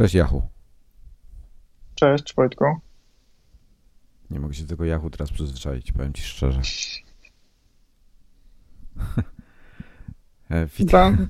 Cześć 0.00 0.14
Yahoo. 0.14 0.42
Cześć 1.94 2.34
Wojtku. 2.34 2.64
Nie 4.30 4.40
mogę 4.40 4.54
się 4.54 4.62
do 4.62 4.68
tego 4.68 4.84
Yahoo 4.84 5.10
teraz 5.10 5.30
przyzwyczaić, 5.32 5.92
powiem 5.92 6.12
ci 6.12 6.22
szczerze. 6.22 6.60
witam. 10.78 11.28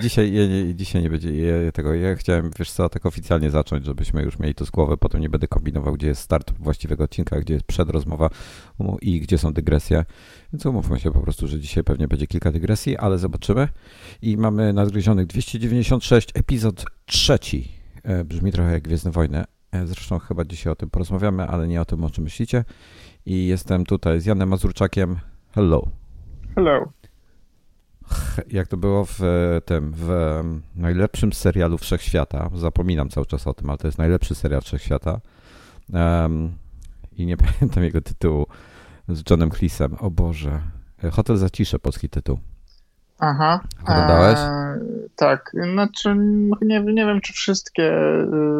Dzisiaj, 0.00 0.32
nie, 0.32 0.74
dzisiaj 0.74 1.02
nie 1.02 1.10
będzie 1.10 1.72
tego. 1.74 1.94
Ja 1.94 2.14
chciałem, 2.14 2.50
wiesz 2.58 2.70
co, 2.70 2.88
tak 2.88 3.06
oficjalnie 3.06 3.50
zacząć, 3.50 3.84
żebyśmy 3.84 4.22
już 4.22 4.38
mieli 4.38 4.54
to 4.54 4.66
z 4.66 4.70
głowy. 4.70 4.96
Potem 4.96 5.20
nie 5.20 5.28
będę 5.28 5.48
kombinował, 5.48 5.94
gdzie 5.94 6.06
jest 6.06 6.20
start 6.20 6.52
właściwego 6.58 7.04
odcinka, 7.04 7.40
gdzie 7.40 7.54
jest 7.54 7.66
przedrozmowa 7.66 8.30
i 9.02 9.20
gdzie 9.20 9.38
są 9.38 9.52
dygresje. 9.52 10.04
Więc 10.52 10.66
umówmy 10.66 11.00
się 11.00 11.10
po 11.12 11.20
prostu, 11.20 11.48
że 11.48 11.60
dzisiaj 11.60 11.84
pewnie 11.84 12.08
będzie 12.08 12.26
kilka 12.26 12.52
dygresji, 12.52 12.96
ale 12.96 13.18
zobaczymy. 13.18 13.68
I 14.22 14.36
mamy 14.36 14.72
nadgryzionych 14.72 15.26
296, 15.26 16.30
epizod 16.34 16.84
trzeci. 17.06 17.68
E, 18.02 18.24
brzmi 18.24 18.52
trochę 18.52 18.72
jak 18.72 18.82
Gwiezdne 18.82 19.10
Wojny. 19.10 19.44
E, 19.72 19.86
zresztą 19.86 20.18
chyba 20.18 20.44
dzisiaj 20.44 20.72
o 20.72 20.76
tym 20.76 20.90
porozmawiamy, 20.90 21.42
ale 21.42 21.68
nie 21.68 21.80
o 21.80 21.84
tym, 21.84 22.04
o 22.04 22.10
czym 22.10 22.24
myślicie. 22.24 22.64
I 23.26 23.46
jestem 23.46 23.84
tutaj 23.84 24.20
z 24.20 24.26
Janem 24.26 24.48
Mazurczakiem. 24.48 25.16
Hello. 25.54 25.88
Hello 26.54 26.97
jak 28.50 28.68
to 28.68 28.76
było 28.76 29.04
w 29.04 29.20
tym, 29.64 29.92
w 29.96 30.40
najlepszym 30.76 31.32
serialu 31.32 31.78
Wszechświata, 31.78 32.50
zapominam 32.54 33.08
cały 33.08 33.26
czas 33.26 33.46
o 33.46 33.54
tym, 33.54 33.70
ale 33.70 33.78
to 33.78 33.88
jest 33.88 33.98
najlepszy 33.98 34.34
serial 34.34 34.60
Wszechświata 34.60 35.20
um, 35.92 36.52
i 37.12 37.26
nie 37.26 37.36
pamiętam 37.60 37.84
jego 37.84 38.00
tytułu 38.00 38.46
z 39.08 39.30
Johnem 39.30 39.50
Cleese'em, 39.50 39.94
o 40.00 40.10
Boże, 40.10 40.60
Hotel 41.12 41.36
Zacisze, 41.36 41.78
polski 41.78 42.08
tytuł. 42.08 42.38
Aha. 43.18 43.60
Oglądałeś? 43.82 44.38
E, 44.38 44.78
tak, 45.16 45.52
znaczy 45.72 46.16
nie, 46.62 46.80
nie 46.80 47.06
wiem, 47.06 47.20
czy 47.20 47.32
wszystkie 47.32 47.92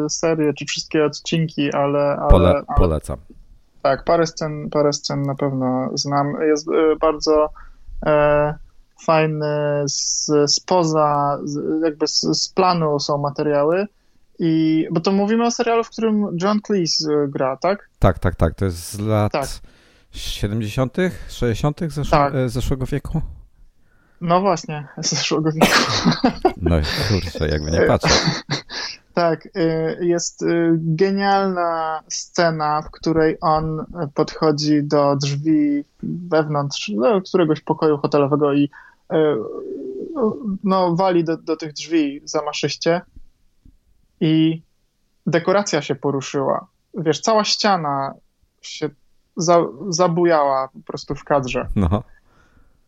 serie, 0.09 0.53
czy 0.53 0.65
wszystkie 0.65 1.05
odcinki, 1.05 1.73
ale... 1.73 1.99
ale, 1.99 2.29
Pole, 2.29 2.49
ale 2.49 2.77
polecam. 2.77 3.17
tak, 3.81 4.03
parę 4.03 4.27
scen, 4.27 4.69
parę 4.69 4.93
scen 4.93 5.21
na 5.21 5.35
pewno 5.35 5.89
znam. 5.93 6.33
Jest 6.41 6.67
bardzo... 7.01 7.49
E, 8.05 8.53
fajny, 9.01 9.83
z, 9.85 10.31
spoza, 10.47 11.39
jakby 11.83 12.07
z, 12.07 12.21
z 12.21 12.49
planu 12.49 12.99
są 12.99 13.17
materiały. 13.17 13.87
I, 14.39 14.87
bo 14.91 14.99
to 14.99 15.11
mówimy 15.11 15.45
o 15.45 15.51
serialu, 15.51 15.83
w 15.83 15.89
którym 15.89 16.37
John 16.41 16.59
Cleese 16.61 17.01
y, 17.01 17.27
gra, 17.27 17.57
tak? 17.57 17.89
Tak, 17.99 18.19
tak, 18.19 18.35
tak. 18.35 18.55
To 18.55 18.65
jest 18.65 18.91
z 18.91 18.99
lat 18.99 19.31
tak. 19.31 19.47
70., 20.11 20.97
60. 21.29 21.79
Zesz 21.87 22.09
tak. 22.09 22.35
E, 22.35 22.49
zeszłego 22.49 22.85
wieku? 22.85 23.21
No 24.21 24.41
właśnie, 24.41 24.87
zeszłego 24.97 25.51
wieku. 25.51 25.67
No 26.57 26.75
kurczę, 27.09 27.47
jakby 27.47 27.71
nie 27.71 27.81
patrzę. 27.81 28.09
Tak, 29.13 29.45
y, 29.45 29.97
jest 30.01 30.41
y, 30.41 30.71
genialna 30.77 32.01
scena, 32.07 32.81
w 32.81 32.91
której 32.91 33.37
on 33.41 33.85
podchodzi 34.13 34.83
do 34.83 35.15
drzwi 35.15 35.83
wewnątrz 36.03 36.91
no, 36.95 37.21
któregoś 37.21 37.61
pokoju 37.61 37.97
hotelowego 37.97 38.53
i 38.53 38.69
no, 40.63 40.95
wali 40.95 41.23
do, 41.23 41.37
do 41.37 41.55
tych 41.55 41.73
drzwi 41.73 42.21
zamaszyście 42.23 43.01
i 44.19 44.61
dekoracja 45.25 45.81
się 45.81 45.95
poruszyła. 45.95 46.67
Wiesz, 46.93 47.21
cała 47.21 47.43
ściana 47.43 48.13
się 48.61 48.89
za, 49.37 49.65
zabujała 49.89 50.67
po 50.67 50.79
prostu 50.79 51.15
w 51.15 51.23
kadrze. 51.23 51.67
No. 51.75 52.03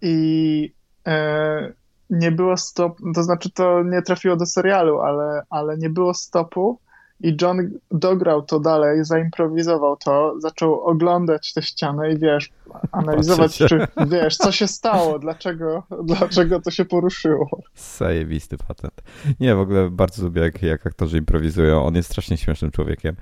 I 0.01 0.73
e, 1.07 1.73
nie 2.09 2.31
było 2.31 2.57
stop, 2.57 2.97
to 3.15 3.23
znaczy 3.23 3.49
to 3.49 3.83
nie 3.83 4.01
trafiło 4.01 4.35
do 4.35 4.45
serialu, 4.45 4.99
ale, 4.99 5.43
ale 5.49 5.77
nie 5.77 5.89
było 5.89 6.13
stopu 6.13 6.79
i 7.23 7.37
John 7.41 7.71
dograł 7.91 8.41
to 8.41 8.59
dalej, 8.59 9.05
zaimprowizował 9.05 9.97
to, 9.97 10.35
zaczął 10.39 10.81
oglądać 10.81 11.53
tę 11.53 11.61
ścianę 11.61 12.11
i 12.11 12.17
wiesz, 12.17 12.49
analizować, 12.91 13.57
czy 13.57 13.87
wiesz, 14.07 14.37
co 14.37 14.51
się 14.51 14.67
stało, 14.67 15.19
dlaczego, 15.19 15.83
dlaczego 16.03 16.61
to 16.61 16.71
się 16.71 16.85
poruszyło. 16.85 17.49
Zajebisty 17.75 18.57
patent. 18.57 19.01
Nie, 19.39 19.55
w 19.55 19.59
ogóle 19.59 19.89
bardzo 19.89 20.23
lubię, 20.23 20.41
jak, 20.41 20.61
jak 20.61 20.87
aktorzy 20.87 21.17
improwizują. 21.17 21.85
On 21.85 21.95
jest 21.95 22.09
strasznie 22.09 22.37
śmiesznym 22.37 22.71
człowiekiem. 22.71 23.15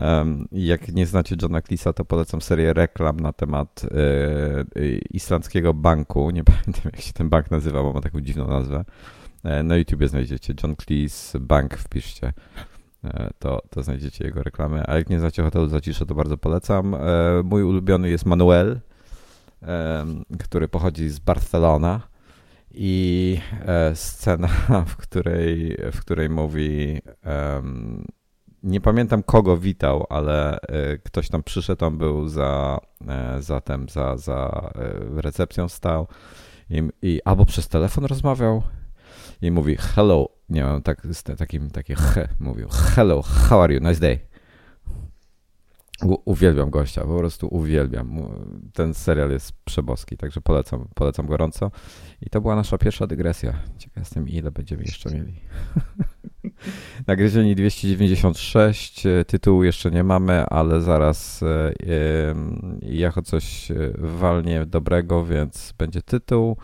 Um, 0.00 0.48
jak 0.52 0.88
nie 0.88 1.06
znacie 1.06 1.36
Johna 1.42 1.60
Cleese'a, 1.60 1.92
to 1.92 2.04
polecam 2.04 2.40
serię 2.40 2.72
reklam 2.72 3.20
na 3.20 3.32
temat 3.32 3.84
y, 4.76 5.00
islandzkiego 5.10 5.74
banku. 5.74 6.30
Nie 6.30 6.44
pamiętam, 6.52 6.82
jak 6.84 7.00
się 7.00 7.12
ten 7.12 7.28
bank 7.28 7.50
nazywa, 7.50 7.82
bo 7.82 7.92
ma 7.92 8.00
taką 8.00 8.20
dziwną 8.20 8.48
nazwę. 8.48 8.84
E, 9.44 9.62
na 9.62 9.76
YouTubie 9.76 10.08
znajdziecie 10.08 10.54
John 10.62 10.76
Cleese 10.76 11.36
Bank, 11.40 11.76
wpiszcie. 11.76 12.32
E, 13.04 13.30
to, 13.38 13.62
to 13.70 13.82
znajdziecie 13.82 14.24
jego 14.24 14.42
reklamy. 14.42 14.82
A 14.86 14.96
jak 14.96 15.10
nie 15.10 15.20
znacie 15.20 15.42
hotelu 15.42 15.66
Zacisze, 15.66 16.06
to 16.06 16.14
bardzo 16.14 16.36
polecam. 16.38 16.94
E, 16.94 16.98
mój 17.44 17.62
ulubiony 17.62 18.10
jest 18.10 18.26
Manuel, 18.26 18.80
który 20.38 20.68
pochodzi 20.68 21.08
z 21.08 21.18
Barcelona 21.18 22.00
i 22.70 23.38
e, 23.66 23.96
scena, 23.96 24.48
w 24.88 24.96
której, 24.96 25.76
w 25.92 26.00
której 26.00 26.30
mówi 26.30 27.00
nie 28.62 28.80
pamiętam 28.80 29.22
kogo 29.22 29.56
witał, 29.56 30.06
ale 30.08 30.58
ktoś 31.04 31.28
tam 31.28 31.42
przyszedł, 31.42 31.84
on 31.84 31.98
był 31.98 32.28
za, 32.28 32.78
za, 33.40 33.60
tem, 33.60 33.88
za, 33.88 34.16
za 34.16 34.70
recepcją 35.16 35.68
stał 35.68 36.08
i, 36.70 36.82
i 37.02 37.20
albo 37.24 37.46
przez 37.46 37.68
telefon 37.68 38.04
rozmawiał 38.04 38.62
i 39.42 39.50
mówi 39.50 39.76
hello, 39.76 40.28
nie 40.48 40.64
mam 40.64 40.82
tak, 40.82 41.06
z 41.12 41.22
takim, 41.22 41.70
takie 41.70 41.94
he, 41.94 42.28
mówił 42.40 42.68
hello, 42.68 43.22
how 43.22 43.62
are 43.62 43.74
you, 43.74 43.80
nice 43.80 44.00
day. 44.00 44.18
U, 46.02 46.16
uwielbiam 46.24 46.70
gościa, 46.70 47.00
po 47.00 47.18
prostu 47.18 47.48
uwielbiam. 47.50 48.22
Ten 48.72 48.94
serial 48.94 49.30
jest 49.30 49.52
przeboski, 49.64 50.16
także 50.16 50.40
polecam, 50.40 50.88
polecam 50.94 51.26
gorąco. 51.26 51.70
I 52.20 52.30
to 52.30 52.40
była 52.40 52.56
nasza 52.56 52.78
pierwsza 52.78 53.06
dygresja. 53.06 53.52
Ciekaw 53.78 53.96
jestem, 53.96 54.28
ile 54.28 54.50
będziemy 54.50 54.82
jeszcze 54.82 55.10
mieli. 55.10 55.34
Nagryzieni 57.06 57.54
296, 57.54 59.04
tytułu 59.26 59.64
jeszcze 59.64 59.90
nie 59.90 60.04
mamy, 60.04 60.46
ale 60.46 60.80
zaraz 60.80 61.40
yy, 61.40 62.94
jako 62.94 63.22
coś 63.22 63.70
e, 63.70 63.74
walnie 63.98 64.66
dobrego, 64.66 65.24
więc 65.24 65.74
będzie 65.78 66.02
tytuł. 66.02 66.56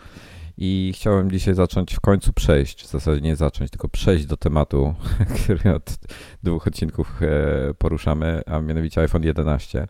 I 0.61 0.91
chciałem 0.95 1.31
dzisiaj 1.31 1.55
zacząć 1.55 1.93
w 1.95 1.99
końcu 1.99 2.33
przejść, 2.33 2.83
w 2.83 2.87
zasadzie 2.87 3.21
nie 3.21 3.35
zacząć, 3.35 3.71
tylko 3.71 3.89
przejść 3.89 4.25
do 4.25 4.37
tematu, 4.37 4.95
który 5.35 5.73
od 5.75 5.97
dwóch 6.43 6.67
odcinków 6.67 7.21
e, 7.21 7.73
poruszamy, 7.73 8.41
a 8.45 8.59
mianowicie 8.61 9.01
iPhone 9.01 9.23
11. 9.23 9.87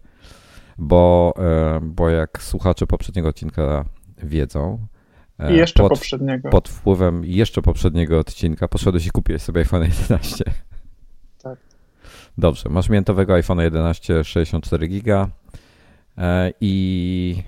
Bo, 0.78 1.34
e, 1.38 1.80
bo 1.84 2.10
jak 2.10 2.44
słuchacze 2.44 2.88
poprzedniego 2.88 3.30
odcinka 3.30 3.86
wiedzą, 4.24 4.88
e, 5.40 5.54
I 5.54 5.58
jeszcze 5.58 5.84
pod, 5.84 5.90
poprzedniego. 5.90 6.50
Pod 6.50 6.70
wpływem 6.70 7.26
jeszcze 7.26 7.62
poprzedniego 7.62 8.20
odcinka 8.20 8.68
poszedłeś 8.68 9.08
i 9.08 9.12
kupiłeś 9.12 9.42
sobie 9.42 9.60
iPhone 9.60 9.84
11. 9.84 10.44
Tak. 11.44 11.60
Dobrze, 12.38 12.70
masz 12.70 12.90
miętowego 12.90 13.34
iPhone 13.34 13.60
11 13.60 14.24
64 14.24 14.88
giga 14.88 15.28
i 16.62 17.44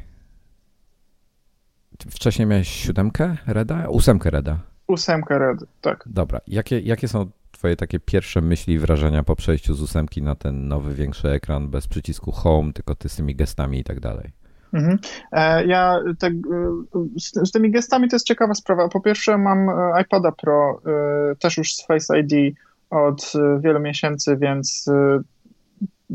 Wcześniej 2.10 2.48
miałeś 2.48 2.68
siódemkę 2.68 3.38
Reda? 3.48 3.90
Ósemkę 3.90 4.30
Reda. 4.30 4.58
Ósemkę 4.88 5.40
Red, 5.40 5.60
tak. 5.82 6.04
Dobra. 6.06 6.42
Jakie, 6.48 6.80
jakie 6.80 7.08
są 7.08 7.30
twoje 7.52 7.76
takie 7.76 8.00
pierwsze 8.00 8.42
myśli 8.42 8.74
i 8.74 8.80
wrażenia 8.80 9.24
po 9.24 9.36
przejściu 9.36 9.74
z 9.74 9.82
ósemki 9.82 10.22
na 10.22 10.36
ten 10.36 10.68
nowy, 10.68 10.94
większy 10.94 11.30
ekran 11.30 11.70
bez 11.70 11.88
przycisku 11.88 12.32
home, 12.32 12.74
tylko 12.74 12.96
ty 12.96 13.10
z 13.10 13.16
tymi 13.16 13.36
gestami 13.36 13.80
i 13.80 13.84
tak 13.84 14.00
dalej? 14.00 14.32
Mhm. 14.74 15.00
E, 15.32 15.66
ja 15.66 16.00
e, 16.24 16.32
z, 17.20 17.50
z, 17.50 17.52
tymi 17.52 17.72
gestami 17.72 18.10
to 18.10 18.16
jest 18.16 18.28
ciekawa 18.28 18.54
sprawa. 18.54 18.90
Po 18.90 19.02
pierwsze 19.02 19.38
mam 19.38 19.70
e, 19.70 20.02
iPada 20.02 20.32
Pro 20.32 20.82
też 21.40 21.58
już 21.58 21.76
z 21.76 21.86
Face 21.86 22.20
ID 22.20 22.56
od 22.90 23.34
wielu 23.60 23.80
miesięcy, 23.80 24.38
więc 24.38 24.90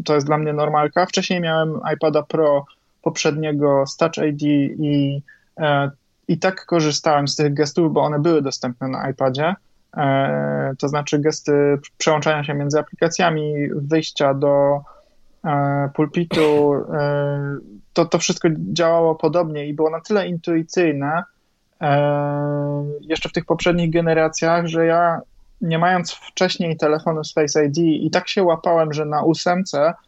to 0.04 0.14
jest 0.14 0.26
dla 0.26 0.38
mnie 0.38 0.52
normalka. 0.52 1.06
Wcześniej 1.06 1.40
miałem 1.40 1.80
iPada 1.94 2.22
Pro 2.22 2.64
poprzedniego 3.02 3.84
z 3.86 3.96
Touch 3.96 4.16
ID 4.28 4.42
i 4.78 5.22
I 6.28 6.38
tak 6.38 6.66
korzystałem 6.66 7.28
z 7.28 7.36
tych 7.36 7.54
gestów, 7.54 7.92
bo 7.92 8.02
one 8.02 8.18
były 8.18 8.42
dostępne 8.42 8.88
na 8.88 9.10
iPadzie. 9.10 9.54
E, 9.96 10.74
to 10.78 10.88
znaczy 10.88 11.18
gesty 11.18 11.78
przełączania 11.98 12.44
się 12.44 12.54
między 12.54 12.78
aplikacjami, 12.78 13.54
wyjścia 13.74 14.34
do 14.34 14.80
e, 15.44 15.90
pulpitu. 15.94 16.74
To, 17.92 18.04
to 18.04 18.18
wszystko 18.18 18.48
działało 18.72 19.14
podobnie 19.14 19.66
i 19.66 19.74
było 19.74 19.90
na 19.90 20.00
tyle 20.00 20.28
intuicyjne 20.28 21.22
jeszcze 23.00 23.28
w 23.28 23.32
tych 23.32 23.44
poprzednich 23.44 23.92
generacjach, 23.92 24.66
że 24.66 24.86
ja 24.86 25.20
nie 25.60 25.78
mając 25.78 26.12
wcześniej 26.12 26.76
telefonu 26.76 27.24
z 27.24 27.34
Face 27.34 27.64
ID 27.64 27.78
i 27.78 28.10
tak 28.10 28.28
się 28.28 28.42
łapałem, 28.42 28.92
że 28.92 29.04
na 29.04 29.22
ósemce 29.22 29.78
E, 29.78 30.05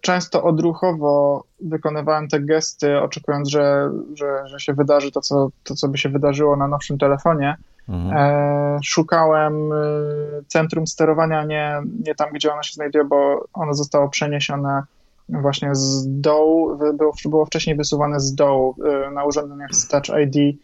często 0.00 0.42
odruchowo 0.42 1.44
wykonywałem 1.60 2.28
te 2.28 2.40
gesty, 2.40 3.00
oczekując, 3.00 3.48
że, 3.48 3.90
że, 4.14 4.48
że 4.48 4.60
się 4.60 4.72
wydarzy 4.72 5.12
to 5.12 5.20
co, 5.20 5.48
to, 5.64 5.74
co 5.74 5.88
by 5.88 5.98
się 5.98 6.08
wydarzyło 6.08 6.56
na 6.56 6.68
nowszym 6.68 6.98
telefonie. 6.98 7.56
Mhm. 7.88 8.16
E, 8.16 8.78
szukałem 8.84 9.70
centrum 10.48 10.86
sterowania 10.86 11.44
nie, 11.44 11.82
nie 12.06 12.14
tam, 12.14 12.28
gdzie 12.32 12.52
ono 12.52 12.62
się 12.62 12.72
znajduje, 12.72 13.04
bo 13.04 13.44
ono 13.52 13.74
zostało 13.74 14.08
przeniesione 14.08 14.82
właśnie 15.28 15.74
z 15.74 16.20
dołu, 16.20 16.78
było, 16.94 17.12
było 17.24 17.46
wcześniej 17.46 17.76
wysuwane 17.76 18.20
z 18.20 18.34
dołu 18.34 18.76
na 19.12 19.24
urządzeniach 19.24 19.74
z 19.74 19.88
Touch 19.88 20.08
ID. 20.24 20.58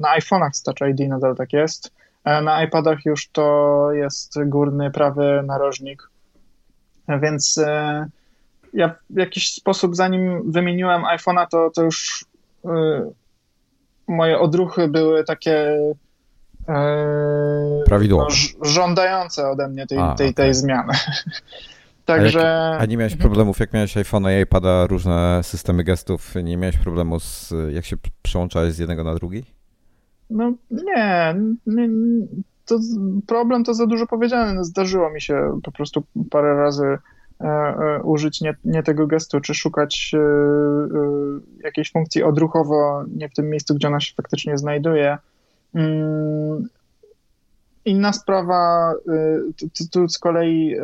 Na 0.00 0.18
iPhone'ach 0.18 0.50
z 0.52 0.62
Touch 0.62 0.90
ID 0.90 1.08
nadal 1.08 1.36
tak 1.36 1.52
jest. 1.52 1.92
Na 2.24 2.64
iPadach 2.64 3.04
już 3.04 3.28
to 3.28 3.88
jest 3.92 4.44
górny 4.44 4.90
prawy 4.90 5.42
narożnik. 5.46 6.09
Więc 7.18 7.60
ja 8.74 8.94
w 9.10 9.16
jakiś 9.16 9.54
sposób, 9.54 9.96
zanim 9.96 10.52
wymieniłem 10.52 11.02
iPhone'a, 11.02 11.46
to, 11.50 11.70
to 11.74 11.82
już 11.82 12.24
y, 12.64 12.68
moje 14.08 14.38
odruchy 14.38 14.88
były 14.88 15.24
takie 15.24 15.76
y, 16.60 16.64
Prawidłowe. 17.86 18.34
No, 18.58 18.70
żądające 18.70 19.48
ode 19.48 19.68
mnie 19.68 19.86
tej, 19.86 19.98
A, 19.98 20.14
tej, 20.14 20.26
okay. 20.26 20.34
tej 20.34 20.54
zmiany. 20.54 20.92
Także... 22.04 22.40
A, 22.70 22.72
jak, 22.72 22.82
a, 22.82 22.86
nie 22.86 22.96
miałeś 22.96 23.16
problemów, 23.16 23.60
jak 23.60 23.72
miałeś 23.72 23.96
iPhone'a 23.96 24.38
i 24.38 24.42
iPada, 24.42 24.86
różne 24.86 25.40
systemy 25.42 25.84
gestów, 25.84 26.34
nie 26.34 26.56
miałeś 26.56 26.76
problemu 26.76 27.20
z, 27.20 27.54
jak 27.72 27.84
się 27.84 27.96
przełączałeś 28.22 28.74
z 28.74 28.78
jednego 28.78 29.04
na 29.04 29.14
drugi? 29.14 29.44
No 30.30 30.52
nie, 30.70 31.34
nie 31.66 31.88
to 32.78 32.84
problem 33.26 33.64
to 33.64 33.74
za 33.74 33.86
dużo 33.86 34.06
powiedziane. 34.06 34.54
No, 34.54 34.64
zdarzyło 34.64 35.10
mi 35.10 35.20
się 35.20 35.60
po 35.62 35.72
prostu 35.72 36.02
parę 36.30 36.54
razy 36.56 36.98
E, 37.40 37.46
e, 37.46 38.02
użyć 38.02 38.40
nie, 38.40 38.54
nie, 38.64 38.82
tego 38.82 39.06
gestu, 39.06 39.40
czy 39.40 39.54
szukać 39.54 40.12
e, 40.14 40.20
jakiejś 41.64 41.92
funkcji 41.92 42.22
odruchowo 42.22 43.04
nie 43.16 43.28
w 43.28 43.34
tym 43.34 43.50
miejscu, 43.50 43.74
gdzie 43.74 43.88
ona 43.88 44.00
się 44.00 44.14
faktycznie 44.14 44.58
znajduje. 44.58 45.18
Mm, 45.74 46.68
inna 47.84 48.12
sprawa, 48.12 48.94
tu 49.92 50.08
z 50.08 50.18
kolei 50.18 50.76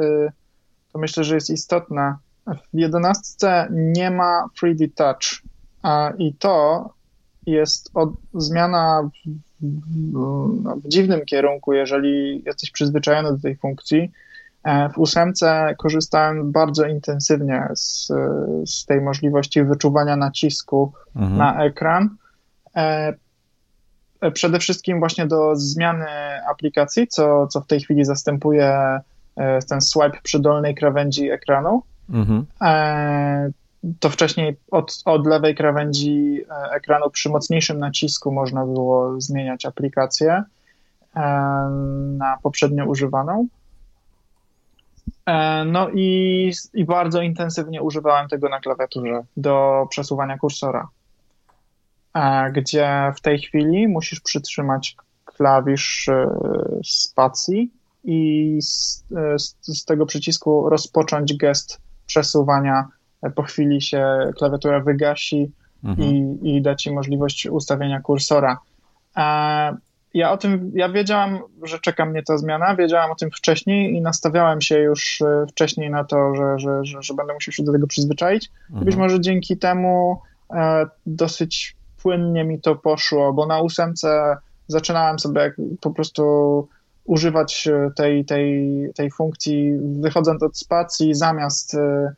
to 0.92 0.98
myślę, 0.98 1.24
że 1.24 1.34
jest 1.34 1.50
istotna. 1.50 2.18
W 2.46 2.78
11 2.78 3.68
nie 3.70 4.10
ma 4.10 4.48
3D 4.62 4.88
Touch 4.94 5.42
a 5.82 6.12
i 6.18 6.34
to 6.34 6.88
jest 7.46 7.90
od, 7.94 8.10
zmiana 8.34 9.10
w, 9.60 9.66
w, 10.12 10.82
w 10.84 10.88
dziwnym 10.88 11.24
kierunku, 11.24 11.72
jeżeli 11.72 12.42
jesteś 12.46 12.70
przyzwyczajony 12.70 13.32
do 13.32 13.38
tej 13.38 13.56
funkcji 13.56 14.10
E, 14.66 14.88
w 14.88 14.98
ósemce 14.98 15.74
korzystałem 15.78 16.52
bardzo 16.52 16.86
intensywnie 16.86 17.68
z, 17.74 18.12
z 18.64 18.86
tej 18.86 19.00
możliwości 19.00 19.64
wyczuwania 19.64 20.16
nacisku 20.16 20.92
mhm. 21.16 21.36
na 21.36 21.64
ekran. 21.64 22.16
E, 22.76 23.14
e, 24.20 24.30
przede 24.30 24.58
wszystkim 24.58 24.98
właśnie 24.98 25.26
do 25.26 25.56
zmiany 25.56 26.06
aplikacji, 26.50 27.08
co, 27.08 27.46
co 27.46 27.60
w 27.60 27.66
tej 27.66 27.80
chwili 27.80 28.04
zastępuje 28.04 29.00
ten 29.68 29.80
swipe 29.80 30.18
przy 30.22 30.40
dolnej 30.40 30.74
krawędzi 30.74 31.30
ekranu. 31.30 31.82
Mhm. 32.10 32.46
To 34.00 34.10
wcześniej 34.10 34.56
od, 34.70 35.02
od 35.04 35.26
lewej 35.26 35.54
krawędzi 35.54 36.44
ekranu 36.72 37.10
przy 37.10 37.28
mocniejszym 37.28 37.78
nacisku 37.78 38.32
można 38.32 38.64
było 38.64 39.20
zmieniać 39.20 39.66
aplikację 39.66 40.44
na 42.18 42.38
poprzednio 42.42 42.86
używaną. 42.86 43.48
E, 45.26 45.64
no 45.64 45.88
i, 45.94 46.52
i 46.74 46.84
bardzo 46.84 47.22
intensywnie 47.22 47.82
używałem 47.82 48.28
tego 48.28 48.48
na 48.48 48.60
klawiaturze 48.60 49.24
do 49.36 49.86
przesuwania 49.90 50.38
kursora, 50.38 50.88
e, 52.14 52.52
gdzie 52.52 53.12
w 53.16 53.20
tej 53.20 53.38
chwili 53.38 53.88
musisz 53.88 54.20
przytrzymać 54.20 54.96
klawisz 55.24 56.08
e, 56.08 56.28
spacji 56.84 57.70
i 58.04 58.58
z, 58.62 59.04
z, 59.36 59.56
z 59.62 59.84
tego 59.84 60.06
przycisku 60.06 60.68
rozpocząć 60.68 61.36
gest 61.36 61.80
przesuwania. 62.06 62.88
Po 63.34 63.42
chwili 63.42 63.82
się 63.82 64.30
klawiatura 64.38 64.80
wygasi 64.80 65.52
mhm. 65.84 66.08
i, 66.08 66.38
i 66.42 66.62
da 66.62 66.74
ci 66.74 66.92
możliwość 66.92 67.46
ustawienia 67.46 68.00
kursora 68.00 68.58
ja 70.16 70.32
o 70.32 70.36
tym, 70.36 70.72
ja 70.74 70.88
wiedziałam, 70.88 71.38
że 71.62 71.78
czeka 71.78 72.06
mnie 72.06 72.22
ta 72.22 72.38
zmiana, 72.38 72.76
wiedziałam 72.76 73.10
o 73.10 73.14
tym 73.14 73.30
wcześniej 73.30 73.94
i 73.94 74.00
nastawiałem 74.00 74.60
się 74.60 74.78
już 74.78 75.22
e, 75.22 75.46
wcześniej 75.50 75.90
na 75.90 76.04
to, 76.04 76.34
że, 76.34 76.58
że, 76.58 76.84
że, 76.84 77.02
że 77.02 77.14
będę 77.14 77.34
musiał 77.34 77.52
się 77.52 77.62
do 77.62 77.72
tego 77.72 77.86
przyzwyczaić. 77.86 78.50
Mhm. 78.70 78.84
Być 78.84 78.96
może 78.96 79.20
dzięki 79.20 79.56
temu 79.56 80.20
e, 80.54 80.86
dosyć 81.06 81.76
płynnie 82.02 82.44
mi 82.44 82.60
to 82.60 82.76
poszło, 82.76 83.32
bo 83.32 83.46
na 83.46 83.60
ósemce 83.60 84.36
zaczynałem 84.68 85.18
sobie 85.18 85.52
po 85.80 85.90
prostu 85.90 86.22
używać 87.04 87.68
e, 87.68 87.90
tej, 87.96 88.24
tej, 88.24 88.70
tej 88.94 89.10
funkcji, 89.10 89.72
wychodząc 90.00 90.42
od 90.42 90.58
spacji 90.58 91.14
zamiast 91.14 91.74
e, 91.74 91.78
e, 91.78 92.14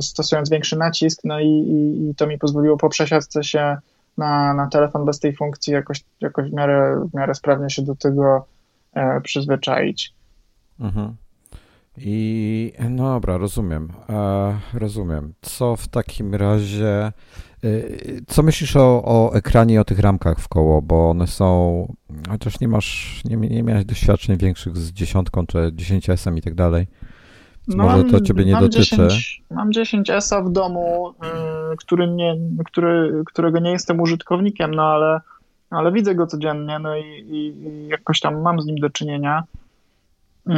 stosując 0.00 0.50
większy 0.50 0.76
nacisk, 0.76 1.20
no 1.24 1.40
i, 1.40 1.46
i, 1.46 2.10
i 2.10 2.14
to 2.14 2.26
mi 2.26 2.38
pozwoliło 2.38 2.76
po 2.76 2.88
przesiadce 2.88 3.44
się 3.44 3.76
na, 4.18 4.54
na 4.54 4.66
telefon 4.66 5.04
bez 5.04 5.20
tej 5.20 5.36
funkcji 5.36 5.72
jakoś, 5.72 6.04
jakoś 6.20 6.50
w, 6.50 6.52
miarę, 6.52 7.06
w 7.12 7.14
miarę 7.14 7.34
sprawnie 7.34 7.70
się 7.70 7.82
do 7.82 7.94
tego 7.94 8.46
e, 8.94 9.20
przyzwyczaić. 9.20 10.14
Mhm. 10.80 11.16
I 11.96 12.72
no 12.90 13.04
dobra, 13.04 13.36
rozumiem. 13.36 13.92
E, 14.08 14.58
rozumiem. 14.74 15.34
Co 15.40 15.76
w 15.76 15.88
takim 15.88 16.34
razie. 16.34 16.88
E, 16.94 17.12
co 18.26 18.42
myślisz 18.42 18.76
o, 18.76 19.02
o 19.04 19.34
ekranie 19.34 19.74
i 19.74 19.78
o 19.78 19.84
tych 19.84 19.98
ramkach 19.98 20.38
w 20.38 20.48
koło, 20.48 20.82
bo 20.82 21.10
one 21.10 21.26
są, 21.26 21.86
chociaż 22.28 22.60
nie 22.60 22.68
masz, 22.68 23.20
nie, 23.24 23.36
nie 23.36 23.62
miałeś 23.62 23.84
doświadczeń 23.84 24.36
większych 24.36 24.76
z 24.76 24.92
dziesiątką 24.92 25.46
czy 25.46 25.58
10S 25.58 26.36
i 26.36 26.42
tak 26.42 26.54
dalej. 26.54 26.86
No, 27.68 27.84
Może 27.84 28.04
to 28.04 28.20
ciebie 28.20 28.44
nie 28.44 28.52
mam 28.52 28.62
dotyczy. 28.62 28.96
10, 28.96 29.42
mam 29.50 29.72
10 29.72 30.10
ESA 30.10 30.42
w 30.42 30.52
domu, 30.52 31.14
yy, 31.22 31.76
który 31.76 32.06
nie, 32.08 32.36
który, 32.66 33.22
którego 33.26 33.58
nie 33.58 33.70
jestem 33.70 34.00
użytkownikiem, 34.00 34.74
no 34.74 34.82
ale, 34.82 35.20
ale 35.70 35.92
widzę 35.92 36.14
go 36.14 36.26
codziennie, 36.26 36.78
no 36.78 36.96
i, 36.96 37.02
i, 37.02 37.68
i 37.68 37.88
jakoś 37.88 38.20
tam 38.20 38.42
mam 38.42 38.60
z 38.60 38.66
nim 38.66 38.76
do 38.76 38.90
czynienia. 38.90 39.44
Yy, 40.46 40.54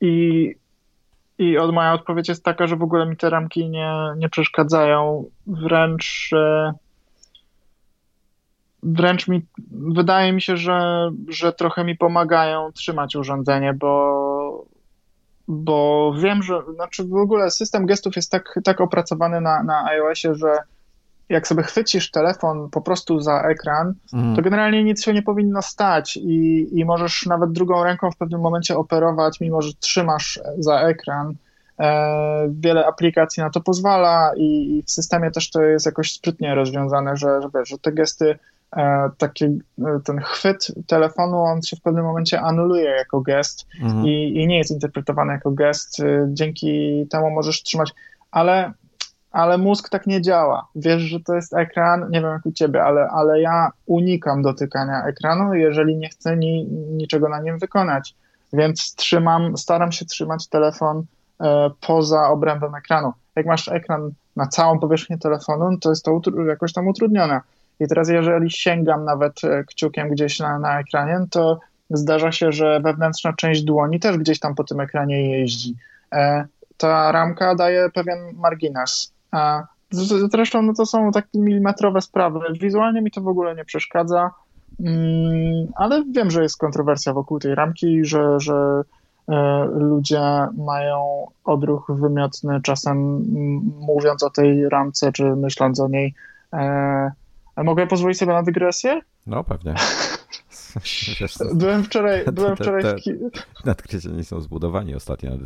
I, 0.00 0.54
I 1.38 1.58
od, 1.58 1.74
moja 1.74 1.92
odpowiedź 1.92 2.28
jest 2.28 2.44
taka, 2.44 2.66
że 2.66 2.76
w 2.76 2.82
ogóle 2.82 3.06
mi 3.06 3.16
te 3.16 3.30
ramki 3.30 3.68
nie, 3.70 3.94
nie 4.16 4.28
przeszkadzają. 4.28 5.24
Wręcz. 5.46 6.30
Yy, 6.32 6.72
wręcz 8.82 9.28
mi 9.28 9.42
wydaje 9.70 10.32
mi 10.32 10.42
się, 10.42 10.56
że, 10.56 11.10
że 11.28 11.52
trochę 11.52 11.84
mi 11.84 11.96
pomagają 11.96 12.72
trzymać 12.72 13.16
urządzenie, 13.16 13.74
bo 13.74 14.31
bo 15.52 16.12
wiem, 16.18 16.42
że 16.42 16.62
znaczy 16.74 17.04
w 17.04 17.14
ogóle 17.14 17.50
system 17.50 17.86
gestów 17.86 18.16
jest 18.16 18.30
tak, 18.30 18.58
tak 18.64 18.80
opracowany 18.80 19.40
na, 19.40 19.62
na 19.62 19.84
iOSie, 19.84 20.34
że 20.34 20.56
jak 21.28 21.48
sobie 21.48 21.62
chwycisz 21.62 22.10
telefon 22.10 22.70
po 22.70 22.80
prostu 22.80 23.20
za 23.20 23.42
ekran, 23.42 23.94
mm. 24.12 24.36
to 24.36 24.42
generalnie 24.42 24.84
nic 24.84 25.04
się 25.04 25.12
nie 25.12 25.22
powinno 25.22 25.62
stać 25.62 26.16
i, 26.16 26.68
i 26.72 26.84
możesz 26.84 27.26
nawet 27.26 27.52
drugą 27.52 27.84
ręką 27.84 28.10
w 28.10 28.16
pewnym 28.16 28.40
momencie 28.40 28.76
operować, 28.76 29.40
mimo 29.40 29.62
że 29.62 29.72
trzymasz 29.80 30.40
za 30.58 30.80
ekran. 30.80 31.34
E, 31.80 32.48
wiele 32.50 32.86
aplikacji 32.86 33.42
na 33.42 33.50
to 33.50 33.60
pozwala 33.60 34.32
i, 34.36 34.78
i, 34.78 34.82
w 34.82 34.90
systemie 34.90 35.30
też 35.30 35.50
to 35.50 35.62
jest 35.62 35.86
jakoś 35.86 36.12
sprytnie 36.12 36.54
rozwiązane, 36.54 37.16
że, 37.16 37.42
że, 37.42 37.48
wiesz, 37.54 37.68
że 37.68 37.78
te 37.78 37.92
gesty 37.92 38.38
taki 39.18 39.44
e, 39.44 40.00
ten 40.04 40.20
chwyt 40.20 40.72
telefonu, 40.86 41.42
on 41.42 41.62
się 41.62 41.76
w 41.76 41.80
pewnym 41.80 42.04
momencie 42.04 42.40
anuluje 42.40 42.90
jako 42.90 43.20
gest 43.20 43.66
mhm. 43.82 44.06
i, 44.06 44.32
i, 44.36 44.46
nie 44.46 44.58
jest 44.58 44.70
interpretowany 44.70 45.32
jako 45.32 45.50
gest. 45.50 46.00
E, 46.00 46.26
dzięki 46.28 47.06
temu 47.10 47.30
możesz 47.30 47.62
trzymać, 47.62 47.92
ale, 48.30 48.72
ale 49.30 49.58
mózg 49.58 49.88
tak 49.88 50.06
nie 50.06 50.22
działa. 50.22 50.66
Wiesz, 50.74 51.02
że 51.02 51.20
to 51.20 51.34
jest 51.34 51.54
ekran, 51.54 52.10
nie 52.10 52.20
wiem 52.20 52.30
jak 52.30 52.46
u 52.46 52.52
ciebie, 52.52 52.84
ale, 52.84 53.08
ale 53.08 53.40
ja 53.40 53.70
unikam 53.86 54.42
dotykania 54.42 55.04
ekranu, 55.04 55.54
jeżeli 55.54 55.96
nie 55.96 56.08
chcę 56.08 56.36
ni, 56.36 56.64
niczego 56.70 57.28
na 57.28 57.40
nim 57.40 57.58
wykonać. 57.58 58.14
Więc 58.52 58.94
trzymam, 58.94 59.56
staram 59.56 59.92
się 59.92 60.04
trzymać 60.04 60.46
telefon 60.46 61.04
e, 61.40 61.70
poza 61.86 62.28
obrębem 62.28 62.74
ekranu. 62.74 63.12
Jak 63.36 63.46
masz 63.46 63.68
ekran 63.68 64.10
na 64.36 64.46
całą 64.46 64.78
powierzchnię 64.78 65.18
telefonu, 65.18 65.78
to 65.78 65.90
jest 65.90 66.04
to 66.04 66.20
jakoś 66.48 66.72
tam 66.72 66.88
utrudnione 66.88 67.40
i 67.80 67.88
teraz, 67.88 68.08
jeżeli 68.08 68.50
sięgam 68.50 69.04
nawet 69.04 69.44
e, 69.44 69.64
kciukiem 69.64 70.08
gdzieś 70.10 70.40
na, 70.40 70.58
na 70.58 70.80
ekranie, 70.80 71.26
to 71.30 71.60
zdarza 71.90 72.32
się, 72.32 72.52
że 72.52 72.80
wewnętrzna 72.80 73.32
część 73.32 73.62
dłoni 73.62 74.00
też 74.00 74.18
gdzieś 74.18 74.40
tam 74.40 74.54
po 74.54 74.64
tym 74.64 74.80
ekranie 74.80 75.38
jeździ. 75.38 75.74
E, 76.12 76.44
ta 76.76 77.12
ramka 77.12 77.54
daje 77.54 77.90
pewien 77.94 78.18
margines. 78.34 79.12
Zresztą 80.32 80.62
no 80.62 80.74
to 80.74 80.86
są 80.86 81.10
takie 81.10 81.38
milimetrowe 81.38 82.00
sprawy. 82.00 82.40
Wizualnie 82.60 83.02
mi 83.02 83.10
to 83.10 83.20
w 83.20 83.28
ogóle 83.28 83.54
nie 83.54 83.64
przeszkadza, 83.64 84.30
mm, 84.80 85.66
ale 85.76 86.04
wiem, 86.12 86.30
że 86.30 86.42
jest 86.42 86.58
kontrowersja 86.58 87.12
wokół 87.12 87.38
tej 87.38 87.54
ramki, 87.54 88.04
że, 88.04 88.40
że 88.40 88.82
e, 89.28 89.64
ludzie 89.74 90.20
mają 90.66 91.26
odruch 91.44 91.90
wymiotny 91.94 92.60
czasem 92.62 93.24
mówiąc 93.80 94.22
o 94.22 94.30
tej 94.30 94.68
ramce, 94.68 95.12
czy 95.12 95.24
myśląc 95.24 95.80
o 95.80 95.88
niej 95.88 96.14
a 97.56 97.62
mogę 97.62 97.86
pozwolić 97.86 98.18
sobie 98.18 98.32
na 98.32 98.42
dygresję? 98.42 99.00
No, 99.26 99.44
pewnie. 99.44 99.74
Wiesz, 101.20 101.38
byłem 101.54 101.84
wczoraj, 101.84 102.24
byłem 102.32 102.56
wczoraj 102.56 102.82
te, 102.82 102.94
te, 102.94 102.98
w 102.98 103.62
są 104.24 104.40
zbudowani 104.40 104.94
ostatnio 104.94 105.30
na 105.30 105.36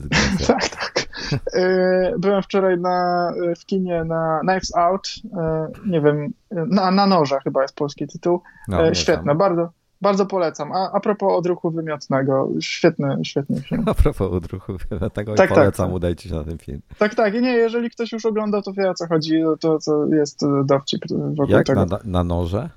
tak, 0.47 0.69
tak. 0.69 1.09
E, 1.55 2.15
byłem 2.19 2.43
wczoraj 2.43 2.79
na, 2.79 3.33
w 3.61 3.67
kinie 3.67 4.05
na 4.05 4.41
Knives 4.41 4.77
Out, 4.77 5.09
e, 5.39 5.69
nie 5.87 6.01
wiem, 6.01 6.33
na, 6.51 6.91
na 6.91 7.07
noża 7.07 7.41
chyba 7.41 7.63
jest 7.63 7.77
polski 7.77 8.07
tytuł. 8.07 8.43
No, 8.69 8.95
Świetne, 8.95 9.35
bardzo, 9.35 9.71
bardzo 10.07 10.27
polecam. 10.27 10.73
A, 10.73 10.93
a 10.93 11.01
propos 11.01 11.39
odruchu 11.39 11.71
wymiotnego, 11.71 12.49
świetny, 12.61 13.19
świetny 13.23 13.61
film. 13.61 13.85
A 13.87 13.95
propos 13.95 14.33
odruchu 14.33 14.77
wymiotnego, 14.77 15.35
tak, 15.35 15.49
polecam, 15.49 15.87
tak. 15.87 15.95
udajcie 15.95 16.29
się 16.29 16.35
na 16.35 16.45
ten 16.45 16.59
film. 16.59 16.81
Tak, 16.99 17.15
tak. 17.15 17.35
I 17.35 17.43
nie, 17.43 17.51
jeżeli 17.51 17.91
ktoś 17.91 18.13
już 18.13 18.27
oglądał, 18.27 18.63
to 18.63 18.73
wie 18.73 18.91
o 18.91 18.95
co 18.95 19.07
chodzi, 19.07 19.43
to, 19.61 19.79
to 19.79 20.07
jest 20.07 20.41
dowcip 20.65 21.01
wokół 21.11 21.55
Jak? 21.55 21.67
tego. 21.67 21.87
Na, 21.87 21.99
na 22.05 22.25
noże? 22.25 22.71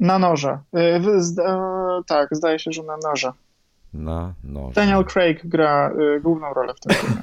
Na 0.00 0.18
noże. 0.18 0.58
Zda, 1.18 1.42
e, 1.44 2.02
tak, 2.06 2.28
zdaje 2.32 2.58
się, 2.58 2.72
że 2.72 2.82
na 2.82 2.96
noże. 2.96 3.32
Na 3.94 4.34
noże. 4.44 4.74
Daniel 4.74 5.04
Craig 5.04 5.46
gra 5.46 5.90
y, 6.16 6.20
główną 6.20 6.54
rolę 6.54 6.74
w 6.74 6.80
tym 6.80 6.96
filmie. 6.96 7.22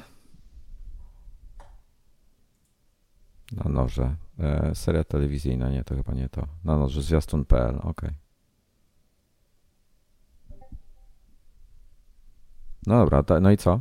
Na 3.64 3.70
noże. 3.70 4.14
E, 4.40 4.74
seria 4.74 5.04
telewizyjna, 5.04 5.70
nie, 5.70 5.84
to 5.84 5.94
chyba 5.94 6.12
nie 6.12 6.28
to. 6.28 6.46
Na 6.64 6.76
noże, 6.76 7.02
zwiastun.pl, 7.02 7.76
okej. 7.76 7.90
Okay. 7.90 8.25
No 12.86 12.98
dobra, 12.98 13.40
no 13.40 13.50
i 13.50 13.56
co? 13.56 13.80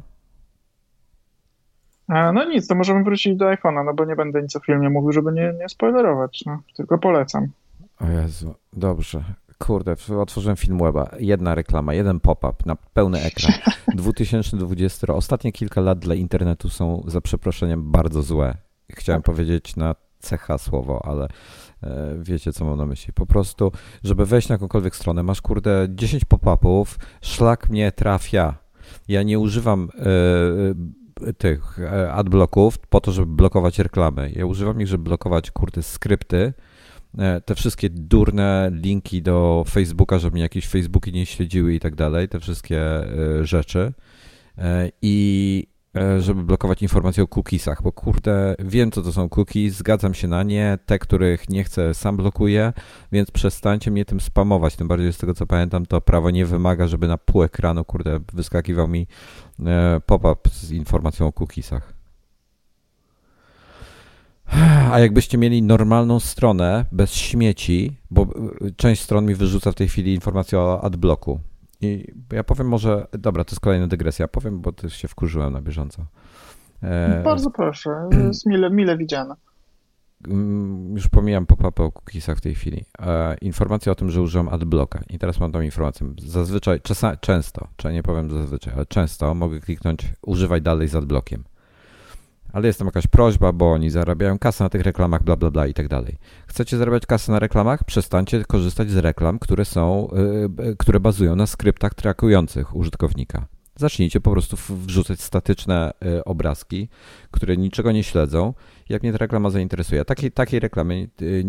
A, 2.08 2.32
no 2.32 2.46
nic, 2.46 2.68
to 2.68 2.76
możemy 2.76 3.04
wrócić 3.04 3.36
do 3.36 3.46
iPhone'a, 3.46 3.86
no 3.86 3.94
bo 3.94 4.06
nie 4.06 4.16
będę 4.16 4.42
nic 4.42 4.56
o 4.56 4.60
filmie 4.60 4.90
mówił, 4.90 5.12
żeby 5.12 5.32
nie, 5.32 5.54
nie 5.60 5.70
spoilerować, 5.70 6.44
no, 6.46 6.60
tylko 6.76 6.98
polecam. 6.98 7.48
O 8.00 8.08
Jezu, 8.08 8.56
dobrze. 8.74 9.24
Kurde, 9.58 9.96
otworzyłem 10.20 10.58
film 10.58 10.78
weba. 10.78 11.10
Jedna 11.20 11.56
reklama, 11.56 11.94
jeden 11.94 12.20
pop-up 12.20 12.64
na 12.66 12.76
pełny 12.76 13.22
ekran. 13.22 13.54
2020. 13.96 15.14
Ostatnie 15.14 15.52
kilka 15.52 15.82
lat 15.82 16.00
dla 16.00 16.16
internetu 16.16 16.70
są 16.70 17.04
za 17.08 17.22
przeproszeniem 17.22 17.92
bardzo 17.92 18.22
złe. 18.22 18.58
Chciałem 18.92 19.22
tak. 19.22 19.26
powiedzieć 19.26 19.76
na 19.76 19.96
cecha 20.20 20.58
słowo, 20.58 21.02
ale 21.06 21.28
e, 21.84 22.16
wiecie, 22.20 22.54
co 22.54 22.66
mam 22.66 22.78
na 22.78 22.86
myśli. 22.86 23.14
Po 23.14 23.26
prostu, 23.26 23.72
żeby 24.04 24.26
wejść 24.26 24.50
na 24.50 24.54
jakąkolwiek 24.54 24.96
stronę, 24.96 25.24
masz 25.24 25.42
kurde 25.42 25.88
10 25.90 26.26
pop-upów, 26.26 27.00
szlak 27.22 27.70
mnie 27.70 27.92
trafia. 27.92 28.65
Ja 29.08 29.24
nie 29.24 29.40
używam 29.40 29.90
e, 31.28 31.34
tych 31.34 31.80
e, 31.80 32.12
adblocków 32.12 32.78
po 32.78 33.02
to, 33.02 33.12
żeby 33.12 33.36
blokować 33.36 33.80
reklamy. 33.80 34.32
Ja 34.36 34.46
używam 34.46 34.82
ich, 34.82 34.88
żeby 34.88 35.04
blokować 35.04 35.52
kurde 35.52 35.84
skrypty, 35.84 36.54
E, 37.18 37.42
te 37.42 37.56
wszystkie 37.56 37.90
durne 37.90 38.72
linki 38.74 39.22
do 39.22 39.64
Facebooka, 39.70 40.20
żeby 40.20 40.34
mnie 40.34 40.42
jakieś 40.42 40.68
Facebooki 40.68 41.12
nie 41.14 41.26
śledziły 41.26 41.74
i 41.74 41.80
tak 41.80 41.96
dalej, 41.96 42.30
te 42.30 42.40
wszystkie 42.40 42.82
e, 42.82 43.46
rzeczy. 43.46 43.94
E, 44.58 44.92
I 45.02 45.68
żeby 46.20 46.44
blokować 46.44 46.82
informacje 46.82 47.24
o 47.24 47.28
cookiesach, 47.28 47.82
bo 47.82 47.92
kurde, 47.92 48.56
wiem 48.60 48.92
co 48.92 49.02
to 49.02 49.14
są 49.14 49.30
cookies, 49.30 49.74
zgadzam 49.74 50.14
się 50.14 50.28
na 50.28 50.44
nie, 50.44 50.78
te, 50.86 51.00
których 51.00 51.50
nie 51.50 51.64
chcę, 51.64 51.94
sam 51.94 52.18
blokuję, 52.18 52.74
więc 53.12 53.32
przestańcie 53.32 53.92
mnie 53.92 54.06
tym 54.06 54.20
spamować, 54.20 54.76
tym 54.76 54.88
bardziej 54.88 55.14
z 55.14 55.18
tego 55.18 55.34
co 55.34 55.46
pamiętam, 55.46 55.86
to 55.86 56.02
prawo 56.02 56.32
nie 56.32 56.46
wymaga, 56.46 56.88
żeby 56.88 57.08
na 57.08 57.18
pół 57.18 57.44
ekranu, 57.44 57.86
kurde, 57.86 58.20
wyskakiwał 58.34 58.88
mi 58.88 59.08
pop-up 60.06 60.50
z 60.52 60.72
informacją 60.72 61.28
o 61.28 61.34
cookiesach. 61.34 61.94
A 64.92 65.00
jakbyście 65.00 65.38
mieli 65.38 65.64
normalną 65.64 66.20
stronę 66.20 66.86
bez 66.92 67.14
śmieci, 67.14 67.98
bo 68.12 68.28
y, 68.62 68.74
część 68.78 69.02
stron 69.02 69.26
mi 69.26 69.36
wyrzuca 69.36 69.72
w 69.72 69.76
tej 69.76 69.88
chwili 69.88 70.14
informację 70.14 70.60
o 70.60 70.84
adblocku. 70.84 71.40
I 71.86 72.14
ja 72.32 72.44
powiem 72.44 72.68
może, 72.68 73.08
dobra, 73.12 73.44
to 73.44 73.52
jest 73.52 73.60
kolejna 73.60 73.88
dygresja, 73.88 74.28
powiem, 74.28 74.62
bo 74.62 74.72
też 74.72 74.94
się 74.94 75.08
wkurzyłem 75.08 75.54
na 75.54 75.62
bieżąco. 75.62 76.06
E... 76.84 77.24
Bardzo 77.24 77.52
proszę, 77.52 77.90
jest 78.28 78.46
mile, 78.46 78.70
mile 78.70 78.98
widziane. 78.98 79.36
Mm, 80.28 80.96
już 80.96 81.08
pomijam 81.08 81.46
pop-upy 81.46 81.84
o 81.84 81.92
cookiesach 81.92 82.38
w 82.38 82.42
tej 82.42 82.56
chwili. 82.56 82.86
E, 83.00 83.36
informacja 83.42 83.92
o 83.92 83.96
tym, 83.96 84.10
że 84.10 84.22
użyłem 84.22 84.50
adblocka. 84.50 85.04
I 85.10 85.20
teraz 85.20 85.40
mam 85.40 85.52
tą 85.52 85.62
informację. 85.62 86.08
Zazwyczaj, 86.18 86.82
czasa, 86.82 87.18
często, 87.18 87.68
czy 87.78 87.94
nie 87.94 88.04
powiem 88.04 88.32
zazwyczaj, 88.32 88.74
ale 88.74 88.86
często 88.86 89.34
mogę 89.34 89.60
kliknąć 89.60 90.14
używaj 90.22 90.62
dalej 90.62 90.88
z 90.88 90.96
adblockiem 90.96 91.44
ale 92.56 92.68
jest 92.68 92.80
tam 92.80 92.86
jakaś 92.86 93.08
prośba, 93.08 93.52
bo 93.52 93.72
oni 93.72 93.90
zarabiają 93.90 94.40
kasę 94.40 94.64
na 94.64 94.70
tych 94.70 94.82
reklamach, 94.82 95.24
bla, 95.24 95.36
bla, 95.36 95.52
bla 95.52 95.68
i 95.68 95.74
tak 95.74 95.88
dalej. 95.88 96.18
Chcecie 96.48 96.78
zarabiać 96.78 97.06
kasę 97.06 97.32
na 97.32 97.40
reklamach? 97.40 97.84
Przestańcie 97.84 98.46
korzystać 98.46 98.90
z 98.90 98.98
reklam, 98.98 99.40
które 99.40 99.66
są, 99.66 100.10
yy, 100.60 100.76
które 100.76 101.00
bazują 101.00 101.36
na 101.36 101.48
skryptach 101.48 101.94
trakujących 101.94 102.76
użytkownika. 102.76 103.48
Zacznijcie 103.76 104.22
po 104.22 104.32
prostu 104.32 104.58
wrzucać 104.70 105.22
statyczne 105.22 105.92
y, 106.06 106.24
obrazki, 106.24 106.90
które 107.32 107.58
niczego 107.58 107.92
nie 107.92 108.04
śledzą. 108.04 108.54
Jak 108.90 109.04
mnie 109.04 109.12
ta 109.12 109.18
reklama 109.18 109.50
zainteresuje, 109.50 110.06
takiej, 110.06 110.32
takiej 110.32 110.60
reklamy 110.60 111.10
y, 111.22 111.44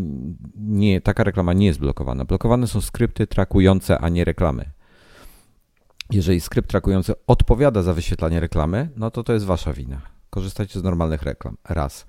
nie, 0.57 1.01
taka 1.01 1.25
reklama 1.25 1.53
nie 1.53 1.67
jest 1.67 1.79
blokowana. 1.79 2.25
Blokowane 2.25 2.67
są 2.67 2.81
skrypty 2.81 3.27
trakujące, 3.27 3.99
a 3.99 4.09
nie 4.09 4.25
reklamy. 4.25 4.71
Jeżeli 6.11 6.41
skrypt 6.41 6.71
trakujący 6.71 7.13
odpowiada 7.27 7.83
za 7.83 7.95
wyświetlanie 7.95 8.41
reklamy, 8.41 8.89
no 8.97 9.11
to 9.11 9.23
to 9.23 9.33
jest 9.33 9.45
wasza 9.45 9.73
wina 9.73 10.16
korzystajcie 10.31 10.81
z 10.81 10.83
normalnych 10.83 11.23
reklam. 11.23 11.57
Raz. 11.69 12.07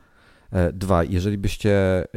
E, 0.51 0.73
dwa, 0.73 1.03
jeżeli 1.03 1.37
byście 1.37 2.03
e, 2.03 2.07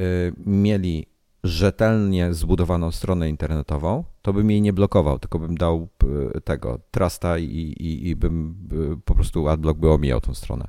mieli 0.46 1.06
rzetelnie 1.44 2.34
zbudowaną 2.34 2.90
stronę 2.90 3.28
internetową, 3.28 4.04
to 4.22 4.32
bym 4.32 4.50
jej 4.50 4.62
nie 4.62 4.72
blokował, 4.72 5.18
tylko 5.18 5.38
bym 5.38 5.56
dał 5.56 5.88
e, 6.34 6.40
tego 6.40 6.80
trusta 6.90 7.38
i, 7.38 7.44
i, 7.44 8.08
i 8.08 8.16
bym 8.16 8.68
po 9.04 9.14
prostu 9.14 9.48
adblock 9.48 9.80
by 9.80 9.90
omijał 9.90 10.20
tą 10.20 10.34
stronę. 10.34 10.68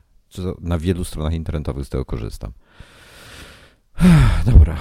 Na 0.62 0.80
wielu 0.80 1.04
stronach 1.04 1.34
internetowych 1.34 1.86
z 1.86 1.90
tego 1.90 2.06
korzystam. 2.06 2.52
Dobra, 4.52 4.78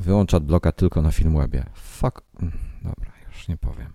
wyłącz 0.00 0.34
adblocka 0.34 0.72
tylko 0.72 1.02
na 1.02 1.10
Filmwebie. 1.10 1.64
Fuck. 1.74 2.22
Mm, 2.40 2.52
dobra, 2.82 3.12
już 3.28 3.48
nie 3.48 3.56
powiem. 3.56 3.92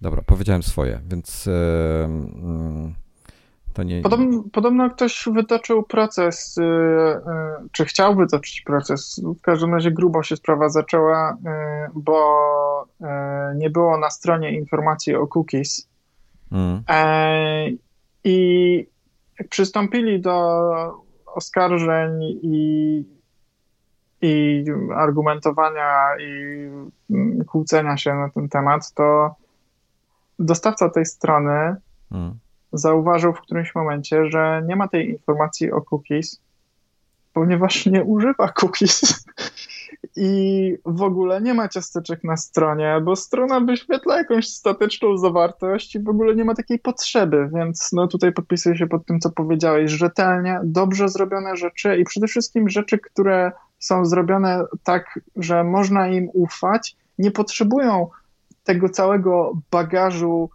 Dobra, 0.00 0.22
powiedziałem 0.22 0.62
swoje, 0.62 1.00
więc... 1.08 1.46
Yy, 1.46 3.05
to 3.76 3.82
nie... 3.82 4.02
Podobno, 4.02 4.44
podobno 4.52 4.90
ktoś 4.90 5.28
wytoczył 5.32 5.82
proces, 5.82 6.58
y, 6.58 6.62
y, 6.62 7.68
czy 7.72 7.84
chciał 7.84 8.16
wytoczyć 8.16 8.60
proces. 8.60 9.20
W 9.38 9.40
każdym 9.40 9.74
razie 9.74 9.90
grubo 9.90 10.22
się 10.22 10.36
sprawa 10.36 10.68
zaczęła, 10.68 11.32
y, 11.32 11.36
bo 11.94 12.46
nie 13.54 13.70
było 13.70 13.98
na 13.98 14.10
stronie 14.10 14.52
informacji 14.52 15.14
o 15.14 15.26
cookies. 15.26 15.88
Mm. 16.52 16.82
E, 16.88 17.68
I 18.24 18.86
przystąpili 19.50 20.20
do 20.20 20.34
oskarżeń 21.26 22.22
i, 22.42 23.04
i 24.22 24.64
argumentowania 24.94 26.16
i 26.20 26.32
mm, 27.10 27.44
kłócenia 27.44 27.96
się 27.96 28.14
na 28.14 28.30
ten 28.30 28.48
temat, 28.48 28.92
to 28.92 29.34
dostawca 30.38 30.88
tej 30.88 31.06
strony 31.06 31.76
mm 32.12 32.38
zauważył 32.78 33.32
w 33.32 33.40
którymś 33.40 33.74
momencie, 33.74 34.30
że 34.30 34.62
nie 34.66 34.76
ma 34.76 34.88
tej 34.88 35.10
informacji 35.10 35.72
o 35.72 35.82
cookies, 35.82 36.40
ponieważ 37.32 37.86
nie 37.86 38.04
używa 38.04 38.52
cookies. 38.62 39.00
I 40.16 40.76
w 40.84 41.02
ogóle 41.02 41.40
nie 41.40 41.54
ma 41.54 41.68
ciasteczek 41.68 42.24
na 42.24 42.36
stronie, 42.36 43.00
bo 43.02 43.16
strona 43.16 43.60
wyświetla 43.60 44.18
jakąś 44.18 44.48
statyczną 44.48 45.18
zawartość 45.18 45.94
i 45.94 46.00
w 46.00 46.08
ogóle 46.08 46.34
nie 46.34 46.44
ma 46.44 46.54
takiej 46.54 46.78
potrzeby, 46.78 47.50
więc 47.54 47.92
no 47.92 48.06
tutaj 48.06 48.32
podpisuję 48.32 48.76
się 48.76 48.86
pod 48.86 49.06
tym, 49.06 49.20
co 49.20 49.30
powiedziałeś. 49.30 49.90
Rzetelnie, 49.90 50.60
dobrze 50.64 51.08
zrobione 51.08 51.56
rzeczy 51.56 51.96
i 51.96 52.04
przede 52.04 52.26
wszystkim 52.26 52.68
rzeczy, 52.68 52.98
które 52.98 53.52
są 53.78 54.04
zrobione 54.04 54.64
tak, 54.84 55.20
że 55.36 55.64
można 55.64 56.08
im 56.08 56.28
ufać, 56.32 56.96
nie 57.18 57.30
potrzebują 57.30 58.08
tego 58.64 58.88
całego 58.88 59.52
bagażu 59.70 60.50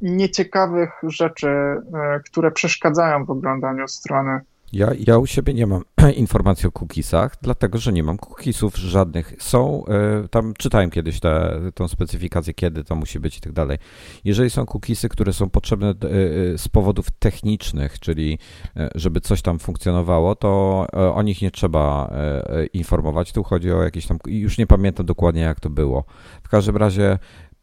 nieciekawych 0.00 0.90
rzeczy, 1.02 1.48
e, 1.48 1.80
które 2.24 2.50
przeszkadzają 2.50 3.24
w 3.24 3.30
oglądaniu 3.30 3.88
strony. 3.88 4.40
Ja, 4.72 4.88
ja 5.06 5.18
u 5.18 5.26
siebie 5.26 5.54
nie 5.54 5.66
mam 5.66 5.82
informacji 6.16 6.68
o 6.68 6.72
cookiesach, 6.72 7.36
dlatego 7.42 7.78
że 7.78 7.92
nie 7.92 8.02
mam 8.02 8.18
cookiesów 8.18 8.76
żadnych. 8.76 9.32
Są, 9.38 9.84
e, 9.86 10.28
tam 10.28 10.54
czytałem 10.58 10.90
kiedyś 10.90 11.20
tę 11.20 11.60
tą 11.74 11.88
specyfikację, 11.88 12.54
kiedy 12.54 12.84
to 12.84 12.96
musi 12.96 13.20
być 13.20 13.38
i 13.38 13.40
tak 13.40 13.52
dalej. 13.52 13.78
Jeżeli 14.24 14.50
są 14.50 14.66
cookiesy, 14.66 15.08
które 15.08 15.32
są 15.32 15.50
potrzebne 15.50 15.88
e, 15.88 15.94
z 16.58 16.68
powodów 16.68 17.10
technicznych, 17.10 17.98
czyli 17.98 18.38
żeby 18.94 19.20
coś 19.20 19.42
tam 19.42 19.58
funkcjonowało, 19.58 20.34
to 20.34 20.86
o 21.14 21.22
nich 21.22 21.42
nie 21.42 21.50
trzeba 21.50 22.12
informować. 22.72 23.32
Tu 23.32 23.44
chodzi 23.44 23.72
o 23.72 23.82
jakieś 23.82 24.06
tam, 24.06 24.18
już 24.26 24.58
nie 24.58 24.66
pamiętam 24.66 25.06
dokładnie 25.06 25.42
jak 25.42 25.60
to 25.60 25.70
było. 25.70 26.04
W 26.42 26.48
każdym 26.48 26.76
razie 26.76 27.18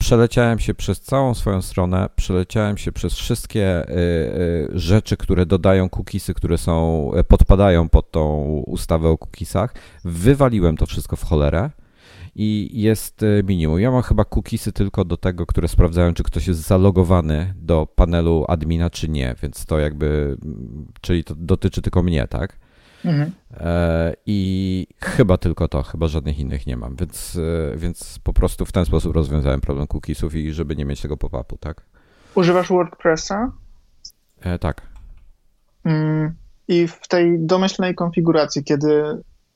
Przeleciałem 0.06 0.60
się 0.60 0.74
przez 0.74 1.02
całą 1.02 1.34
swoją 1.34 1.62
stronę, 1.62 2.10
przeleciałem 2.16 2.78
się 2.78 2.92
przez 2.92 3.14
wszystkie 3.14 3.90
y, 3.90 3.94
y, 3.94 4.70
rzeczy, 4.74 5.18
które 5.18 5.46
dodają 5.46 5.90
cookiesy, 5.90 6.34
które 6.34 6.58
są, 6.58 7.12
e, 7.14 7.24
podpadają 7.24 7.90
pod 7.90 8.12
tą 8.12 8.46
ustawę 8.68 9.10
o 9.10 9.18
cookiesach. 9.18 9.74
Wywaliłem 10.04 10.78
to 10.78 10.86
wszystko 10.86 11.16
w 11.16 11.24
cholerę 11.24 11.70
i 12.36 12.70
jest 12.74 13.24
e, 13.24 13.44
minimum. 13.44 13.80
Ja 13.80 13.92
mam 13.92 14.02
chyba 14.02 14.26
cookiesy 14.36 14.72
tylko 14.72 15.06
do 15.06 15.18
tego, 15.18 15.46
które 15.46 15.68
sprawdzają, 15.68 16.14
czy 16.14 16.24
ktoś 16.24 16.48
jest 16.48 16.60
zalogowany 16.60 17.54
do 17.58 17.88
panelu 17.96 18.46
admina, 18.48 18.90
czy 18.90 19.10
nie, 19.10 19.36
więc 19.42 19.66
to 19.66 19.80
jakby, 19.80 20.38
czyli 21.02 21.24
to 21.24 21.36
dotyczy 21.38 21.82
tylko 21.82 22.04
mnie, 22.04 22.28
tak? 22.28 22.60
Mhm. 23.06 23.32
E, 23.54 24.14
I 24.26 24.88
chyba 25.02 25.38
tylko 25.38 25.68
to, 25.68 25.84
chyba 25.84 26.08
żadnych 26.08 26.40
innych 26.40 26.68
nie 26.68 26.78
mam, 26.78 26.96
więc, 26.96 27.40
e, 27.74 27.78
więc 27.78 28.20
po 28.24 28.34
prostu 28.34 28.66
w 28.66 28.72
ten 28.72 28.86
sposób 28.86 29.16
rozwiązałem 29.16 29.62
problem 29.62 29.88
cookiesów 29.88 30.36
i 30.36 30.54
żeby 30.54 30.76
nie 30.76 30.86
mieć 30.86 31.02
tego 31.02 31.18
pop-upu, 31.18 31.58
tak? 31.58 31.82
Używasz 32.36 32.70
WordPressa? 32.70 33.52
E, 34.42 34.60
tak. 34.60 34.82
Mm, 35.84 36.36
I 36.68 36.88
w 36.88 37.08
tej 37.08 37.40
domyślnej 37.40 37.96
konfiguracji, 37.96 38.64
kiedy 38.64 39.04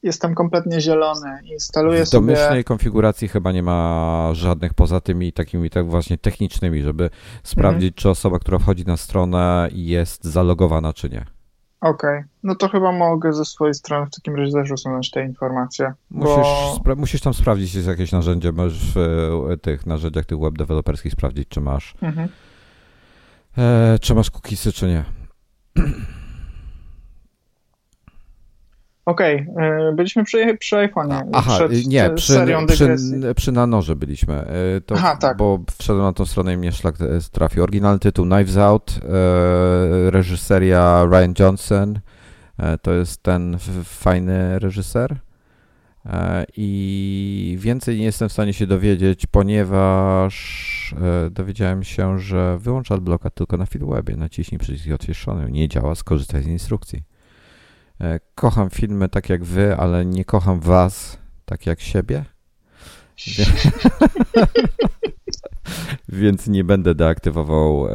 jestem 0.04 0.36
kompletnie 0.36 0.82
zielony, 0.82 1.40
instaluję 1.44 2.06
w 2.06 2.10
sobie... 2.10 2.22
W 2.22 2.26
domyślnej 2.26 2.64
konfiguracji 2.64 3.28
chyba 3.28 3.52
nie 3.52 3.64
ma 3.64 4.30
żadnych 4.34 4.74
poza 4.74 5.02
tymi 5.02 5.34
takimi 5.34 5.70
tak 5.70 5.88
właśnie 5.88 6.18
technicznymi, 6.18 6.82
żeby 6.82 7.10
sprawdzić, 7.44 7.88
mhm. 7.88 7.94
czy 7.94 8.10
osoba, 8.10 8.40
która 8.40 8.60
wchodzi 8.60 8.86
na 8.86 8.98
stronę 8.98 9.70
jest 9.72 10.24
zalogowana, 10.24 10.94
czy 10.94 11.10
nie. 11.10 11.26
Okej, 11.82 12.18
okay. 12.18 12.24
no 12.44 12.56
to 12.56 12.70
chyba 12.70 12.92
mogę 12.92 13.34
ze 13.34 13.46
swojej 13.46 13.74
strony 13.74 14.06
w 14.06 14.16
takim 14.16 14.36
razie 14.36 14.52
też 14.52 14.72
usunąć 14.72 15.12
te 15.12 15.24
informacje. 15.24 15.94
Musisz, 16.12 16.84
bo... 16.86 16.96
musisz 16.96 17.22
tam 17.22 17.34
sprawdzić, 17.34 17.76
jest 17.76 17.88
jakieś 17.88 18.12
narzędzie, 18.12 18.52
możesz 18.52 18.94
w 18.94 18.98
e, 19.52 19.58
tych 19.58 19.86
narzędziach 19.86 20.26
tych 20.26 20.40
web 20.40 20.58
deweloperskich 20.58 21.12
sprawdzić, 21.12 21.48
czy 21.50 21.62
masz 21.62 21.94
mhm. 22.02 22.30
e, 23.58 24.00
czy 24.02 24.16
masz 24.16 24.32
cookiesy, 24.32 24.72
czy 24.72 24.88
nie. 24.88 25.06
Okej, 29.10 29.48
okay. 29.52 29.94
byliśmy 29.96 30.24
przy, 30.24 30.58
przy 30.58 30.76
iPhone'ie. 30.76 31.30
Aha, 31.34 31.56
przed 31.56 31.88
nie, 31.88 32.10
przy, 32.10 32.46
przy, 32.68 33.34
przy 33.36 33.52
Nanorze 33.52 33.96
byliśmy. 33.96 34.36
E, 34.36 34.82
to, 34.86 34.96
Aha, 34.96 35.16
tak. 35.16 35.38
Bo 35.38 35.60
wszedłem 35.80 36.06
na 36.06 36.14
tą 36.14 36.26
stronę 36.26 36.54
i 36.54 36.58
mnie 36.58 36.72
szlak 36.72 36.96
trafił. 37.32 37.64
Oryginalny 37.64 38.00
tytuł 38.00 38.26
Knives 38.26 38.58
Out, 38.58 39.00
e, 39.04 40.12
reżyseria 40.12 41.06
Ryan 41.12 41.34
Johnson. 41.40 42.00
E, 42.58 42.78
to 42.78 42.94
jest 42.94 43.24
ten 43.24 43.58
fajny 43.84 44.60
reżyser. 44.60 45.16
I 46.58 47.58
więcej 47.60 47.98
nie 47.98 48.06
jestem 48.06 48.30
w 48.30 48.32
stanie 48.32 48.54
się 48.54 48.68
dowiedzieć, 48.68 49.26
ponieważ 49.26 50.96
dowiedziałem 51.32 51.84
się, 51.84 52.20
że 52.20 52.58
wyłącza 52.60 52.96
adbloka 52.96 53.30
tylko 53.30 53.58
na 53.58 53.66
Feedwebie. 53.66 54.16
Naciśnij 54.16 54.60
przycisk 54.60 54.92
odświeżony. 54.92 55.52
Nie 55.52 55.68
działa, 55.68 55.96
skorzystaj 55.96 56.44
z 56.44 56.48
instrukcji. 56.48 57.09
E, 58.02 58.20
kocham 58.36 58.70
filmy 58.70 59.10
tak 59.10 59.30
jak 59.30 59.44
wy, 59.44 59.76
ale 59.78 60.06
nie 60.06 60.26
kocham 60.26 60.60
was 60.60 61.18
tak 61.46 61.66
jak 61.66 61.82
siebie. 61.82 62.26
Więc 66.10 66.48
nie 66.48 66.64
będę 66.64 66.96
deaktywował 66.96 67.88
e, 67.88 67.92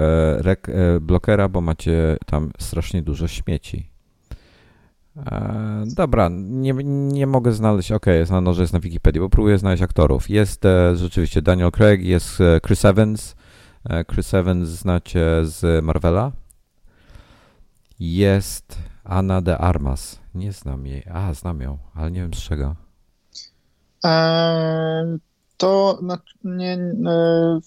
e, 0.69 1.01
blokera, 1.01 1.49
bo 1.49 1.61
macie 1.61 2.17
tam 2.27 2.51
strasznie 2.59 3.03
dużo 3.03 3.29
śmieci. 3.29 3.91
Dobra, 5.87 6.31
nie, 6.33 6.73
nie 6.85 7.27
mogę 7.27 7.53
znaleźć. 7.53 7.93
Ok, 7.93 8.07
jest 8.07 8.31
na 8.31 8.41
noże, 8.41 8.63
jest 8.63 8.73
na 8.73 8.81
Wikipedii, 8.81 9.21
bo 9.21 9.29
próbuję 9.29 9.59
znaleźć 9.59 9.83
aktorów. 9.83 10.31
Jest 10.31 10.63
rzeczywiście 10.95 11.43
Daniel 11.43 11.71
Craig, 11.71 12.03
jest 12.03 12.39
Chris 12.67 12.85
Evans. 12.85 13.37
Chris 14.13 14.35
Evans 14.35 14.69
znacie 14.69 15.27
z 15.43 15.85
Marvela. 15.85 16.33
Jest 18.01 18.79
Anna 19.05 19.41
de 19.41 19.59
Armas. 19.59 20.21
Nie 20.35 20.53
znam 20.53 20.87
jej. 20.87 21.03
A, 21.13 21.35
znam 21.35 21.61
ją, 21.61 21.79
ale 21.95 22.11
nie 22.11 22.21
wiem 22.21 22.35
z 22.35 22.39
czego. 22.39 22.75
Eee, 24.05 25.19
to 25.57 25.99
nie, 26.45 26.79
e, 27.07 27.61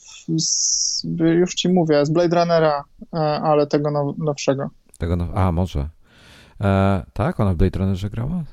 już 1.19 1.53
ci 1.53 1.69
mówię, 1.69 2.05
z 2.05 2.09
Blade 2.09 2.39
Runnera, 2.39 2.83
e, 3.13 3.17
ale 3.19 3.67
tego 3.67 3.91
now, 3.91 4.17
nowszego. 4.17 4.69
Tego 4.97 5.15
now, 5.15 5.29
a, 5.35 5.51
może. 5.51 5.89
E, 6.61 7.03
tak, 7.13 7.39
ona 7.39 7.53
w 7.53 7.55
Blade 7.55 7.79
Runnerze 7.79 8.09
grała? 8.09 8.43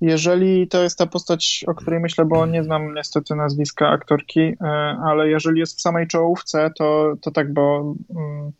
Jeżeli 0.00 0.68
to 0.68 0.82
jest 0.82 0.98
ta 0.98 1.06
postać, 1.06 1.64
o 1.66 1.74
której 1.74 2.00
myślę, 2.00 2.24
bo 2.24 2.46
nie 2.46 2.64
znam 2.64 2.94
niestety 2.94 3.34
nazwiska 3.34 3.88
aktorki, 3.88 4.56
ale 5.04 5.28
jeżeli 5.28 5.60
jest 5.60 5.78
w 5.78 5.80
samej 5.80 6.06
czołówce, 6.06 6.70
to, 6.78 7.14
to 7.20 7.30
tak, 7.30 7.52
bo 7.52 7.94
mm, 8.16 8.52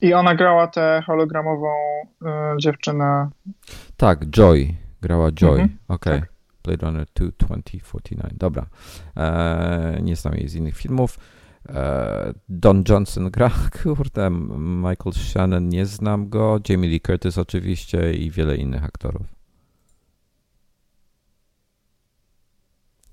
i 0.00 0.14
ona 0.14 0.34
grała 0.34 0.66
tę 0.66 1.02
hologramową 1.06 1.72
y, 2.22 2.26
dziewczynę. 2.60 3.30
Tak, 3.96 4.26
Joy. 4.26 4.74
Grała 5.02 5.32
Joy. 5.32 5.60
Mhm, 5.60 5.78
Okej. 5.88 6.12
Okay. 6.12 6.20
Tak. 6.20 6.38
Blade 6.64 6.86
Runner 6.86 7.06
2 7.14 7.26
2049. 7.38 8.34
Dobra. 8.38 8.66
E, 9.16 9.98
nie 10.02 10.16
znam 10.16 10.34
jej 10.34 10.48
z 10.48 10.54
innych 10.54 10.76
filmów. 10.76 11.18
E, 11.68 12.32
Don 12.48 12.84
Johnson 12.88 13.30
gra, 13.30 13.50
kurde, 13.82 14.30
Michael 14.58 15.12
Shannon, 15.12 15.68
nie 15.68 15.86
znam 15.86 16.28
go, 16.28 16.60
Jamie 16.68 16.90
Lee 16.90 17.00
Curtis 17.00 17.38
oczywiście 17.38 18.12
i 18.14 18.30
wiele 18.30 18.56
innych 18.56 18.84
aktorów. 18.84 19.26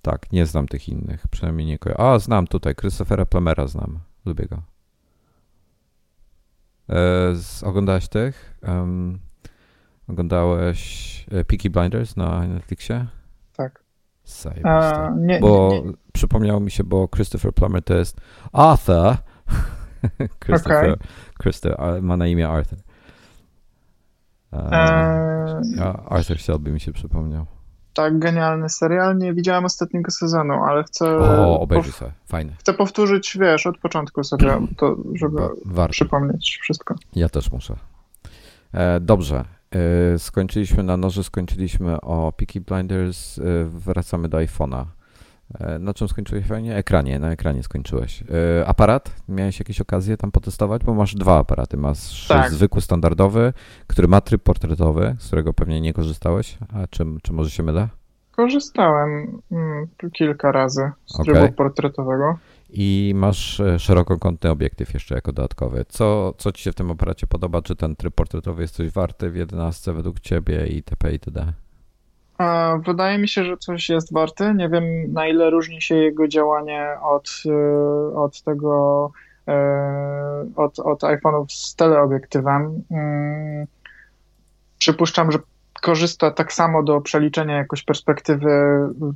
Tak, 0.02 0.32
nie 0.32 0.46
znam 0.46 0.68
tych 0.68 0.90
innych, 0.90 1.28
przynajmniej 1.28 1.68
nie 1.68 1.80
kojarzę. 1.80 2.02
A, 2.02 2.20
znam 2.20 2.48
tutaj, 2.48 2.76
Christophera 2.76 3.26
Plumera 3.26 3.68
znam, 3.68 4.00
lubię 4.26 4.46
go. 4.46 4.75
E, 6.90 7.36
z, 7.36 7.64
oglądałeś 7.64 8.08
tych? 8.08 8.60
Um, 8.68 9.20
oglądałeś 10.08 11.26
Peaky 11.48 11.70
Blinders 11.70 12.16
na 12.16 12.48
Netflixie? 12.48 13.06
Tak. 13.58 13.84
A, 14.64 15.10
nie, 15.18 15.40
bo 15.40 15.70
nie, 15.72 15.82
nie. 15.82 15.94
przypomniało 16.14 16.60
mi 16.60 16.72
się, 16.72 16.84
bo 16.84 17.08
Christopher 17.08 17.54
Plummer 17.54 17.84
to 17.84 17.94
jest 17.94 18.22
Arthur. 18.54 19.16
Christopher, 20.46 20.94
okay. 20.94 21.08
Christopher 21.42 22.02
ma 22.02 22.18
na 22.18 22.28
imię 22.28 22.50
Arthur. 22.50 22.80
Um, 24.52 24.72
Arthur 26.06 26.40
Shelby 26.40 26.72
mi 26.72 26.80
się 26.80 26.92
przypomniał 26.92 27.46
tak 27.96 28.20
genialny 28.20 28.70
serial. 28.70 29.18
Nie 29.18 29.34
widziałem 29.34 29.66
ostatniego 29.66 30.12
sezonu, 30.12 30.54
ale 30.54 30.84
chcę. 30.84 31.18
O, 31.18 31.60
obejrzyj 31.60 31.92
sobie, 31.92 32.12
fajny. 32.26 32.56
Chcę 32.60 32.74
powtórzyć, 32.74 33.38
wiesz, 33.42 33.68
od 33.68 33.78
początku 33.78 34.24
sobie 34.24 34.58
to, 34.78 34.96
żeby 35.14 35.42
Warto. 35.66 35.92
przypomnieć 35.92 36.60
wszystko. 36.62 36.96
Ja 37.16 37.30
też 37.30 37.52
muszę. 37.52 37.76
E, 38.74 39.00
dobrze. 39.00 39.46
E, 40.16 40.20
skończyliśmy 40.20 40.84
na 40.84 40.98
noży, 40.98 41.24
skończyliśmy 41.24 42.02
o 42.02 42.32
Peaky 42.38 42.62
Blinders, 42.62 43.40
e, 43.40 43.42
wracamy 43.66 44.30
do 44.30 44.38
iPhone'a. 44.38 44.86
E, 45.54 45.80
na 45.80 45.94
czym 45.94 46.08
skończyłeś 46.08 46.46
fajnie? 46.46 46.76
Ekranie, 46.76 47.20
na 47.20 47.32
ekranie 47.32 47.64
skończyłeś. 47.64 48.24
E, 48.60 48.68
aparat? 48.68 49.16
Miałeś 49.30 49.60
jakieś 49.60 49.82
okazje 49.82 50.18
tam 50.18 50.32
potestować? 50.32 50.84
Bo 50.84 50.94
masz 50.94 51.16
dwa 51.16 51.40
aparaty. 51.40 51.78
Masz 51.78 52.28
tak. 52.28 52.52
zwykły, 52.52 52.82
standardowy, 52.82 53.54
który 53.88 54.08
ma 54.08 54.22
tryb 54.22 54.44
portretowy, 54.44 55.16
z 55.20 55.28
którego 55.28 55.54
pewnie 55.54 55.82
nie 55.82 55.94
korzystałeś. 55.94 56.58
A 56.74 56.88
czy, 56.88 57.06
czy 57.24 57.34
może 57.34 57.50
się 57.50 57.64
mylę? 57.64 57.88
Korzystałem 58.32 59.42
mm, 59.52 59.88
kilka 60.14 60.52
razy 60.52 60.92
z 61.06 61.20
okay. 61.20 61.36
trybu 61.36 61.54
portretowego. 61.54 62.38
I 62.70 63.14
masz 63.16 63.60
e, 63.60 63.80
szerokokątny 63.80 64.50
obiektyw 64.50 64.94
jeszcze 64.94 65.16
jako 65.16 65.32
dodatkowy. 65.32 65.86
Co, 65.90 66.34
co 66.38 66.52
ci 66.52 66.64
się 66.64 66.72
w 66.72 66.76
tym 66.76 66.92
aparacie 66.92 67.28
podoba? 67.28 67.62
Czy 67.62 67.76
ten 67.76 67.96
tryb 67.96 68.16
portretowy 68.16 68.62
jest 68.62 68.76
coś 68.76 68.92
warty 68.92 69.30
w 69.30 69.36
11 69.36 69.94
według 69.94 70.20
ciebie 70.20 70.68
itp. 70.68 71.12
itd.? 71.12 71.54
Wydaje 72.86 73.18
mi 73.18 73.28
się, 73.28 73.46
że 73.46 73.58
coś 73.58 73.90
jest 73.90 74.14
warty. 74.14 74.54
Nie 74.54 74.70
wiem, 74.70 74.84
na 75.14 75.28
ile 75.28 75.50
różni 75.50 75.82
się 75.82 75.96
jego 75.96 76.28
działanie 76.28 76.98
od, 77.02 77.30
y, 77.46 78.16
od 78.16 78.42
tego, 78.42 79.12
y, 79.50 79.52
od, 80.56 80.80
od 80.80 81.02
iPhone'ów 81.02 81.46
z 81.48 81.76
teleobiektywem. 81.76 82.84
Mm, 82.92 83.68
przypuszczam, 84.78 85.32
że 85.32 85.40
korzysta 85.82 86.32
tak 86.32 86.54
samo 86.54 86.84
do 86.84 87.02
przeliczenia 87.02 87.58
jakoś 87.58 87.84
perspektywy 87.84 88.50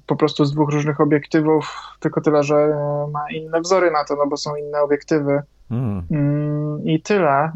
po 0.08 0.16
prostu 0.16 0.46
z 0.46 0.54
dwóch 0.54 0.72
różnych 0.72 1.02
obiektywów, 1.02 1.78
tylko 2.00 2.22
tyle, 2.22 2.44
że 2.44 2.68
ma 3.12 3.32
inne 3.32 3.62
wzory 3.62 3.92
na 3.92 4.04
to, 4.04 4.16
no 4.16 4.28
bo 4.28 4.38
są 4.38 4.56
inne 4.56 4.82
obiektywy. 4.82 5.42
Hmm. 5.70 6.04
Mm. 6.12 6.84
I 6.86 7.02
tyle. 7.02 7.52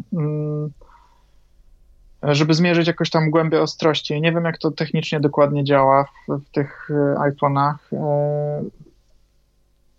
Żeby 2.24 2.54
zmierzyć 2.54 2.88
jakoś 2.88 3.10
tam 3.10 3.30
głębię 3.30 3.62
ostrości. 3.62 4.22
Nie 4.22 4.32
wiem, 4.32 4.46
jak 4.46 4.58
to 4.58 4.72
technicznie 4.72 5.20
dokładnie 5.20 5.64
działa 5.64 6.04
w, 6.04 6.38
w 6.38 6.50
tych 6.50 6.90
e, 6.92 7.16
iPhone'ach. 7.20 7.76
E, 7.94 8.64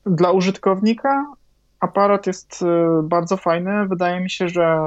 dla 0.06 0.30
użytkownika 0.30 1.26
aparat 1.80 2.26
jest 2.26 2.62
e, 2.62 3.02
bardzo 3.02 3.36
fajny. 3.36 3.88
Wydaje 3.88 4.20
mi 4.20 4.30
się, 4.30 4.48
że 4.48 4.78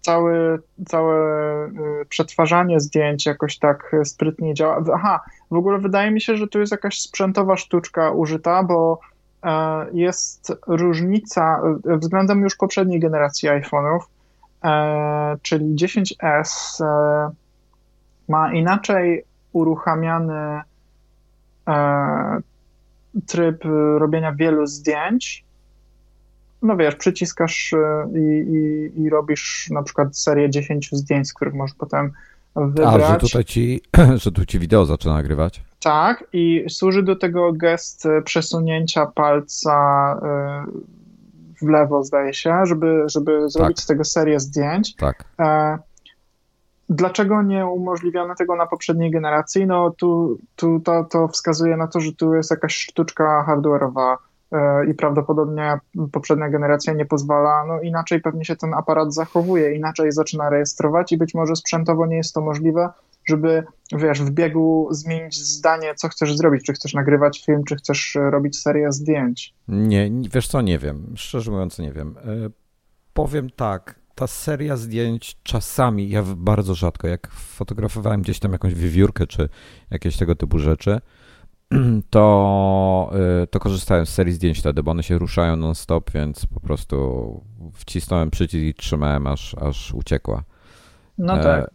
cały, 0.00 0.58
całe 0.86 1.18
przetwarzanie 2.08 2.80
zdjęć 2.80 3.26
jakoś 3.26 3.58
tak 3.58 3.96
sprytnie 4.04 4.54
działa. 4.54 4.84
Aha, 4.94 5.20
w 5.50 5.56
ogóle 5.56 5.78
wydaje 5.78 6.10
mi 6.10 6.20
się, 6.20 6.36
że 6.36 6.48
tu 6.48 6.60
jest 6.60 6.72
jakaś 6.72 7.00
sprzętowa 7.00 7.56
sztuczka 7.56 8.10
użyta, 8.10 8.62
bo 8.62 9.00
jest 9.92 10.52
różnica 10.66 11.62
względem 11.84 12.40
już 12.40 12.56
poprzedniej 12.56 13.00
generacji 13.00 13.48
iPhone'ów 13.48 14.00
czyli 15.42 15.74
10S 15.74 16.84
e, 16.84 17.30
ma 18.28 18.52
inaczej 18.52 19.24
uruchamiany 19.52 20.60
tryb 23.26 23.64
robienia 23.98 24.32
wielu 24.32 24.66
zdjęć. 24.66 25.44
No 26.62 26.76
wiesz, 26.76 26.94
przyciskasz 26.94 27.74
i, 28.14 28.18
i, 28.18 29.02
i 29.02 29.10
robisz 29.10 29.68
na 29.70 29.82
przykład 29.82 30.18
serię 30.18 30.50
10 30.50 30.88
zdjęć, 30.92 31.28
z 31.28 31.34
których 31.34 31.54
możesz 31.54 31.76
potem 31.76 32.12
wybrać. 32.56 33.02
A, 33.02 33.12
że 33.12 33.18
tutaj 33.18 33.44
ci, 33.44 33.80
że 34.22 34.32
tu 34.32 34.46
ci 34.46 34.58
wideo 34.58 34.84
zaczyna 34.84 35.14
nagrywać? 35.14 35.62
Tak, 35.80 36.24
i 36.32 36.64
służy 36.68 37.02
do 37.02 37.16
tego 37.16 37.52
gest 37.52 38.08
przesunięcia 38.24 39.06
palca 39.06 40.20
w 41.62 41.68
lewo, 41.68 42.04
zdaje 42.04 42.34
się, 42.34 42.54
żeby, 42.64 43.04
żeby 43.06 43.50
zrobić 43.50 43.76
tak. 43.76 43.84
z 43.84 43.86
tego 43.86 44.04
serię 44.04 44.40
zdjęć. 44.40 44.96
Tak. 44.96 45.24
Dlaczego 46.90 47.42
nie 47.42 47.66
umożliwiono 47.66 48.34
tego 48.34 48.56
na 48.56 48.66
poprzedniej 48.66 49.10
generacji? 49.10 49.66
No 49.66 49.90
tu, 49.90 50.38
tu 50.56 50.80
to, 50.80 51.04
to 51.04 51.28
wskazuje 51.28 51.76
na 51.76 51.86
to, 51.86 52.00
że 52.00 52.12
tu 52.12 52.34
jest 52.34 52.50
jakaś 52.50 52.76
sztuczka 52.76 53.44
hardware'owa 53.48 54.16
e, 54.52 54.86
i 54.86 54.94
prawdopodobnie 54.94 55.78
poprzednia 56.12 56.48
generacja 56.48 56.92
nie 56.92 57.06
pozwala, 57.06 57.64
no 57.66 57.80
inaczej 57.80 58.20
pewnie 58.20 58.44
się 58.44 58.56
ten 58.56 58.74
aparat 58.74 59.14
zachowuje, 59.14 59.74
inaczej 59.74 60.12
zaczyna 60.12 60.50
rejestrować 60.50 61.12
i 61.12 61.16
być 61.16 61.34
może 61.34 61.56
sprzętowo 61.56 62.06
nie 62.06 62.16
jest 62.16 62.34
to 62.34 62.40
możliwe, 62.40 62.88
żeby, 63.28 63.64
wiesz, 63.92 64.22
w 64.22 64.30
biegu 64.30 64.88
zmienić 64.90 65.36
zdanie, 65.36 65.94
co 65.94 66.08
chcesz 66.08 66.36
zrobić, 66.36 66.64
czy 66.64 66.72
chcesz 66.72 66.94
nagrywać 66.94 67.44
film, 67.44 67.64
czy 67.64 67.76
chcesz 67.76 68.18
robić 68.30 68.58
serię 68.58 68.92
zdjęć. 68.92 69.54
Nie, 69.68 70.10
wiesz 70.34 70.48
co, 70.48 70.62
nie 70.62 70.78
wiem, 70.78 71.12
szczerze 71.16 71.50
mówiąc 71.50 71.78
nie 71.78 71.92
wiem. 71.92 72.14
E, 72.18 72.50
powiem 73.14 73.50
tak, 73.50 73.94
ta 74.14 74.26
seria 74.26 74.76
zdjęć 74.76 75.36
czasami, 75.42 76.10
ja 76.10 76.22
bardzo 76.36 76.74
rzadko, 76.74 77.08
jak 77.08 77.30
fotografowałem 77.30 78.22
gdzieś 78.22 78.38
tam 78.38 78.52
jakąś 78.52 78.74
wiewiórkę 78.74 79.26
czy 79.26 79.48
jakieś 79.90 80.16
tego 80.16 80.34
typu 80.34 80.58
rzeczy, 80.58 81.00
to, 82.10 83.10
y, 83.42 83.46
to 83.46 83.60
korzystałem 83.60 84.06
z 84.06 84.08
serii 84.08 84.32
zdjęć 84.32 84.58
wtedy, 84.58 84.82
bo 84.82 84.90
one 84.90 85.02
się 85.02 85.18
ruszają 85.18 85.56
non-stop, 85.56 86.10
więc 86.10 86.46
po 86.46 86.60
prostu 86.60 87.40
wcisnąłem 87.74 88.30
przycisk 88.30 88.64
i 88.64 88.74
trzymałem, 88.74 89.26
aż, 89.26 89.54
aż 89.54 89.94
uciekła. 89.94 90.44
No 91.18 91.40
e, 91.40 91.42
tak. 91.42 91.70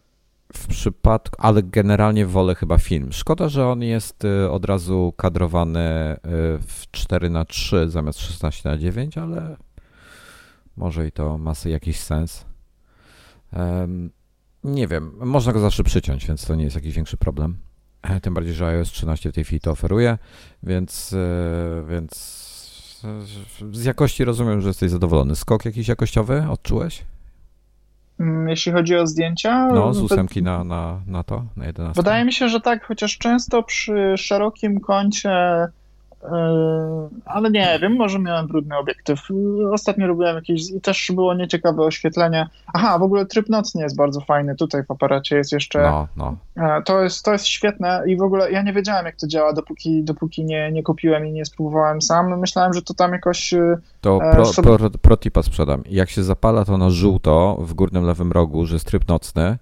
W 0.54 0.66
przypadku, 0.66 1.36
ale 1.38 1.62
generalnie 1.62 2.26
wolę 2.26 2.54
chyba 2.54 2.78
film. 2.78 3.12
Szkoda, 3.12 3.48
że 3.48 3.68
on 3.68 3.82
jest 3.82 4.24
y, 4.24 4.50
od 4.50 4.64
razu 4.64 5.14
kadrowany 5.16 5.80
y, 5.80 6.18
w 6.58 6.84
4 6.90 7.30
na 7.30 7.44
3 7.44 7.90
zamiast 7.90 8.18
16 8.20 8.68
na 8.68 8.78
9 8.78 9.18
ale 9.18 9.56
może 10.76 11.06
i 11.06 11.12
to 11.12 11.38
ma 11.38 11.52
jakiś 11.64 12.00
sens. 12.00 12.44
Nie 14.64 14.88
wiem, 14.88 15.12
można 15.20 15.52
go 15.52 15.60
zawsze 15.60 15.84
przyciąć, 15.84 16.26
więc 16.26 16.46
to 16.46 16.54
nie 16.54 16.64
jest 16.64 16.76
jakiś 16.76 16.94
większy 16.94 17.16
problem. 17.16 17.56
E, 18.02 18.20
tym 18.20 18.34
bardziej, 18.34 18.54
że 18.54 18.66
iOS 18.66 18.88
13 18.88 19.30
w 19.30 19.34
tej 19.34 19.44
chwili 19.44 19.60
to 19.60 19.70
oferuje, 19.70 20.18
więc, 20.62 21.12
e, 21.12 21.84
więc 21.88 23.02
e, 23.04 23.72
z 23.72 23.84
jakości 23.84 24.24
rozumiem, 24.24 24.60
że 24.60 24.68
jesteś 24.68 24.90
zadowolony. 24.90 25.36
Skok 25.36 25.64
jakiś 25.64 25.88
jakościowy 25.88 26.46
odczułeś? 26.50 27.04
Mm, 28.20 28.48
jeśli 28.48 28.72
chodzi 28.72 28.96
o 28.96 29.06
zdjęcia. 29.06 29.66
No, 29.66 29.94
z 29.94 30.00
ósemki 30.00 30.42
na, 30.42 30.64
na, 30.64 31.00
na 31.06 31.24
to, 31.24 31.44
na 31.56 31.66
11. 31.66 32.02
Wydaje 32.02 32.24
mi 32.24 32.32
się, 32.32 32.48
że 32.48 32.60
tak, 32.60 32.86
chociaż 32.86 33.18
często 33.18 33.62
przy 33.62 34.14
szerokim 34.16 34.80
kącie 34.80 35.66
ale 37.24 37.50
nie 37.50 37.78
wiem, 37.82 37.96
może 37.96 38.18
miałem 38.18 38.46
brudny 38.46 38.76
obiektyw. 38.76 39.20
Ostatnio 39.72 40.06
robiłem 40.06 40.36
jakieś 40.36 40.70
i 40.70 40.80
też 40.80 41.12
było 41.14 41.34
nieciekawe 41.34 41.82
oświetlenie. 41.82 42.48
Aha, 42.74 42.98
w 42.98 43.02
ogóle 43.02 43.26
tryb 43.26 43.48
nocny 43.48 43.82
jest 43.82 43.96
bardzo 43.96 44.20
fajny. 44.20 44.54
Tutaj 44.56 44.84
w 44.84 44.90
aparacie 44.90 45.36
jest 45.36 45.52
jeszcze. 45.52 45.82
No, 45.82 46.08
no. 46.16 46.36
E, 46.56 46.82
to, 46.82 47.02
jest, 47.02 47.24
to 47.24 47.32
jest 47.32 47.46
świetne 47.46 48.02
i 48.06 48.16
w 48.16 48.22
ogóle 48.22 48.50
ja 48.50 48.62
nie 48.62 48.72
wiedziałem, 48.72 49.06
jak 49.06 49.16
to 49.16 49.26
działa, 49.26 49.52
dopóki, 49.52 50.04
dopóki 50.04 50.44
nie, 50.44 50.72
nie 50.72 50.82
kupiłem 50.82 51.26
i 51.26 51.32
nie 51.32 51.44
spróbowałem 51.44 52.02
sam. 52.02 52.40
Myślałem, 52.40 52.72
że 52.72 52.82
to 52.82 52.94
tam 52.94 53.12
jakoś. 53.12 53.54
E, 53.54 53.78
to 54.00 54.18
pro, 54.32 54.46
sobie... 54.46 54.78
pro, 54.78 55.16
pro 55.32 55.42
sprzedam. 55.42 55.82
Jak 55.90 56.10
się 56.10 56.22
zapala 56.22 56.64
to 56.64 56.78
na 56.78 56.90
żółto 56.90 57.56
w 57.60 57.74
górnym 57.74 58.04
lewym 58.04 58.32
rogu, 58.32 58.66
że 58.66 58.74
jest 58.74 58.86
tryb 58.86 59.08
nocny, 59.08 59.58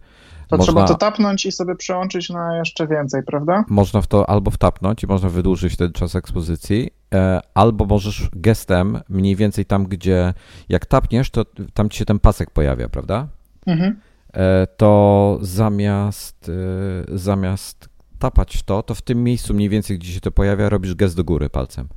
to 0.57 0.57
można, 0.57 0.73
trzeba 0.73 0.89
to 0.89 0.95
tapnąć 0.95 1.47
i 1.47 1.53
sobie 1.53 1.77
przełączyć 1.77 2.31
na 2.31 2.57
jeszcze 2.57 2.87
więcej, 2.87 3.23
prawda? 3.23 3.65
Można 3.69 4.01
w 4.01 4.07
to 4.07 4.31
albo 4.31 4.51
wtapnąć 4.51 5.03
i 5.03 5.07
można 5.07 5.29
wydłużyć 5.29 5.77
ten 5.77 5.93
czas 5.93 6.17
ekspozycji, 6.17 6.91
e, 7.15 7.41
albo 7.55 7.85
możesz 7.85 8.29
gestem 8.33 9.01
mniej 9.09 9.37
więcej 9.37 9.65
tam, 9.65 9.85
gdzie 9.85 10.35
jak 10.69 10.87
tapniesz, 10.87 11.31
to 11.31 11.45
tam 11.75 11.89
ci 11.89 11.99
się 11.99 12.05
ten 12.05 12.19
pasek 12.19 12.51
pojawia, 12.51 12.89
prawda? 12.89 13.29
Mhm. 13.67 14.01
E, 14.33 14.67
to 14.67 15.39
zamiast, 15.41 16.49
e, 16.49 17.19
zamiast 17.19 17.89
tapać 18.19 18.63
to, 18.63 18.83
to 18.83 18.95
w 18.95 19.03
tym 19.03 19.25
miejscu 19.25 19.55
mniej 19.55 19.69
więcej, 19.69 19.99
gdzie 19.99 20.13
się 20.13 20.21
to 20.21 20.31
pojawia, 20.31 20.69
robisz 20.69 20.95
gest 20.95 21.17
do 21.17 21.25
góry 21.25 21.51
palcem. 21.51 21.89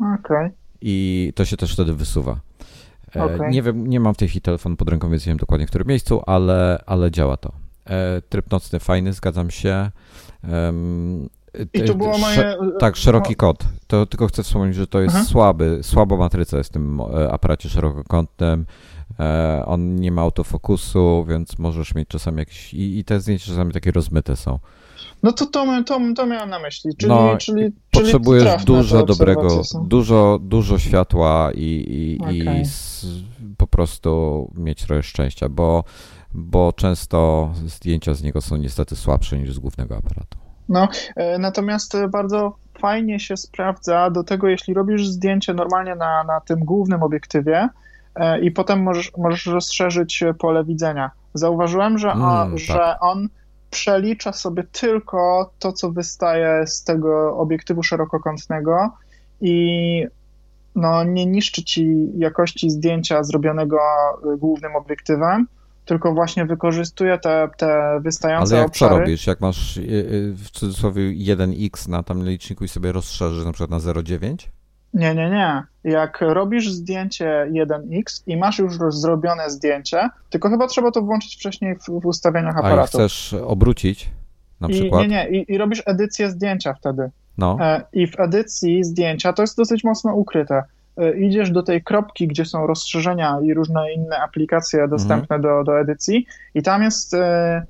Okej. 0.00 0.16
Okay. 0.20 0.52
I 0.80 1.32
to 1.34 1.44
się 1.44 1.56
też 1.56 1.72
wtedy 1.72 1.94
wysuwa. 1.94 2.40
E, 3.16 3.24
okay. 3.24 3.50
Nie 3.50 3.62
wiem, 3.62 3.86
nie 3.86 4.00
mam 4.00 4.14
w 4.14 4.16
tej 4.16 4.28
chwili 4.28 4.42
telefon 4.42 4.76
pod 4.76 4.88
ręką, 4.88 5.10
więc 5.10 5.26
nie 5.26 5.30
wiem 5.30 5.38
dokładnie 5.38 5.66
w 5.66 5.70
którym 5.70 5.88
miejscu, 5.88 6.22
ale, 6.26 6.82
ale 6.86 7.10
działa 7.10 7.36
to. 7.36 7.52
E, 7.86 8.22
tryb 8.28 8.50
nocny 8.50 8.80
fajny, 8.80 9.12
zgadzam 9.12 9.50
się. 9.50 9.90
I 11.74 11.82
to 11.82 11.94
było 11.94 12.18
moje... 12.18 12.56
Tak, 12.78 12.96
szeroki 12.96 13.36
kod. 13.36 13.64
To 13.86 14.06
tylko 14.06 14.26
chcę 14.26 14.42
wspomnieć, 14.42 14.76
że 14.76 14.86
to 14.86 15.00
jest 15.00 15.16
Aha. 15.16 15.24
słaby, 15.24 15.78
słaba 15.82 16.16
matryca 16.16 16.58
jest 16.58 16.70
w 16.70 16.72
tym 16.72 17.00
e, 17.00 17.32
aparacie 17.32 17.68
szerokokątnym. 17.68 18.66
On 19.66 19.96
nie 19.96 20.12
ma 20.12 20.22
autofokusu, 20.22 21.24
więc 21.28 21.58
możesz 21.58 21.94
mieć 21.94 22.08
czasami 22.08 22.38
jakieś... 22.38 22.74
I, 22.74 22.98
i 22.98 23.04
te 23.04 23.20
zdjęcia 23.20 23.46
czasami 23.46 23.72
takie 23.72 23.90
rozmyte 23.90 24.36
są. 24.36 24.58
No 25.22 25.32
to 25.32 25.46
to, 25.46 25.66
to, 25.86 26.00
to 26.16 26.26
miałem 26.26 26.50
na 26.50 26.58
myśli, 26.58 26.96
czyli, 26.96 27.12
no, 27.12 27.36
czyli, 27.36 27.72
potrzebujesz 27.90 28.52
czyli 28.52 28.64
dużo 28.64 29.06
dobrego, 29.06 29.62
dużo, 29.84 30.38
dużo 30.42 30.78
światła 30.78 31.50
i, 31.54 31.84
i, 31.88 32.18
okay. 32.20 32.34
i 32.34 32.60
s, 32.60 33.06
po 33.56 33.66
prostu 33.66 34.50
mieć 34.56 34.84
trochę 34.84 35.02
szczęścia, 35.02 35.48
bo, 35.48 35.84
bo 36.34 36.72
często 36.72 37.50
zdjęcia 37.66 38.14
z 38.14 38.22
niego 38.22 38.40
są 38.40 38.56
niestety 38.56 38.96
słabsze 38.96 39.38
niż 39.38 39.52
z 39.54 39.58
głównego 39.58 39.96
aparatu. 39.96 40.38
No, 40.68 40.88
e, 41.16 41.38
natomiast 41.38 41.96
bardzo 42.10 42.56
fajnie 42.78 43.20
się 43.20 43.36
sprawdza 43.36 44.10
do 44.10 44.24
tego, 44.24 44.48
jeśli 44.48 44.74
robisz 44.74 45.06
zdjęcie 45.06 45.54
normalnie 45.54 45.94
na, 45.94 46.24
na 46.24 46.40
tym 46.40 46.60
głównym 46.64 47.02
obiektywie 47.02 47.68
e, 48.14 48.40
i 48.40 48.50
potem 48.50 48.82
możesz, 48.82 49.12
możesz 49.18 49.46
rozszerzyć 49.46 50.24
pole 50.38 50.64
widzenia. 50.64 51.10
Zauważyłem, 51.34 51.98
że, 51.98 52.12
mm, 52.12 52.50
tak. 52.50 52.58
że 52.58 53.00
on 53.00 53.28
przelicza 53.72 54.32
sobie 54.32 54.64
tylko 54.72 55.50
to, 55.58 55.72
co 55.72 55.90
wystaje 55.90 56.66
z 56.66 56.84
tego 56.84 57.36
obiektywu 57.38 57.82
szerokokątnego 57.82 58.90
i 59.40 60.06
no, 60.74 61.04
nie 61.04 61.26
niszczy 61.26 61.64
ci 61.64 61.96
jakości 62.16 62.70
zdjęcia 62.70 63.24
zrobionego 63.24 63.78
głównym 64.38 64.76
obiektywem, 64.76 65.46
tylko 65.84 66.12
właśnie 66.12 66.46
wykorzystuje 66.46 67.18
te, 67.18 67.48
te 67.56 68.00
wystające 68.00 68.54
Ale 68.54 68.62
jak 68.62 68.68
obszary. 68.68 68.94
co 68.94 68.98
robisz? 68.98 69.26
Jak 69.26 69.40
masz 69.40 69.76
y, 69.76 69.80
y, 69.80 70.34
w 70.36 70.50
cudzysłowie 70.50 71.02
1x 71.02 71.88
na 71.88 72.02
tam 72.02 72.24
liczniku 72.24 72.64
i 72.64 72.68
sobie 72.68 72.92
rozszerzysz 72.92 73.44
na 73.44 73.52
przykład 73.52 73.70
na 73.70 73.92
0,9? 73.92 74.48
Nie, 74.94 75.14
nie, 75.14 75.30
nie. 75.30 75.62
Jak 75.84 76.20
robisz 76.20 76.70
zdjęcie 76.70 77.46
1x 77.52 78.22
i 78.26 78.36
masz 78.36 78.58
już 78.58 78.78
zrobione 78.88 79.50
zdjęcie, 79.50 80.08
tylko 80.30 80.48
chyba 80.48 80.66
trzeba 80.66 80.90
to 80.90 81.02
włączyć 81.02 81.36
wcześniej 81.36 81.76
w, 81.76 82.00
w 82.00 82.06
ustawieniach 82.06 82.56
aparatu. 82.56 82.82
A 82.82 82.86
chcesz 82.86 83.34
obrócić 83.34 84.10
na 84.60 84.68
I, 84.68 84.72
przykład? 84.72 85.02
Nie, 85.02 85.08
nie. 85.08 85.28
I, 85.28 85.52
I, 85.52 85.58
robisz 85.58 85.82
edycję 85.86 86.30
zdjęcia 86.30 86.74
wtedy. 86.74 87.10
No. 87.38 87.56
E, 87.60 87.84
I 87.92 88.06
w 88.06 88.20
edycji 88.20 88.84
zdjęcia 88.84 89.32
to 89.32 89.42
jest 89.42 89.56
dosyć 89.56 89.84
mocno 89.84 90.14
ukryte. 90.14 90.62
E, 90.96 91.18
idziesz 91.18 91.50
do 91.50 91.62
tej 91.62 91.82
kropki, 91.82 92.28
gdzie 92.28 92.44
są 92.44 92.66
rozszerzenia 92.66 93.38
i 93.42 93.54
różne 93.54 93.92
inne 93.92 94.18
aplikacje 94.18 94.88
dostępne 94.88 95.36
mhm. 95.36 95.42
do, 95.42 95.64
do 95.64 95.80
edycji 95.80 96.26
i 96.54 96.62
tam 96.62 96.82
jest 96.82 97.14
e, 97.14 97.66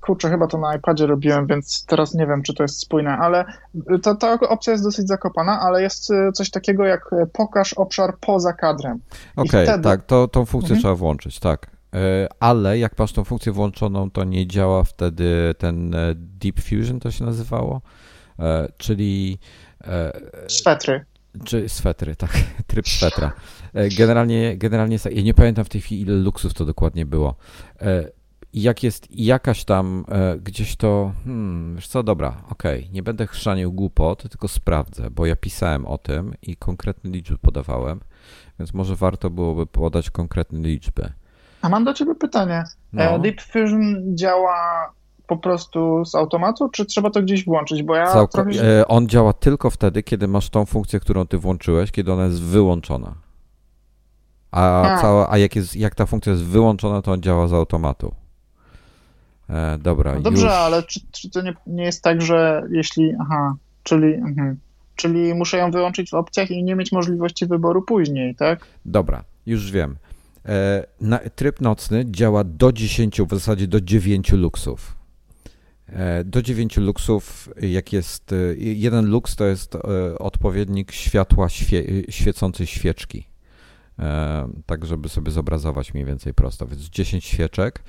Kurczę, 0.00 0.30
chyba 0.30 0.46
to 0.46 0.58
na 0.58 0.76
iPadzie 0.76 1.06
robiłem, 1.06 1.46
więc 1.46 1.84
teraz 1.86 2.14
nie 2.14 2.26
wiem, 2.26 2.42
czy 2.42 2.54
to 2.54 2.64
jest 2.64 2.80
spójne, 2.80 3.10
ale 3.10 3.44
ta, 4.02 4.14
ta 4.14 4.38
opcja 4.40 4.72
jest 4.72 4.84
dosyć 4.84 5.08
zakopana, 5.08 5.60
ale 5.60 5.82
jest 5.82 6.10
e, 6.10 6.32
coś 6.32 6.50
takiego 6.50 6.84
jak 6.84 7.12
e, 7.12 7.26
pokaż 7.26 7.72
obszar 7.72 8.14
poza 8.20 8.52
kadrem. 8.52 9.00
Okej, 9.36 9.50
okay, 9.50 9.64
wtedy... 9.64 9.84
tak, 9.84 10.02
to, 10.02 10.28
tą 10.28 10.44
funkcję 10.44 10.74
mhm. 10.74 10.80
trzeba 10.80 10.94
włączyć, 10.94 11.38
tak. 11.38 11.70
E, 11.94 12.28
ale 12.40 12.78
jak 12.78 12.98
masz 12.98 13.12
tą 13.12 13.24
funkcję 13.24 13.52
włączoną, 13.52 14.10
to 14.10 14.24
nie 14.24 14.46
działa 14.46 14.84
wtedy 14.84 15.54
ten 15.58 15.94
Deep 16.14 16.60
Fusion, 16.60 17.00
to 17.00 17.10
się 17.10 17.24
nazywało, 17.24 17.80
czyli... 18.76 19.38
Swetry. 20.48 21.04
Czy 21.44 21.68
swetry, 21.68 22.16
tak, 22.16 22.30
tryb 22.66 22.88
swetra. 22.88 23.32
Generalnie, 23.98 24.56
generalnie, 24.56 24.98
ja 25.10 25.22
nie 25.22 25.34
pamiętam 25.34 25.64
w 25.64 25.68
tej 25.68 25.80
chwili, 25.80 26.02
ile 26.02 26.14
luksów 26.14 26.54
to 26.54 26.64
dokładnie 26.64 27.06
było 27.06 27.34
jak 28.54 28.82
jest 28.82 29.06
jakaś 29.10 29.64
tam 29.64 30.04
e, 30.08 30.38
gdzieś 30.38 30.76
to, 30.76 31.12
hmm, 31.24 31.74
wiesz 31.76 31.88
co, 31.88 32.02
dobra, 32.02 32.42
okej, 32.50 32.80
okay, 32.80 32.92
nie 32.92 33.02
będę 33.02 33.26
chrzanił 33.26 33.72
głupot, 33.72 34.22
tylko 34.30 34.48
sprawdzę, 34.48 35.10
bo 35.10 35.26
ja 35.26 35.36
pisałem 35.36 35.86
o 35.86 35.98
tym 35.98 36.34
i 36.42 36.56
konkretne 36.56 37.10
liczby 37.10 37.38
podawałem, 37.38 38.00
więc 38.58 38.74
może 38.74 38.96
warto 38.96 39.30
byłoby 39.30 39.66
podać 39.66 40.10
konkretne 40.10 40.58
liczby. 40.58 41.12
A 41.62 41.68
mam 41.68 41.84
do 41.84 41.94
ciebie 41.94 42.14
pytanie. 42.14 42.64
No. 42.92 43.02
E, 43.02 43.18
Deep 43.18 43.40
Fusion 43.40 44.16
działa 44.16 44.92
po 45.26 45.36
prostu 45.36 46.04
z 46.04 46.14
automatu, 46.14 46.68
czy 46.68 46.84
trzeba 46.86 47.10
to 47.10 47.22
gdzieś 47.22 47.44
włączyć? 47.44 47.82
Bo 47.82 47.94
ja 47.94 48.06
Całko- 48.06 48.32
trochę... 48.32 48.80
e, 48.80 48.88
On 48.88 49.08
działa 49.08 49.32
tylko 49.32 49.70
wtedy, 49.70 50.02
kiedy 50.02 50.28
masz 50.28 50.50
tą 50.50 50.66
funkcję, 50.66 51.00
którą 51.00 51.26
ty 51.26 51.38
włączyłeś, 51.38 51.90
kiedy 51.90 52.12
ona 52.12 52.24
jest 52.24 52.42
wyłączona. 52.42 53.14
A, 54.50 54.82
A. 54.82 55.00
cała, 55.00 55.30
a 55.30 55.38
jak, 55.38 55.56
jest, 55.56 55.76
jak 55.76 55.94
ta 55.94 56.06
funkcja 56.06 56.32
jest 56.32 56.44
wyłączona, 56.44 57.02
to 57.02 57.12
on 57.12 57.22
działa 57.22 57.48
z 57.48 57.52
automatu. 57.52 58.14
E, 59.50 59.78
dobra, 59.78 60.14
No 60.14 60.20
dobrze, 60.20 60.46
już. 60.46 60.52
ale 60.54 60.82
czy, 60.82 61.00
czy 61.12 61.30
to 61.30 61.42
nie, 61.42 61.54
nie 61.66 61.84
jest 61.84 62.02
tak, 62.02 62.22
że 62.22 62.62
jeśli... 62.70 63.12
Aha, 63.20 63.54
czyli... 63.82 64.14
Mhm. 64.14 64.56
Czyli 64.96 65.34
muszę 65.34 65.58
ją 65.58 65.70
wyłączyć 65.70 66.10
w 66.10 66.14
opcjach 66.14 66.50
i 66.50 66.64
nie 66.64 66.74
mieć 66.76 66.92
możliwości 66.92 67.46
wyboru 67.46 67.82
później, 67.82 68.34
tak? 68.34 68.66
Dobra, 68.84 69.24
już 69.46 69.70
wiem. 69.72 69.96
E, 70.46 70.84
na, 71.00 71.18
tryb 71.18 71.60
nocny 71.60 72.04
działa 72.10 72.44
do 72.44 72.72
10, 72.72 73.20
w 73.22 73.30
zasadzie 73.34 73.66
do 73.66 73.80
9 73.80 74.32
luksów. 74.32 74.96
E, 75.86 76.24
do 76.24 76.42
9 76.42 76.76
luksów, 76.76 77.48
jak 77.62 77.92
jest. 77.92 78.32
e, 78.32 78.36
Jeden 78.58 79.06
luks 79.06 79.36
to 79.36 79.44
jest 79.44 79.74
e, 79.74 79.78
odpowiednik 80.18 80.92
światła 80.92 81.48
świe, 81.48 81.84
świecącej 82.08 82.66
świeczki. 82.66 83.26
E, 84.00 84.48
tak, 84.66 84.86
żeby 84.86 85.08
sobie 85.08 85.30
zobrazować 85.30 85.94
mniej 85.94 86.06
więcej 86.06 86.34
prosto. 86.34 86.66
Więc 86.66 86.82
10 86.82 87.24
świeczek. 87.24 87.82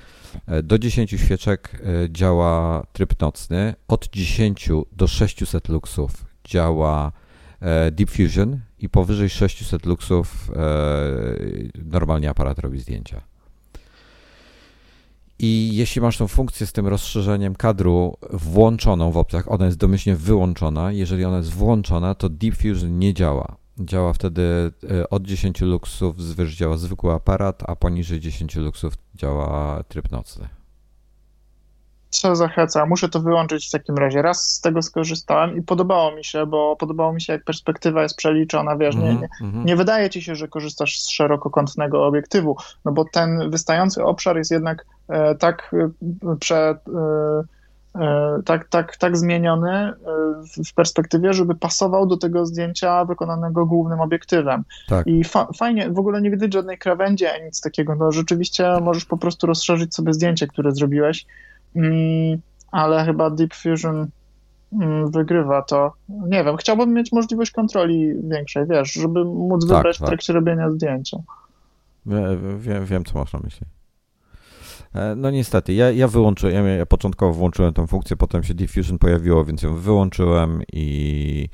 E, 0.46 0.62
Do 0.62 0.78
10 0.78 1.10
świeczek 1.10 1.82
e, 2.04 2.10
działa 2.10 2.86
tryb 2.92 3.20
nocny. 3.20 3.74
Od 3.88 4.08
10 4.08 4.68
do 4.92 5.06
600 5.06 5.68
luksów 5.68 6.24
działa 6.44 7.12
Deep 7.92 8.10
Fusion 8.10 8.60
i 8.78 8.88
powyżej 8.88 9.30
600 9.30 9.86
luksów 9.86 10.50
normalnie 11.84 12.30
aparat 12.30 12.58
robi 12.58 12.78
zdjęcia. 12.78 13.20
I 15.38 15.70
jeśli 15.72 16.00
masz 16.00 16.18
tą 16.18 16.28
funkcję 16.28 16.66
z 16.66 16.72
tym 16.72 16.86
rozszerzeniem 16.86 17.54
kadru 17.54 18.16
włączoną 18.30 19.10
w 19.10 19.16
opcjach, 19.16 19.52
ona 19.52 19.66
jest 19.66 19.78
domyślnie 19.78 20.16
wyłączona. 20.16 20.92
Jeżeli 20.92 21.24
ona 21.24 21.36
jest 21.36 21.50
włączona, 21.50 22.14
to 22.14 22.28
Deep 22.28 22.56
Fusion 22.56 22.98
nie 22.98 23.14
działa. 23.14 23.56
Działa 23.84 24.12
wtedy 24.12 24.72
e, 24.90 25.10
od 25.10 25.22
10 25.22 25.60
luksów 25.60 26.22
zwyż 26.22 26.56
działa 26.56 26.76
zwykły 26.76 27.12
aparat, 27.12 27.62
a 27.66 27.76
poniżej 27.76 28.20
10 28.20 28.56
luksów 28.56 28.94
działa 29.14 29.82
tryb 29.88 30.10
nocny. 30.10 30.48
Co 32.10 32.36
zachęca? 32.36 32.86
Muszę 32.86 33.08
to 33.08 33.20
wyłączyć 33.20 33.68
w 33.68 33.70
takim 33.70 33.96
razie. 33.98 34.22
Raz 34.22 34.52
z 34.52 34.60
tego 34.60 34.82
skorzystałem 34.82 35.56
i 35.56 35.62
podobało 35.62 36.16
mi 36.16 36.24
się, 36.24 36.46
bo 36.46 36.76
podobało 36.76 37.12
mi 37.12 37.20
się, 37.20 37.32
jak 37.32 37.44
perspektywa 37.44 38.02
jest 38.02 38.16
przeliczona, 38.16 38.76
wiesz, 38.76 38.96
nie, 38.96 39.14
nie, 39.14 39.28
Mhm. 39.40 39.64
nie 39.64 39.76
wydaje 39.76 40.10
ci 40.10 40.22
się, 40.22 40.34
że 40.34 40.48
korzystasz 40.48 41.00
z 41.00 41.08
szerokokątnego 41.08 42.06
obiektywu, 42.06 42.56
no 42.84 42.92
bo 42.92 43.04
ten 43.12 43.50
wystający 43.50 44.04
obszar 44.04 44.36
jest 44.36 44.50
jednak 44.50 44.86
e, 45.08 45.34
tak 45.34 45.74
e, 45.74 46.36
prze, 46.40 46.56
e, 46.58 47.42
tak, 48.44 48.68
tak, 48.68 48.96
tak 48.96 49.16
zmieniony 49.16 49.70
e, 49.72 49.94
w, 50.64 50.74
perspektywie, 50.74 51.32
żeby 51.32 51.54
pasował 51.54 52.06
do 52.06 52.16
tego 52.16 52.46
zdjęcia 52.46 53.04
wykonanego 53.04 53.66
głównym 53.66 54.00
obiektywem. 54.00 54.64
Tak. 54.88 55.06
I 55.06 55.24
fa 55.24 55.48
fajnie, 55.58 55.90
w 55.90 55.98
ogóle 55.98 56.22
nie 56.22 56.30
widać 56.30 56.52
żadnej 56.52 56.78
krawędzi 56.78 57.26
ani 57.26 57.44
nic 57.44 57.60
takiego. 57.60 57.94
No 57.94 58.12
rzeczywiście 58.12 58.80
możesz 58.82 59.04
po 59.04 59.16
prostu 59.16 59.46
rozszerzyć 59.46 59.94
sobie 59.94 60.12
zdjęcie, 60.12 60.46
które 60.46 60.72
zrobiłeś, 60.72 61.26
mm, 61.76 62.40
ale 62.70 63.04
chyba 63.04 63.30
Deep 63.30 63.54
Fusion 63.54 64.06
mm, 64.72 65.10
wygrywa 65.10 65.62
to. 65.62 65.92
Nie 66.08 66.44
wiem, 66.44 66.56
chciałbym 66.56 66.92
mieć 66.94 67.12
możliwość 67.12 67.50
kontroli 67.50 68.12
większej, 68.28 68.66
wiesz, 68.66 68.92
żeby 68.92 69.24
móc 69.24 69.66
Tak, 69.68 69.76
wybrać 69.76 69.98
tak. 69.98 70.06
w 70.06 70.08
trakcie 70.08 70.32
robienia 70.32 70.70
zdjęcia. 70.70 71.18
Wie- 72.06 72.38
Wiem, 72.58 72.84
wiem, 72.84 73.04
co 73.04 73.18
masz 73.18 73.32
na 73.32 73.38
myśli. 73.44 73.66
E, 74.94 75.14
No 75.16 75.30
niestety, 75.30 75.74
ja, 75.74 75.90
ja 75.90 76.08
wyłączyłem, 76.08 76.66
ja, 76.66 76.72
ja 76.72 76.86
początkowo 76.86 77.32
włączyłem 77.32 77.74
tą 77.74 77.86
funkcję, 77.86 78.16
potem 78.16 78.42
się 78.42 78.54
Diffusion 78.54 78.98
pojawiło, 78.98 79.44
więc 79.44 79.62
ją 79.62 79.74
wyłączyłem 79.74 80.62
i 80.72 81.48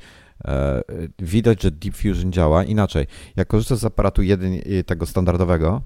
e, 0.45 0.81
widać, 1.19 1.61
że 1.61 1.71
Diffusion 1.71 2.31
działa. 2.31 2.63
Inaczej, 2.63 3.07
jak 3.35 3.47
korzystasz 3.47 3.77
z 3.77 3.85
aparatu 3.85 4.21
jeden, 4.21 4.53
y, 4.53 4.83
tego 4.83 5.05
standardowego, 5.05 5.81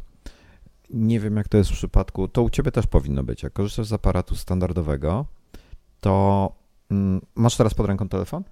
nie 0.89 1.19
wiem 1.19 1.37
jak 1.37 1.47
to 1.47 1.57
jest 1.57 1.69
w 1.69 1.73
przypadku, 1.73 2.27
to 2.27 2.41
u 2.41 2.49
Ciebie 2.49 2.71
też 2.71 2.87
powinno 2.87 3.23
być. 3.23 3.43
Jak 3.43 3.53
korzystasz 3.53 3.87
z 3.87 3.93
aparatu 3.93 4.35
standardowego, 4.35 5.25
to 5.99 6.51
mm, 6.91 7.21
masz 7.35 7.57
teraz 7.57 7.73
pod 7.73 7.87
ręką 7.87 8.09
telefon? 8.09 8.43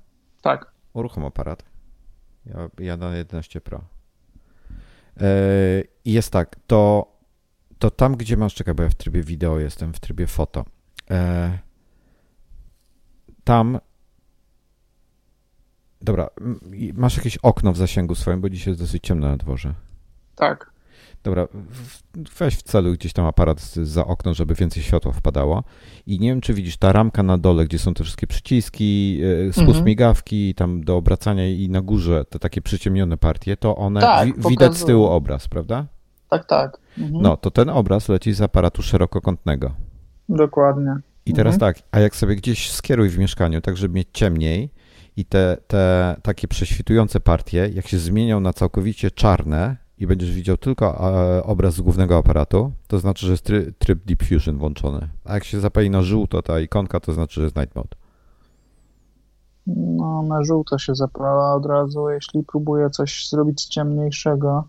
Tak. 0.42 0.72
Uruchom 0.94 1.26
aparat. 1.26 1.64
Ja, 2.46 2.70
ja 2.80 2.98
na 2.98 3.16
11 3.16 3.62
Pro. 3.62 3.82
Yy, 5.18 5.26
jest 6.06 6.32
tak, 6.32 6.56
to, 6.68 7.08
to 7.82 7.92
tam, 7.92 8.16
gdzie 8.16 8.38
masz, 8.38 8.54
czekaj, 8.56 8.74
bo 8.76 8.84
ja 8.84 8.90
w 8.90 8.96
trybie 8.96 9.24
wideo 9.24 9.60
jestem, 9.60 9.94
w 9.94 10.00
trybie 10.00 10.28
foto. 10.28 10.66
E, 11.12 11.60
tam. 13.44 13.80
Dobra, 16.02 16.30
masz 16.94 17.18
jakieś 17.18 17.38
okno 17.38 17.74
w 17.74 17.78
zasięgu 17.78 18.16
swoim, 18.16 18.42
bo 18.42 18.50
dzisiaj 18.50 18.72
jest 18.72 18.82
dosyć 18.82 19.04
ciemno 19.04 19.28
na 19.28 19.38
dworze. 19.38 19.74
Tak. 20.36 20.72
Dobra, 21.24 21.48
weź 22.40 22.56
w 22.56 22.62
celu 22.64 22.94
gdzieś 22.94 23.14
tam 23.14 23.26
aparat 23.26 23.62
za 23.74 24.06
okno, 24.06 24.34
żeby 24.34 24.56
więcej 24.56 24.84
światła 24.84 25.12
wpadało. 25.12 25.64
I 26.06 26.20
nie 26.20 26.30
wiem, 26.30 26.42
czy 26.42 26.54
widzisz, 26.54 26.78
ta 26.78 26.92
ramka 26.92 27.24
na 27.24 27.38
dole, 27.38 27.66
gdzie 27.66 27.80
są 27.80 27.94
te 27.94 28.04
wszystkie 28.04 28.28
przyciski, 28.28 29.22
e, 29.50 29.54
spust 29.54 29.68
Mhm. 29.68 29.86
migawki, 29.86 30.56
tam 30.56 30.84
do 30.84 30.98
obracania 30.98 31.50
i 31.50 31.70
na 31.70 31.82
górze 31.82 32.26
te 32.26 32.40
takie 32.40 32.62
przyciemnione 32.62 33.18
partie, 33.18 33.58
to 33.58 33.76
one 33.76 34.02
Tak, 34.02 34.28
wi- 34.28 34.50
widać 34.50 34.78
z 34.78 34.86
tyłu 34.86 35.06
obraz, 35.06 35.48
prawda? 35.48 35.86
Tak, 36.32 36.46
tak. 36.46 36.78
Mhm. 36.98 37.24
No, 37.24 37.38
to 37.38 37.52
ten 37.52 37.70
obraz 37.70 38.10
leci 38.10 38.34
z 38.34 38.42
aparatu 38.42 38.82
szerokokątnego. 38.82 39.72
Dokładnie. 40.30 40.96
I 41.26 41.34
teraz 41.34 41.54
Mhm. 41.54 41.74
tak, 41.74 41.84
a 41.92 42.00
jak 42.00 42.16
sobie 42.16 42.36
gdzieś 42.36 42.72
skieruj 42.72 43.10
w 43.10 43.18
mieszkaniu, 43.18 43.62
tak 43.62 43.78
żeby 43.78 43.94
mieć 43.96 44.08
ciemniej 44.14 44.70
i 45.18 45.26
te, 45.26 45.58
te 45.68 46.16
takie 46.24 46.48
prześwitujące 46.48 47.20
partie, 47.20 47.70
jak 47.74 47.88
się 47.88 47.98
zmienią 47.98 48.40
na 48.40 48.54
całkowicie 48.54 49.12
czarne 49.12 49.78
i 49.98 50.08
będziesz 50.08 50.32
widział 50.32 50.58
tylko 50.58 51.12
e, 51.38 51.44
obraz 51.44 51.74
z 51.74 51.82
głównego 51.82 52.18
aparatu, 52.18 52.72
to 52.88 53.00
znaczy, 53.00 53.26
że 53.26 53.32
jest 53.32 53.44
try, 53.46 53.74
tryb 53.80 54.06
Deep 54.06 54.24
Fusion 54.24 54.58
włączony. 54.58 55.10
A 55.26 55.34
jak 55.34 55.44
się 55.44 55.60
zapali 55.60 55.90
na 55.90 56.02
żółto 56.02 56.42
ta 56.42 56.60
ikonka, 56.60 57.00
to 57.00 57.14
znaczy, 57.14 57.36
że 57.36 57.44
jest 57.44 57.56
Night 57.56 57.76
Mode. 57.76 57.96
No, 59.68 60.24
na 60.24 60.44
żółto 60.44 60.78
się 60.78 60.96
zapala 60.96 61.56
od 61.56 61.66
razu, 61.66 62.10
jeśli 62.10 62.44
próbuję 62.44 62.90
coś 62.90 63.30
zrobić 63.30 63.66
ciemniejszego. 63.66 64.64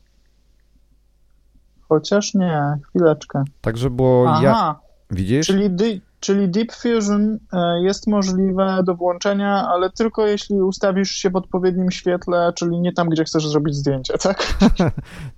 Chociaż 1.92 2.35
nie, 2.35 2.78
chwileczkę. 2.88 3.44
Także 3.61 3.90
było 3.90 4.28
Aha, 4.31 4.42
ja. 4.42 4.81
Widzisz? 5.11 5.46
czyli, 5.46 5.70
di- 5.70 6.00
czyli 6.22 6.48
Deep 6.48 6.72
Fusion 6.72 7.38
e, 7.52 7.82
jest 7.82 8.06
możliwe 8.06 8.82
do 8.87 8.94
włączenia, 8.94 9.68
ale 9.68 9.90
tylko 9.90 10.26
jeśli 10.26 10.62
ustawisz 10.62 11.11
się 11.11 11.30
w 11.30 11.37
odpowiednim 11.37 11.90
świetle, 11.90 12.52
czyli 12.56 12.80
nie 12.80 12.92
tam, 12.92 13.08
gdzie 13.08 13.24
chcesz 13.24 13.48
zrobić 13.48 13.74
zdjęcie, 13.74 14.18
tak? 14.18 14.46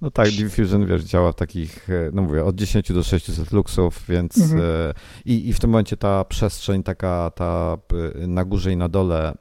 No 0.00 0.10
tak, 0.10 0.28
Diffusion, 0.28 0.86
wiesz, 0.86 1.02
działa 1.02 1.32
w 1.32 1.34
takich, 1.34 1.90
e, 1.90 2.10
no 2.12 2.22
mówię, 2.22 2.44
od 2.44 2.56
10 2.56 2.92
do 2.92 3.02
600 3.02 3.52
luksów, 3.52 4.04
więc 4.08 4.38
Mhm. 4.38 4.60
e, 4.60 4.94
i, 5.24 5.48
i 5.48 5.52
w 5.52 5.60
tym 5.60 5.70
momencie 5.70 5.96
ta 5.96 6.24
przestrzeń 6.24 6.82
taka, 6.82 7.30
ta 7.34 7.76
na 8.26 8.44
górze 8.44 8.72
i 8.72 8.76
na 8.76 8.88
dole 8.88 9.34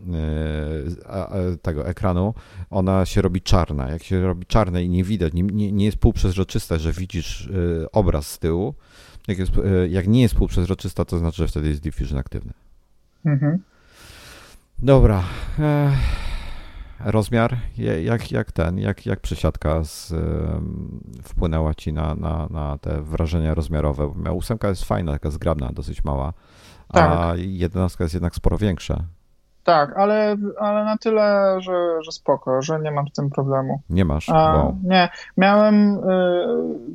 tego 1.62 1.88
ekranu, 1.88 2.34
ona 2.70 3.06
się 3.06 3.22
robi 3.22 3.42
czarna. 3.42 3.90
Jak 3.90 4.04
się 4.04 4.22
robi 4.22 4.46
czarna 4.46 4.80
i 4.80 4.90
nie 4.90 5.04
widać, 5.04 5.34
nie, 5.34 5.44
nie, 5.44 5.86
jest 5.86 5.98
półprzezroczysta, 5.98 6.78
że 6.78 6.92
widzisz 6.94 7.50
obraz 7.92 8.28
z 8.28 8.40
tyłu, 8.40 8.74
jak, 9.28 9.38
jest, 9.38 9.52
e, 9.58 9.88
jak 9.88 10.08
nie 10.08 10.22
jest 10.22 10.36
półprzezroczysta, 10.36 11.06
to 11.06 11.20
znaczy, 11.20 11.38
że 11.38 11.48
wtedy 11.48 11.70
jest 11.70 11.82
Diffusion 11.82 12.18
aktywny. 12.20 12.54
Mhm. 13.26 13.60
Dobra. 14.80 15.24
E, 15.60 15.92
rozmiar, 17.00 17.58
jak, 18.04 18.32
jak 18.32 18.52
ten, 18.52 18.78
jak, 18.78 19.06
jak 19.06 19.20
przesiadka 19.20 19.84
z, 19.84 20.12
em, 20.12 21.00
wpłynęła 21.24 21.74
ci 21.74 21.94
na, 21.94 22.16
na, 22.16 22.48
na 22.50 22.78
te 22.78 23.02
wrażenia 23.02 23.54
rozmiarowe? 23.54 24.14
Bo 24.16 24.34
ósemka 24.34 24.70
jest 24.70 24.86
fajna, 24.86 25.12
taka 25.12 25.30
zgrabna, 25.30 25.70
dosyć 25.74 26.04
mała, 26.04 26.34
a 26.90 26.94
Tak. 26.94 27.40
jedenastka 27.40 28.04
jest 28.04 28.14
jednak 28.14 28.36
sporo 28.36 28.58
większa. 28.58 29.04
Tak, 29.64 29.98
ale, 29.98 30.38
ale 30.60 30.86
na 30.86 30.98
tyle, 30.98 31.56
że, 31.60 32.04
że 32.04 32.12
spoko, 32.12 32.62
że 32.62 32.80
nie 32.80 32.92
mam 32.92 33.08
z 33.08 33.12
tym 33.12 33.30
problemu. 33.30 33.82
Nie 33.90 34.06
masz? 34.06 34.30
A, 34.30 34.34
Wow. 34.34 34.78
Nie, 34.84 35.10
miałem 35.38 35.98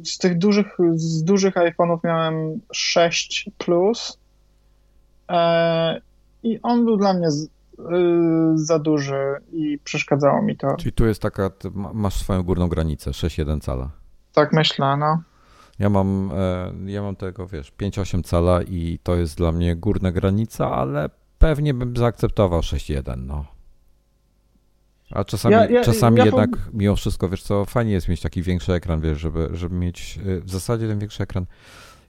y, 0.01 0.05
z 0.05 0.19
tych 0.19 0.39
dużych, 0.39 0.77
z 0.95 1.25
dużych 1.25 1.55
iPhone'ów 1.55 1.99
miałem 2.05 2.61
6 2.73 3.51
plus 3.59 4.19
e, 5.29 6.01
i 6.43 6.61
on 6.63 6.85
był 6.85 6.97
dla 6.97 7.13
mnie 7.13 7.31
z, 7.31 7.45
y, 7.45 7.49
za 8.55 8.79
duży 8.79 9.37
i 9.53 9.79
przeszkadzało 9.85 10.43
mi 10.43 10.57
to. 10.57 10.77
Czyli 10.77 10.93
tu 10.93 11.07
jest 11.07 11.23
taka, 11.23 11.51
masz 11.75 12.15
swoją 12.15 12.43
górną 12.43 12.69
granicę, 12.69 13.11
6,1 13.11 13.61
cala. 13.61 13.91
Tak 14.33 14.53
myślę, 14.53 14.97
no. 14.97 15.23
Ja 15.79 15.91
mam, 15.91 16.31
e, 16.37 16.73
ja 16.91 17.03
mam 17.03 17.17
tego, 17.17 17.47
wiesz, 17.47 17.73
5,8 17.81 18.23
cala 18.23 18.63
i 18.63 18.99
to 19.03 19.17
jest 19.17 19.37
dla 19.37 19.53
mnie 19.53 19.77
górna 19.77 20.13
granica, 20.13 20.71
ale 20.71 21.11
pewnie 21.39 21.75
bym 21.75 21.97
zaakceptował 21.97 22.61
6,1, 22.61 23.17
no. 23.27 23.45
A 25.11 25.25
czasami, 25.25 25.53
Ja- 25.53 25.71
ja- 25.71 25.85
czasami 25.85 26.19
ja 26.19 26.25
jednak 26.25 26.51
pom- 26.51 26.61
mimo 26.73 26.97
wszystko, 26.97 27.29
wiesz 27.29 27.43
co, 27.43 27.65
fajnie 27.65 27.93
jest 27.93 28.09
mieć 28.09 28.21
taki 28.21 28.43
większy 28.43 28.73
ekran, 28.73 29.01
wiesz, 29.01 29.19
żeby, 29.21 29.49
żeby 29.53 29.77
mieć 29.77 30.19
e, 30.27 30.41
w 30.41 30.51
zasadzie 30.51 30.89
ten 30.89 30.99
większy 30.99 31.23
ekran. 31.23 31.47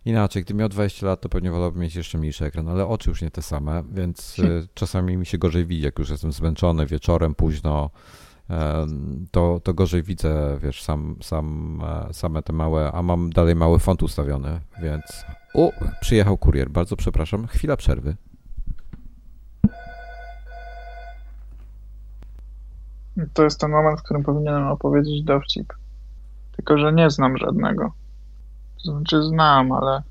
Inaczej, 0.05 0.43
gdy 0.43 0.53
miał 0.53 0.69
20 0.69 1.05
lat, 1.05 1.21
to 1.21 1.29
pewnie 1.29 1.51
wolałbym 1.51 1.81
mieć 1.81 1.95
jeszcze 1.95 2.17
mniejszy 2.17 2.45
ekran, 2.45 2.67
ale 2.69 2.87
oczy 2.87 3.09
już 3.09 3.21
nie 3.21 3.31
te 3.31 3.41
same, 3.41 3.83
więc 3.91 4.33
hmm. 4.35 4.67
czasami 4.73 5.17
mi 5.17 5.25
się 5.25 5.37
gorzej 5.37 5.65
widzi, 5.65 5.81
jak 5.81 5.99
już 5.99 6.09
jestem 6.09 6.31
zmęczony 6.31 6.85
wieczorem, 6.85 7.35
późno, 7.35 7.89
to, 9.31 9.59
to 9.63 9.73
gorzej 9.73 10.03
widzę, 10.03 10.57
wiesz, 10.61 10.83
sam, 10.83 11.15
sam, 11.21 11.79
e, 12.09 12.13
same 12.13 12.43
te 12.43 12.53
małe, 12.53 12.91
a 12.91 13.01
mam 13.01 13.29
dalej 13.29 13.55
mały 13.55 13.79
font 13.79 14.03
ustawiony, 14.03 14.59
więc... 14.81 15.03
O, 15.53 15.71
przyjechał 16.01 16.37
kurier, 16.37 16.69
bardzo 16.69 16.95
przepraszam, 16.95 17.47
chwila 17.47 17.77
przerwy. 17.77 18.15
To 23.33 23.43
jest 23.43 23.59
ten 23.59 23.71
moment, 23.71 23.99
w 23.99 24.03
którym 24.03 24.23
powinienem 24.23 24.67
opowiedzieć 24.67 25.23
dowcip. 25.23 25.73
Tylko, 26.55 26.77
że 26.77 26.93
nie 26.93 27.09
znam 27.09 27.37
żadnego. 27.37 27.93
To 28.85 28.91
znaczy 28.91 29.23
znam, 29.23 29.71
ale 29.71 30.01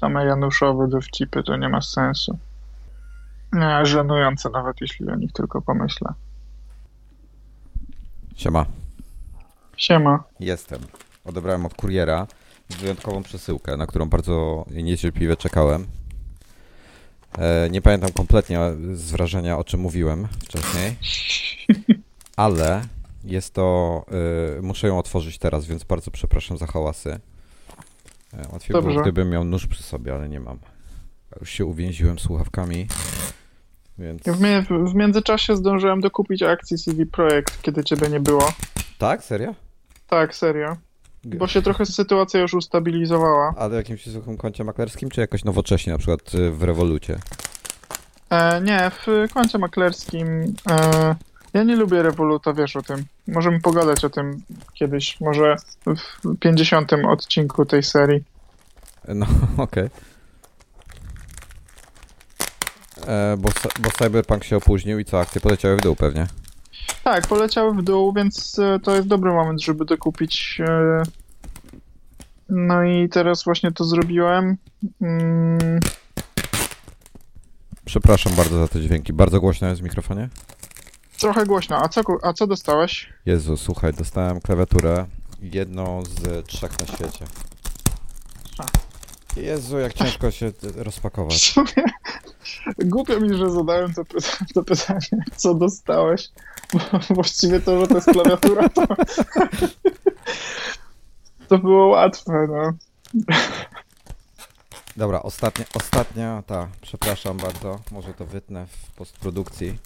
same 0.00 0.24
Januszowe 0.24 0.88
dowcipy 0.88 1.42
to 1.42 1.56
nie 1.56 1.68
ma 1.68 1.80
sensu. 1.80 2.38
Nie, 3.52 3.86
żenujące 3.86 4.50
nawet, 4.50 4.80
jeśli 4.80 5.08
o 5.08 5.16
nich 5.16 5.32
tylko 5.32 5.62
pomyślę. 5.62 6.12
Siema. 8.36 8.66
Siema. 9.76 10.24
Jestem. 10.40 10.80
Odebrałem 11.24 11.66
od 11.66 11.74
kuriera 11.74 12.26
wyjątkową 12.70 13.22
przesyłkę, 13.22 13.76
na 13.76 13.86
którą 13.86 14.08
bardzo 14.08 14.64
niecierpliwie 14.70 15.36
czekałem. 15.36 15.86
E, 17.38 17.70
nie 17.70 17.82
pamiętam 17.82 18.12
kompletnie 18.12 18.60
z 18.94 19.10
wrażenia, 19.10 19.58
o 19.58 19.64
czym 19.64 19.80
mówiłem 19.80 20.28
wcześniej, 20.44 20.96
ale 22.40 22.82
jest 23.24 23.54
to. 23.54 24.04
Y, 24.58 24.62
muszę 24.62 24.86
ją 24.86 24.98
otworzyć 24.98 25.38
teraz, 25.38 25.66
więc 25.66 25.84
bardzo 25.84 26.10
przepraszam 26.10 26.58
za 26.58 26.66
hałasy. 26.66 27.20
E, 28.32 28.48
łatwiej 28.52 28.72
Dobrze. 28.72 28.90
było, 28.90 29.02
gdybym 29.02 29.30
miał 29.30 29.44
nóż 29.44 29.66
przy 29.66 29.82
sobie, 29.82 30.14
ale 30.14 30.28
nie 30.28 30.40
mam. 30.40 30.58
Już 31.40 31.50
się 31.50 31.64
uwięziłem 31.64 32.18
słuchawkami. 32.18 32.86
Więc... 33.98 34.22
W, 34.22 34.90
w 34.90 34.94
międzyczasie 34.94 35.56
zdążyłem 35.56 36.00
dokupić 36.00 36.42
akcji 36.42 36.78
CD 36.78 37.06
Projekt, 37.06 37.62
kiedy 37.62 37.84
ciebie 37.84 38.08
nie 38.08 38.20
było. 38.20 38.52
Tak? 38.98 39.24
Serio? 39.24 39.54
Tak, 40.06 40.34
serio. 40.34 40.76
Bo 41.24 41.46
się 41.46 41.62
trochę 41.62 41.86
sytuacja 41.86 42.40
już 42.40 42.54
ustabilizowała. 42.54 43.54
Ale 43.56 43.70
w 43.70 43.74
jakimś 43.74 44.06
zwykłym 44.06 44.36
koncie 44.36 44.64
maklerskim, 44.64 45.10
czy 45.10 45.20
jakoś 45.20 45.44
nowocześnie, 45.44 45.92
na 45.92 45.98
przykład 45.98 46.34
y, 46.34 46.50
w 46.50 46.62
Revolucie? 46.62 47.18
E, 48.30 48.60
nie, 48.60 48.90
w 48.90 49.32
koncie 49.32 49.58
maklerskim. 49.58 50.54
E, 50.70 51.14
ja 51.54 51.62
nie 51.62 51.76
lubię 51.76 52.02
Revoluta, 52.02 52.52
wiesz 52.52 52.76
o 52.76 52.82
tym. 52.82 53.04
Możemy 53.28 53.60
pogadać 53.60 54.04
o 54.04 54.10
tym 54.10 54.42
kiedyś, 54.74 55.20
może 55.20 55.56
w 55.86 56.36
50 56.38 56.92
odcinku 56.92 57.66
tej 57.66 57.82
serii. 57.82 58.24
No, 59.08 59.26
okej. 59.56 59.84
Okay. 59.84 59.90
E, 63.06 63.36
bo, 63.36 63.48
bo 63.80 63.90
Cyberpunk 63.90 64.44
się 64.44 64.56
opóźnił 64.56 64.98
i 64.98 65.04
co, 65.04 65.20
akcje 65.20 65.40
poleciały 65.40 65.76
w 65.76 65.80
dół 65.80 65.96
pewnie. 65.96 66.26
Tak, 67.04 67.26
poleciały 67.26 67.74
w 67.74 67.82
dół, 67.82 68.12
więc 68.12 68.58
e, 68.58 68.80
to 68.80 68.96
jest 68.96 69.08
dobry 69.08 69.32
moment, 69.32 69.62
żeby 69.62 69.84
dokupić. 69.84 70.60
E, 70.68 71.02
no 72.48 72.84
i 72.84 73.08
teraz 73.08 73.44
właśnie 73.44 73.72
to 73.72 73.84
zrobiłem. 73.84 74.56
Mm. 75.00 75.80
Przepraszam 77.84 78.32
bardzo 78.34 78.58
za 78.58 78.68
te 78.68 78.80
dźwięki. 78.80 79.12
Bardzo 79.12 79.40
głośno 79.40 79.68
jest 79.68 79.80
w 79.80 79.84
mikrofonie? 79.84 80.28
Trochę 81.20 81.46
głośno. 81.46 81.76
A 81.76 81.88
co, 81.88 82.00
a 82.22 82.32
co 82.32 82.46
dostałeś? 82.46 83.12
Jezu, 83.26 83.56
słuchaj, 83.56 83.92
dostałem 83.92 84.40
klawiaturę. 84.40 85.06
Jedną 85.42 86.02
z 86.04 86.46
trzech 86.46 86.80
na 86.80 86.86
świecie. 86.86 87.24
Jezu, 89.36 89.78
jak 89.78 89.92
ciężko 89.92 90.30
się 90.30 90.52
rozpakować. 90.76 91.34
W 91.34 91.52
sumie 91.52 91.84
głupio 92.78 93.20
mi, 93.20 93.36
że 93.36 93.50
zadałem 93.50 93.94
to, 93.94 94.02
to 94.54 94.64
pytanie, 94.64 95.24
co 95.36 95.54
dostałeś. 95.54 96.28
Bo 96.72 97.14
właściwie 97.14 97.60
to, 97.60 97.80
że 97.80 97.86
to 97.86 97.94
jest 97.94 98.10
klawiatura, 98.10 98.68
to, 98.68 98.86
to 101.48 101.58
było 101.58 101.86
łatwe, 101.86 102.46
no. 102.48 102.72
Dobra, 104.96 105.22
ostatnia, 105.22 105.64
ostatnia, 105.74 106.42
ta, 106.46 106.68
przepraszam 106.80 107.36
bardzo, 107.36 107.80
może 107.90 108.14
to 108.14 108.26
wytnę 108.26 108.66
w 108.66 108.90
postprodukcji. 108.90 109.78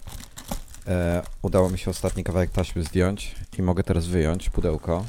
E, 0.87 1.21
udało 1.41 1.69
mi 1.69 1.77
się 1.77 1.91
ostatni 1.91 2.23
kawałek 2.23 2.49
taśmy 2.49 2.83
zdjąć 2.83 3.35
i 3.57 3.61
mogę 3.61 3.83
teraz 3.83 4.07
wyjąć 4.07 4.49
pudełko. 4.49 5.05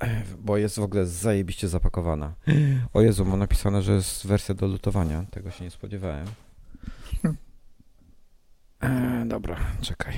E, 0.00 0.22
bo 0.38 0.56
jest 0.56 0.76
w 0.76 0.82
ogóle 0.82 1.06
zajebiście 1.06 1.68
zapakowana. 1.68 2.34
O 2.94 3.00
Jezu, 3.00 3.24
mam 3.24 3.38
napisane, 3.38 3.82
że 3.82 3.92
jest 3.92 4.26
wersja 4.26 4.54
do 4.54 4.66
lutowania. 4.66 5.24
Tego 5.30 5.50
się 5.50 5.64
nie 5.64 5.70
spodziewałem. 5.70 6.26
E, 8.80 9.24
dobra, 9.26 9.56
czekaj. 9.80 10.14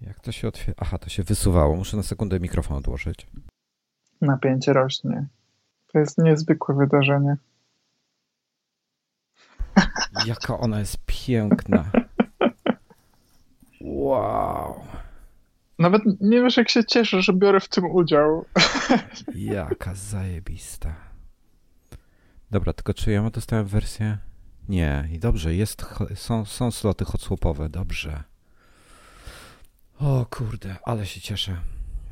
Jak 0.00 0.20
to 0.20 0.32
się 0.32 0.48
otwiera? 0.48 0.74
Aha, 0.80 0.98
to 0.98 1.08
się 1.08 1.22
wysuwało. 1.22 1.76
Muszę 1.76 1.96
na 1.96 2.02
sekundę 2.02 2.40
mikrofon 2.40 2.76
odłożyć. 2.76 3.26
Napięcie 4.20 4.72
rośnie. 4.72 5.26
To 5.92 5.98
jest 5.98 6.18
niezwykłe 6.18 6.74
wydarzenie. 6.74 7.36
Jaka 10.26 10.58
ona 10.58 10.78
jest 10.78 10.98
piękna. 11.06 11.90
Wow. 13.80 14.84
Nawet 15.78 16.02
nie 16.20 16.42
wiesz, 16.42 16.56
jak 16.56 16.68
się 16.68 16.84
cieszę, 16.84 17.22
że 17.22 17.32
biorę 17.32 17.60
w 17.60 17.68
tym 17.68 17.84
udział. 17.84 18.44
Jaka 19.34 19.94
zajebista. 19.94 20.94
Dobra, 22.50 22.72
tylko 22.72 22.94
czy 22.94 23.10
ja 23.10 23.30
dostałem 23.30 23.66
wersję? 23.66 24.18
Nie, 24.68 25.08
i 25.12 25.18
dobrze, 25.18 25.54
jest, 25.54 25.86
są, 26.14 26.44
są 26.44 26.70
sloty 26.70 27.04
hotswapowe, 27.04 27.68
dobrze. 27.68 28.22
O 29.98 30.26
kurde, 30.30 30.76
ale 30.84 31.06
się 31.06 31.20
cieszę. 31.20 31.56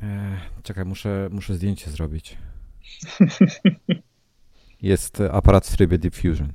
E, 0.03 0.37
czekaj, 0.63 0.85
muszę, 0.85 1.29
muszę 1.31 1.55
zdjęcie 1.55 1.91
zrobić. 1.91 2.37
Jest 4.81 5.21
aparat 5.31 5.67
w 5.67 5.77
trybie 5.77 5.97
Diffusion. 5.97 6.53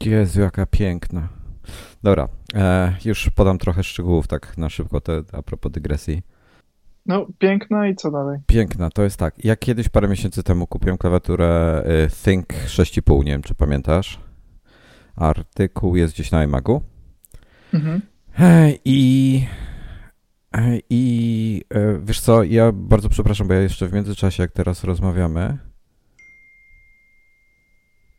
Jezu, 0.00 0.40
jaka 0.40 0.66
piękna. 0.66 1.28
Dobra, 2.02 2.28
e, 2.54 2.92
już 3.04 3.30
podam 3.30 3.58
trochę 3.58 3.84
szczegółów 3.84 4.26
tak 4.26 4.58
na 4.58 4.68
szybko 4.68 5.00
te, 5.00 5.22
a 5.32 5.42
propos 5.42 5.72
dygresji. 5.72 6.22
No, 7.06 7.26
piękna 7.38 7.88
i 7.88 7.96
co 7.96 8.10
dalej? 8.10 8.38
Piękna, 8.46 8.90
to 8.90 9.02
jest 9.02 9.16
tak. 9.16 9.44
Ja 9.44 9.56
kiedyś 9.56 9.88
parę 9.88 10.08
miesięcy 10.08 10.42
temu 10.42 10.66
kupiłem 10.66 10.98
klawiaturę 10.98 11.82
e, 11.84 12.08
Think 12.24 12.46
6,5, 12.48 13.24
nie 13.24 13.32
wiem 13.32 13.42
czy 13.42 13.54
pamiętasz. 13.54 14.20
Artykuł 15.16 15.96
jest 15.96 16.14
gdzieś 16.14 16.30
na 16.30 16.44
iMagu. 16.44 16.82
Mhm. 17.74 18.00
E, 18.38 18.72
I 18.84 19.42
e, 20.56 20.78
i 20.90 21.62
wiesz 22.02 22.20
co, 22.20 22.42
ja 22.42 22.72
bardzo 22.72 23.08
przepraszam, 23.08 23.48
bo 23.48 23.54
ja 23.54 23.60
jeszcze 23.60 23.88
w 23.88 23.92
międzyczasie, 23.92 24.42
jak 24.42 24.52
teraz 24.52 24.84
rozmawiamy, 24.84 25.58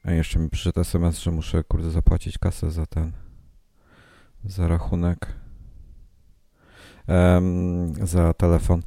a 0.07 0.11
jeszcze 0.11 0.39
mi 0.39 0.49
przyszedł 0.49 0.79
SMS, 0.79 1.19
że 1.19 1.31
muszę, 1.31 1.63
kurde, 1.63 1.91
zapłacić 1.91 2.37
kasę 2.37 2.71
za 2.71 2.85
ten, 2.85 3.11
za 4.45 4.67
rachunek, 4.67 5.27
um, 7.07 8.07
za 8.07 8.33
telefon. 8.33 8.81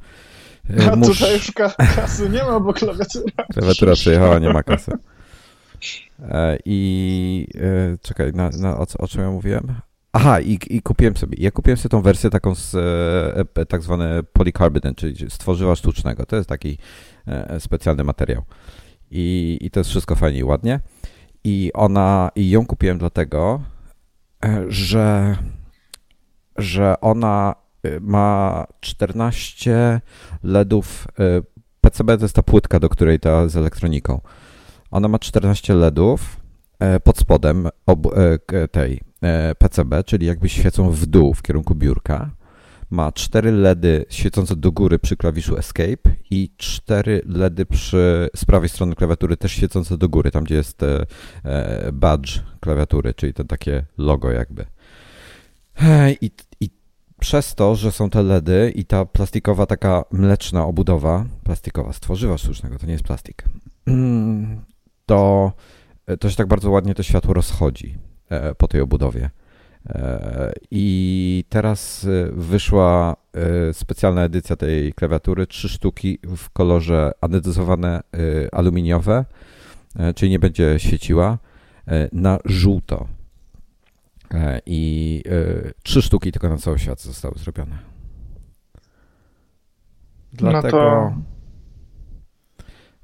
A 0.91 0.95
Mus... 0.95 1.07
tutaj 1.07 1.33
już 1.33 1.51
kasy 1.95 2.29
nie 2.29 2.43
ma, 2.43 2.59
bo 2.59 2.73
klawiatura... 2.73 3.45
Klawiatura 3.53 3.93
przyjechała, 3.93 4.39
nie 4.39 4.53
ma 4.53 4.63
kasy. 4.63 4.91
E, 6.21 6.57
I 6.65 7.47
e, 7.55 7.97
czekaj, 8.01 8.33
na, 8.33 8.49
na, 8.49 8.77
o, 8.77 8.85
o 8.99 9.07
czym 9.07 9.21
ja 9.21 9.31
mówiłem? 9.31 9.75
Aha, 10.13 10.39
i, 10.39 10.59
i 10.69 10.81
kupiłem 10.81 11.17
sobie, 11.17 11.37
ja 11.39 11.51
kupiłem 11.51 11.77
sobie 11.77 11.89
tą 11.89 12.01
wersję 12.01 12.29
taką 12.29 12.55
z 12.55 12.75
e, 13.55 13.65
tak 13.65 13.83
zwany 13.83 14.23
polycarbonate, 14.23 14.95
czyli 14.95 15.29
z 15.29 15.37
tworzywa 15.37 15.75
sztucznego. 15.75 16.25
To 16.25 16.35
jest 16.35 16.49
taki 16.49 16.77
e, 17.27 17.59
specjalny 17.59 18.03
materiał. 18.03 18.43
I, 19.11 19.57
I 19.61 19.71
to 19.71 19.79
jest 19.79 19.89
wszystko 19.89 20.15
fajnie 20.15 20.39
i 20.39 20.43
ładnie. 20.43 20.79
I 21.43 21.71
ona, 21.73 22.31
i 22.35 22.49
ją 22.49 22.65
kupiłem 22.65 22.97
dlatego, 22.97 23.61
e, 24.45 24.63
że, 24.67 25.37
że 26.55 27.01
ona 27.01 27.55
e, 27.83 27.99
ma 27.99 28.65
14 28.79 30.01
LEDów. 30.43 31.07
E, 31.19 31.23
PCB 31.81 32.17
to 32.17 32.25
jest 32.25 32.35
ta 32.35 32.43
płytka, 32.43 32.79
do 32.79 32.89
której 32.89 33.19
ta 33.19 33.47
z 33.47 33.57
elektroniką. 33.57 34.21
Ona 34.91 35.07
ma 35.07 35.19
14 35.19 35.73
LEDów 35.73 36.37
pod 37.03 37.17
spodem 37.17 37.69
tej 38.71 39.01
PCB, 39.57 40.03
czyli 40.03 40.25
jakby 40.25 40.49
świecą 40.49 40.91
w 40.91 41.05
dół 41.05 41.33
w 41.33 41.41
kierunku 41.41 41.75
biurka 41.75 42.29
ma 42.91 43.11
cztery 43.11 43.51
LEDy 43.51 44.05
świecące 44.09 44.55
do 44.55 44.71
góry 44.71 44.99
przy 44.99 45.17
klawiszu 45.17 45.57
Escape 45.57 46.11
i 46.31 46.51
cztery 46.57 47.21
LEDy 47.25 47.65
przy, 47.65 48.29
z 48.35 48.45
prawej 48.45 48.69
strony 48.69 48.95
klawiatury 48.95 49.37
też 49.37 49.51
świecące 49.51 49.97
do 49.97 50.09
góry, 50.09 50.31
tam 50.31 50.43
gdzie 50.43 50.55
jest 50.55 50.83
e, 50.83 51.05
e 51.43 51.91
badge 51.93 52.29
klawiatury, 52.59 53.13
czyli 53.13 53.33
to 53.33 53.43
takie 53.43 53.85
logo 53.97 54.31
jakby. 54.31 54.65
I, 56.21 56.31
i 56.59 56.69
przez 57.19 57.55
to, 57.55 57.75
że 57.75 57.91
są 57.91 58.09
te 58.09 58.23
LEDy 58.23 58.71
i 58.75 58.85
ta 58.85 59.05
plastikowa 59.05 59.65
taka 59.65 60.03
mleczna 60.11 60.65
obudowa, 60.65 61.25
plastikowa 61.43 61.93
z 61.93 61.99
tworzywa 61.99 62.37
sztucznego, 62.37 62.79
to 62.79 62.85
nie 62.85 62.93
jest 62.93 63.03
plastik, 63.03 63.43
to, 65.05 65.51
to 66.19 66.29
się 66.29 66.35
tak 66.35 66.47
bardzo 66.47 66.71
ładnie 66.71 66.95
to 66.95 67.03
światło 67.03 67.33
rozchodzi 67.33 67.97
e, 68.29 68.55
po 68.55 68.67
tej 68.67 68.81
obudowie. 68.81 69.29
E, 69.89 70.53
I 70.71 71.43
teraz 71.49 72.05
e, 72.05 72.31
wyszła 72.31 73.15
specjalna 73.71 74.23
edycja 74.23 74.55
tej 74.55 74.93
klawiatury, 74.93 75.47
trzy 75.47 75.69
sztuki 75.69 76.19
w 76.23 76.49
kolorze 76.49 77.11
anetyzowane 77.21 78.01
aluminiowe, 78.51 79.25
czyli 80.15 80.31
nie 80.31 80.39
będzie 80.39 80.79
świeciła, 80.79 81.37
na 82.11 82.39
żółto. 82.45 83.07
I 84.65 85.23
trzy 85.83 86.01
sztuki 86.01 86.31
tylko 86.31 86.49
na 86.49 86.57
cały 86.57 86.79
świat 86.79 87.01
zostały 87.01 87.35
zrobione. 87.37 87.77
Dlatego. 90.33 90.77
No 90.77 91.13
to 91.15 91.31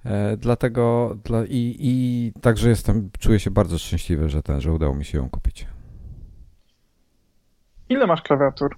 E, 0.07 0.37
dlatego 0.37 1.17
dla, 1.23 1.45
i, 1.45 1.75
i 1.79 2.31
także 2.41 2.69
jestem, 2.69 3.09
czuję 3.19 3.39
się 3.39 3.51
bardzo 3.51 3.77
szczęśliwy, 3.77 4.29
że 4.29 4.43
ten, 4.43 4.61
że 4.61 4.73
udało 4.73 4.95
mi 4.95 5.05
się 5.05 5.17
ją 5.17 5.29
kupić. 5.29 5.67
Ile 7.89 8.07
masz 8.07 8.21
klawiatur? 8.21 8.77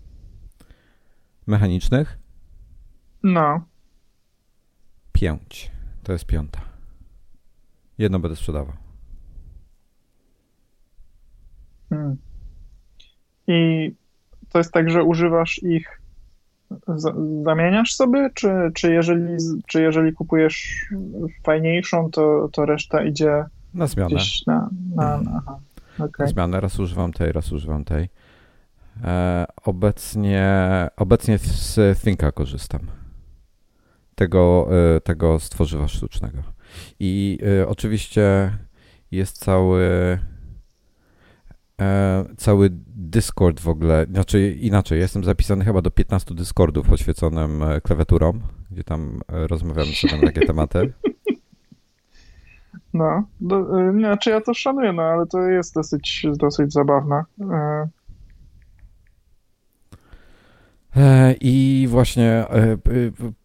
Mechanicznych? 1.48 2.18
No. 3.24 3.62
Pięć. 5.12 5.72
To 6.04 6.14
jest 6.14 6.26
piąta. 6.26 6.60
Jedną 7.98 8.20
będę 8.20 8.36
sprzedawał. 8.36 8.74
Hmm. 11.90 12.18
I 13.48 13.92
to 14.50 14.58
jest 14.58 14.74
tak, 14.74 14.90
że 14.90 15.04
używasz 15.04 15.64
ich 15.64 16.02
zamieniasz 17.46 17.94
sobie, 17.94 18.30
czy, 18.34 18.50
czy, 18.74 18.94
jeżeli, 18.94 19.38
czy 19.68 19.82
jeżeli 19.82 20.14
kupujesz 20.14 20.86
fajniejszą, 21.44 22.12
to, 22.12 22.50
to 22.52 22.66
reszta 22.66 23.04
idzie 23.04 23.46
na 23.74 23.88
zmianę. 23.88 24.16
Na, 24.48 24.70
na, 24.96 25.22
na, 25.22 25.32
aha, 25.38 25.60
okay. 25.96 26.26
na 26.26 26.28
zmianę. 26.28 26.60
Raz 26.60 26.80
używam 26.80 27.14
tej, 27.14 27.32
raz 27.32 27.52
używam 27.52 27.86
tej. 27.86 28.10
E, 29.04 29.46
obecnie, 29.64 30.48
obecnie 30.98 31.38
z 31.38 32.00
Thinka 32.00 32.32
korzystam. 32.32 32.82
Tego, 34.16 34.70
e, 34.96 35.02
tego 35.02 35.40
stworzywa 35.40 35.88
sztucznego. 35.88 36.38
I 37.00 37.40
e, 37.62 37.68
oczywiście 37.68 38.52
jest 39.12 39.38
cały 39.38 39.90
cały 42.38 42.70
Discord 42.88 43.60
w 43.60 43.68
ogóle, 43.68 44.06
znaczy 44.12 44.52
inaczej, 44.52 45.00
jestem 45.00 45.24
zapisany 45.24 45.66
chyba 45.66 45.82
do 45.82 45.92
15 45.92 46.36
Discordów 46.36 46.88
poświęconym 46.88 47.64
klawiaturom, 47.84 48.42
gdzie 48.72 48.84
tam 48.84 49.22
rozmawiamy 49.28 49.92
sobie 49.92 50.18
na 50.18 50.28
takie 50.28 50.48
tematy. 50.48 50.94
No, 52.94 53.24
do, 53.42 53.66
znaczy 53.92 54.30
ja 54.30 54.42
to 54.42 54.54
szanuję, 54.54 54.94
no 54.94 55.04
ale 55.04 55.26
to 55.26 55.42
jest 55.42 55.76
dosyć, 55.76 56.26
dosyć 56.38 56.74
zabawne. 56.74 57.24
I 61.42 61.88
właśnie 61.90 62.46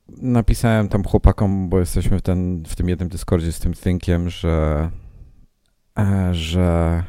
napisałem 0.09 0.88
tam 0.88 1.05
chłopakom, 1.05 1.68
bo 1.68 1.80
jesteśmy 1.80 2.18
w, 2.18 2.22
ten, 2.22 2.64
w 2.66 2.76
tym 2.76 2.88
jednym 2.88 3.09
Discordzie 3.09 3.53
z 3.53 3.61
tym 3.61 3.74
Thinkiem, 3.74 4.30
że 4.30 4.90
że 6.32 7.03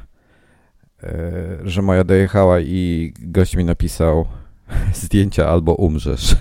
E, 1.06 1.58
że 1.64 1.82
moja 1.82 2.04
dojechała 2.04 2.60
i 2.60 3.14
gość 3.20 3.56
mi 3.56 3.66
napisał 3.66 4.26
zdjęcia 4.94 5.50
albo 5.50 5.76
umrzesz. 5.76 6.36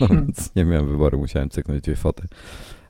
No 0.00 0.06
hmm. 0.06 0.26
więc 0.26 0.54
nie 0.54 0.64
miałem 0.64 0.88
wyboru, 0.88 1.18
musiałem 1.18 1.50
cyknąć 1.50 1.80
dwie 1.80 1.96
foty 1.96 2.28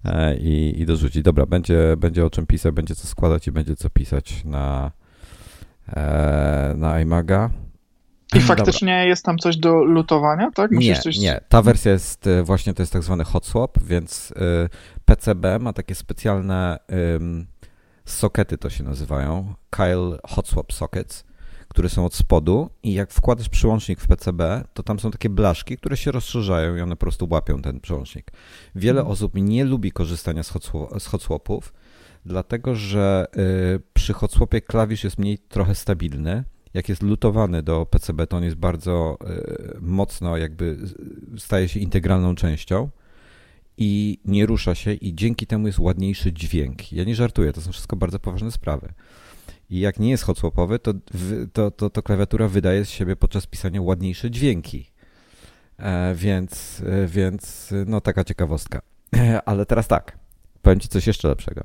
e, 0.04 0.36
i, 0.36 0.80
i 0.80 0.86
dorzucić. 0.86 1.22
Dobra, 1.22 1.46
będzie, 1.46 1.96
będzie 1.98 2.26
o 2.26 2.30
czym 2.30 2.46
pisać, 2.46 2.74
będzie 2.74 2.94
co 2.94 3.06
składać 3.06 3.46
i 3.46 3.52
będzie 3.52 3.76
co 3.76 3.90
pisać 3.90 4.44
na, 4.44 4.90
e, 5.88 6.74
na 6.76 7.00
iMaga. 7.00 7.50
I 8.34 8.40
faktycznie 8.40 8.92
Dobra. 8.92 9.04
jest 9.04 9.24
tam 9.24 9.38
coś 9.38 9.56
do 9.56 9.84
lutowania, 9.84 10.50
tak? 10.50 10.70
Musisz 10.70 10.96
nie, 10.96 11.02
coś... 11.02 11.18
nie. 11.18 11.40
Ta 11.48 11.62
wersja 11.62 11.92
jest 11.92 12.28
właśnie, 12.44 12.74
to 12.74 12.82
jest 12.82 12.92
tak 12.92 13.02
zwany 13.02 13.24
hot 13.24 13.46
swap, 13.46 13.78
więc 13.82 14.34
PCB 15.04 15.58
ma 15.58 15.72
takie 15.72 15.94
specjalne 15.94 16.78
Sokety 18.08 18.58
to 18.58 18.70
się 18.70 18.84
nazywają. 18.84 19.54
Kyle 19.70 20.18
Hot 20.24 20.48
Swap 20.48 20.72
Sockets, 20.72 21.24
które 21.68 21.88
są 21.88 22.04
od 22.04 22.14
spodu 22.14 22.70
i 22.82 22.92
jak 22.92 23.12
wkładasz 23.12 23.48
przyłącznik 23.48 24.00
w 24.00 24.08
PCB, 24.08 24.64
to 24.74 24.82
tam 24.82 25.00
są 25.00 25.10
takie 25.10 25.28
blaszki, 25.28 25.76
które 25.76 25.96
się 25.96 26.12
rozszerzają 26.12 26.76
i 26.76 26.80
one 26.80 26.96
po 26.96 27.00
prostu 27.00 27.28
łapią 27.30 27.62
ten 27.62 27.80
przyłącznik. 27.80 28.30
Wiele 28.74 29.00
mhm. 29.00 29.12
osób 29.12 29.32
nie 29.34 29.64
lubi 29.64 29.92
korzystania 29.92 30.42
z 30.42 30.50
hot, 30.50 30.72
z 30.98 31.06
hot 31.06 31.22
swapów, 31.22 31.72
dlatego 32.26 32.74
że 32.74 33.26
y, 33.76 33.80
przy 33.94 34.12
hot 34.12 34.32
swapie 34.32 34.60
klawisz 34.60 35.04
jest 35.04 35.18
mniej 35.18 35.38
trochę 35.38 35.74
stabilny. 35.74 36.44
Jak 36.78 36.88
jest 36.88 37.02
lutowany 37.02 37.62
do 37.62 37.86
PCB, 37.86 38.26
to 38.26 38.36
on 38.36 38.44
jest 38.44 38.56
bardzo 38.56 39.18
y, 39.76 39.80
mocno 39.80 40.36
jakby 40.36 40.76
staje 41.38 41.68
się 41.68 41.80
integralną 41.80 42.34
częścią 42.34 42.90
i 43.78 44.18
nie 44.24 44.46
rusza 44.46 44.74
się 44.74 44.92
i 44.92 45.14
dzięki 45.14 45.46
temu 45.46 45.66
jest 45.66 45.78
ładniejszy 45.78 46.32
dźwięk. 46.32 46.92
Ja 46.92 47.04
nie 47.04 47.14
żartuję, 47.14 47.52
to 47.52 47.60
są 47.60 47.72
wszystko 47.72 47.96
bardzo 47.96 48.18
poważne 48.18 48.50
sprawy. 48.50 48.92
I 49.70 49.80
jak 49.80 49.98
nie 49.98 50.10
jest 50.10 50.24
hotswapowy, 50.24 50.78
to, 50.78 50.94
to, 51.52 51.70
to, 51.70 51.90
to 51.90 52.02
klawiatura 52.02 52.48
wydaje 52.48 52.84
z 52.84 52.90
siebie 52.90 53.16
podczas 53.16 53.46
pisania 53.46 53.82
ładniejsze 53.82 54.30
dźwięki. 54.30 54.90
E, 55.78 56.14
więc, 56.14 56.82
e, 56.86 57.06
więc 57.06 57.74
no 57.86 58.00
taka 58.00 58.24
ciekawostka. 58.24 58.82
Ale 59.46 59.66
teraz 59.66 59.88
tak, 59.88 60.18
powiem 60.62 60.80
Ci 60.80 60.88
coś 60.88 61.06
jeszcze 61.06 61.28
lepszego, 61.28 61.64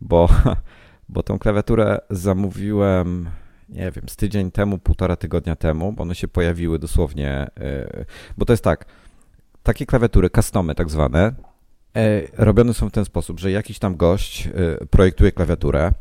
bo, 0.00 0.28
bo 1.08 1.22
tą 1.22 1.38
klawiaturę 1.38 1.98
zamówiłem, 2.10 3.30
nie 3.68 3.90
wiem, 3.90 4.08
z 4.08 4.16
tydzień 4.16 4.50
temu, 4.50 4.78
półtora 4.78 5.16
tygodnia 5.16 5.56
temu, 5.56 5.92
bo 5.92 6.02
one 6.02 6.14
się 6.14 6.28
pojawiły 6.28 6.78
dosłownie, 6.78 7.30
e, 7.30 8.04
bo 8.38 8.44
to 8.44 8.52
jest 8.52 8.64
tak, 8.64 8.86
takie 9.62 9.86
klawiatury, 9.86 10.30
customy 10.30 10.74
tak 10.74 10.90
zwane, 10.90 11.34
e, 11.96 12.22
robione 12.44 12.74
są 12.74 12.88
w 12.88 12.92
ten 12.92 13.04
sposób, 13.04 13.40
że 13.40 13.50
jakiś 13.50 13.78
tam 13.78 13.96
gość 13.96 14.46
e, 14.46 14.86
projektuje 14.86 15.32
klawiaturę 15.32 15.92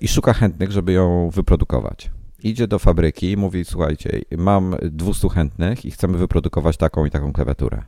i 0.00 0.08
szuka 0.08 0.32
chętnych, 0.32 0.72
żeby 0.72 0.92
ją 0.92 1.30
wyprodukować. 1.30 2.10
Idzie 2.42 2.68
do 2.68 2.78
fabryki 2.78 3.30
i 3.30 3.36
mówi, 3.36 3.64
słuchajcie, 3.64 4.20
mam 4.36 4.76
200 4.82 5.28
chętnych 5.28 5.84
i 5.84 5.90
chcemy 5.90 6.18
wyprodukować 6.18 6.76
taką 6.76 7.04
i 7.04 7.10
taką 7.10 7.32
klawiaturę. 7.32 7.82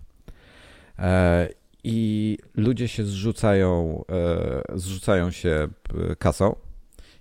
I 1.85 2.39
ludzie 2.55 2.89
się 2.89 3.05
zrzucają, 3.05 4.05
zrzucają 4.75 5.31
się 5.31 5.69
kasą. 6.19 6.57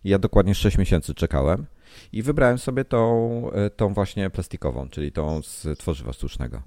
Ja 0.07 0.19
dokładnie 0.19 0.55
6 0.55 0.77
miesięcy 0.77 1.13
czekałem 1.13 1.65
i 2.11 2.23
wybrałem 2.23 2.57
sobie 2.57 2.85
tą, 2.85 3.51
tą 3.75 3.93
właśnie 3.93 4.29
plastikową, 4.29 4.89
czyli 4.89 5.11
tą 5.11 5.41
z 5.41 5.79
tworzywa 5.79 6.13
sztucznego. 6.13 6.61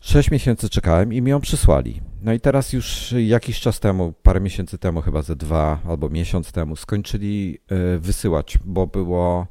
Sześć 0.00 0.30
miesięcy 0.30 0.68
czekałem 0.68 1.12
i 1.12 1.22
mi 1.22 1.30
ją 1.30 1.40
przysłali. 1.40 2.00
No 2.22 2.32
i 2.32 2.40
teraz 2.40 2.72
już 2.72 3.14
jakiś 3.26 3.60
czas 3.60 3.80
temu, 3.80 4.12
parę 4.22 4.40
miesięcy 4.40 4.78
temu, 4.78 5.00
chyba 5.00 5.22
ze 5.22 5.36
dwa 5.36 5.78
albo 5.88 6.08
miesiąc 6.08 6.52
temu, 6.52 6.76
skończyli 6.76 7.58
e, 7.68 7.98
wysyłać, 7.98 8.58
bo 8.64 8.86
było 8.86 9.46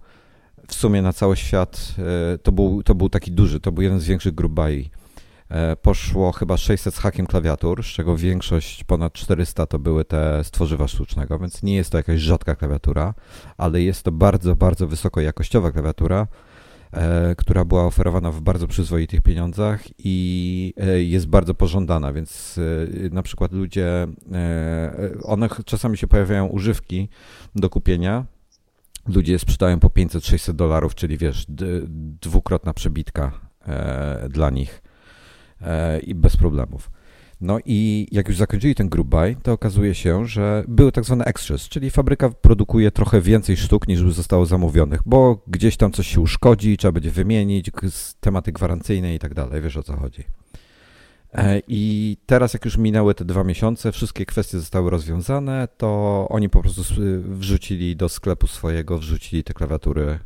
w 0.67 0.73
sumie 0.73 1.01
na 1.01 1.13
cały 1.13 1.37
świat, 1.37 1.95
e, 2.33 2.37
to 2.37 2.51
był, 2.51 2.83
to 2.83 2.95
był 2.95 3.09
taki 3.09 3.31
duży, 3.31 3.59
to 3.59 3.71
był 3.71 3.83
jeden 3.83 3.99
z 3.99 4.05
większych 4.05 4.35
grup. 4.35 4.59
E, 5.49 5.75
poszło 5.75 6.31
chyba 6.31 6.57
600 6.57 6.95
z 6.95 6.97
hakiem 6.97 7.25
klawiatur, 7.25 7.83
z 7.83 7.87
czego 7.87 8.17
większość, 8.17 8.83
ponad 8.83 9.13
400 9.13 9.65
to 9.65 9.79
były 9.79 10.05
te 10.05 10.43
z 10.43 10.51
tworzywa 10.51 10.87
sztucznego, 10.87 11.39
więc 11.39 11.63
nie 11.63 11.75
jest 11.75 11.91
to 11.91 11.97
jakaś 11.97 12.19
rzadka 12.19 12.55
klawiatura, 12.55 13.13
ale 13.57 13.81
jest 13.81 14.03
to 14.03 14.11
bardzo, 14.11 14.55
bardzo 14.55 14.87
wysoko 14.87 15.21
jakościowa 15.21 15.71
klawiatura, 15.71 16.27
E, 16.91 17.35
która 17.35 17.65
była 17.65 17.85
oferowana 17.85 18.31
w 18.31 18.41
bardzo 18.41 18.67
przyzwoitych 18.67 19.21
pieniądzach 19.21 19.83
i 19.97 20.73
e, 20.77 21.03
jest 21.03 21.27
bardzo 21.27 21.53
pożądana, 21.53 22.13
więc 22.13 22.59
na 23.11 23.21
przykład 23.21 23.53
ludzie, 23.53 24.07
one 25.23 25.49
czasami 25.65 25.97
się 25.97 26.07
pojawiają 26.07 26.45
używki 26.45 27.09
do 27.55 27.69
kupienia, 27.69 28.25
ludzie 29.07 29.31
je 29.31 29.39
sprzedają 29.39 29.79
po 29.79 29.87
500-600 29.87 30.53
dolarów, 30.53 30.95
czyli 30.95 31.17
wiesz, 31.17 31.45
dwukrotna 32.21 32.73
przebitka 32.73 33.31
dla 34.29 34.49
nich 34.49 34.81
i 36.03 36.15
bez 36.15 36.37
problemów. 36.37 36.91
No 37.41 37.59
i 37.65 38.07
jak 38.11 38.27
już 38.27 38.37
zakończyli 38.37 38.75
ten 38.75 38.89
group 38.89 39.07
buy, 39.07 39.35
to 39.43 39.53
okazuje 39.53 39.95
się, 39.95 40.25
że 40.25 40.63
były 40.67 40.91
tak 40.91 41.05
zwane 41.05 41.25
extras, 41.25 41.69
czyli 41.69 41.89
fabryka 41.89 42.29
produkuje 42.29 42.91
trochę 42.91 43.21
więcej 43.21 43.57
sztuk 43.57 43.87
niż 43.87 43.99
zostało 44.13 44.45
zamówionych, 44.45 45.01
bo 45.05 45.43
gdzieś 45.47 45.77
tam 45.77 45.91
coś 45.91 46.07
się 46.07 46.21
uszkodzi, 46.21 46.77
trzeba 46.77 46.91
będzie 46.91 47.11
wymienić, 47.11 47.71
tematy 48.19 48.51
gwarancyjne 48.51 49.15
i 49.15 49.19
tak 49.19 49.33
dalej, 49.33 49.61
wiesz 49.61 49.77
o 49.77 49.83
co 49.83 49.97
chodzi. 49.97 50.23
E, 51.33 51.61
I 51.67 52.17
teraz, 52.25 52.53
jak 52.53 52.65
już 52.65 52.77
minęły 52.77 53.15
te 53.15 53.25
dwa 53.25 53.43
miesiące, 53.43 53.91
wszystkie 53.91 54.25
kwestie 54.25 54.59
zostały 54.59 54.89
rozwiązane, 54.89 55.67
to 55.77 56.27
oni 56.29 56.49
po 56.49 56.61
prostu 56.61 56.81
wrzucili 57.19 57.95
do 57.95 58.09
sklepu 58.09 58.47
swojego, 58.47 58.99
wrzucili 58.99 59.43
te 59.43 59.53
klawiatury 59.53 60.19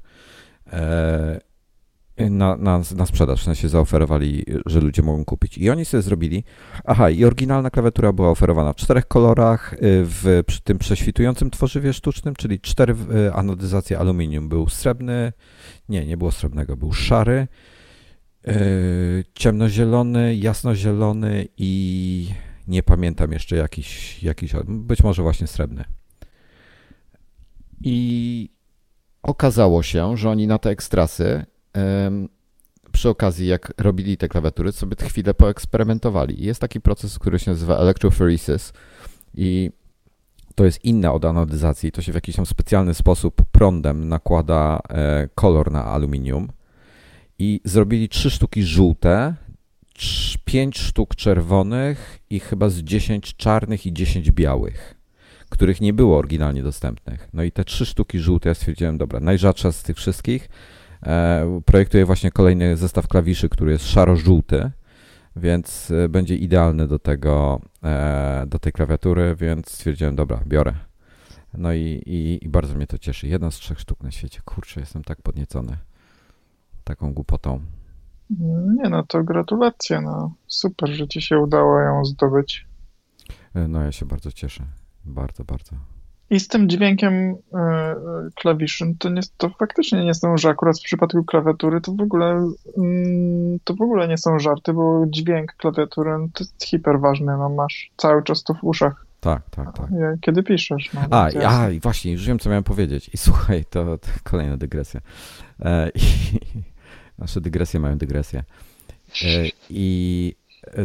e, 0.73 1.39
na, 2.17 2.57
na, 2.57 2.81
na 2.95 3.05
sprzedaż, 3.05 3.41
w 3.41 3.43
sensie 3.43 3.69
zaoferowali, 3.69 4.45
że 4.65 4.79
ludzie 4.79 5.01
mogą 5.01 5.25
kupić. 5.25 5.57
I 5.57 5.69
oni 5.69 5.85
sobie 5.85 6.01
zrobili, 6.01 6.43
aha, 6.85 7.09
i 7.09 7.25
oryginalna 7.25 7.69
klawiatura 7.69 8.13
była 8.13 8.29
oferowana 8.29 8.73
w 8.73 8.75
czterech 8.75 9.07
kolorach, 9.07 9.73
y, 9.73 9.77
w 10.05 10.43
tym 10.63 10.77
prześwitującym 10.77 11.51
tworzywie 11.51 11.93
sztucznym, 11.93 12.35
czyli 12.35 12.59
cztery 12.59 12.95
y, 13.27 13.33
anodyzacje 13.33 13.99
aluminium. 13.99 14.49
Był 14.49 14.69
srebrny, 14.69 15.33
nie, 15.89 16.05
nie 16.05 16.17
było 16.17 16.31
srebrnego, 16.31 16.77
był 16.77 16.93
szary, 16.93 17.47
yy, 18.45 18.53
ciemnozielony, 19.35 20.35
jasnozielony 20.35 21.47
i 21.57 22.27
nie 22.67 22.83
pamiętam 22.83 23.31
jeszcze 23.31 23.55
jakiś, 23.55 24.23
jakiś, 24.23 24.53
być 24.67 25.03
może 25.03 25.21
właśnie 25.21 25.47
srebrny. 25.47 25.83
I 27.81 28.49
okazało 29.23 29.83
się, 29.83 30.17
że 30.17 30.29
oni 30.29 30.47
na 30.47 30.57
te 30.57 30.69
ekstrasy 30.69 31.45
przy 32.91 33.09
okazji, 33.09 33.47
jak 33.47 33.73
robili 33.77 34.17
te 34.17 34.27
klawiatury, 34.27 34.71
sobie 34.71 34.95
chwilę 34.99 35.33
poeksperymentowali. 35.33 36.45
Jest 36.45 36.61
taki 36.61 36.81
proces, 36.81 37.19
który 37.19 37.39
się 37.39 37.51
nazywa 37.51 37.77
electrophoresis 37.77 38.73
i 39.33 39.71
to 40.55 40.65
jest 40.65 40.85
inne 40.85 41.11
od 41.11 41.25
anodyzacji. 41.25 41.91
To 41.91 42.01
się 42.01 42.11
w 42.11 42.15
jakiś 42.15 42.35
tam 42.35 42.45
specjalny 42.45 42.93
sposób 42.93 43.41
prądem 43.51 44.09
nakłada 44.09 44.79
e, 44.89 45.29
kolor 45.35 45.71
na 45.71 45.85
aluminium 45.85 46.47
i 47.39 47.61
zrobili 47.65 48.09
trzy 48.09 48.31
sztuki 48.31 48.63
żółte, 48.63 49.35
pięć 50.45 50.77
sztuk 50.77 51.15
czerwonych 51.15 52.19
i 52.29 52.39
chyba 52.39 52.69
z 52.69 52.77
10 52.77 53.35
czarnych 53.35 53.85
i 53.85 53.93
10 53.93 54.31
białych, 54.31 54.95
których 55.49 55.81
nie 55.81 55.93
było 55.93 56.17
oryginalnie 56.17 56.63
dostępnych. 56.63 57.29
No 57.33 57.43
i 57.43 57.51
te 57.51 57.63
trzy 57.63 57.85
sztuki 57.85 58.19
żółte, 58.19 58.49
ja 58.49 58.55
stwierdziłem, 58.55 58.97
dobra, 58.97 59.19
najrzadsza 59.19 59.71
z 59.71 59.83
tych 59.83 59.97
wszystkich, 59.97 60.49
projektuję 61.65 62.05
właśnie 62.05 62.31
kolejny 62.31 62.77
zestaw 62.77 63.07
klawiszy, 63.07 63.49
który 63.49 63.71
jest 63.71 63.87
szaro-żółty, 63.87 64.71
więc 65.35 65.91
e, 65.91 66.09
będzie 66.09 66.35
idealny 66.35 66.87
do 66.87 66.99
tego, 66.99 67.61
e, 67.83 68.43
do 68.47 68.59
tej 68.59 68.71
klawiatury, 68.73 69.35
więc 69.35 69.71
stwierdziłem, 69.71 70.15
dobra, 70.15 70.39
biorę. 70.47 70.73
No 71.53 71.73
i, 71.73 72.01
i, 72.05 72.45
i 72.45 72.49
bardzo 72.49 72.75
mnie 72.75 72.87
to 72.87 72.97
cieszy. 72.97 73.27
Jedna 73.27 73.51
z 73.51 73.55
trzech 73.55 73.79
sztuk 73.79 74.03
na 74.03 74.11
świecie. 74.11 74.41
Kurczę, 74.45 74.79
jestem 74.79 75.03
tak 75.03 75.21
podniecony 75.21 75.77
taką 76.83 77.13
głupotą. 77.13 77.59
Nie 78.83 78.89
no, 78.89 79.03
to 79.03 79.23
gratulacje. 79.23 80.01
No. 80.01 80.33
Super, 80.47 80.89
że 80.89 81.07
ci 81.07 81.21
się 81.21 81.39
udało 81.39 81.79
ją 81.79 82.05
zdobyć. 82.05 82.67
No 83.55 83.83
ja 83.83 83.91
się 83.91 84.05
bardzo 84.05 84.31
cieszę. 84.31 84.63
Bardzo, 85.05 85.43
bardzo. 85.43 85.92
I 86.29 86.39
z 86.39 86.47
tym 86.47 86.69
dźwiękiem 86.69 87.35
e, 87.53 87.95
klawiszy, 88.35 88.85
to, 88.99 89.09
nie, 89.09 89.21
to 89.37 89.49
faktycznie 89.49 90.05
nie 90.05 90.13
są, 90.13 90.37
że 90.37 90.49
akurat 90.49 90.79
w 90.79 90.83
przypadku 90.83 91.23
klawiatury 91.23 91.81
to 91.81 91.91
w 91.91 92.01
ogóle 92.01 92.51
mm, 92.77 93.59
to 93.63 93.73
w 93.73 93.81
ogóle 93.81 94.07
nie 94.07 94.17
są 94.17 94.39
żarty, 94.39 94.73
bo 94.73 95.05
dźwięk 95.07 95.53
klawiatury 95.53 96.11
no, 96.19 96.27
to 96.33 96.43
jest 96.43 96.63
hiper 96.65 96.99
ważny, 96.99 97.37
no 97.37 97.49
masz 97.49 97.91
cały 97.97 98.23
czas 98.23 98.43
to 98.43 98.53
w 98.53 98.63
uszach. 98.63 99.05
Tak, 99.19 99.49
tak, 99.49 99.77
tak. 99.77 99.89
Kiedy 100.21 100.43
piszesz. 100.43 100.89
No, 100.93 101.01
a, 101.11 101.29
a, 101.47 101.69
i 101.69 101.79
właśnie, 101.79 102.11
już 102.11 102.25
wiem, 102.27 102.39
co 102.39 102.49
miałem 102.49 102.63
powiedzieć. 102.63 103.09
I 103.13 103.17
słuchaj, 103.27 103.65
to, 103.65 103.97
to 103.97 104.07
kolejna 104.23 104.57
dygresja. 104.57 105.01
E, 105.59 105.89
i, 105.89 106.01
nasze 107.17 107.41
dygresje 107.41 107.79
mają 107.79 107.97
dygresję. 107.97 108.43
E, 109.23 109.25
I 109.69 110.35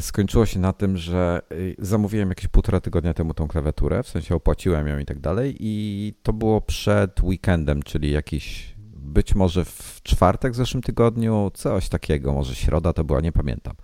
skończyło 0.01 0.47
się 0.47 0.59
na 0.59 0.73
tym, 0.73 0.97
że 0.97 1.43
y, 1.53 1.77
zamówiłem 1.79 2.29
jakieś 2.29 2.49
półtora 2.49 2.81
tygodnia 2.81 3.15
temu 3.15 3.35
tą 3.35 3.49
klawiaturę, 3.49 4.03
w 4.03 4.09
sensie 4.09 4.35
opłaciłem 4.35 4.89
ją 4.89 4.99
i 4.99 5.05
tak 5.05 5.21
dalej 5.21 5.57
i 5.61 6.15
to 6.23 6.33
było 6.33 6.61
przed 6.61 7.23
weekendem, 7.23 7.83
czyli 7.83 8.11
jakiś 8.11 8.75
być 8.97 9.35
może 9.35 9.65
w 9.65 10.01
czwartek 10.03 10.53
w 10.53 10.57
zeszłym 10.57 10.83
tygodniu, 10.83 11.51
coś 11.55 11.89
takiego, 11.89 12.33
może 12.33 12.55
środa 12.55 12.93
to 12.93 13.05
była, 13.05 13.21
nie 13.21 13.33
pamiętam. 13.33 13.75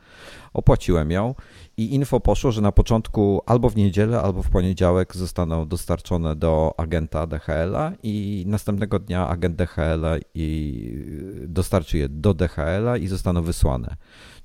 Opłaciłem 0.54 1.10
ją 1.10 1.34
i 1.76 1.94
info 1.94 2.20
poszło, 2.20 2.52
że 2.52 2.60
na 2.60 2.72
początku 2.72 3.42
albo 3.46 3.70
w 3.70 3.76
niedzielę, 3.76 4.20
albo 4.20 4.42
w 4.42 4.50
poniedziałek 4.50 5.16
zostaną 5.16 5.68
dostarczone 5.68 6.36
do 6.36 6.74
agenta 6.76 7.26
DHL-a 7.26 7.92
i 8.02 8.44
następnego 8.46 8.98
dnia 8.98 9.28
agent 9.28 9.56
DHL-a 9.56 10.16
i 10.34 11.04
dostarczy 11.48 11.98
je 11.98 12.08
do 12.08 12.34
DHL-a 12.34 12.96
i 12.96 13.06
zostaną 13.06 13.42
wysłane. 13.42 13.96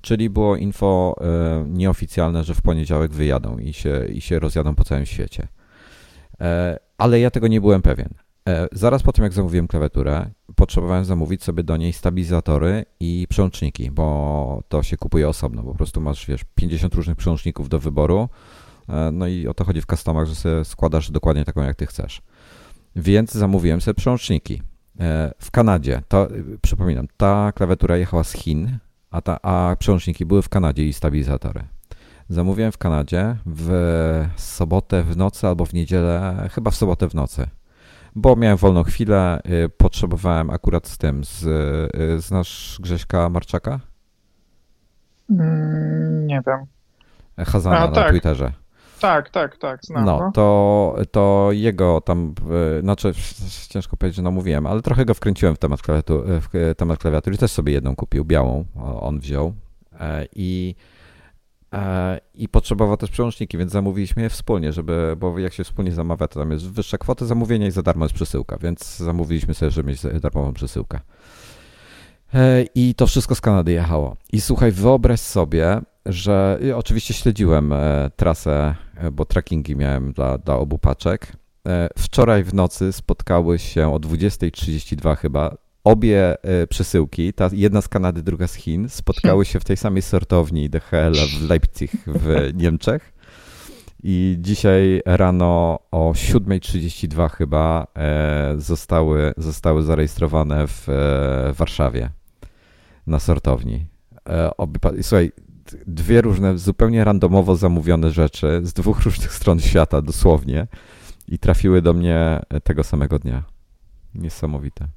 Czyli 0.02 0.30
było 0.30 0.56
info 0.56 1.16
e, 1.22 1.66
nieoficjalne, 1.68 2.44
że 2.44 2.54
w 2.54 2.62
poniedziałek 2.62 3.12
wyjadą 3.12 3.58
i 3.58 3.74
się, 3.74 4.06
i 4.06 4.22
się 4.22 4.40
rozjadą 4.40 4.76
po 4.76 4.84
całym 4.84 5.06
świecie. 5.06 5.48
E, 6.42 6.80
ale 6.98 7.20
ja 7.20 7.32
tego 7.32 7.48
nie 7.48 7.62
byłem 7.62 7.82
pewien. 7.82 8.10
E, 8.50 8.68
zaraz 8.72 9.04
po 9.04 9.12
tym, 9.12 9.24
jak 9.24 9.34
zamówiłem 9.34 9.68
klawiaturę, 9.68 10.30
potrzebowałem 10.60 11.06
zamówić 11.06 11.44
sobie 11.44 11.64
do 11.64 11.78
niej 11.78 11.94
stabilizatory 11.94 12.86
i 13.00 13.28
przełączniki, 13.30 13.92
bo 13.92 14.64
to 14.70 14.84
się 14.84 14.98
kupuje 14.98 15.30
osobno. 15.30 15.64
Po 15.64 15.76
prostu 15.76 16.02
masz, 16.02 16.26
wiesz, 16.26 16.42
50 16.56 16.96
różnych 16.96 17.18
przełączników 17.18 17.70
do 17.70 17.80
wyboru. 17.80 18.30
No 19.14 19.28
i 19.28 19.48
o 19.48 19.54
to 19.54 19.64
chodzi 19.64 19.82
w 19.82 19.86
customach, 19.86 20.28
że 20.28 20.36
sobie 20.36 20.66
składasz 20.66 21.12
dokładnie 21.12 21.46
taką, 21.46 21.64
jak 21.64 21.76
ty 21.76 21.86
chcesz. 21.86 22.22
Więc 22.96 23.32
zamówiłem 23.32 23.82
sobie 23.82 23.96
przełączniki. 23.96 24.62
W 25.40 25.52
Kanadzie, 25.52 26.02
to 26.08 26.28
przypominam, 26.62 27.08
ta 27.18 27.52
klawiatura 27.52 27.98
jechała 27.98 28.24
z 28.24 28.34
Chin, 28.34 28.78
a, 29.12 29.22
ta, 29.22 29.42
a 29.42 29.76
przełączniki 29.76 30.26
były 30.26 30.42
w 30.42 30.50
Kanadzie 30.50 30.88
i 30.88 30.94
stabilizatory. 30.94 31.64
Zamówiłem 32.30 32.72
w 32.72 32.78
Kanadzie 32.78 33.36
w 33.46 33.72
sobotę 34.36 35.04
w 35.04 35.18
nocy 35.18 35.48
albo 35.48 35.66
w 35.66 35.74
niedzielę, 35.74 36.48
chyba 36.52 36.72
w 36.72 36.76
sobotę 36.76 37.10
w 37.10 37.16
nocy, 37.16 37.48
bo 38.16 38.36
miałem 38.36 38.58
wolną 38.58 38.84
chwilę, 38.84 39.40
y, 39.66 39.70
potrzebowałem 39.70 40.50
akurat 40.50 40.88
z 40.88 40.98
tym, 40.98 41.24
z, 41.24 41.44
y, 41.96 42.22
znasz 42.22 42.78
Grześka 42.82 43.30
Marczaka? 43.30 43.80
Mm, 45.30 46.28
nie 46.28 46.42
wiem. 46.48 46.66
Hazana 47.46 47.78
A, 47.78 47.88
na 47.88 47.92
tak. 47.92 48.10
Twitterze. 48.10 48.52
Tak, 49.00 49.30
tak, 49.30 49.58
tak, 49.58 49.80
znam. 49.84 50.06
No, 50.06 50.20
no, 50.20 50.32
to, 50.32 50.96
to 51.12 51.50
jego 51.52 52.02
tam, 52.02 52.34
znaczy 52.82 53.14
ciężko 53.70 53.98
powiedzieć, 53.98 54.16
że 54.16 54.22
namówiłem, 54.22 54.66
ale 54.66 54.82
trochę 54.82 55.06
go 55.06 55.14
wkręciłem 55.14 55.56
w 55.56 55.60
temat, 55.60 55.82
klawiatu, 55.82 56.24
w 56.26 56.74
temat 56.78 57.00
klawiatury. 57.00 57.38
Też 57.38 57.52
sobie 57.52 57.74
jedną 57.74 57.96
kupił, 57.96 58.26
białą, 58.26 58.66
on 59.02 59.20
wziął 59.20 59.54
e, 60.00 60.26
i 60.36 60.76
i 62.34 62.50
potrzebował 62.50 62.98
też 62.98 63.12
przełączniki, 63.12 63.58
więc 63.58 63.72
zamówiliśmy 63.72 64.24
je 64.24 64.30
wspólnie, 64.30 64.74
żeby, 64.74 65.16
bo 65.18 65.40
jak 65.40 65.54
się 65.54 65.64
wspólnie 65.64 65.92
zamawia, 65.92 66.28
to 66.28 66.40
tam 66.40 66.52
jest 66.52 66.72
wyższa 66.72 66.98
kwota 66.98 67.26
zamówienia 67.26 67.68
i 67.68 67.72
za 67.72 67.84
darmo 67.84 68.06
jest 68.06 68.16
przesyłka, 68.16 68.58
więc 68.58 68.98
zamówiliśmy 68.98 69.54
sobie, 69.54 69.72
żeby 69.72 69.90
mieć 69.90 70.02
darmową 70.22 70.54
przesyłkę. 70.54 71.00
E, 72.34 72.66
I 72.76 72.96
to 72.96 73.08
wszystko 73.08 73.36
z 73.36 73.42
Kanady 73.42 73.72
jechało. 73.72 74.16
I 74.34 74.42
słuchaj, 74.42 74.72
wyobraź 74.72 75.20
sobie, 75.20 75.82
że 76.06 76.60
oczywiście 76.76 77.14
śledziłem 77.14 77.74
e, 77.74 78.12
trasę, 78.16 78.76
e, 78.96 79.12
bo 79.12 79.26
trackingi 79.26 79.76
miałem 79.76 80.14
dla, 80.14 80.38
dla 80.38 80.56
obu 80.56 80.78
paczek. 80.78 81.40
Wczoraj 81.98 82.44
w 82.44 82.54
nocy 82.54 82.94
spotkały 82.94 83.60
się 83.60 83.94
o 83.94 83.98
20.32 83.98 85.18
chyba 85.18 85.58
obie 85.90 86.36
przesyłki, 86.70 87.34
ta 87.34 87.50
jedna 87.54 87.82
z 87.82 87.88
Kanady, 87.88 88.24
druga 88.24 88.48
z 88.48 88.54
Chin, 88.54 88.90
spotkały 88.90 89.46
się 89.46 89.60
w 89.60 89.66
tej 89.66 89.78
samej 89.78 90.02
sortowni 90.02 90.70
DHL 90.70 91.14
w 91.14 91.50
Leipzig 91.50 91.92
w 92.08 92.36
Niemczech. 92.62 93.14
I 94.04 94.38
dzisiaj 94.40 95.02
rano 95.06 95.80
o 95.92 96.12
7.32 96.12 97.30
chyba 97.30 97.88
zostały, 98.58 99.34
zostały 99.38 99.84
zarejestrowane 99.84 100.68
w 100.68 100.88
Warszawie 101.54 102.10
na 103.08 103.20
sortowni. 103.20 103.86
E, 104.30 104.52
słuchaj, 105.02 105.32
dwie 105.88 106.22
różne, 106.22 106.58
zupełnie 106.58 107.04
randomowo 107.04 107.56
zamówione 107.56 108.12
rzeczy 108.12 108.62
z 108.64 108.74
dwóch 108.74 109.02
różnych 109.02 109.34
stron 109.34 109.60
świata, 109.60 110.02
dosłownie, 110.02 110.68
i 111.28 111.40
trafiły 111.40 111.82
do 111.82 111.94
mnie 111.94 112.40
tego 112.64 112.84
samego 112.84 113.20
dnia. 113.20 113.44
Niesamowite. 114.16 114.88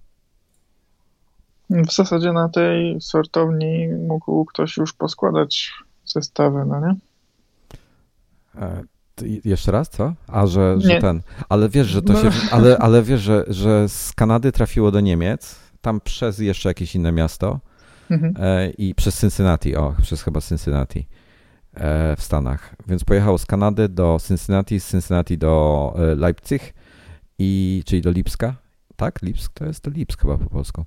W 1.88 1.92
zasadzie 1.92 2.32
na 2.32 2.48
tej 2.48 3.00
sortowni 3.00 3.88
mógł 3.88 4.44
ktoś 4.44 4.76
już 4.76 4.92
poskładać 4.92 5.72
zestawy, 6.04 6.64
no 6.64 6.80
nie? 6.80 6.96
E, 8.62 8.82
jeszcze 9.44 9.72
raz, 9.72 9.88
co? 9.88 10.14
A, 10.26 10.46
że, 10.46 10.80
że 10.80 11.00
ten. 11.00 11.22
Ale 11.48 11.68
wiesz, 11.68 11.86
że 11.86 12.02
to 12.02 12.12
no. 12.12 12.22
się. 12.22 12.30
Ale, 12.50 12.78
ale 12.78 13.02
wiesz, 13.02 13.20
że, 13.20 13.44
że 13.48 13.88
z 13.88 14.12
Kanady 14.12 14.52
trafiło 14.52 14.90
do 14.90 15.00
Niemiec, 15.00 15.56
tam 15.80 16.00
przez 16.00 16.38
jeszcze 16.38 16.68
jakieś 16.68 16.94
inne 16.94 17.12
miasto 17.12 17.60
mhm. 18.10 18.34
E, 18.38 18.70
i 18.70 18.94
przez 18.94 19.20
Cincinnati, 19.20 19.76
o, 19.76 19.94
przez 20.02 20.22
chyba 20.22 20.40
Cincinnati 20.40 21.06
e, 21.74 22.16
w 22.16 22.22
Stanach. 22.22 22.76
Więc 22.86 23.04
pojechał 23.04 23.38
z 23.38 23.46
Kanady 23.46 23.88
do 23.88 24.18
Cincinnati, 24.28 24.80
z 24.80 24.90
Cincinnati 24.90 25.38
do 25.38 25.94
e, 25.96 26.14
Leipzig, 26.14 26.74
i, 27.38 27.82
czyli 27.86 28.02
do 28.02 28.10
Lipska. 28.10 28.54
Tak, 29.02 29.22
Lipsk 29.22 29.52
to 29.52 29.64
jest 29.64 29.86
Lipsk 29.86 30.20
chyba 30.20 30.38
po 30.38 30.50
polsku. 30.50 30.84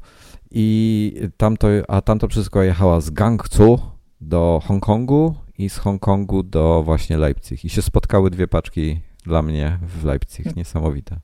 I 0.52 1.14
tamto, 1.38 1.68
a 1.88 2.02
tamto 2.02 2.28
wszystko 2.28 2.64
jechała 2.64 3.02
z 3.02 3.10
Gangzhou 3.10 3.80
do 4.22 4.62
Hongkongu 4.66 5.36
i 5.58 5.70
z 5.70 5.78
Hongkongu 5.78 6.44
do 6.44 6.84
właśnie 6.84 7.18
Leipzig. 7.18 7.66
I 7.66 7.70
się 7.70 7.82
spotkały 7.82 8.30
dwie 8.30 8.48
paczki 8.48 9.00
dla 9.24 9.42
mnie 9.42 9.80
w 9.82 10.06
Leipzig. 10.06 10.56
Niesamowite. 10.56 11.20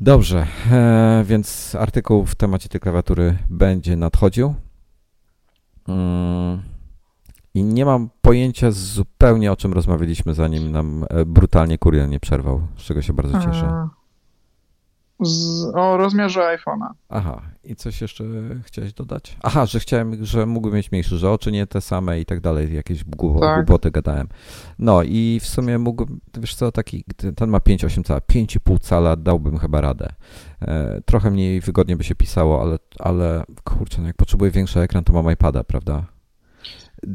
Dobrze, 0.00 0.46
e, 0.70 1.24
więc 1.26 1.74
artykuł 1.74 2.26
w 2.26 2.34
temacie 2.34 2.68
tej 2.68 2.80
klawiatury 2.80 3.38
będzie 3.50 3.96
nadchodził. 3.96 4.54
Mm, 5.88 6.62
I 7.54 7.64
nie 7.64 7.84
mam 7.84 8.10
pojęcia 8.20 8.70
zupełnie 8.70 9.52
o 9.52 9.56
czym 9.56 9.72
rozmawialiśmy, 9.72 10.34
zanim 10.34 10.72
nam 10.72 11.04
e, 11.10 11.24
brutalnie 11.24 11.78
kurier 11.78 12.08
nie 12.08 12.20
przerwał, 12.20 12.60
z 12.76 12.82
czego 12.82 13.02
się 13.02 13.12
bardzo 13.12 13.38
cieszę. 13.40 13.66
E, 13.66 13.97
z, 15.20 15.64
o 15.74 15.96
rozmiarze 15.96 16.40
iPhone'a. 16.40 16.88
Aha, 17.08 17.42
i 17.64 17.76
coś 17.76 18.00
jeszcze 18.00 18.24
chciałeś 18.62 18.92
dodać? 18.92 19.36
Aha, 19.42 19.66
że 19.66 19.80
chciałem, 19.80 20.24
że 20.24 20.46
mógłby 20.46 20.76
mieć 20.76 20.92
mniejszy, 20.92 21.18
że 21.18 21.30
oczy 21.30 21.52
nie 21.52 21.66
te 21.66 21.80
same 21.80 22.20
i 22.20 22.24
tak 22.26 22.40
dalej, 22.40 22.74
jakieś 22.74 23.04
głupo, 23.04 23.40
Tak. 23.40 23.56
głupoty 23.56 23.90
gadałem. 23.90 24.28
No 24.78 25.02
i 25.02 25.40
w 25.42 25.46
sumie 25.46 25.78
mógłbym, 25.78 26.20
wiesz 26.38 26.54
co, 26.54 26.72
taki, 26.72 27.04
ten 27.36 27.50
ma 27.50 27.58
5,8 27.58 28.04
cala, 28.04 28.20
5,5 28.20 28.78
cala 28.80 29.16
dałbym 29.16 29.58
chyba 29.58 29.80
radę. 29.80 30.08
E, 30.62 31.00
trochę 31.06 31.30
mniej 31.30 31.60
wygodnie 31.60 31.96
by 31.96 32.04
się 32.04 32.14
pisało, 32.14 32.62
ale, 32.62 32.78
ale 32.98 33.44
kurczę, 33.64 34.00
no 34.00 34.06
jak 34.06 34.16
potrzebuję 34.16 34.50
większy 34.50 34.80
ekran, 34.80 35.04
to 35.04 35.12
mam 35.12 35.32
iPada, 35.32 35.64
prawda? 35.64 36.04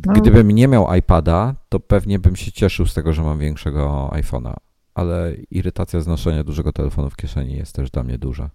No. 0.06 0.14
Gdybym 0.14 0.52
nie 0.52 0.68
miał 0.68 0.96
iPada, 0.96 1.56
to 1.70 1.80
pewnie 1.80 2.20
bym 2.20 2.36
się 2.36 2.52
cieszył 2.52 2.86
z 2.86 2.94
tego, 2.94 3.14
że 3.14 3.22
mam 3.22 3.40
większego 3.40 4.10
iPhone'a, 4.14 4.54
ale 4.96 5.34
irytacja 5.52 6.02
z 6.02 6.08
noszenia 6.08 6.44
dużego 6.44 6.72
telefonu 6.74 7.10
w 7.10 7.16
kieszeni 7.16 7.56
jest 7.56 7.76
też 7.76 7.92
dla 7.92 8.04
mnie 8.04 8.18
duża. 8.18 8.50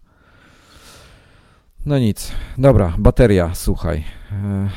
No 1.87 1.99
nic. 1.99 2.33
Dobra, 2.59 2.93
bateria, 2.99 3.51
słuchaj. 3.55 4.05
E, 4.33 4.69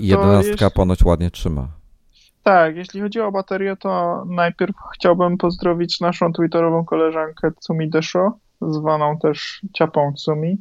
Je- 0.00 0.06
Jedenastka 0.08 0.50
jeśli- 0.64 0.70
ponoć 0.70 1.04
ładnie 1.04 1.30
trzyma. 1.30 1.68
Tak, 2.42 2.76
jeśli 2.76 3.00
chodzi 3.00 3.20
o 3.20 3.32
baterię, 3.32 3.76
to 3.76 4.24
najpierw 4.28 4.74
chciałbym 4.94 5.38
pozdrowić 5.38 6.00
naszą 6.00 6.32
twitterową 6.32 6.84
koleżankę 6.84 7.50
Tsumi 7.50 7.90
Desho, 7.90 8.38
zwaną 8.62 9.18
też 9.18 9.60
Ciapą 9.76 10.12
Tsumi, 10.14 10.58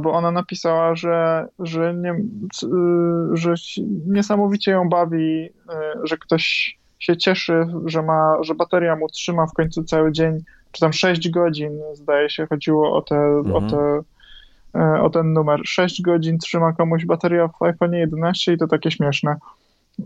bo 0.00 0.12
ona 0.12 0.30
napisała, 0.30 0.94
że, 0.94 1.46
że, 1.58 1.94
nie, 1.94 2.12
y, 2.12 3.36
że 3.36 3.54
niesamowicie 4.06 4.70
ją 4.70 4.88
bawi, 4.88 5.44
y, 5.44 5.50
że 6.04 6.18
ktoś 6.18 6.78
się 7.00 7.16
cieszy, 7.16 7.66
że, 7.86 8.02
ma, 8.02 8.36
że 8.42 8.54
bateria 8.54 8.96
mu 8.96 9.08
trzyma 9.08 9.46
w 9.46 9.52
końcu 9.52 9.84
cały 9.84 10.12
dzień, 10.12 10.38
czy 10.72 10.80
tam 10.80 10.92
6 10.92 11.30
godzin, 11.30 11.70
zdaje 11.94 12.30
się, 12.30 12.46
chodziło 12.46 12.96
o, 12.96 13.02
te, 13.02 13.16
o, 13.54 13.58
Mhm. 13.62 13.70
te, 13.70 14.00
e, 14.80 15.02
o 15.02 15.10
ten 15.10 15.32
numer. 15.32 15.60
6 15.64 16.02
godzin 16.02 16.38
trzyma 16.38 16.72
komuś 16.72 17.04
bateria 17.04 17.48
w 17.48 17.62
iPhone 17.62 17.92
11 17.92 18.52
i 18.52 18.58
to 18.58 18.66
takie 18.66 18.90
śmieszne 18.90 19.36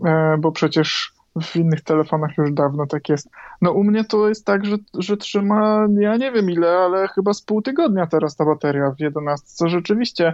e, 0.05 0.37
bo 0.39 0.51
przecież 0.51 1.11
w 1.41 1.55
innych 1.55 1.81
telefonach 1.81 2.37
już 2.37 2.51
dawno 2.53 2.87
tak 2.87 3.09
jest. 3.09 3.29
No 3.61 3.71
u 3.71 3.83
mnie 3.83 4.03
to 4.05 4.29
jest 4.29 4.45
tak, 4.45 4.65
że, 4.65 4.75
że 4.99 5.17
trzyma, 5.17 5.87
ja 5.99 6.17
nie 6.17 6.31
wiem 6.31 6.49
ile, 6.49 6.69
ale 6.77 7.07
chyba 7.07 7.33
z 7.33 7.41
pół 7.41 7.61
tygodnia 7.61 8.07
teraz 8.07 8.35
ta 8.35 8.45
bateria 8.45 8.91
w 8.91 8.99
11, 8.99 9.45
co 9.47 9.69
rzeczywiście 9.69 10.33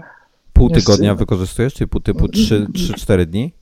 Pół 0.53 0.69
Jest- 0.69 0.85
tygodnia 0.85 1.15
wykorzystujesz, 1.15 1.73
czy 1.73 1.87
pół 1.87 2.01
typu 2.01 2.25
3-4 2.25 3.25
dni? 3.25 3.53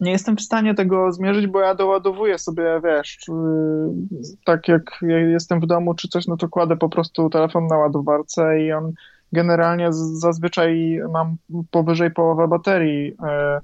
Nie 0.00 0.10
jestem 0.10 0.36
w 0.36 0.42
stanie 0.42 0.74
tego 0.74 1.12
zmierzyć, 1.12 1.46
bo 1.46 1.60
ja 1.60 1.74
doładowuję 1.74 2.38
sobie, 2.38 2.80
wiesz, 2.84 3.18
yy, 3.28 4.34
tak 4.44 4.68
jak 4.68 4.98
ja 5.02 5.18
jestem 5.18 5.60
w 5.60 5.66
domu 5.66 5.94
czy 5.94 6.08
coś, 6.08 6.26
no 6.26 6.36
to 6.36 6.48
kładę 6.48 6.76
po 6.76 6.88
prostu 6.88 7.30
telefon 7.30 7.66
na 7.66 7.76
ładowarce 7.76 8.60
i 8.60 8.72
on 8.72 8.92
generalnie 9.32 9.88
zazwyczaj 9.92 11.00
mam 11.12 11.36
powyżej 11.70 12.10
połowę 12.10 12.48
baterii 12.48 13.16
e, 13.28 13.60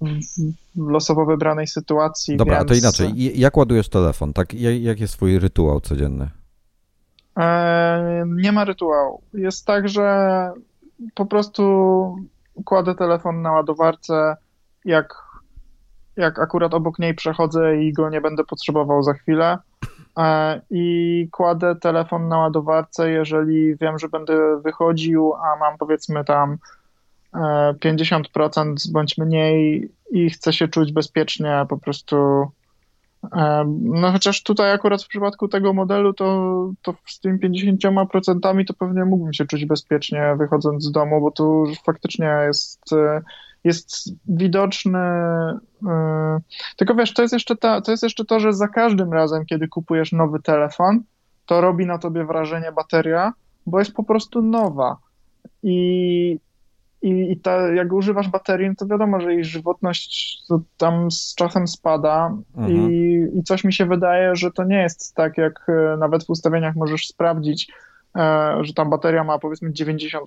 w, 0.00 0.90
losowo 0.90 1.26
wybranej 1.26 1.66
sytuacji, 1.66 2.36
Dobra, 2.36 2.56
a 2.56 2.58
więc... 2.58 2.68
to 2.68 2.74
inaczej. 2.74 3.38
Jak 3.40 3.56
ładujesz 3.56 3.88
telefon? 3.88 4.32
Tak, 4.32 4.54
jak, 4.54 4.82
jak 4.82 5.00
jest 5.00 5.14
twój 5.14 5.38
rytuał 5.38 5.80
codzienny? 5.80 6.30
E, 7.38 8.24
Nie 8.26 8.52
ma 8.52 8.64
rytuału. 8.64 9.22
Jest 9.34 9.66
tak, 9.66 9.88
że 9.88 10.50
po 11.14 11.26
prostu 11.26 11.62
kładę 12.64 12.94
telefon 12.94 13.42
na 13.42 13.52
ładowarce, 13.52 14.36
jak, 14.84 15.14
jak 16.16 16.38
akurat 16.38 16.74
obok 16.74 16.98
niej 16.98 17.14
przechodzę 17.14 17.76
i 17.76 17.92
go 17.92 18.10
nie 18.10 18.20
będę 18.20 18.44
potrzebował 18.44 19.02
za 19.02 19.14
chwilę. 19.14 19.58
E, 20.18 20.60
I 20.70 21.28
kładę 21.32 21.76
telefon 21.76 22.28
na 22.28 22.38
ładowarce, 22.38 23.10
jeżeli 23.10 23.76
wiem, 23.76 23.98
że 23.98 24.08
będę 24.08 24.60
wychodził, 24.60 25.34
a 25.34 25.56
mam 25.56 25.78
powiedzmy 25.78 26.24
tam 26.24 26.56
e, 27.34 27.74
50% 27.84 28.92
bądź 28.92 29.18
mniej 29.18 29.90
i 30.10 30.30
chcę 30.30 30.52
się 30.52 30.68
czuć 30.68 30.92
bezpiecznie, 30.92 31.66
po 31.68 31.78
prostu 31.78 32.46
E, 33.32 33.64
No 33.80 34.12
chociaż 34.12 34.42
tutaj 34.42 34.72
akurat 34.72 35.02
w 35.02 35.08
przypadku 35.08 35.48
tego 35.48 35.72
modelu 35.72 36.12
to, 36.12 36.52
to 36.82 36.94
z 37.06 37.20
tymi 37.20 37.38
50% 37.38 38.64
to 38.66 38.74
pewnie 38.74 39.04
mógłbym 39.04 39.32
się 39.32 39.46
czuć 39.46 39.64
bezpiecznie 39.64 40.34
wychodząc 40.38 40.84
z 40.84 40.92
domu, 40.92 41.20
bo 41.20 41.30
tu 41.30 41.66
faktycznie 41.84 42.36
jest, 42.46 42.92
e, 42.92 43.22
jest 43.66 44.10
widoczny. 44.28 44.98
e, 45.88 46.38
Tylko 46.76 46.94
wiesz, 46.94 47.14
to 47.14 47.22
jest, 47.22 47.34
jeszcze 47.34 47.56
ta, 47.56 47.80
to 47.80 47.90
jest 47.90 48.02
jeszcze 48.02 48.24
to, 48.24 48.40
że 48.40 48.52
za 48.52 48.68
każdym 48.68 49.12
razem, 49.12 49.44
kiedy 49.46 49.68
kupujesz 49.68 50.12
nowy 50.12 50.42
telefon, 50.42 51.00
to 51.46 51.60
robi 51.60 51.86
na 51.86 51.98
tobie 51.98 52.24
wrażenie 52.24 52.72
bateria, 52.72 53.32
bo 53.66 53.78
jest 53.78 53.92
po 53.92 54.04
prostu 54.04 54.42
nowa. 54.42 54.96
I, 55.62 56.38
i, 57.02 57.32
i 57.32 57.36
ta, 57.40 57.74
jak 57.74 57.92
używasz 57.92 58.28
baterii, 58.28 58.68
no 58.68 58.74
to 58.78 58.86
wiadomo, 58.86 59.20
że 59.20 59.34
jej 59.34 59.44
żywotność 59.44 60.38
tam 60.76 61.10
z 61.10 61.34
czasem 61.34 61.68
spada 61.68 62.32
Mhm. 62.56 62.92
i, 62.92 63.26
i 63.38 63.42
coś 63.42 63.64
mi 63.64 63.72
się 63.72 63.86
wydaje, 63.86 64.36
że 64.36 64.50
to 64.50 64.64
nie 64.64 64.78
jest 64.82 65.14
tak, 65.14 65.38
jak 65.38 65.66
e, 65.68 65.96
nawet 65.96 66.24
w 66.26 66.30
ustawieniach 66.30 66.76
możesz 66.76 67.06
sprawdzić, 67.06 67.72
e, 68.16 68.56
że 68.60 68.72
tam 68.74 68.90
bateria 68.90 69.24
ma 69.24 69.38
powiedzmy 69.38 69.70
98%. 69.70 70.20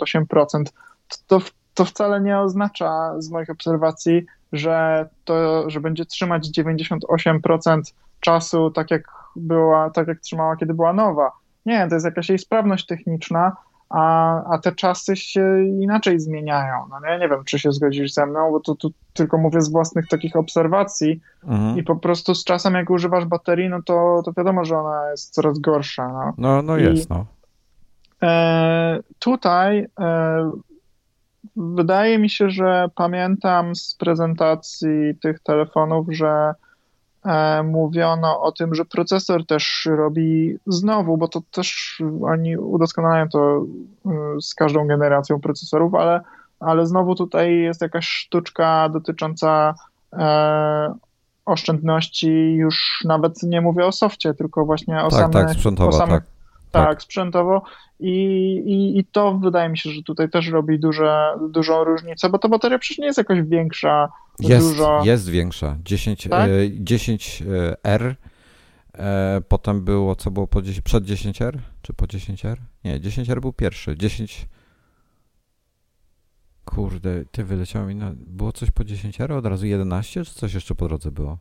To, 1.09 1.15
to 1.27 1.39
wcale 1.85 2.21
nie 2.21 2.39
oznacza 2.39 3.13
z 3.17 3.29
moich 3.29 3.49
obserwacji, 3.49 4.25
że 4.53 5.05
to, 5.25 5.69
że 5.69 5.79
będzie 5.81 6.05
trzymać 6.05 6.47
98% 6.57 7.81
czasu 8.19 8.71
tak 8.71 8.91
jak 8.91 9.03
była, 9.35 9.89
tak 9.89 10.07
jak 10.07 10.19
trzymała, 10.19 10.55
kiedy 10.55 10.73
była 10.73 10.93
nowa. 10.93 11.31
Nie, 11.65 11.87
to 11.87 11.93
jest 11.95 12.05
jakaś 12.05 12.29
jej 12.29 12.39
sprawność 12.39 12.85
techniczna, 12.85 13.55
a, 13.89 14.43
a 14.53 14.57
te 14.57 14.71
czasy 14.71 15.15
się 15.15 15.63
inaczej 15.63 16.19
zmieniają. 16.19 16.75
No 16.89 17.07
ja 17.09 17.17
nie 17.17 17.29
wiem, 17.29 17.43
czy 17.45 17.59
się 17.59 17.71
zgodzisz 17.71 18.13
ze 18.13 18.25
mną, 18.25 18.51
bo 18.51 18.59
to 18.59 18.75
tu 18.75 18.91
tylko 19.13 19.37
mówię 19.37 19.61
z 19.61 19.71
własnych 19.71 20.07
takich 20.07 20.35
obserwacji 20.35 21.21
Mhm. 21.43 21.77
i 21.77 21.83
po 21.83 21.95
prostu 21.95 22.35
z 22.35 22.43
czasem, 22.43 22.73
jak 22.73 22.89
używasz 22.89 23.25
baterii, 23.25 23.69
no 23.69 23.81
to, 23.85 24.21
to 24.25 24.33
wiadomo, 24.37 24.65
że 24.65 24.77
ona 24.79 25.11
jest 25.11 25.33
coraz 25.33 25.59
gorsza. 25.59 26.07
No. 26.07 26.33
No, 26.37 26.61
no 26.61 26.77
I- 26.77 26.83
jest, 26.83 27.09
no. 27.09 27.25
E, 28.23 28.99
tutaj 29.19 29.87
e, 29.99 30.51
wydaje 31.59 32.19
mi 32.19 32.29
się, 32.29 32.49
że 32.49 32.89
pamiętam 32.95 33.75
z 33.75 33.95
prezentacji 33.95 35.15
tych 35.21 35.39
telefonów, 35.39 36.07
że 36.09 36.53
e, 37.25 37.63
mówiono 37.63 38.41
o 38.41 38.51
tym, 38.51 38.75
że 38.75 38.85
procesor 38.85 39.45
też 39.45 39.89
robi 39.91 40.57
znowu, 40.67 41.17
bo 41.17 41.27
to 41.27 41.41
też 41.51 41.99
oni 42.21 42.57
udoskonalają 42.57 43.29
to 43.29 43.65
y, 44.37 44.41
z 44.41 44.55
każdą 44.55 44.87
generacją 44.87 45.39
procesorów, 45.39 45.95
ale, 45.95 46.21
ale 46.59 46.87
znowu 46.87 47.15
tutaj 47.15 47.59
jest 47.59 47.81
jakaś 47.81 48.07
sztuczka 48.07 48.89
dotycząca 48.89 49.75
e, 50.13 50.93
oszczędności, 51.45 52.53
już 52.53 53.03
nawet 53.05 53.43
nie 53.43 53.61
mówię 53.61 53.85
o 53.85 53.91
softie, 53.91 54.33
tylko 54.33 54.65
właśnie 54.65 55.03
o 55.03 55.09
Tak, 55.09 55.19
samych, 55.19 55.47
tak, 55.47 55.51
sprzętowo, 55.51 55.89
o 55.89 55.93
samych 55.93 56.23
tak. 56.23 56.38
Tak, 56.71 56.87
Tak. 56.89 57.01
sprzętowo 57.01 57.61
I, 57.99 58.13
i, 58.65 58.99
i 58.99 59.05
to 59.05 59.37
wydaje 59.37 59.69
mi 59.69 59.77
się, 59.77 59.89
że 59.89 60.03
tutaj 60.03 60.29
też 60.29 60.47
robi 60.47 60.79
duże, 60.79 61.33
dużą 61.49 61.83
różnicę, 61.83 62.29
bo 62.29 62.39
ta 62.39 62.49
bateria 62.49 62.79
przecież 62.79 62.97
nie 62.97 63.05
jest 63.05 63.17
jakoś 63.17 63.41
większa, 63.41 64.09
Jest, 64.39 64.69
dużo. 64.69 65.01
jest 65.05 65.29
większa. 65.29 65.77
10, 65.83 66.27
Tak? 66.29 66.49
e, 66.49 66.69
10R. 66.69 68.15
E, 68.97 69.41
potem 69.47 69.81
było, 69.85 70.15
co 70.15 70.31
było 70.31 70.47
po 70.47 70.61
10, 70.61 70.81
przed 70.81 71.03
10R? 71.03 71.57
Czy 71.81 71.93
po 71.93 72.05
10R? 72.05 72.55
Nie, 72.83 72.99
10R 72.99 73.41
był 73.41 73.53
pierwszy. 73.53 73.97
10. 73.97 74.47
Kurde, 76.65 77.25
ty 77.31 77.43
wyleciało 77.43 77.85
mi 77.85 77.95
na. 77.95 78.11
Było 78.15 78.51
coś 78.51 78.71
po 78.71 78.83
10R? 78.83 79.31
Od 79.37 79.45
razu 79.45 79.65
11, 79.65 80.25
czy 80.25 80.33
coś 80.33 80.53
jeszcze 80.53 80.75
po 80.75 80.87
drodze 80.87 81.11
było? 81.11 81.37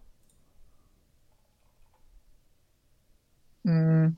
Mm, 3.66 4.14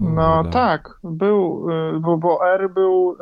No 0.00 0.44
tak, 0.44 0.98
był, 1.04 1.70
y, 1.70 2.00
bo, 2.00 2.16
bo 2.16 2.54
R 2.54 2.70
był, 2.70 3.16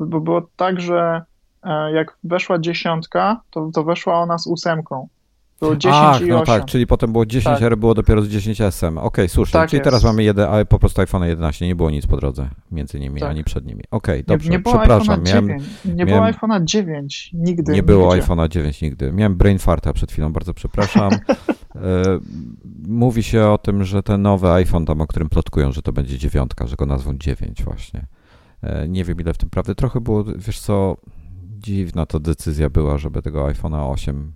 y, 0.00 0.06
bo 0.06 0.20
było 0.20 0.42
tak, 0.56 0.80
że 0.80 1.22
e, 1.62 1.92
jak 1.92 2.16
weszła 2.24 2.58
dziesiątka, 2.58 3.40
to, 3.50 3.70
to 3.74 3.84
weszła 3.84 4.14
ona 4.14 4.38
z 4.38 4.46
ósemką. 4.46 5.08
Było 5.62 5.76
10 5.76 5.94
Ach, 6.06 6.20
i 6.22 6.26
no 6.28 6.34
8. 6.42 6.46
tak, 6.46 6.64
czyli 6.64 6.86
potem 6.86 7.12
było 7.12 7.26
10 7.26 7.44
Tak. 7.44 7.62
R, 7.62 7.76
było 7.78 7.94
dopiero 7.94 8.22
z 8.22 8.28
10S-em. 8.28 8.98
Okej, 8.98 9.28
słusznie. 9.28 9.52
Tak 9.52 9.70
czyli 9.70 9.78
jest. 9.78 9.84
teraz 9.84 10.04
mamy 10.04 10.22
jeden, 10.22 10.48
ale 10.50 10.64
po 10.64 10.78
prostu 10.78 11.00
iPhone 11.00 11.22
11, 11.24 11.66
nie 11.66 11.74
było 11.76 11.90
nic 11.90 12.06
po 12.06 12.16
drodze 12.16 12.48
między 12.72 13.00
nimi, 13.00 13.20
Tak. 13.20 13.30
ani 13.30 13.44
przed 13.44 13.66
nimi. 13.66 13.82
Okej, 13.90 14.18
Nie, 14.18 14.24
dobrze, 14.24 14.50
nie 14.50 14.58
było 14.58 14.78
przepraszam. 14.78 15.22
Miałem, 15.22 15.46
9. 15.48 15.62
Nie 15.84 16.04
miałem- 16.04 16.08
było 16.08 16.20
iPhone'a 16.32 16.64
9. 16.64 17.30
Nigdy. 17.34 17.72
nie 17.72 17.82
było 17.82 18.12
iPhone'a 18.16 18.48
9 18.48 18.82
nigdy. 18.82 19.12
Miałem 19.12 19.36
brain 19.36 19.58
farta 19.58 19.92
przed 19.92 20.12
chwilą, 20.12 20.32
bardzo 20.32 20.54
przepraszam. 20.54 21.10
E, 21.74 22.02
Mówi 22.88 23.22
się 23.22 23.44
o 23.46 23.58
tym, 23.58 23.84
że 23.84 24.02
ten 24.02 24.22
nowy 24.22 24.50
iPhone 24.50 24.84
tam, 24.86 25.00
o 25.00 25.06
którym 25.06 25.28
plotkują, 25.28 25.72
że 25.72 25.82
to 25.82 25.92
będzie 25.92 26.18
dziewiątka, 26.18 26.66
że 26.66 26.76
go 26.76 26.86
nazwą 26.86 27.14
9 27.18 27.62
właśnie. 27.64 28.06
E, 28.62 28.88
Nie 28.88 29.04
wiem 29.04 29.20
ile 29.20 29.34
w 29.34 29.38
tym 29.38 29.50
prawdy. 29.50 29.74
Trochę 29.74 30.00
było, 30.00 30.24
wiesz 30.36 30.60
co, 30.60 30.96
dziwna 31.58 32.06
to 32.06 32.20
decyzja 32.20 32.70
była, 32.70 32.98
żeby 32.98 33.22
tego 33.22 33.44
iPhone'a 33.46 33.90
8 33.92 34.32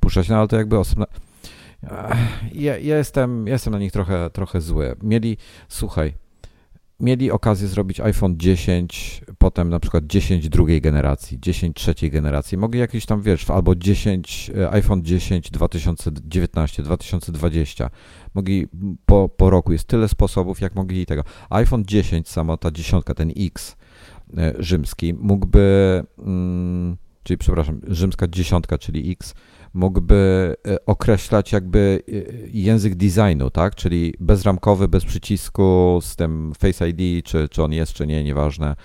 puszczać, 0.00 0.28
no 0.28 0.36
ale 0.36 0.48
to 0.48 0.56
jakby 0.56 0.78
osobna... 0.78 1.06
Ech, 1.82 2.54
Ja, 2.54 2.78
ja, 2.78 2.96
jestem, 2.96 3.46
ja 3.46 3.52
jestem 3.52 3.72
na 3.72 3.78
nich 3.78 3.92
trochę, 3.92 4.30
trochę 4.30 4.60
zły. 4.60 4.96
Mieli, 5.02 5.36
słuchaj, 5.68 6.14
mieli 7.00 7.30
okazję 7.30 7.68
zrobić 7.68 8.00
iPhone 8.00 8.36
10, 8.38 9.22
potem 9.38 9.68
na 9.68 9.80
przykład 9.80 10.06
10 10.06 10.48
drugiej 10.48 10.80
generacji, 10.80 11.40
10 11.40 11.76
trzeciej 11.76 12.10
generacji. 12.10 12.58
Mogli 12.58 12.80
jakiś 12.80 13.06
tam, 13.06 13.22
wiesz, 13.22 13.50
albo 13.50 13.74
10, 13.74 14.50
e, 14.56 14.70
iPhone 14.70 15.04
10 15.04 15.50
2019, 15.50 16.82
2020. 16.82 17.90
Mogli 18.34 18.66
po, 19.06 19.28
po 19.28 19.50
roku, 19.50 19.72
jest 19.72 19.84
tyle 19.84 20.08
sposobów, 20.08 20.60
jak 20.60 20.74
mogli 20.74 21.06
tego. 21.06 21.24
iPhone 21.50 21.84
10, 21.84 22.28
samo 22.28 22.56
ta 22.56 22.70
dziesiątka, 22.70 23.14
ten 23.14 23.32
X 23.36 23.76
e, 24.36 24.54
rzymski, 24.58 25.14
mógłby, 25.14 26.02
mm, 26.18 26.96
czyli 27.22 27.38
przepraszam, 27.38 27.80
rzymska 27.88 28.28
dziesiątka, 28.28 28.78
czyli 28.78 29.12
X, 29.12 29.34
mógłby 29.74 30.54
e, 30.68 30.86
określać 30.86 31.52
jakby 31.52 32.02
e, 32.08 32.12
język 32.52 32.94
designu, 32.94 33.50
tak? 33.50 33.74
Czyli 33.74 34.14
bezramkowy, 34.20 34.88
bez 34.88 35.04
przycisku, 35.04 35.98
z 36.02 36.16
tym 36.16 36.52
Face 36.58 36.88
ID, 36.88 37.24
czy, 37.24 37.48
czy 37.48 37.62
on 37.62 37.72
jest, 37.72 37.92
czy 37.92 38.06
nie, 38.06 38.24
nieważne, 38.24 38.76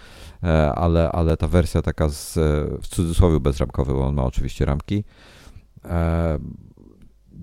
E, 0.45 0.75
ale, 0.75 1.11
ale 1.11 1.37
ta 1.37 1.47
wersja 1.47 1.81
taka 1.81 2.09
z, 2.09 2.33
w 2.81 2.87
cudzysłowie 2.87 3.39
bezramkowy, 3.39 3.93
bo 3.93 4.05
on 4.05 4.15
ma 4.15 4.23
oczywiście 4.23 4.65
ramki. 4.65 5.03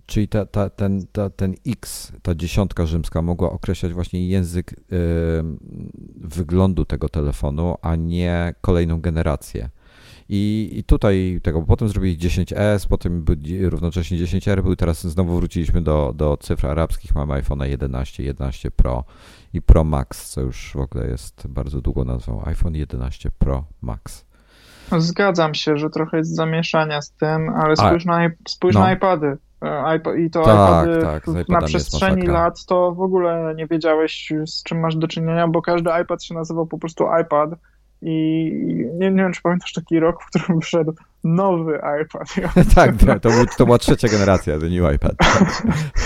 Czyli 0.06 0.28
ta, 0.28 0.46
ta, 0.46 0.70
ten, 0.70 1.06
ta, 1.12 1.30
ten 1.30 1.54
X, 1.66 2.12
ta 2.22 2.34
dziesiątka 2.34 2.86
rzymska 2.86 3.22
mogła 3.22 3.50
określać 3.52 3.92
właśnie 3.92 4.28
język 4.28 4.74
wyglądu 6.16 6.84
tego 6.84 7.08
telefonu, 7.08 7.74
a 7.82 7.96
nie 7.96 8.54
kolejną 8.60 9.00
generację. 9.00 9.70
I, 10.34 10.70
I 10.78 10.84
tutaj 10.84 11.40
tego, 11.42 11.60
bo 11.60 11.66
potem 11.66 11.88
zrobili 11.88 12.18
10S, 12.18 12.88
potem 12.88 13.24
równocześnie 13.60 14.18
10R, 14.18 14.62
był 14.62 14.76
teraz 14.76 15.06
znowu 15.06 15.36
wróciliśmy 15.36 15.82
do, 15.82 16.12
do 16.16 16.36
cyfr 16.36 16.66
arabskich, 16.66 17.14
mamy 17.14 17.34
iPhone 17.34 17.60
11, 17.60 18.22
11 18.22 18.70
Pro 18.70 19.04
i 19.52 19.62
Pro 19.62 19.84
Max, 19.84 20.30
co 20.30 20.40
już 20.40 20.72
w 20.74 20.80
ogóle 20.80 21.06
jest 21.06 21.46
bardzo 21.48 21.80
długo 21.80 22.04
nazwą, 22.04 22.44
iPhone 22.44 22.74
11 22.74 23.30
Pro 23.38 23.64
Max. 23.82 24.24
Zgadzam 24.98 25.54
się, 25.54 25.76
że 25.76 25.90
trochę 25.90 26.16
jest 26.16 26.34
zamieszania 26.34 27.02
z 27.02 27.12
tym, 27.12 27.48
ale 27.48 27.76
spójrz, 27.76 28.04
na, 28.04 28.30
spójrz 28.48 28.74
no. 28.74 28.80
na 28.80 28.92
iPady. 28.92 29.36
E, 29.62 30.00
I 30.18 30.30
to 30.30 30.42
Tak, 30.42 30.88
iPady 30.88 31.04
tak, 31.04 31.48
na 31.48 31.62
przestrzeni 31.62 32.26
lat 32.26 32.66
to 32.66 32.92
w 32.92 33.00
ogóle 33.00 33.54
nie 33.56 33.66
wiedziałeś 33.66 34.32
z 34.46 34.62
czym 34.62 34.80
masz 34.80 34.96
do 34.96 35.08
czynienia, 35.08 35.48
bo 35.48 35.62
każdy 35.62 35.90
iPad 36.02 36.24
się 36.24 36.34
nazywał 36.34 36.66
po 36.66 36.78
prostu 36.78 37.04
iPad 37.22 37.50
i 38.02 38.50
nie, 38.98 39.10
nie 39.10 39.22
wiem, 39.22 39.32
czy 39.32 39.42
pamiętasz 39.42 39.72
taki 39.72 40.00
rok, 40.00 40.22
w 40.22 40.26
którym 40.26 40.60
wyszedł 40.60 40.94
nowy 41.24 41.80
iPad. 42.02 42.34
tak, 42.74 42.96
to, 43.20 43.30
był, 43.30 43.46
to 43.58 43.64
była 43.64 43.78
trzecia 43.78 44.08
generacja, 44.08 44.58
The 44.58 44.68
New 44.68 44.94
iPad. 44.94 45.12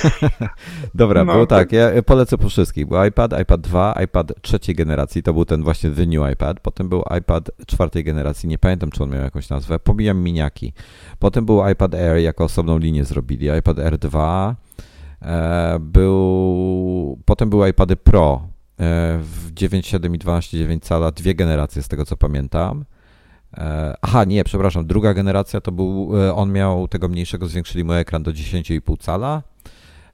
Dobra, 0.94 1.24
No, 1.24 1.32
było 1.32 1.47
tak, 1.47 1.72
ja 1.72 2.03
polecę 2.07 2.38
po 2.38 2.49
wszystkich. 2.49 2.86
Był 2.86 3.05
iPad, 3.05 3.40
iPad 3.40 3.61
2, 3.61 3.94
iPad 4.05 4.32
trzeciej 4.42 4.74
generacji, 4.74 5.22
to 5.22 5.32
był 5.34 5.44
ten 5.44 5.62
właśnie 5.62 5.90
The 5.90 6.07
New 6.07 6.32
iPad. 6.32 6.61
Potem 6.61 6.88
był 6.88 7.05
iPad 7.18 7.51
czwartej 7.66 8.05
generacji, 8.05 8.49
nie 8.49 8.59
pamiętam, 8.59 8.90
czy 8.90 9.03
on 9.03 9.11
miał 9.11 9.22
jakąś 9.22 9.49
nazwę. 9.49 9.78
Pomijam 9.78 10.18
miniaki. 10.22 10.72
Potem 11.18 11.47
był 11.47 11.68
iPad 11.68 11.94
Air, 11.94 12.16
jako 12.16 12.44
osobną 12.44 12.78
linię 12.78 13.05
zrobili. 13.05 13.49
iPad 13.59 13.78
Air 13.78 13.99
2. 13.99 14.57
E, 15.22 15.78
był... 15.80 17.18
Potem 17.24 17.51
były 17.51 17.68
iPady 17.68 17.97
Pro 17.97 18.55
w 18.79 19.51
9,7 19.55 20.14
i 20.14 20.18
12,9 20.18 20.81
cala, 20.81 21.11
dwie 21.11 21.35
generacje 21.35 21.83
z 21.83 21.89
tego 21.89 22.05
co 22.05 22.16
pamiętam. 22.16 22.85
E, 23.55 23.95
Aha, 24.03 24.24
nie, 24.24 24.45
przepraszam, 24.45 24.87
druga 24.87 25.14
generacja 25.14 25.61
to 25.61 25.72
był, 25.72 26.11
e, 26.22 26.35
on 26.35 26.53
miał 26.53 26.89
tego 26.89 27.09
mniejszego, 27.09 27.47
zwiększyli 27.47 27.85
mu 27.85 27.93
ekran 27.93 28.22
do 28.22 28.31
10,5 28.31 28.97
cala. 29.01 29.43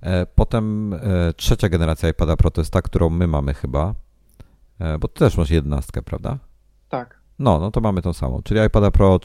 E, 0.00 0.26
Potem 0.26 0.94
e, 0.94 0.98
trzecia 1.36 1.68
generacja 1.68 2.08
iPada 2.08 2.36
Pro 2.36 2.50
to 2.50 2.60
jest 2.60 2.72
ta, 2.72 2.82
którą 2.82 3.10
my 3.10 3.26
mamy 3.26 3.54
chyba, 3.54 3.94
E, 4.82 4.98
bo 4.98 5.08
ty 5.08 5.18
też 5.18 5.36
masz 5.36 5.50
jedenastkę, 5.50 6.02
prawda? 6.02 6.38
Tak. 6.88 7.21
No, 7.42 7.58
no 7.58 7.70
to 7.70 7.80
mamy 7.80 8.02
tą 8.02 8.12
samą, 8.12 8.40
czyli 8.44 8.60
iPada 8.66 8.90
Pro, 8.90 9.20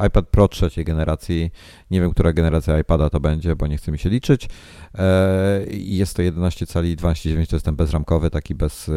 e, 0.00 0.06
iPad 0.06 0.28
Pro 0.28 0.48
trzeciej 0.48 0.84
generacji, 0.84 1.50
nie 1.90 2.00
wiem, 2.00 2.10
która 2.10 2.32
generacja 2.32 2.78
iPada 2.78 3.10
to 3.10 3.20
będzie, 3.20 3.56
bo 3.56 3.66
nie 3.66 3.76
chce 3.76 3.92
mi 3.92 3.98
się 3.98 4.10
liczyć. 4.10 4.48
E, 4.94 5.60
Jest 5.70 6.16
to 6.16 6.22
11 6.22 6.66
cali 6.66 6.96
12,9, 6.96 7.50
to 7.50 7.56
jest 7.56 7.64
ten 7.64 7.76
bezramkowy, 7.76 8.30
taki 8.30 8.54
bez 8.54 8.88
e, 8.88 8.92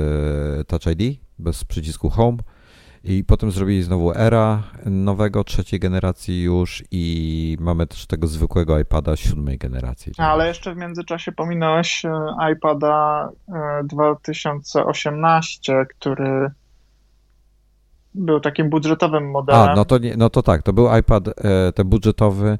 Touch 0.63 0.85
ID, 0.85 1.19
bez 1.39 1.63
przycisku 1.63 2.09
Home. 2.09 2.37
I 3.03 3.23
potem 3.23 3.51
zrobili 3.51 3.83
znowu 3.83 4.13
Era 4.13 4.63
nowego, 4.85 5.43
trzeciej 5.43 5.79
generacji 5.79 6.43
już 6.43 6.83
i 6.91 7.57
mamy 7.59 7.87
też 7.87 8.07
tego 8.07 8.27
zwykłego 8.27 8.79
iPada 8.79 9.15
siódmej 9.15 9.57
generacji. 9.57 10.11
Ale 10.17 10.47
jeszcze 10.47 10.73
w 10.73 10.77
międzyczasie 10.77 11.31
pominąłeś 11.31 12.03
iPada 12.53 13.29
e, 13.49 13.83
2018, 13.83 15.85
który 15.89 16.51
był 18.15 18.39
takim 18.39 18.69
budżetowym 18.69 19.31
modelem. 19.31 19.69
A, 19.69 19.75
no 19.75 19.85
to, 19.85 19.97
nie, 19.97 20.17
no 20.17 20.29
to 20.29 20.43
tak, 20.43 20.63
to 20.63 20.73
był 20.73 20.97
iPad 20.99 21.27
e, 21.27 21.33
ten 21.75 21.89
budżetowy, 21.89 22.57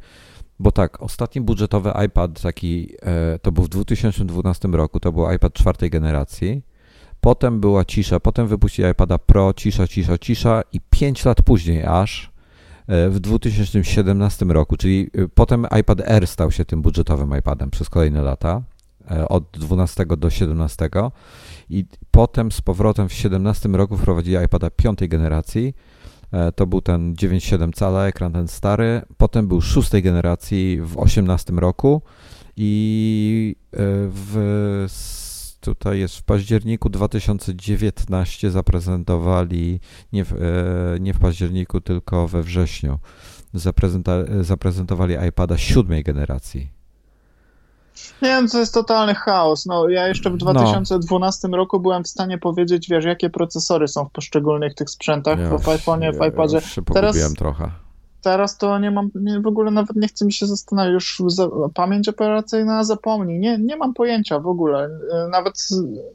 bo 0.60 0.72
tak, 0.72 1.04
ostatni 1.04 1.42
budżetowy 1.42 1.92
iPad 2.06 2.42
taki, 2.42 2.90
e, 3.02 3.40
to 3.40 3.52
był 3.52 3.64
w 3.64 3.70
2012 3.70 4.68
roku, 4.68 5.00
to 5.00 5.12
był 5.12 5.32
iPad 5.32 5.54
czwartej 5.54 5.90
generacji. 5.90 6.62
Potem 7.22 7.60
była 7.60 7.86
cisza, 7.86 8.20
potem 8.20 8.48
wypuścili 8.48 8.90
iPada 8.90 9.18
Pro, 9.18 9.54
cisza, 9.54 9.88
cisza, 9.88 10.18
cisza 10.18 10.62
i 10.72 10.80
5 10.90 11.26
lat 11.26 11.42
później 11.42 11.86
aż 11.86 12.32
e, 12.88 13.10
w 13.10 13.20
2017 13.20 14.46
roku, 14.46 14.78
czyli 14.78 15.10
potem 15.36 15.68
iPad 15.80 16.02
Air 16.02 16.28
stał 16.28 16.52
się 16.52 16.66
tym 16.66 16.82
budżetowym 16.82 17.38
iPadem 17.40 17.70
przez 17.70 17.90
kolejne 17.90 18.22
lata, 18.22 18.62
od 19.30 19.44
12 19.52 20.06
do 20.06 20.30
17 20.30 20.90
i 21.70 21.86
potem 22.12 22.52
z 22.52 22.62
powrotem 22.62 23.10
w 23.10 23.14
17 23.14 23.70
roku 23.70 23.98
wprowadzili 23.98 24.38
iPada 24.46 24.70
piątej 24.70 25.10
generacji, 25.10 25.74
E, 26.34 26.52
To 26.52 26.68
był 26.68 26.82
ten 26.82 27.14
9,7 27.14 27.74
cala, 27.74 28.08
ekran 28.08 28.34
ten 28.34 28.48
stary. 28.48 29.02
Potem 29.18 29.48
był 29.48 29.62
szóstej 29.62 30.04
generacji 30.04 30.80
w 30.82 30.98
18 30.98 31.54
roku 31.54 32.02
i 32.58 33.56
e, 33.72 33.78
w, 34.10 34.88
tutaj 35.62 36.00
jest 36.00 36.18
w 36.18 36.24
październiku 36.24 36.90
2019 36.90 38.52
zaprezentowali, 38.52 39.80
nie 40.14 40.26
w, 40.26 40.34
e, 40.34 41.00
nie 41.00 41.14
w 41.14 41.20
październiku, 41.20 41.82
tylko 41.82 42.28
we 42.28 42.44
wrześniu, 42.44 43.00
zaprezentowali 44.42 45.16
iPada 45.30 45.58
siódmej 45.58 46.04
generacji. 46.04 46.73
Nie 48.22 48.30
wiem, 48.30 48.48
to 48.48 48.60
jest 48.60 48.74
totalny 48.74 49.16
chaos. 49.16 49.66
No, 49.66 49.90
ja 49.90 50.08
jeszcze 50.08 50.30
w 50.30 50.38
2012 50.38 51.48
roku 51.48 51.80
byłem 51.80 52.04
w 52.04 52.08
stanie 52.08 52.38
powiedzieć, 52.38 52.90
wiesz, 52.90 53.06
jakie 53.06 53.30
procesory 53.30 53.88
są 53.88 54.06
w 54.06 54.12
poszczególnych 54.12 54.76
tych 54.76 54.90
sprzętach, 54.90 55.40
Ja 55.40 55.58
w 55.58 55.66
iPhone'ie, 55.66 56.14
w 56.20 56.28
iPadzie. 56.28 56.62
się 56.62 56.82
Teraz- 56.94 57.34
trochę. 57.34 57.70
Teraz 58.22 58.58
to 58.58 58.80
nie 58.80 58.92
mam, 58.92 59.10
nie, 59.16 59.40
w 59.40 59.48
ogóle 59.48 59.72
nawet 59.72 59.96
nie 59.96 60.08
chce 60.08 60.26
mi 60.26 60.34
się 60.34 60.46
zastanawiać, 60.46 60.94
już 60.94 61.22
za, 61.28 61.48
pamięć 61.74 62.10
operacyjna 62.10 62.84
zapomnij, 62.84 63.40
nie, 63.40 63.58
nie 63.58 63.78
mam 63.78 63.94
pojęcia 63.94 64.40
w 64.40 64.48
ogóle, 64.48 64.90
E, 65.14 65.28
nawet, 65.32 65.54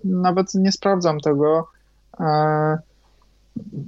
nawet 0.05 0.55
nie 0.55 0.73
sprawdzam 0.73 1.21
tego. 1.21 1.69
E, 2.21 2.79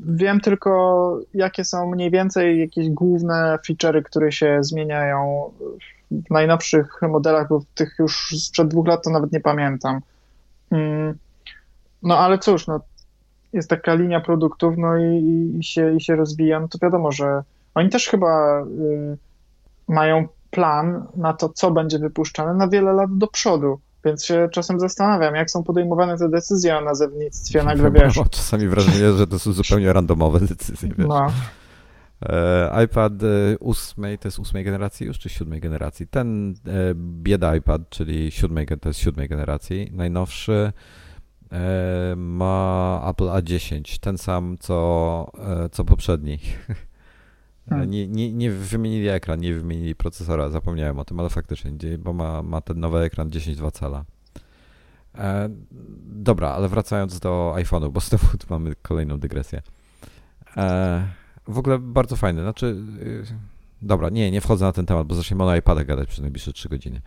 Wiem 0.07 0.41
tylko, 0.41 1.19
jakie 1.35 1.65
są 1.65 1.91
mniej 1.91 2.11
więcej 2.11 2.61
jakieś 2.61 2.89
główne 2.91 3.59
feature'y, 3.69 4.03
które 4.03 4.33
się 4.33 4.59
zmieniają 4.61 5.51
najnowszych 6.31 7.01
modelach, 7.03 7.49
bo 7.49 7.63
tych 7.75 7.95
już 7.99 8.35
sprzed 8.39 8.69
dwóch 8.69 8.87
lat 8.87 9.05
to 9.05 9.11
nawet 9.11 9.33
nie 9.33 9.41
pamiętam. 9.41 10.01
Mm, 10.71 11.15
No 12.03 12.19
ale 12.19 12.39
cóż, 12.39 12.67
no, 12.67 12.81
jest 13.53 13.71
taka 13.71 13.95
linia 13.95 14.21
produktów, 14.21 14.75
no 14.79 14.99
i, 14.99 15.55
i, 15.59 15.65
się, 15.65 15.97
i 15.97 16.01
się 16.01 16.17
rozwija, 16.17 16.61
no 16.61 16.69
to 16.69 16.79
wiadomo, 16.83 17.13
że 17.13 17.43
oni 17.75 17.89
też 17.89 18.09
chyba 18.09 18.61
y, 18.63 19.17
mają 19.89 20.29
plan 20.51 21.07
na 21.17 21.33
to, 21.33 21.49
co 21.49 21.71
będzie 21.71 21.99
wypuszczane 21.99 22.55
na 22.55 22.69
wiele 22.69 22.93
lat 22.93 23.19
do 23.19 23.27
przodu. 23.27 23.81
Więc 24.05 24.25
się 24.25 24.49
czasem 24.53 24.81
zastanawiam, 24.81 25.35
jak 25.35 25.51
są 25.51 25.63
podejmowane 25.65 26.19
te 26.19 26.29
decyzje 26.29 26.79
o 26.79 26.81
nazewnictwie, 26.81 27.63
nagle 27.63 27.91
wiesz. 27.91 28.21
Czasami 28.31 28.69
wrażenie, 28.69 29.13
że 29.13 29.27
to 29.27 29.39
są 29.39 29.53
zupełnie 29.53 29.93
randomowe 29.93 30.41
decyzje. 30.41 30.89
Wiesz. 30.89 31.09
No, 31.09 31.27
iPad 32.85 33.13
8 33.61 34.19
to 34.19 34.29
jest 34.29 34.39
ósmej 34.39 34.65
generacji 34.65 35.07
już, 35.07 35.19
czy 35.19 35.29
siódmej 35.29 35.61
generacji? 35.61 36.07
Ten 36.07 36.55
e, 36.67 36.95
bieda 36.95 37.57
iPad, 37.57 37.89
czyli 37.91 38.31
siódmej, 38.31 38.67
to 38.67 38.89
jest 38.89 39.01
siódmej 39.01 39.29
generacji, 39.29 39.91
najnowszy 39.93 40.73
e, 41.53 42.15
ma 42.17 43.03
Apple 43.11 43.25
A10, 43.25 43.99
ten 43.99 44.19
sam 44.19 44.57
co, 44.61 45.33
co 45.73 45.85
poprzedni. 45.85 46.39
Hmm. 47.69 47.91
Nie, 47.91 48.09
nie, 48.09 48.33
nie 48.33 48.51
wymienili 48.51 49.09
ekran, 49.09 49.41
nie 49.41 49.55
wymienili 49.55 49.95
procesora, 49.95 50.49
zapomniałem 50.49 50.99
o 50.99 51.05
tym, 51.05 51.21
ale 51.21 51.29
faktycznie, 51.29 51.73
bo 51.99 52.13
ma, 52.13 52.43
ma 52.43 52.61
ten 52.61 52.81
nowy 52.81 52.99
ekran 52.99 53.29
10,2 53.29 53.73
cala. 53.73 54.05
E, 55.19 55.49
dobra, 56.05 56.49
ale 56.49 56.69
wracając 56.69 57.21
do 57.21 57.55
iPhone'u, 57.57 57.91
bo 57.91 58.01
znowu 58.01 58.39
tu 58.39 58.47
mamy 58.51 58.75
kolejną 58.83 59.19
dygresję. 59.19 59.63
E, 60.57 61.20
w 61.49 61.59
ogóle 61.59 61.79
bardzo 61.79 62.17
fajny. 62.17 62.43
Znaczy, 62.43 62.67
y, 63.03 63.25
dobra, 63.83 64.09
nie, 64.09 64.31
nie 64.31 64.41
wchodzę 64.41 64.65
na 64.65 64.73
ten 64.73 64.87
temat, 64.87 65.07
bo 65.07 65.15
zaczniemy 65.15 65.45
o 65.45 65.57
iPadzie 65.57 65.85
gadać 65.85 66.09
przez 66.09 66.21
najbliższe 66.21 66.53
3 66.53 66.69
godziny. 66.69 67.01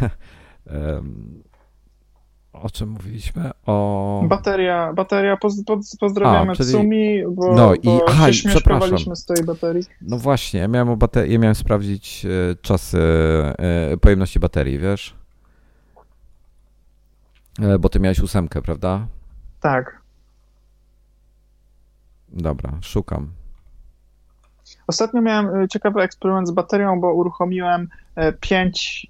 o 2.52 2.70
czym 2.70 2.88
mówiliśmy? 2.88 3.50
O... 3.66 4.24
Bateria, 4.28 4.92
bateria, 4.92 5.36
poz, 5.36 5.64
poz, 5.64 5.96
pozdrawiamy 5.96 6.52
A, 6.52 6.54
czyli... 6.54 6.68
Tsumi, 6.68 7.22
bo, 7.30 7.54
no, 7.54 7.74
i, 7.74 7.80
bo 7.84 8.04
aha, 8.08 8.32
się 8.32 8.48
przepraszam. 8.48 9.16
z 9.16 9.24
tej 9.24 9.44
baterii. 9.44 9.82
No 10.02 10.18
właśnie, 10.18 10.60
ja 10.60 10.68
miałem, 10.68 10.88
o 10.88 10.98
ja 11.28 11.38
miałem 11.38 11.54
sprawdzić 11.54 12.26
e, 12.26 12.54
czasy 12.62 12.98
e, 13.58 13.96
pojemności 13.96 14.40
baterii, 14.40 14.78
wiesz? 14.78 15.16
E, 17.60 17.78
bo 17.78 17.88
ty 17.88 18.00
miałeś 18.00 18.20
ósemkę, 18.20 18.62
prawda? 18.62 19.06
Tak. 19.60 19.99
Dobra, 22.32 22.72
szukam. 22.80 23.30
Ostatnio 24.86 25.22
miałem 25.22 25.62
e, 25.62 25.68
ciekawy 25.68 26.00
eksperyment 26.00 26.48
z 26.48 26.50
baterią, 26.50 27.00
bo 27.00 27.14
uruchomiłem 27.14 27.88
5S, 28.16 29.06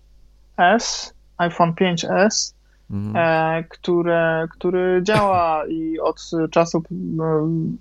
e, 0.59 1.15
iPhone 1.39 1.73
5S, 1.73 2.55
mhm. 2.91 3.17
e, 3.17 3.65
które, 3.65 4.47
który 4.51 5.01
działa 5.03 5.67
i 5.67 5.99
od 5.99 6.31
czasu 6.51 6.83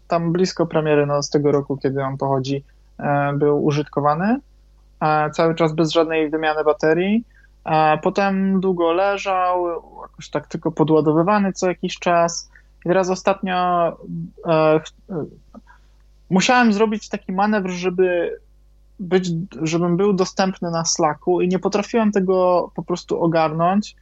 tam 0.07 0.31
blisko 0.31 0.65
premiery 0.65 1.05
no, 1.05 1.23
z 1.23 1.29
tego 1.29 1.51
roku, 1.51 1.77
kiedy 1.77 2.03
on 2.03 2.17
pochodzi, 2.17 2.63
e, 2.99 3.33
był 3.33 3.65
użytkowany. 3.65 4.39
Cały 5.33 5.55
czas 5.55 5.73
bez 5.73 5.91
żadnej 5.91 6.29
wymiany 6.29 6.63
baterii. 6.63 7.23
Potem 8.01 8.59
długo 8.61 8.93
leżał, 8.93 9.67
jakoś 10.01 10.29
tak 10.29 10.47
tylko 10.47 10.71
podładowywany 10.71 11.53
co 11.53 11.67
jakiś 11.67 11.99
czas. 11.99 12.51
I 12.85 12.89
teraz 12.89 13.09
ostatnio 13.09 13.87
e, 14.47 14.79
musiałem 16.29 16.73
zrobić 16.73 17.09
taki 17.09 17.31
manewr, 17.31 17.69
żeby 17.69 18.39
być, 18.99 19.29
żebym 19.61 19.97
był 19.97 20.13
dostępny 20.13 20.71
na 20.71 20.85
Slacku 20.85 21.41
i 21.41 21.47
nie 21.47 21.59
potrafiłem 21.59 22.11
tego 22.11 22.71
po 22.75 22.83
prostu 22.83 23.23
ogarnąć, 23.23 23.95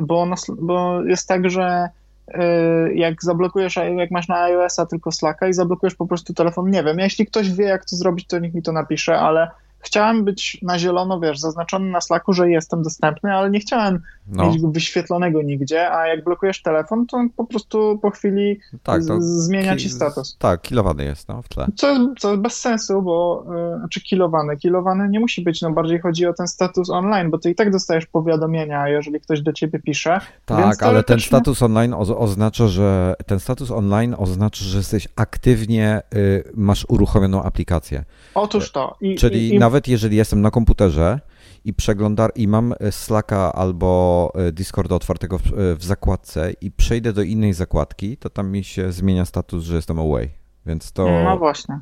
bo, 0.00 0.26
na, 0.26 0.36
bo 0.58 1.02
jest 1.02 1.28
tak, 1.28 1.50
że 1.50 1.88
e, 2.28 2.94
jak 2.94 3.24
zablokujesz, 3.24 3.76
jak 3.76 4.10
masz 4.10 4.28
na 4.28 4.42
iOS-a 4.42 4.86
tylko 4.86 5.12
Slacka 5.12 5.48
i 5.48 5.52
zablokujesz 5.52 5.94
po 5.94 6.06
prostu 6.06 6.34
telefon, 6.34 6.70
nie 6.70 6.84
wiem, 6.84 6.98
jeśli 6.98 7.26
ktoś 7.26 7.52
wie 7.52 7.64
jak 7.64 7.84
to 7.84 7.96
zrobić, 7.96 8.26
to 8.26 8.38
niech 8.38 8.54
mi 8.54 8.62
to 8.62 8.72
napisze, 8.72 9.18
ale 9.18 9.50
chciałem 9.86 10.24
być 10.24 10.58
na 10.62 10.78
zielono, 10.78 11.20
wiesz, 11.20 11.38
zaznaczony 11.38 11.90
na 11.90 12.00
Slacku, 12.00 12.32
że 12.32 12.50
jestem 12.50 12.82
dostępny, 12.82 13.34
ale 13.34 13.50
nie 13.50 13.60
chciałem 13.60 14.00
no. 14.26 14.50
mieć 14.50 14.62
go 14.62 14.68
wyświetlonego 14.68 15.42
nigdzie, 15.42 15.92
a 15.92 16.06
jak 16.06 16.24
blokujesz 16.24 16.62
telefon, 16.62 17.06
to 17.06 17.16
on 17.16 17.30
po 17.30 17.44
prostu 17.44 17.98
po 18.02 18.10
chwili 18.10 18.60
tak, 18.82 19.02
zmienia 19.18 19.76
ci 19.76 19.90
status. 19.90 20.36
Tak, 20.38 20.62
kilowany 20.62 21.04
jest 21.04 21.28
no, 21.28 21.42
w 21.42 21.48
tle. 21.48 21.66
Co 21.76 21.90
jest, 21.90 22.02
co 22.18 22.30
jest 22.30 22.42
bez 22.42 22.60
sensu, 22.60 23.02
bo 23.02 23.44
yy, 23.72 23.78
znaczy 23.78 24.00
kilowany, 24.00 24.56
kilowany 24.56 25.08
nie 25.08 25.20
musi 25.20 25.42
być, 25.42 25.62
no 25.62 25.70
bardziej 25.70 26.00
chodzi 26.00 26.26
o 26.26 26.32
ten 26.32 26.48
status 26.48 26.90
online, 26.90 27.30
bo 27.30 27.38
ty 27.38 27.50
i 27.50 27.54
tak 27.54 27.70
dostajesz 27.72 28.06
powiadomienia, 28.06 28.88
jeżeli 28.88 29.20
ktoś 29.20 29.40
do 29.40 29.52
ciebie 29.52 29.78
pisze. 29.78 30.20
Tak, 30.44 30.82
ale 30.82 31.02
ten 31.02 31.20
status 31.20 31.62
online 31.62 31.94
oznacza, 32.18 32.68
że 32.68 33.14
ten 33.26 33.40
status 33.40 33.70
online 33.70 34.14
oznacza, 34.18 34.64
że 34.64 34.78
jesteś 34.78 35.08
aktywnie, 35.16 36.02
y, 36.14 36.44
masz 36.54 36.86
uruchomioną 36.88 37.42
aplikację. 37.42 38.04
Otóż 38.34 38.72
to. 38.72 38.96
I, 39.00 39.14
Czyli 39.14 39.48
i, 39.48 39.54
i... 39.54 39.58
nawet 39.58 39.75
jeżeli 39.88 40.16
jestem 40.16 40.40
na 40.40 40.50
komputerze, 40.50 41.20
i 41.66 41.74
przeglądar 41.74 42.32
i 42.34 42.48
mam 42.48 42.74
e, 42.80 42.92
Slacka 42.92 43.52
albo 43.52 44.32
e, 44.34 44.52
Discorda 44.52 44.94
otwartego 44.94 45.38
w, 45.38 45.46
e, 45.46 45.76
w, 45.76 45.84
zakładce 45.84 46.52
i 46.60 46.70
przejdę 46.70 47.12
do 47.12 47.22
innej 47.22 47.52
zakładki, 47.52 48.16
to 48.16 48.30
tam 48.30 48.50
mi 48.50 48.64
się 48.64 48.92
zmienia 48.92 49.24
status, 49.24 49.64
że 49.64 49.76
jestem 49.76 49.98
away. 49.98 50.30
Więc 50.66 50.92
to. 50.92 51.22
No 51.24 51.38
właśnie. 51.38 51.80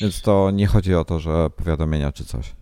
Więc 0.00 0.22
to 0.22 0.50
nie 0.50 0.66
chodzi 0.66 0.94
o 0.94 1.04
to, 1.04 1.18
że 1.18 1.50
powiadomienia 1.50 2.12
czy 2.12 2.24
coś. 2.24 2.54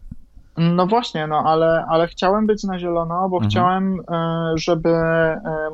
No 0.57 0.86
właśnie, 0.86 1.26
no 1.26 1.38
ale, 1.38 1.84
ale 1.88 2.07
chciałem 2.07 2.46
być 2.46 2.64
na 2.64 2.78
zielono, 2.78 3.28
bo 3.28 3.36
mhm. 3.36 3.50
chciałem, 3.50 4.00
żeby 4.55 4.94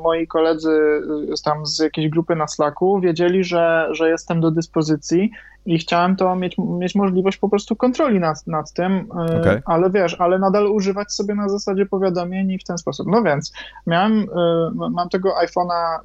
moi 0.03 0.27
koledzy 0.27 1.03
tam 1.45 1.67
z 1.67 1.79
jakiejś 1.79 2.09
grupy 2.09 2.37
na 2.37 2.49
Slacku 2.49 3.01
wiedzieli, 3.01 3.45
że, 3.45 3.89
że 3.93 4.09
jestem 4.09 4.41
do 4.41 4.51
dyspozycji 4.51 5.31
i 5.67 5.79
chciałem 5.79 6.17
to 6.17 6.37
mieć, 6.37 6.59
mieć 6.59 6.95
możliwość 6.95 7.39
po 7.39 7.49
prostu 7.49 7.77
kontroli 7.77 8.21
nad, 8.21 8.47
nad 8.47 8.73
tym, 8.73 8.93
e, 8.93 9.41
okay. 9.41 9.63
ale 9.65 9.91
wiesz, 9.91 10.17
ale 10.19 10.39
nadal 10.39 10.67
używać 10.67 11.13
sobie 11.13 11.35
na 11.35 11.49
zasadzie 11.49 11.87
powiadomień 11.87 12.51
i 12.51 12.59
w 12.59 12.65
ten 12.65 12.79
sposób. 12.79 13.07
No 13.11 13.23
więc 13.23 13.53
miałem, 13.87 14.21
e, 14.21 14.91
mam 14.91 15.09
tego 15.09 15.35
iPhone'a 15.45 15.99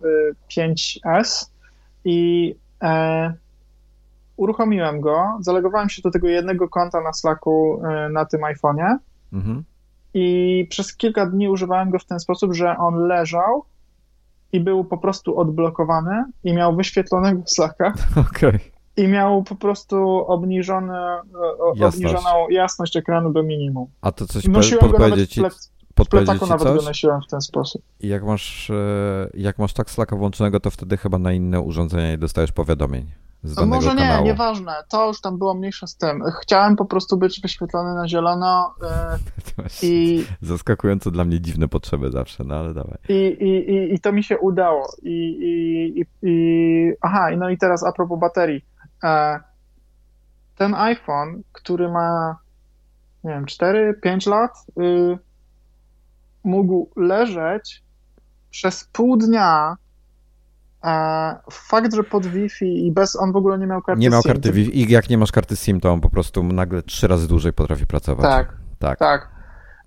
5S 0.52 1.44
e, 1.44 1.48
i 2.06 2.56
e, 2.84 3.34
uruchomiłem 4.38 5.02
go, 5.02 5.38
zalegowałem 5.40 5.90
się 5.90 6.02
do 6.02 6.12
tego 6.12 6.28
jednego 6.28 6.70
konta 6.70 7.02
na 7.02 7.14
Slacku 7.14 7.82
na 8.12 8.26
tym 8.26 8.42
iPhone'ie 8.42 8.96
mhm. 9.34 9.64
i 10.14 10.68
przez 10.70 10.98
kilka 10.98 11.26
dni 11.26 11.50
używałem 11.50 11.90
go 11.90 12.00
w 12.00 12.06
ten 12.06 12.20
sposób, 12.20 12.54
że 12.54 12.78
on 12.78 13.08
leżał 13.08 13.66
i 14.54 14.60
był 14.60 14.86
po 14.86 14.98
prostu 14.98 15.40
odblokowany 15.40 16.24
i 16.44 16.54
miał 16.54 16.76
wyświetlonego 16.76 17.42
Slacka. 17.46 17.94
Okay 18.30 18.60
i 18.98 19.08
miał 19.08 19.44
po 19.44 19.56
prostu 19.56 19.98
obniżone, 20.28 21.22
jasność. 21.76 21.96
obniżoną 21.96 22.50
jasność 22.50 22.98
ekranu 22.98 23.34
do 23.34 23.44
minimum. 23.44 23.88
A 24.02 24.12
to 24.12 24.28
coś 24.28 24.48
Nosiłem 24.48 24.80
podpowiedzie 24.80 25.28
ci, 25.28 25.42
podpowiedzieć 25.96 26.40
ci 26.40 26.50
nawet 26.50 26.64
coś? 26.64 26.78
go 26.78 26.82
nosiłem 26.82 27.22
w 27.22 27.28
ten 27.28 27.42
sposób. 27.42 27.82
I 28.00 28.08
jak 28.08 28.24
masz, 28.24 28.70
e, 28.70 29.30
jak 29.34 29.60
masz 29.60 29.74
tak 29.74 29.90
Slacka 29.90 30.16
włączonego, 30.16 30.60
to 30.60 30.72
wtedy 30.72 30.98
chyba 30.98 31.18
na 31.18 31.34
inne 31.34 31.62
urządzenia 31.62 32.10
nie 32.10 32.18
dostajesz 32.18 32.52
powiadomień. 32.52 33.12
Z 33.46 33.56
danego 33.56 33.76
Może 33.76 33.90
nie, 33.90 34.02
kanału. 34.02 34.26
nieważne. 34.26 34.74
To 34.90 35.08
już 35.08 35.22
tam 35.22 35.38
było 35.38 35.54
mniejsze 35.54 35.88
z 35.88 35.98
tym. 35.98 36.24
Chciałem 36.42 36.76
po 36.76 36.86
prostu 36.86 37.18
być 37.18 37.42
wyświetlony 37.42 37.96
na 37.96 38.08
zielono 38.08 38.76
yy, 39.58 39.66
i... 39.84 40.26
Zaskakująco 40.42 41.12
dla 41.12 41.26
mnie 41.26 41.42
dziwne 41.42 41.68
potrzeby 41.68 42.12
zawsze, 42.12 42.44
no 42.44 42.56
ale 42.56 42.74
dawaj. 42.74 42.98
I, 43.10 43.14
i, 43.14 43.72
i, 43.72 43.94
i 43.94 44.00
to 44.00 44.12
mi 44.12 44.24
się 44.24 44.38
udało. 44.38 44.96
I, 45.04 45.10
i, 45.10 46.00
i, 46.00 46.06
i... 46.22 46.94
Aha, 47.02 47.28
no 47.38 47.50
i 47.50 47.58
teraz 47.58 47.84
a 47.84 47.92
propos 47.92 48.20
baterii 48.20 48.66
E, 49.04 49.40
ten 50.56 50.74
iPhone, 50.76 51.44
który 51.52 51.90
ma, 51.90 52.38
nie 53.24 53.32
wiem, 53.32 53.46
4-5 53.46 54.30
lat, 54.30 54.52
y, 54.80 55.18
mógł 56.44 56.90
leżeć 56.96 57.84
przez 58.50 58.84
pół 58.84 59.18
dnia. 59.18 59.78
Fakt, 61.52 61.96
że 61.96 62.04
pod 62.04 62.26
Wi-Fi 62.26 62.88
i 62.88 62.92
bez, 62.92 63.16
on 63.16 63.32
w 63.32 63.36
ogóle 63.36 63.58
nie 63.58 63.68
miał 63.68 63.82
karty 63.82 64.02
Nie 64.02 64.10
miał 64.10 64.22
SIM, 64.22 64.32
karty 64.32 64.52
Wi-Fi 64.52 64.80
i 64.80 64.92
jak 64.92 65.10
nie 65.10 65.18
masz 65.18 65.32
karty 65.32 65.56
SIM, 65.56 65.80
to 65.80 65.94
on 65.94 66.02
po 66.02 66.10
prostu 66.10 66.44
nagle 66.44 66.84
trzy 66.84 67.08
razy 67.08 67.28
dłużej 67.28 67.54
potrafi 67.54 67.88
pracować. 67.88 68.26
Tak, 68.26 68.54
tak. 68.80 69.00
tak. 69.00 69.30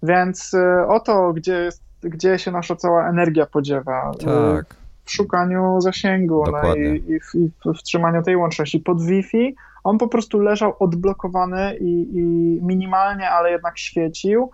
Więc 0.03 0.55
y, 0.55 0.87
oto, 0.89 1.33
gdzie, 1.33 1.53
jest, 1.53 1.83
gdzie 2.01 2.39
się 2.39 2.51
nasza 2.51 2.77
cała 2.77 3.09
energia 3.09 3.47
podziewa. 3.47 4.13
Y, 4.23 4.25
tak 4.57 4.79
w 5.09 5.13
szukaniu 5.13 5.81
zasięgu 5.81 6.45
no 6.53 6.75
i, 6.75 7.05
i, 7.09 7.21
w, 7.21 7.35
i, 7.35 7.51
w, 7.75 7.83
trzymaniu 7.83 8.23
tej 8.23 8.37
łączności. 8.37 8.81
Pod 8.81 9.03
Wi-Fi 9.03 9.55
on 9.85 9.99
po 9.99 10.09
prostu 10.09 10.41
leżał 10.41 10.77
odblokowany 10.79 11.77
i, 11.81 12.19
i 12.19 12.23
minimalnie, 12.63 13.31
ale 13.31 13.51
jednak 13.51 13.79
świecił 13.79 14.51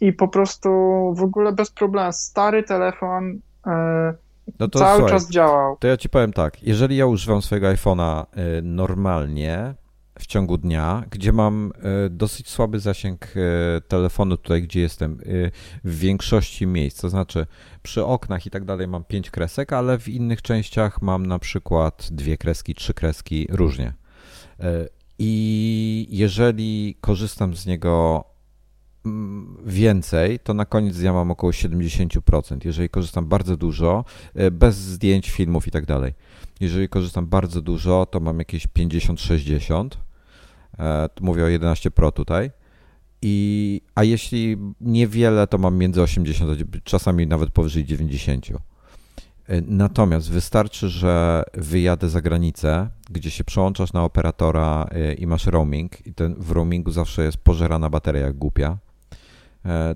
i 0.00 0.12
po 0.12 0.28
prostu 0.28 0.68
w 1.16 1.22
ogóle 1.22 1.52
bez 1.52 1.70
problemu. 1.70 2.12
Stary 2.12 2.62
telefon 2.62 3.32
yy, 3.66 3.72
no 4.58 4.68
to, 4.68 4.78
cały 4.78 4.98
słuchaj, 4.98 5.12
czas 5.18 5.30
działał. 5.30 5.76
To 5.80 5.88
ja 5.88 5.96
ci 5.96 6.08
powiem 6.08 6.32
tak, 6.32 6.62
jeżeli 6.62 6.96
ja 6.96 7.06
używam 7.06 7.42
swojego 7.42 7.66
iPhone'a 7.66 8.24
y, 8.58 8.62
normalnie, 8.62 9.74
w 10.18 10.26
ciągu 10.26 10.58
dnia, 10.58 11.04
gdzie 11.10 11.32
mam 11.32 11.72
e, 11.76 12.10
dosyć 12.10 12.48
słaby 12.48 12.80
zasięg 12.80 13.24
e, 13.24 13.80
telefonu 13.80 14.36
tutaj, 14.36 14.62
gdzie 14.62 14.80
jestem, 14.80 15.18
w 15.84 15.98
większości 15.98 16.66
miejsc, 16.66 17.00
to 17.00 17.08
znaczy 17.08 17.46
przy 17.82 18.04
oknach 18.04 18.46
i 18.46 18.50
tak 18.50 18.64
dalej 18.64 18.88
mam 18.88 19.04
pięć 19.04 19.30
kresek, 19.30 19.72
ale 19.72 19.98
w 19.98 20.08
innych 20.08 20.42
częściach 20.42 21.02
mam 21.02 21.26
na 21.26 21.38
przykład 21.38 22.08
dwie 22.10 22.38
kreski, 22.38 22.74
trzy 22.74 22.94
kreski, 22.94 23.46
różnie. 23.50 23.92
I 25.18 26.06
jeżeli 26.10 26.98
korzystam 27.00 27.56
z 27.56 27.66
niego 27.66 28.24
więcej, 29.64 30.38
to 30.38 30.54
na 30.54 30.64
koniec 30.64 30.98
dnia 30.98 31.12
mam 31.12 31.30
około 31.30 31.52
70%. 31.52 32.58
Jeżeli 32.64 32.88
korzystam 32.88 33.26
bardzo 33.26 33.56
dużo, 33.56 34.04
bez 34.52 34.76
zdjęć, 34.76 35.30
filmów 35.30 35.66
i 35.66 35.70
tak 35.70 35.86
dalej. 35.86 36.12
Jeżeli 36.60 36.88
korzystam 36.88 37.26
bardzo 37.26 37.62
dużo, 37.62 38.06
to 38.06 38.20
mam 38.20 38.38
jakieś 38.38 38.68
50-60%. 38.68 39.88
Mówię 41.20 41.44
o 41.44 41.48
11 41.48 41.90
Pro 41.90 42.12
tutaj. 42.12 42.50
I, 43.22 43.80
a 43.94 44.04
jeśli 44.04 44.56
niewiele, 44.80 45.46
to 45.46 45.58
mam 45.58 45.76
między 45.76 46.02
80, 46.02 46.58
czasami 46.84 47.26
nawet 47.26 47.50
powyżej 47.50 47.84
90. 47.84 48.46
Natomiast 49.66 50.30
wystarczy, 50.30 50.88
że 50.88 51.42
wyjadę 51.54 52.08
za 52.08 52.22
granicę, 52.22 52.88
gdzie 53.10 53.30
się 53.30 53.44
przełączasz 53.44 53.92
na 53.92 54.04
operatora 54.04 54.88
i 55.18 55.26
masz 55.26 55.46
roaming, 55.46 56.06
i 56.06 56.14
ten 56.14 56.34
w 56.34 56.50
roamingu 56.50 56.90
zawsze 56.90 57.24
jest 57.24 57.36
pożerana 57.36 57.90
bateria 57.90 58.22
jak 58.22 58.38
głupia 58.38 58.78
E, 58.82 58.91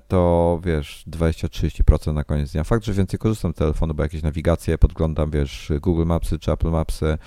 to 0.07 0.59
wiesz, 0.63 1.03
20-30% 1.07 2.13
na 2.13 2.23
koniec 2.23 2.51
dnia. 2.51 2.63
Fakt, 2.63 2.85
że 2.85 2.93
więcej 2.93 3.19
korzystam 3.19 3.53
z 3.53 3.55
telefonu, 3.55 3.93
bo 3.93 4.03
jakieś 4.03 4.23
nawigacje 4.23 4.77
podglądam, 4.77 5.31
wiesz, 5.31 5.71
Google 5.81 6.05
Mapsy 6.05 6.39
czy 6.39 6.51
Apple 6.51 6.69
Mapsy 6.69 7.17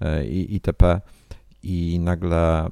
e, 0.00 0.26
i 0.26 0.54
itp. 0.54 1.00
I 1.62 2.00
nagle 2.02 2.66
e, 2.66 2.70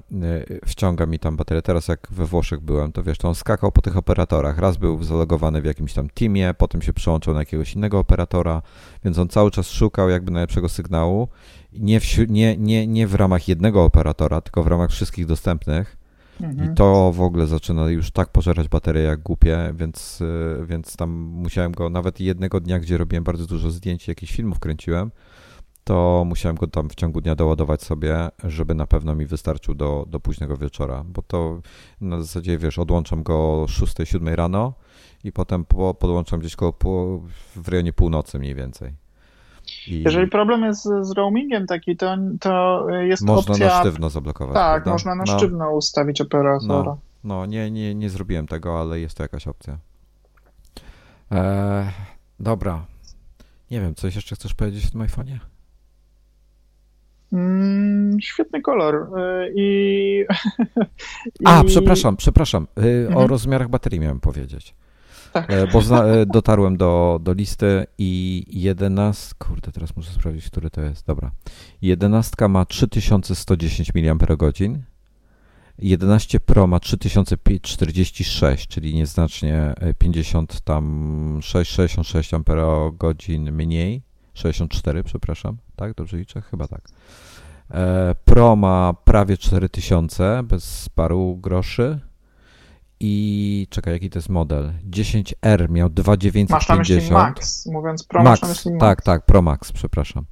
wciąga 0.66 1.07
mi 1.07 1.18
tam 1.18 1.37
baterię. 1.37 1.62
Teraz 1.62 1.89
jak 1.89 2.09
we 2.11 2.26
Włoszech 2.26 2.61
byłem, 2.61 2.93
to 2.93 3.03
wiesz, 3.03 3.18
to 3.18 3.29
on 3.29 3.35
skakał 3.35 3.72
po 3.72 3.83
tych 3.83 3.97
operatorach. 3.97 4.59
Raz 4.59 4.76
był 4.76 5.03
zalogowany 5.05 5.62
w 5.62 5.64
jakimś 5.64 5.93
tam 5.93 6.09
teamie, 6.09 6.55
potem 6.59 6.83
się 6.83 6.93
przełączył 6.93 7.35
na 7.35 7.41
jakiegoś 7.41 7.74
innego 7.74 7.99
operatora, 7.99 8.62
więc 9.05 9.18
on 9.18 9.29
cały 9.29 9.51
czas 9.51 9.70
szukał 9.70 10.09
jakby 10.09 10.31
najlepszego 10.31 10.68
sygnału. 10.68 11.29
Nie 11.72 12.01
w, 12.01 12.05
nie, 12.29 12.57
nie, 12.57 12.87
nie 12.87 13.07
w 13.07 13.14
ramach 13.14 13.49
jednego 13.49 13.85
operatora, 13.85 14.41
tylko 14.41 14.62
w 14.62 14.66
ramach 14.66 14.91
wszystkich 14.91 15.26
dostępnych 15.26 15.97
Mhm. 16.41 16.72
I 16.72 16.74
to 16.74 17.12
w 17.12 17.20
ogóle 17.20 17.47
zaczyna 17.47 17.91
już 17.91 18.11
tak 18.11 18.28
pożerać 18.28 18.68
baterię 18.68 19.03
jak 19.03 19.22
głupie, 19.22 19.72
więc, 19.74 20.20
y, 20.20 20.66
więc 20.66 20.97
tam 20.97 21.11
musiałem 21.11 21.72
go 21.72 21.91
nawet 21.91 22.20
jednego 22.20 22.61
dnia, 22.61 22.78
gdzie 22.78 22.99
robiłem 22.99 23.24
bardzo 23.24 23.47
dużo 23.47 23.70
zdjęć, 23.70 24.09
jakichś 24.09 24.32
filmów 24.32 24.59
kręciłem, 24.59 25.11
to 25.84 26.24
musiałem 26.26 26.57
go 26.57 26.66
tam 26.66 26.91
w 26.91 26.95
ciągu 26.95 27.20
dnia 27.20 27.34
doładować 27.34 27.82
sobie, 27.82 28.28
żeby 28.45 28.74
na 28.74 28.86
pewno 28.86 29.14
mi 29.14 29.26
wystarczył 29.26 29.74
do, 29.74 30.05
do 30.09 30.20
późnego 30.20 30.57
wieczora, 30.57 31.05
bo 31.05 31.22
to 31.22 31.61
na 32.01 32.20
zasadzie, 32.20 32.59
wiesz, 32.59 32.78
odłączam 32.78 33.22
go 33.22 33.62
o 33.62 33.66
6-7 33.66 34.34
rano 34.34 34.74
i 35.24 35.32
potem 35.32 35.64
po, 35.64 35.95
podłączam 35.95 36.41
gdzieś 36.41 36.57
koło, 36.57 36.72
po, 36.72 37.20
w 37.57 37.68
rejonie 37.68 37.93
północy 37.93 38.39
mniej 38.39 38.55
więcej. 38.55 39.07
I... 39.86 40.02
Jeżeli 40.02 40.28
problem 40.28 40.62
jest 40.62 40.82
z 40.82 41.10
roamingiem 41.10 41.66
taki, 41.66 41.96
to, 41.96 42.16
to 42.40 42.84
jest 42.90 43.22
można 43.22 43.52
opcja... 43.52 43.66
Można 43.66 43.78
na 43.78 43.80
sztywno 43.80 44.10
zablokować. 44.10 44.54
Tak, 44.54 44.82
prawda? 44.82 44.90
można 44.90 45.14
na 45.14 45.24
no. 45.26 45.38
sztywno 45.38 45.70
ustawić 45.70 46.20
operatora. 46.20 46.84
No, 46.84 46.98
no, 47.24 47.46
nie, 47.46 47.70
nie, 47.70 47.94
nie 47.94 48.10
zrobiłem 48.10 48.46
tego, 48.46 48.80
ale 48.80 49.00
jest 49.00 49.16
to 49.16 49.22
jakaś 49.22 49.48
opcja. 49.48 49.78
Eee, 51.30 51.86
dobra. 52.40 52.86
Nie 53.70 53.80
wiem, 53.80 53.94
coś 53.94 54.16
jeszcze 54.16 54.34
chcesz 54.34 54.54
powiedzieć 54.54 54.86
w 54.86 54.90
tym 54.90 55.00
iPhone'ie? 55.00 55.38
Mm, 57.32 58.20
świetny 58.20 58.62
kolor. 58.62 58.94
Y, 58.94 59.52
I, 59.56 60.24
A, 61.44 61.64
przepraszam, 61.72 62.16
przepraszam. 62.16 62.66
Y, 62.78 63.06
mhm. 63.06 63.16
O 63.16 63.26
rozmiarach 63.26 63.68
baterii 63.68 64.00
miałem 64.00 64.20
powiedzieć. 64.20 64.74
Tak. 65.47 65.51
E, 65.51 65.66
bo 65.66 66.07
e, 66.07 66.26
dotarłem 66.26 66.76
do, 66.76 67.20
do 67.22 67.32
listy 67.32 67.86
i 67.99 68.45
11, 68.49 69.34
kurde, 69.39 69.72
teraz 69.72 69.97
muszę 69.97 70.11
sprawdzić, 70.11 70.47
który 70.47 70.70
to 70.70 70.80
jest, 70.80 71.07
dobra. 71.07 71.30
11 71.82 72.49
ma 72.49 72.64
3110 72.64 73.91
mAh, 73.95 74.59
11 75.78 76.41
Pro 76.41 76.66
ma 76.66 76.80
3046, 76.80 78.68
czyli 78.68 78.95
nieznacznie 78.95 79.74
50 79.99 80.55
e, 80.55 80.57
tam 80.64 81.39
6, 81.43 81.70
66 81.72 82.34
Ah 82.34 82.41
mniej, 83.53 84.03
64, 84.34 85.05
przepraszam, 85.05 85.57
tak, 85.76 85.95
dobrze 85.95 86.16
liczę? 86.16 86.41
Chyba 86.41 86.68
tak. 86.68 86.89
Pro 88.24 88.57
ma 88.57 88.95
prawie 89.05 89.36
4000, 89.36 90.43
bez 90.45 90.89
paru 90.89 91.36
groszy 91.36 92.01
i 93.01 93.66
czekaj, 93.70 93.92
jaki 93.92 94.11
to 94.11 94.18
jest 94.18 94.28
model? 94.28 94.72
10R 94.90 95.70
miał 95.70 95.90
2950. 95.90 96.51
Masz 96.51 96.68
na 96.68 96.76
myśli 96.76 97.12
Max, 97.12 97.66
mówiąc 97.66 98.05
Pro, 98.05 98.22
Max, 98.22 98.42
masz 98.42 98.66
Max. 98.66 98.80
Tak, 98.80 99.03
tak, 99.03 99.26
Pro 99.26 99.42
Max, 99.42 99.72
przepraszam. 99.72 100.24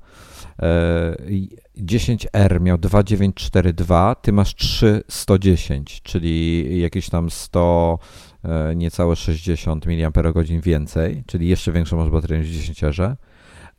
10R 1.76 2.56
e, 2.56 2.60
miał 2.60 2.78
2942, 2.78 4.14
ty 4.14 4.32
masz 4.32 4.54
3110, 4.54 6.02
czyli 6.02 6.80
jakieś 6.80 7.10
tam 7.10 7.30
100, 7.30 7.98
e, 8.44 8.74
niecałe 8.76 9.16
60 9.16 9.86
mAh 9.86 10.62
więcej, 10.62 11.24
czyli 11.26 11.48
jeszcze 11.48 11.72
większą 11.72 11.96
masz 11.96 12.10
baterię 12.10 12.38
niż 12.38 12.48
10R. 12.48 13.16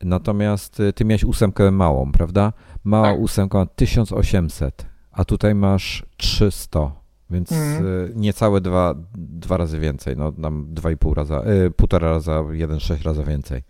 Natomiast 0.03 0.79
e, 0.79 0.93
ty 0.93 1.05
miałeś 1.05 1.23
ósemkę 1.23 1.71
małą, 1.71 2.11
prawda? 2.11 2.53
Mała 2.83 3.11
tak. 3.11 3.19
ósemka 3.19 3.57
ma 3.57 3.65
1800, 3.65 4.85
a 5.11 5.25
tutaj 5.25 5.55
masz 5.55 6.05
300 6.17 7.06
więc 7.29 7.51
mm. 7.51 8.11
niecałe 8.15 8.61
dwa, 8.61 8.95
dwa 9.17 9.57
razy 9.57 9.79
więcej, 9.79 10.17
no 10.17 10.33
nam 10.37 10.65
dwa 10.69 10.91
i 10.91 10.97
pół 10.97 11.13
raza, 11.13 11.43
y, 11.65 11.71
półtora 11.71 12.09
raza, 12.09 12.43
jeden 12.51 12.79
sześć 12.79 13.03
razy 13.03 13.23
więcej. 13.23 13.61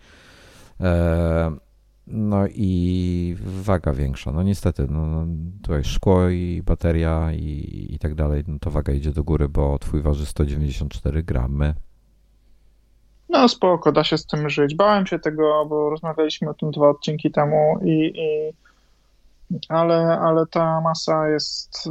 E, 0.82 1.58
no 2.08 2.48
i 2.48 3.36
waga 3.40 3.94
większa. 3.94 4.32
No 4.32 4.44
niestety, 4.44 4.88
no, 4.90 5.06
no, 5.06 5.26
tutaj 5.64 5.84
szkło 5.84 6.30
i 6.30 6.62
bateria 6.66 7.32
i, 7.34 7.88
i 7.90 8.00
tak 8.00 8.16
dalej, 8.16 8.44
no 8.48 8.60
to 8.60 8.72
waga 8.72 8.94
idzie 8.94 9.12
do 9.12 9.24
góry, 9.24 9.50
bo 9.50 9.80
twój 9.80 10.02
waży 10.02 10.26
194 10.26 11.24
gramy. 11.24 11.74
No 13.30 13.48
spoko, 13.48 13.92
da 13.92 14.04
się 14.04 14.18
z 14.18 14.26
tym 14.26 14.50
żyć. 14.50 14.76
Bałem 14.76 15.06
się 15.06 15.20
tego, 15.20 15.66
bo 15.70 15.90
rozmawialiśmy 15.90 16.50
o 16.50 16.54
tym 16.54 16.72
dwa 16.72 16.90
odcinki 16.90 17.32
temu 17.32 17.80
i, 17.86 18.14
i 18.16 18.54
ale, 19.70 20.20
ale 20.20 20.46
ta 20.46 20.82
masa 20.82 21.30
jest. 21.30 21.88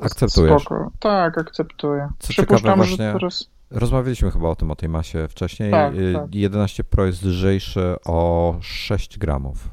E, 0.00 0.04
Akceptujesz? 0.04 0.62
Spoko. 0.62 0.90
Tak, 0.98 1.38
akceptuję. 1.38 2.08
Co 2.18 2.28
Przypuszczam, 2.28 2.76
właśnie, 2.76 2.96
że 2.96 3.12
teraz. 3.12 3.46
Rozmawialiśmy 3.70 4.30
chyba 4.30 4.48
o 4.48 4.56
tym, 4.56 4.70
o 4.70 4.76
tej 4.76 4.88
masie 4.88 5.28
wcześniej. 5.28 5.70
Tak, 5.70 5.94
tak. 6.14 6.34
11 6.34 6.84
Pro 6.84 7.06
jest 7.06 7.22
lżejszy 7.22 7.96
o 8.06 8.54
6 8.60 9.18
gramów. 9.18 9.68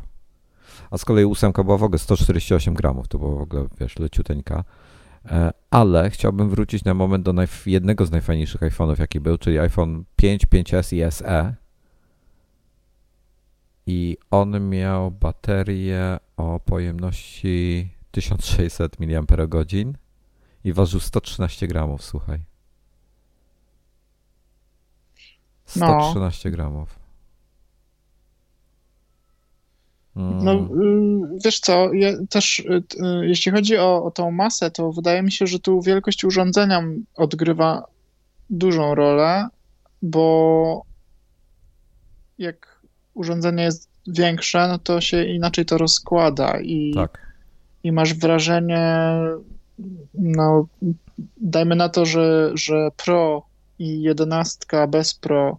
A 0.92 0.98
z 0.98 1.06
kolei 1.06 1.26
8 1.26 1.52
była 1.52 1.78
w 1.78 1.84
ogóle 1.84 2.00
148 2.00 2.74
gramów, 2.74 3.08
to 3.08 3.20
było 3.20 3.38
w 3.38 3.42
ogóle, 3.42 3.66
wiesz, 3.80 4.00
leciuteńka. 4.00 4.64
E, 5.26 5.52
ale 5.70 6.10
chciałbym 6.10 6.50
wrócić 6.50 6.84
na 6.84 6.94
moment 6.94 7.26
do 7.26 7.34
jednego 7.66 8.06
z 8.06 8.12
najfajniejszych 8.12 8.62
iPhone'ów, 8.62 9.00
jaki 9.00 9.20
był, 9.20 9.38
czyli 9.38 9.60
iPhone 9.60 10.04
5, 10.16 10.48
5S 10.48 10.96
i 10.96 11.12
SE 11.12 11.56
i 13.90 14.18
on 14.32 14.70
miał 14.70 15.12
baterię 15.12 16.18
o 16.40 16.60
pojemności 16.60 17.90
1600 18.12 19.00
mAh 19.00 19.66
i 20.64 20.74
ważył 20.74 21.00
113 21.00 21.68
gramów, 21.68 22.04
słuchaj. 22.04 22.40
113 25.66 26.50
no. 26.50 26.56
gramów. 26.56 27.00
Mm. 30.16 30.44
No, 30.44 30.54
y, 30.54 31.40
wiesz 31.46 31.60
co, 31.60 31.94
ja 31.94 32.10
też 32.30 32.60
y, 32.60 32.84
y, 33.04 33.28
jeśli 33.28 33.52
chodzi 33.52 33.78
o, 33.78 34.04
o 34.04 34.12
tą 34.12 34.32
masę, 34.32 34.72
to 34.72 34.92
wydaje 34.92 35.24
mi 35.24 35.32
się, 35.32 35.48
że 35.48 35.60
tu 35.60 35.82
wielkość 35.82 36.24
urządzenia 36.24 36.84
odgrywa 37.16 37.84
dużą 38.50 38.96
rolę, 38.96 39.48
bo 40.02 40.86
jak 42.38 42.82
urządzenie 43.14 43.64
jest 43.64 43.89
większe, 44.10 44.68
no 44.68 44.80
to 44.80 45.02
się 45.02 45.24
inaczej 45.24 45.66
to 45.66 45.78
rozkłada 45.78 46.60
i, 46.62 46.92
tak. 46.96 47.36
i 47.84 47.92
masz 47.92 48.14
wrażenie, 48.14 49.14
no 50.14 50.68
dajmy 51.38 51.76
na 51.76 51.90
to, 51.90 52.06
że, 52.06 52.52
że 52.54 52.90
Pro 53.06 53.46
i 53.80 54.02
jedenastka 54.02 54.88
bez 54.88 55.14
Pro 55.14 55.58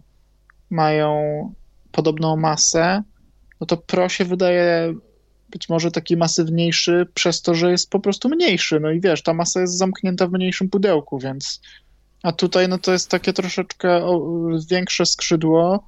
mają 0.69 1.13
podobną 1.91 2.37
masę, 2.37 3.03
no 3.61 3.67
to 3.67 3.77
Pro 3.77 4.09
się 4.09 4.25
wydaje 4.25 4.93
być 5.51 5.69
może 5.69 5.91
taki 5.91 6.17
masywniejszy 6.17 7.07
przez 7.13 7.41
to, 7.41 7.55
że 7.55 7.71
jest 7.71 7.89
po 7.89 7.99
prostu 7.99 8.29
mniejszy. 8.29 8.79
No 8.79 8.91
i 8.91 9.01
wiesz, 9.01 9.23
ta 9.23 9.33
masa 9.33 9.61
jest 9.61 9.77
zamknięta 9.77 10.27
w 10.27 10.31
mniejszym 10.31 10.69
pudełku, 10.69 11.19
więc. 11.19 11.61
A 12.23 12.31
tutaj 12.31 12.69
no 12.69 12.77
to 12.77 12.91
jest 12.91 13.09
takie 13.09 13.33
troszeczkę 13.33 14.01
większe 14.69 15.05
skrzydło, 15.05 15.87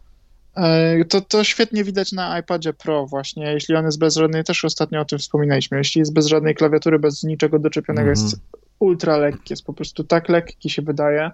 to, 1.10 1.22
to 1.22 1.44
świetnie 1.44 1.84
widać 1.84 2.12
na 2.12 2.40
iPadzie 2.40 2.74
Pro 2.74 3.06
właśnie, 3.06 3.54
jeśli 3.54 3.76
on 3.76 3.86
jest 3.86 4.00
bez 4.00 4.16
żadnej, 4.16 4.44
też 4.44 4.66
ostatnio 4.66 5.02
o 5.02 5.06
tym 5.06 5.20
wspominaliśmy, 5.20 5.78
jeśli 5.78 6.00
jest 6.00 6.14
bez 6.14 6.26
żadnej 6.26 6.56
klawiatury, 6.56 7.00
bez 7.00 7.24
niczego 7.24 7.60
doczepionego, 7.60 8.08
mm 8.08 8.16
-hmm. 8.16 8.24
jest 8.24 8.42
ultra 8.80 9.18
lekki, 9.18 9.54
jest 9.54 9.66
po 9.66 9.74
prostu 9.74 10.04
tak 10.04 10.30
lekki 10.30 10.70
się 10.70 10.82
wydaje. 10.82 11.32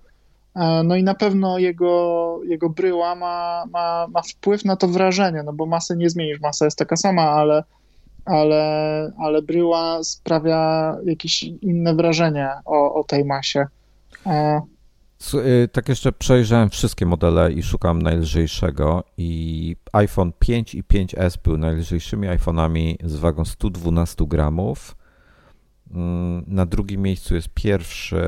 E, 0.55 0.83
no 0.83 0.95
i 0.95 1.03
na 1.03 1.13
pewno 1.13 1.57
jego, 1.57 2.39
jego 2.45 2.69
bryła 2.69 3.15
ma, 3.15 3.63
ma, 3.71 4.07
ma 4.07 4.21
wpływ 4.21 4.65
na 4.65 4.75
to 4.75 4.87
wrażenie, 4.87 5.43
no 5.43 5.53
bo 5.53 5.65
masę 5.65 5.95
nie 5.97 6.09
zmienisz, 6.09 6.39
masa 6.39 6.65
jest 6.65 6.77
taka 6.77 6.95
sama, 6.95 7.21
ale, 7.21 7.63
ale, 8.25 9.11
ale 9.19 9.41
bryła 9.41 10.03
sprawia 10.03 10.95
jakieś 11.05 11.43
inne 11.43 11.95
wrażenie 11.95 12.49
o, 12.65 12.93
o 12.93 13.03
tej 13.03 13.25
masie. 13.25 13.65
Y, 15.33 15.67
tak 15.67 15.89
jeszcze 15.89 16.11
przejrzałem 16.11 16.69
wszystkie 16.69 17.05
modele 17.05 17.51
i 17.51 17.63
szukam 17.63 18.01
najlżejszego 18.01 19.03
i 19.17 19.75
iPhone 19.93 20.31
5 20.39 20.75
i 20.75 20.83
5S 20.83 21.37
były 21.43 21.57
najlżejszymi 21.57 22.27
iPhone'ami 22.27 22.95
z 23.03 23.15
wagą 23.15 23.45
112 23.45 24.27
gramów. 24.27 24.95
Mm, 25.91 26.43
na 26.47 26.65
drugim 26.65 27.01
miejscu 27.01 27.35
jest 27.35 27.49
pierwszy, 27.53 28.21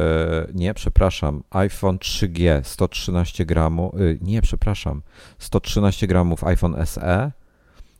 nie, 0.53 0.73
przepraszam, 0.73 1.43
iPhone 1.49 1.97
3G 1.97 2.63
113 2.63 3.45
gramów, 3.45 3.93
nie, 4.21 4.41
przepraszam, 4.41 5.01
113 5.39 6.07
gramów 6.07 6.43
iPhone 6.43 6.85
SE 6.85 7.31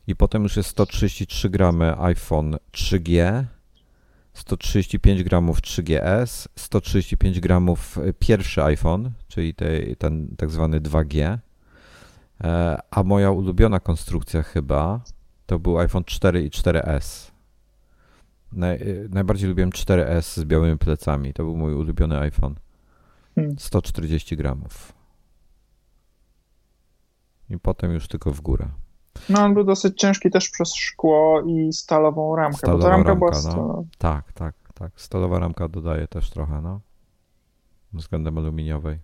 i 0.06 0.16
potem 0.16 0.42
już 0.42 0.56
jest 0.56 0.68
133 0.68 1.50
gramy 1.50 1.94
iPhone 1.98 2.56
3G, 2.72 3.44
135 4.32 5.22
gramów 5.22 5.60
3GS, 5.60 6.48
135 6.56 7.40
gramów 7.40 7.98
y, 7.98 8.14
pierwszy 8.18 8.62
iPhone, 8.62 9.10
czyli 9.28 9.54
te, 9.54 9.96
ten 9.96 10.36
tak 10.36 10.50
zwany 10.50 10.80
2G, 10.80 11.38
e, 12.44 12.78
a 12.90 13.02
moja 13.02 13.30
ulubiona 13.30 13.80
konstrukcja 13.80 14.42
chyba 14.42 15.00
to 15.46 15.58
był 15.58 15.78
iPhone 15.78 16.04
4 16.04 16.44
i 16.44 16.50
4S. 16.50 17.30
Naj, 18.52 18.76
y, 18.76 19.08
najbardziej 19.10 19.48
lubiłem 19.48 19.70
4S 19.70 20.40
z 20.40 20.44
białymi 20.44 20.78
plecami. 20.78 21.32
To 21.32 21.44
był 21.44 21.56
mój 21.56 21.74
ulubiony 21.74 22.18
iPhone. 22.18 22.54
140 23.58 24.36
hmm. 24.36 24.42
gramów. 24.42 24.92
I 27.50 27.58
potem 27.58 27.92
już 27.92 28.08
tylko 28.08 28.32
w 28.32 28.40
górę. 28.40 28.68
No 29.28 29.40
on 29.44 29.54
był 29.54 29.64
dosyć 29.64 30.00
ciężki 30.00 30.30
też 30.30 30.50
przez 30.50 30.74
szkło 30.74 31.42
i 31.46 31.72
stalową 31.72 32.36
ramkę. 32.36 32.58
Stalowa 32.58 32.88
ramka, 32.88 33.10
ramka 33.10 33.32
była 33.42 33.56
no. 33.56 33.84
Tak, 33.98 34.32
tak, 34.32 34.54
tak. 34.74 34.92
Stalowa 34.96 35.38
ramka 35.38 35.68
dodaje 35.68 36.08
też 36.08 36.30
trochę, 36.30 36.60
no. 36.60 36.80
Względem 37.92 38.38
aluminiowej. 38.38 38.98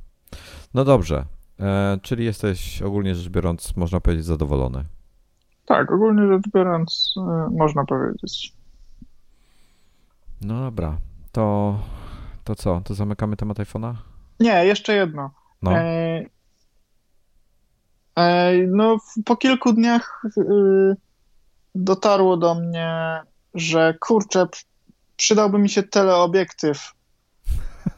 No 0.75 0.85
dobrze. 0.85 1.25
E, 1.61 1.99
czyli 2.03 2.25
jesteś 2.25 2.83
ogólnie 2.83 3.15
rzecz 3.15 3.29
biorąc, 3.29 3.77
można 3.77 4.01
powiedzieć, 4.01 4.25
zadowolony. 4.25 4.85
Tak, 5.67 5.93
ogólnie 5.93 6.29
rzecz 6.29 6.53
biorąc, 6.55 7.15
e, 7.17 7.49
można 7.57 7.85
powiedzieć. 7.85 8.53
No 10.41 10.61
dobra, 10.61 10.97
to, 11.33 11.79
to 12.45 12.55
co? 12.55 12.81
To 12.85 12.95
zamykamy 12.95 13.37
temat 13.37 13.59
iPhone'a? 13.59 13.95
Nie, 14.41 14.65
jeszcze 14.65 14.95
jedno. 14.95 15.31
No. 15.63 15.79
E, 15.79 16.25
no, 18.69 18.97
po 19.25 19.37
kilku 19.37 19.73
dniach 19.73 20.23
y, 20.39 20.97
dotarło 21.75 22.37
do 22.37 22.55
mnie, 22.55 23.21
że 23.55 23.95
kurczę, 24.01 24.47
przydałby 25.17 25.59
mi 25.59 25.69
się 25.69 25.83
teleobiektyw. 25.83 26.93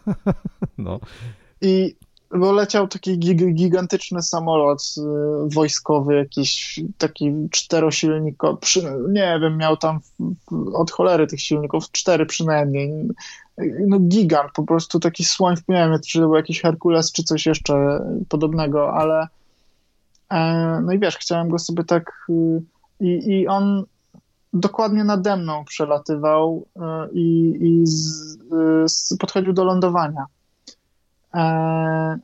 No. 0.78 1.00
I 1.60 1.96
bo 2.34 2.52
leciał 2.52 2.88
taki 2.88 3.18
gigantyczny 3.54 4.22
samolot 4.22 4.94
y, 4.98 5.00
wojskowy, 5.54 6.14
jakiś 6.14 6.80
taki 6.98 7.48
czterosilnikowy, 7.50 8.58
nie 9.08 9.38
wiem, 9.42 9.56
miał 9.56 9.76
tam 9.76 10.00
od 10.74 10.90
cholery 10.90 11.26
tych 11.26 11.40
silników, 11.40 11.90
cztery 11.90 12.26
przynajmniej. 12.26 13.08
No 13.86 13.98
gigant, 13.98 14.52
po 14.52 14.62
prostu 14.62 15.00
taki 15.00 15.24
słoń, 15.24 15.56
nie 15.68 15.76
wiem, 15.76 16.00
czy 16.06 16.18
to 16.18 16.24
był 16.26 16.36
jakiś 16.36 16.60
Herkules, 16.60 17.12
czy 17.12 17.24
coś 17.24 17.46
jeszcze 17.46 18.04
podobnego, 18.28 18.92
ale 18.94 19.28
no 20.82 20.92
i 20.92 20.98
wiesz, 20.98 21.16
chciałem 21.16 21.48
go 21.48 21.58
sobie 21.58 21.84
tak 21.84 22.26
y, 22.30 22.62
i, 23.00 23.40
i 23.40 23.48
on 23.48 23.84
dokładnie 24.52 25.04
nade 25.04 25.36
mną 25.36 25.64
przelatywał 25.64 26.66
y, 26.76 26.80
i, 27.12 27.56
i 27.60 27.86
z, 27.86 28.38
z, 28.86 29.16
podchodził 29.18 29.52
do 29.52 29.64
lądowania. 29.64 30.26
E, 31.34 32.18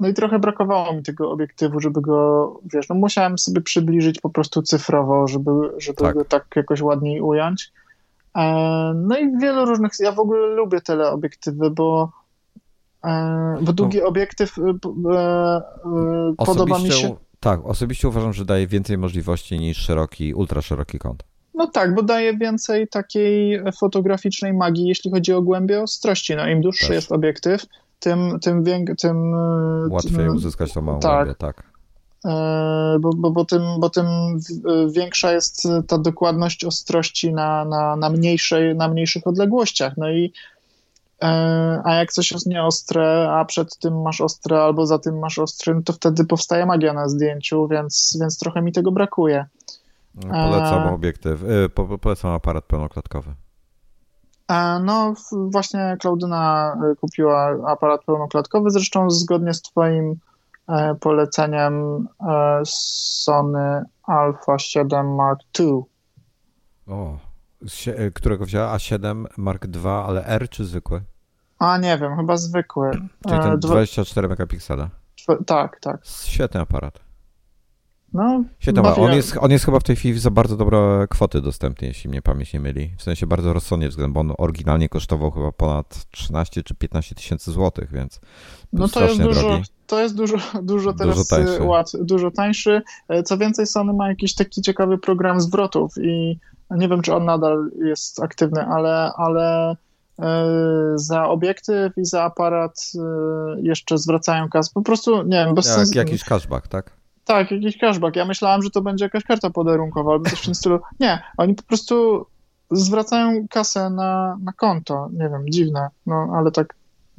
no 0.00 0.08
i 0.08 0.14
trochę 0.14 0.38
brakowało 0.38 0.92
mi 0.92 1.02
tego 1.02 1.30
obiektywu, 1.30 1.80
żeby 1.80 2.00
go, 2.00 2.60
wiesz, 2.64 2.88
no 2.88 2.94
musiałem 2.94 3.38
sobie 3.38 3.60
przybliżyć 3.60 4.20
po 4.20 4.30
prostu 4.30 4.62
cyfrowo, 4.62 5.28
żeby, 5.28 5.50
żeby 5.78 5.98
tak. 5.98 6.14
go 6.14 6.24
tak 6.24 6.46
jakoś 6.56 6.82
ładniej 6.82 7.20
ująć. 7.20 7.72
E, 8.36 8.42
no 8.96 9.18
i 9.18 9.38
wielu 9.38 9.64
różnych, 9.64 9.92
ja 10.00 10.12
w 10.12 10.20
ogóle 10.20 10.46
lubię 10.46 10.80
teleobiektywy, 10.80 11.70
bo 11.70 12.12
e, 13.04 13.58
bo 13.62 13.72
długi 13.72 13.98
no. 13.98 14.06
obiektyw 14.06 14.56
podoba 16.36 16.78
mi 16.78 16.90
się. 16.92 17.16
Tak, 17.40 17.66
osobiście 17.66 18.08
uważam, 18.08 18.32
że 18.32 18.44
daje 18.44 18.66
więcej 18.66 18.98
możliwości 18.98 19.58
niż 19.58 19.78
szeroki, 19.78 20.34
ultra 20.34 20.62
szeroki 20.62 20.98
kąt. 20.98 21.22
No 21.54 21.66
tak, 21.66 21.94
bo 21.94 22.02
daje 22.02 22.36
więcej 22.36 22.88
takiej 22.88 23.60
fotograficznej 23.78 24.52
magii, 24.52 24.86
jeśli 24.86 25.10
chodzi 25.10 25.32
o 25.32 25.42
głębię 25.42 25.82
ostrości. 25.82 26.36
No 26.36 26.48
im 26.48 26.60
dłuższy 26.60 26.86
Też. 26.86 26.94
jest 26.94 27.12
obiektyw, 27.12 27.66
tym, 28.00 28.40
tym, 28.40 28.64
tym 28.98 29.34
e, 29.34 29.88
Łatwiej 29.90 30.16
tym, 30.16 30.36
uzyskać 30.36 30.72
tą 30.72 30.82
małą 30.82 31.00
tak. 31.00 31.38
tak. 31.38 31.62
E, 32.24 32.96
bo, 33.00 33.10
bo, 33.16 33.30
bo, 33.30 33.44
tym, 33.44 33.62
bo 33.78 33.90
tym 33.90 34.06
większa 34.94 35.32
jest 35.32 35.68
ta 35.86 35.98
dokładność 35.98 36.64
ostrości 36.64 37.32
na, 37.32 37.64
na, 37.64 37.96
na, 37.96 38.10
mniejszej, 38.10 38.76
na 38.76 38.88
mniejszych 38.88 39.26
odległościach. 39.26 39.96
No 39.96 40.10
i 40.10 40.24
e, 40.24 40.59
a 41.84 41.94
jak 41.94 42.12
coś 42.12 42.32
jest 42.32 42.46
nieostre, 42.46 43.30
a 43.30 43.44
przed 43.44 43.78
tym 43.78 44.02
masz 44.02 44.20
ostre, 44.20 44.62
albo 44.62 44.86
za 44.86 44.98
tym 44.98 45.18
masz 45.18 45.38
ostry, 45.38 45.74
no 45.74 45.82
to 45.82 45.92
wtedy 45.92 46.24
powstaje 46.24 46.66
magia 46.66 46.92
na 46.92 47.08
zdjęciu, 47.08 47.68
więc, 47.68 48.18
więc 48.20 48.38
trochę 48.38 48.62
mi 48.62 48.72
tego 48.72 48.92
brakuje. 48.92 49.46
Polecam 50.30 50.94
obiektyw, 50.94 51.40
polecam 52.00 52.30
aparat 52.30 52.64
pełnoklatkowy. 52.64 53.34
No, 54.82 55.14
właśnie 55.30 55.96
Klaudyna 56.00 56.76
e, 56.92 56.96
kupiła 56.96 57.56
aparat 57.66 58.04
pełnoklatkowy, 58.04 58.70
zresztą 58.70 59.10
zgodnie 59.10 59.54
z 59.54 59.62
Twoim 59.62 60.14
e, 60.68 60.94
poleceniem 60.94 62.06
e, 62.28 62.60
Sony 62.64 63.82
Alpha 64.02 64.58
7 64.58 65.14
Mark 65.14 65.40
II. 65.60 65.82
O, 66.88 67.18
którego 68.14 68.44
wzięła? 68.44 68.76
A7 68.76 69.24
Mark 69.36 69.66
II, 69.74 69.86
ale 69.86 70.24
R 70.24 70.48
czy 70.48 70.64
zwykły? 70.64 71.02
A 71.60 71.78
nie 71.78 71.98
wiem, 71.98 72.16
chyba 72.16 72.36
zwykły. 72.36 72.90
Czyli 73.28 73.40
ten 73.40 73.58
24 73.58 74.28
megapiksela. 74.28 74.90
Tak, 75.46 75.80
tak. 75.80 76.00
Świetny 76.04 76.60
aparat. 76.60 77.00
No, 78.12 78.44
Świetnie, 78.58 78.82
on 78.82 79.12
jest, 79.12 79.36
on 79.40 79.50
jest 79.50 79.64
chyba 79.64 79.80
w 79.80 79.82
tej 79.82 79.96
chwili 79.96 80.18
za 80.18 80.30
bardzo 80.30 80.56
dobre 80.56 81.06
kwoty 81.10 81.40
dostępny, 81.40 81.88
jeśli 81.88 82.10
mnie 82.10 82.22
pamięć 82.22 82.52
nie 82.52 82.60
myli. 82.60 82.94
W 82.98 83.02
sensie 83.02 83.26
bardzo 83.26 83.52
rozsądnie 83.52 83.88
względem, 83.88 84.12
bo 84.12 84.20
on 84.20 84.32
oryginalnie 84.38 84.88
kosztował 84.88 85.30
chyba 85.30 85.52
ponad 85.52 86.06
13 86.10 86.62
czy 86.62 86.74
15 86.74 87.14
tysięcy 87.14 87.52
złotych, 87.52 87.92
więc 87.92 88.20
no 88.72 88.88
to 88.88 89.04
jest 89.04 89.22
dużo, 89.22 89.40
drogi. 89.40 89.62
to 89.86 90.00
jest 90.00 90.16
dużo, 90.16 90.36
dużo 90.62 90.92
teraz 90.92 91.16
dużo 91.16 91.28
tańszy. 91.28 91.62
Łat, 91.62 91.92
dużo 92.00 92.30
tańszy. 92.30 92.82
E, 93.08 93.22
co 93.22 93.38
więcej, 93.38 93.66
Sony 93.66 93.92
ma 93.92 94.08
jakiś 94.08 94.34
taki 94.34 94.62
ciekawy 94.62 94.98
program 94.98 95.40
zwrotów 95.40 95.94
i 96.02 96.38
nie 96.70 96.88
wiem, 96.88 97.02
czy 97.02 97.14
on 97.14 97.24
nadal 97.24 97.70
jest 97.84 98.22
aktywny, 98.22 98.66
ale, 98.66 99.12
ale 99.16 99.70
e, 99.70 99.76
za 100.94 101.28
obiektyw 101.28 101.98
i 101.98 102.04
za 102.04 102.22
aparat 102.22 102.80
e, 102.94 103.60
jeszcze 103.62 103.98
zwracają 103.98 104.48
kas. 104.48 104.70
Po 104.70 104.82
prostu, 104.82 105.22
nie 105.22 105.44
wiem, 105.44 105.54
bez 105.54 105.66
Jak, 105.66 105.76
sensu. 105.76 105.98
Jakiś 105.98 106.24
cashback, 106.24 106.68
tak? 106.68 106.90
Tak, 107.24 107.50
jakiś 107.50 107.78
cashback. 107.78 108.16
Ja 108.16 108.24
myślałem, 108.24 108.62
że 108.62 108.70
to 108.70 108.82
będzie 108.82 109.04
jakaś 109.04 109.24
karta 109.24 109.50
podarunkowa 109.50 110.12
albo 110.12 110.30
coś 110.30 110.40
w 110.40 110.44
tym 110.44 110.54
stylu. 110.54 110.80
Nie, 111.00 111.22
oni 111.36 111.54
po 111.54 111.62
prostu 111.62 112.26
zwracają 112.70 113.48
kasę 113.50 113.90
na, 113.90 114.38
na 114.42 114.52
konto. 114.52 115.08
Nie 115.12 115.28
wiem, 115.28 115.44
dziwne, 115.50 115.88
no 116.06 116.32
ale 116.36 116.50
tak, 116.50 116.74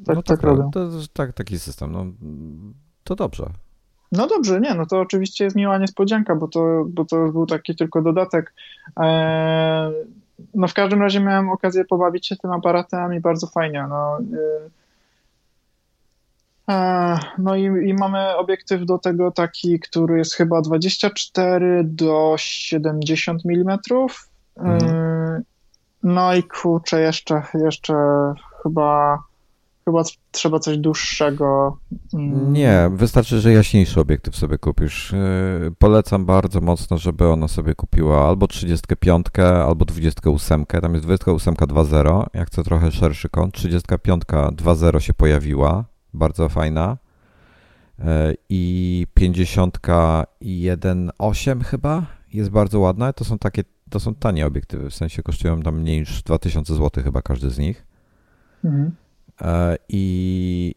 tak, 0.06 0.16
no 0.16 0.24
tak, 0.24 0.38
tak 0.38 0.44
robią. 0.44 0.72
To, 0.72 0.90
tak, 1.14 1.34
taki 1.34 1.60
system, 1.60 1.92
no 1.92 2.06
to 3.04 3.16
dobrze. 3.16 3.50
No 4.12 4.28
dobrze, 4.28 4.62
nie, 4.62 4.74
no 4.76 4.86
to 4.86 5.00
oczywiście 5.00 5.44
jest 5.44 5.56
miła 5.56 5.78
niespodzianka, 5.78 6.36
bo 6.36 6.48
to, 6.48 6.86
bo 6.90 7.06
to 7.06 7.28
był 7.28 7.46
taki 7.46 7.76
tylko 7.76 8.02
dodatek. 8.02 8.54
Eee, 8.98 9.94
no 10.54 10.68
w 10.68 10.74
każdym 10.74 11.02
razie 11.02 11.20
miałem 11.20 11.50
okazję 11.50 11.86
pobawić 11.86 12.28
się 12.28 12.36
tym 12.36 12.52
aparatem 12.52 13.14
i 13.14 13.20
bardzo 13.20 13.48
fajnie. 13.48 13.86
No, 13.90 14.18
e, 14.18 14.70
E, 16.72 17.20
no 17.38 17.56
i, 17.56 17.64
i, 17.64 17.94
mamy 17.94 18.36
obiektyw 18.36 18.86
do 18.86 18.98
tego 18.98 19.32
taki, 19.32 19.80
który 19.80 20.18
jest 20.18 20.34
chyba 20.34 20.62
24 20.62 21.84
do 21.84 22.36
70 22.38 23.42
mm. 23.46 23.78
Mhm. 24.58 25.44
No 26.04 26.36
i 26.36 26.44
kurczę, 26.44 27.02
jeszcze, 27.02 27.42
jeszcze 27.54 27.94
chyba, 28.64 29.18
chyba 29.86 30.04
trzeba 30.32 30.60
coś 30.60 30.78
dłuższego. 30.78 31.78
Mm. 32.14 32.54
Nie, 32.54 32.90
wystarczy, 32.94 33.40
że 33.40 33.54
jaśniejszy 33.54 34.00
obiektyw 34.00 34.36
sobie 34.36 34.58
kupisz. 34.58 35.14
E, 35.14 35.18
polecam 35.80 36.26
bardzo 36.26 36.62
mocno, 36.62 36.98
żeby 36.98 37.28
ona 37.28 37.48
sobie 37.48 37.76
kupiła 37.76 38.28
albo 38.28 38.48
35, 38.48 39.26
albo 39.66 39.86
28. 39.86 40.66
Tam 40.66 40.94
jest 40.94 41.06
28 41.06 41.54
2.0, 41.54 42.26
jak 42.34 42.48
chce 42.48 42.64
trochę 42.64 42.92
szerszy 42.92 43.30
kąt. 43.30 43.54
35 43.54 44.24
2.0 44.24 45.00
się 45.00 45.14
pojawiła 45.14 45.86
bardzo 46.14 46.50
fajna. 46.50 46.98
E, 48.00 48.34
I 48.50 49.08
51.8 49.20 51.64
chyba 51.64 52.06
jest 52.34 52.50
bardzo 52.50 52.80
ładna. 52.80 53.14
To 53.14 53.26
są 53.26 53.38
takie, 53.38 53.64
to 53.90 54.00
są 54.00 54.16
tanie 54.16 54.46
obiektywy, 54.46 54.90
w 54.90 54.96
sensie 54.96 55.24
kosztują 55.24 55.62
tam 55.62 55.80
mniej 55.80 56.00
niż 56.00 56.24
2000 56.24 56.76
zł 56.76 57.04
chyba 57.04 57.22
każdy 57.22 57.50
z 57.50 57.58
nich. 57.58 57.86
Mhm. 58.64 58.92
E, 59.42 59.78
I 59.90 60.76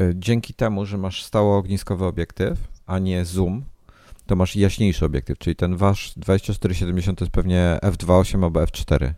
e, 0.00 0.10
dzięki 0.14 0.54
temu, 0.54 0.86
że 0.86 0.98
masz 0.98 1.24
stało 1.24 1.56
ogniskowy 1.56 2.04
obiektyw, 2.04 2.58
a 2.86 2.98
nie 2.98 3.24
zoom, 3.24 3.64
to 4.26 4.36
masz 4.36 4.56
jaśniejszy 4.56 5.04
obiektyw, 5.04 5.38
czyli 5.38 5.56
ten 5.56 5.76
wasz 5.76 6.12
2470 6.16 7.18
to 7.18 7.24
jest 7.24 7.32
pewnie 7.32 7.78
f2.8 7.82 8.44
albo 8.44 8.60
f4. 8.60 9.12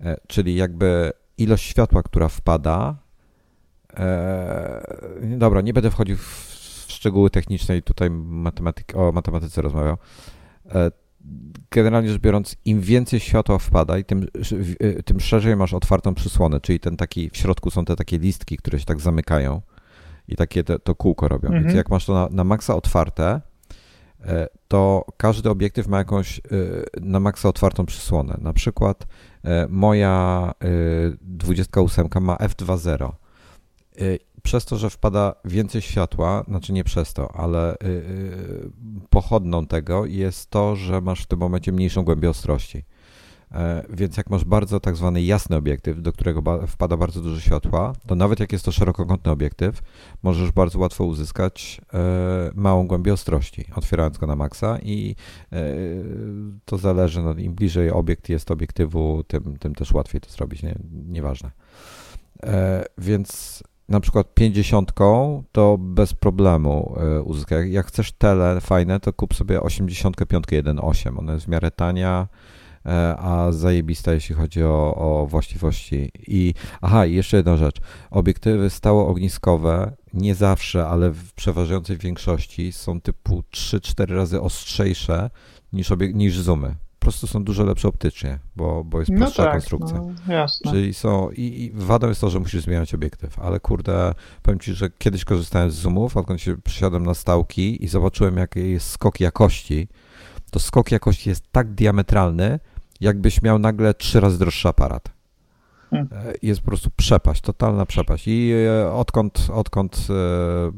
E, 0.00 0.16
czyli 0.26 0.54
jakby 0.54 1.12
ilość 1.38 1.64
światła, 1.64 2.02
która 2.02 2.28
wpada. 2.28 2.96
E, 3.96 4.96
dobra, 5.22 5.60
nie 5.60 5.72
będę 5.72 5.90
wchodził 5.90 6.16
w 6.16 6.86
szczegóły 6.88 7.30
techniczne 7.30 7.76
i 7.76 7.82
tutaj 7.82 8.10
matematyk, 8.10 8.96
o 8.96 9.12
matematyce 9.12 9.62
rozmawiał. 9.62 9.96
E, 11.26 11.56
generalnie 11.70 12.08
rzecz 12.08 12.20
biorąc, 12.20 12.56
im 12.64 12.80
więcej 12.80 13.20
światła 13.20 13.58
wpada 13.58 13.98
i 13.98 14.04
tym, 14.04 14.26
tym 15.04 15.20
szerzej 15.20 15.56
masz 15.56 15.74
otwartą 15.74 16.14
przysłonę, 16.14 16.60
czyli 16.60 16.80
ten 16.80 16.96
taki, 16.96 17.30
w 17.30 17.36
środku 17.36 17.70
są 17.70 17.84
te 17.84 17.96
takie 17.96 18.18
listki, 18.18 18.56
które 18.56 18.78
się 18.78 18.84
tak 18.84 19.00
zamykają 19.00 19.62
i 20.28 20.36
takie 20.36 20.64
te, 20.64 20.78
to 20.78 20.94
kółko 20.94 21.28
robią. 21.28 21.48
Mhm. 21.48 21.64
Więc 21.64 21.76
jak 21.76 21.90
masz 21.90 22.06
to 22.06 22.14
na, 22.14 22.28
na 22.30 22.44
maksa 22.44 22.74
otwarte, 22.74 23.40
e, 24.24 24.46
to 24.68 25.04
każdy 25.16 25.50
obiektyw 25.50 25.88
ma 25.88 25.98
jakąś 25.98 26.38
e, 26.38 26.40
na 27.00 27.20
maksa 27.20 27.48
otwartą 27.48 27.86
przysłonę. 27.86 28.38
Na 28.40 28.52
przykład 28.52 29.06
moja 29.68 30.52
28 31.20 32.08
ma 32.20 32.36
f2.0 32.36 33.12
przez 34.46 34.64
to, 34.64 34.76
że 34.76 34.90
wpada 34.90 35.34
więcej 35.44 35.82
światła, 35.82 36.44
znaczy 36.48 36.72
nie 36.72 36.84
przez 36.84 37.12
to, 37.12 37.36
ale 37.36 37.76
yy, 37.82 38.70
pochodną 39.10 39.66
tego 39.66 40.06
jest 40.06 40.50
to, 40.50 40.76
że 40.76 41.00
masz 41.00 41.22
w 41.22 41.26
tym 41.26 41.38
momencie 41.38 41.72
mniejszą 41.72 42.02
głębię 42.02 42.30
ostrości. 42.30 42.84
E, 43.52 43.84
więc 43.90 44.16
jak 44.16 44.30
masz 44.30 44.44
bardzo 44.44 44.80
tak 44.80 44.96
zwany 44.96 45.22
jasny 45.22 45.56
obiektyw, 45.56 46.02
do 46.02 46.12
którego 46.12 46.66
wpada 46.66 46.96
bardzo 46.96 47.20
dużo 47.20 47.40
światła, 47.40 47.92
to 48.06 48.14
nawet 48.14 48.40
jak 48.40 48.52
jest 48.52 48.64
to 48.64 48.72
szerokokątny 48.72 49.32
obiektyw, 49.32 49.82
możesz 50.22 50.52
bardzo 50.52 50.78
łatwo 50.78 51.04
uzyskać 51.04 51.80
e, 51.94 51.98
małą 52.54 52.86
głębię 52.86 53.12
ostrości, 53.12 53.64
otwierając 53.74 54.18
go 54.18 54.26
na 54.26 54.36
maksa 54.36 54.78
i 54.82 55.16
e, 55.52 55.56
to 56.64 56.78
zależy, 56.78 57.22
no, 57.22 57.34
im 57.34 57.54
bliżej 57.54 57.90
obiekt 57.90 58.28
jest 58.28 58.50
obiektywu, 58.50 59.24
tym, 59.26 59.56
tym 59.58 59.74
też 59.74 59.92
łatwiej 59.92 60.20
to 60.20 60.30
zrobić, 60.30 60.62
nie, 60.62 60.78
nieważne. 61.08 61.50
Więc 62.98 63.62
na 63.88 64.00
przykład 64.00 64.34
50 64.34 64.92
to 65.52 65.78
bez 65.78 66.14
problemu 66.14 66.96
e, 66.96 67.22
uzyskać. 67.22 67.70
Jak 67.70 67.86
chcesz 67.86 68.12
tele 68.12 68.60
fajne, 68.60 69.00
to 69.00 69.12
kup 69.12 69.34
sobie 69.34 69.60
85 69.60 70.44
1.8. 70.44 71.18
Ona 71.18 71.32
jest 71.32 71.46
w 71.46 71.48
miarę 71.48 71.70
tania, 71.70 72.28
e, 72.86 73.16
a 73.18 73.52
zajebista 73.52 74.12
jeśli 74.12 74.34
chodzi 74.34 74.62
o, 74.64 74.94
o 74.94 75.26
właściwości. 75.26 76.10
I 76.26 76.54
aha, 76.80 77.06
i 77.06 77.14
jeszcze 77.14 77.36
jedna 77.36 77.56
rzecz. 77.56 77.76
Obiektywy 78.10 78.70
stało 78.70 79.08
ogniskowe 79.08 79.92
nie 80.14 80.34
zawsze, 80.34 80.86
ale 80.86 81.10
w 81.10 81.32
przeważającej 81.32 81.96
większości 81.96 82.72
są 82.72 83.00
typu 83.00 83.42
3-4 83.52 84.14
razy 84.14 84.40
ostrzejsze 84.40 85.30
niż, 85.72 85.90
obiek- 85.90 86.14
niż 86.14 86.38
zoomy 86.38 86.85
prostu 87.06 87.26
są 87.26 87.44
dużo 87.44 87.64
lepsze 87.64 87.88
optycznie, 87.88 88.38
bo, 88.56 88.84
bo 88.84 89.00
jest 89.00 89.10
no 89.10 89.18
prostsza 89.18 89.42
tak, 89.42 89.52
konstrukcja. 89.52 89.98
No, 89.98 90.34
jasne. 90.34 90.70
Czyli 90.70 90.94
są, 90.94 91.30
i, 91.30 91.42
i 91.42 91.70
wadą 91.74 92.08
jest 92.08 92.20
to, 92.20 92.30
że 92.30 92.40
musisz 92.40 92.62
zmieniać 92.62 92.94
obiektyw, 92.94 93.38
ale 93.38 93.60
kurde, 93.60 94.14
powiem 94.42 94.60
Ci, 94.60 94.74
że 94.74 94.90
kiedyś 94.98 95.24
korzystałem 95.24 95.70
z 95.70 95.74
zoomów, 95.74 96.16
odkąd 96.16 96.40
się 96.40 96.56
przysiadłem 96.56 97.06
na 97.06 97.14
stałki 97.14 97.84
i 97.84 97.88
zobaczyłem, 97.88 98.36
jaki 98.36 98.70
jest 98.70 98.90
skok 98.90 99.20
jakości, 99.20 99.88
to 100.50 100.60
skok 100.60 100.92
jakości 100.92 101.28
jest 101.28 101.44
tak 101.52 101.74
diametralny, 101.74 102.58
jakbyś 103.00 103.42
miał 103.42 103.58
nagle 103.58 103.94
trzy 103.94 104.20
razy 104.20 104.38
droższy 104.38 104.68
aparat. 104.68 105.16
Hmm. 105.90 106.08
E, 106.12 106.34
jest 106.42 106.60
po 106.60 106.66
prostu 106.66 106.90
przepaść, 106.96 107.40
totalna 107.40 107.86
przepaść. 107.86 108.28
I 108.28 108.52
e, 108.52 108.92
odkąd, 108.92 109.48
odkąd 109.52 110.06
e, 110.10 110.72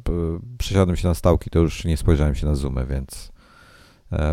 przesiadłem 0.59 0.97
się 0.97 1.09
na 1.09 1.15
stałki, 1.15 1.51
to 1.51 1.59
już 1.59 1.85
nie 1.85 1.97
spojrzałem 1.97 2.35
się 2.35 2.47
na 2.47 2.55
zoomy, 2.55 2.87
więc 2.87 3.33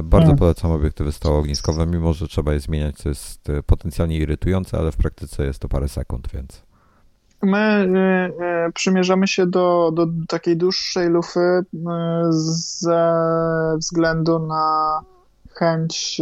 bardzo 0.03 0.25
hmm. 0.25 0.37
polecam 0.37 0.71
obiektywy 0.71 1.11
stałogniskowe, 1.11 1.87
mimo 1.87 2.13
że 2.13 2.27
trzeba 2.27 2.53
je 2.53 2.59
zmieniać, 2.59 2.95
co 2.95 3.09
jest 3.09 3.49
e, 3.49 3.63
potencjalnie 3.63 4.17
irytujące, 4.17 4.77
ale 4.77 4.91
w 4.91 4.97
praktyce 4.97 5.45
jest 5.45 5.59
to 5.59 5.67
parę 5.67 5.87
sekund, 5.87 6.27
więc. 6.33 6.61
My 7.43 7.87
y, 8.37 8.67
y, 8.67 8.71
przymierzamy 8.71 9.27
się 9.27 9.47
do, 9.47 9.91
do 9.93 10.07
takiej 10.27 10.57
dłuższej 10.57 11.09
lufy 11.09 11.39
y, 11.39 11.65
ze 12.31 13.13
względu 13.77 14.39
na 14.39 15.01
chęć 15.53 16.21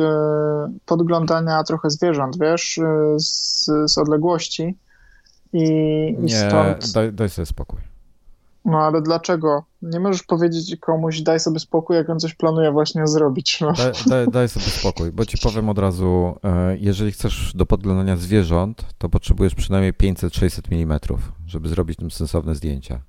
podglądania 0.86 1.64
trochę 1.64 1.90
zwierząt, 1.90 2.40
wiesz, 2.40 2.80
z, 3.18 3.66
z 3.92 3.98
odległości. 3.98 4.78
I, 5.54 5.64
Nie, 6.20 6.30
stąd... 6.30 6.94
daj, 6.94 7.14
daj 7.14 7.30
sobie 7.30 7.46
spokój. 7.46 7.93
No 8.66 8.78
ale 8.78 9.02
dlaczego? 9.02 9.64
Nie 9.82 10.00
możesz 10.00 10.24
powiedzieć 10.24 10.76
komuś, 10.80 11.22
daj 11.22 11.40
sobie 11.40 11.60
spokój, 11.60 11.96
jak 11.96 12.10
on 12.10 12.20
coś 12.20 12.34
planuje 12.36 12.72
właśnie 12.72 13.08
zrobić. 13.08 13.62
No. 13.62 13.74
Daj, 13.74 13.92
daj, 14.06 14.28
daj, 14.28 14.50
sobie 14.50 14.66
spokój, 14.66 15.12
bo 15.12 15.26
ci 15.26 15.38
powiem 15.38 15.70
od 15.70 15.80
razu, 15.80 16.36
e, 16.44 16.78
jeżeli 16.78 17.12
chcesz 17.12 17.54
do 17.56 17.66
podglądania 17.66 18.18
zwierząt, 18.18 18.86
to 18.98 19.10
potrzebujesz 19.10 19.56
przynajmniej 19.56 19.94
500-600 19.94 20.62
mm, 20.72 21.00
żeby 21.48 21.70
zrobić 21.70 21.98
tym 21.98 22.12
sensowne 22.12 22.56
zdjęcia. 22.56 23.02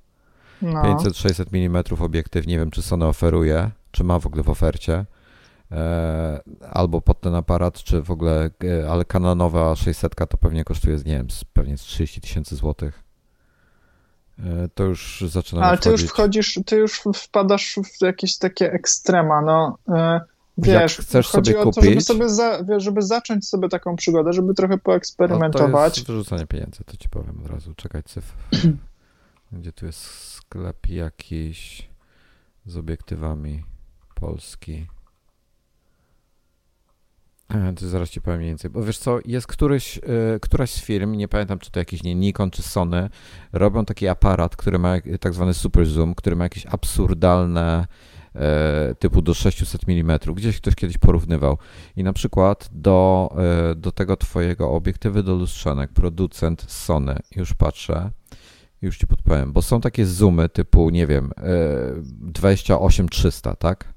No. 0.61 0.81
500-600 0.81 1.45
mm 1.51 1.83
obiektyw, 1.99 2.47
nie 2.47 2.57
wiem 2.57 2.71
czy 2.71 2.81
Sony 2.81 3.05
oferuje, 3.05 3.71
czy 3.91 4.03
ma 4.03 4.19
w 4.19 4.25
ogóle 4.25 4.43
w 4.43 4.49
ofercie, 4.49 5.05
e, 5.71 6.39
albo 6.71 7.01
pod 7.01 7.21
ten 7.21 7.35
aparat, 7.35 7.83
czy 7.83 8.01
w 8.01 8.11
ogóle, 8.11 8.49
e, 8.63 8.89
ale 8.91 9.05
kananowa 9.05 9.75
600 9.75 10.15
to 10.15 10.37
pewnie 10.37 10.63
kosztuje, 10.63 10.97
nie 10.97 11.17
wiem, 11.17 11.27
pewnie 11.53 11.77
z 11.77 11.81
30 11.81 12.21
tysięcy 12.21 12.55
złotych. 12.55 13.04
E, 14.39 14.69
to 14.73 14.83
już 14.83 15.23
zaczyna. 15.27 15.61
Ale 15.61 15.77
ty 15.77 15.89
już 15.89 16.03
wchodzisz, 16.03 16.59
ty 16.65 16.75
już 16.75 17.01
wpadasz 17.15 17.75
w 17.97 18.01
jakieś 18.01 18.37
takie 18.37 18.71
ekstrema, 18.71 19.41
no. 19.41 19.77
E, 19.89 20.21
wiesz, 20.57 20.97
Jak 20.97 21.05
chcesz 21.07 21.27
chodzi 21.27 21.51
sobie 21.51 21.63
o 21.63 21.71
to, 21.71 21.81
żeby, 21.81 22.01
sobie 22.01 22.29
za, 22.29 22.63
wiesz, 22.63 22.83
żeby 22.83 23.01
zacząć 23.01 23.47
sobie 23.47 23.69
taką 23.69 23.95
przygodę, 23.95 24.33
żeby 24.33 24.53
trochę 24.53 24.77
poeksperymentować. 24.77 25.97
No 25.97 26.05
to 26.05 26.13
wyrzucanie 26.13 26.47
pieniędzy, 26.47 26.83
to 26.83 26.97
ci 26.97 27.09
powiem 27.09 27.41
od 27.45 27.51
razu. 27.51 27.73
Czekaj, 27.75 28.03
cyfr. 28.03 28.33
Gdzie 29.51 29.71
tu 29.71 29.85
jest 29.85 29.99
sklep 30.31 30.87
jakiś 30.89 31.89
z 32.65 32.77
obiektywami 32.77 33.63
Polski. 34.15 34.87
E, 37.49 37.73
to 37.73 37.87
zaraz 37.87 38.09
ci 38.09 38.21
powiem 38.21 38.39
więcej, 38.39 38.71
bo 38.71 38.83
wiesz 38.83 38.97
co, 38.97 39.19
jest 39.25 39.47
któryś, 39.47 39.97
y, 39.97 40.01
któraś 40.41 40.71
z 40.71 40.81
firm, 40.81 41.11
nie 41.11 41.27
pamiętam 41.27 41.59
czy 41.59 41.71
to 41.71 41.79
jakiś 41.79 42.03
nie, 42.03 42.15
Nikon 42.15 42.51
czy 42.51 42.61
Sony, 42.61 43.09
robią 43.53 43.85
taki 43.85 44.07
aparat, 44.07 44.55
który 44.55 44.79
ma 44.79 44.95
tak 45.19 45.33
zwany 45.33 45.53
super 45.53 45.85
zoom, 45.85 46.15
który 46.15 46.35
ma 46.35 46.43
jakieś 46.43 46.65
absurdalne 46.65 47.87
y, 48.35 48.39
typu 48.95 49.21
do 49.21 49.33
600 49.33 49.81
mm, 49.87 50.19
gdzieś 50.35 50.57
ktoś 50.57 50.75
kiedyś 50.75 50.97
porównywał. 50.97 51.57
I 51.95 52.03
na 52.03 52.13
przykład 52.13 52.69
do, 52.71 53.29
do 53.75 53.91
tego 53.91 54.17
twojego 54.17 54.71
obiektywy 54.71 55.23
do 55.23 55.35
lustrzanek, 55.35 55.93
producent 55.93 56.65
Sony, 56.67 57.19
już 57.35 57.53
patrzę, 57.53 58.11
już 58.81 58.97
ci 58.97 59.07
podpowiem, 59.07 59.53
bo 59.53 59.61
są 59.61 59.81
takie 59.81 60.05
zoomy 60.05 60.49
typu, 60.49 60.89
nie 60.89 61.07
wiem, 61.07 61.31
28300, 62.21 63.55
tak? 63.55 63.94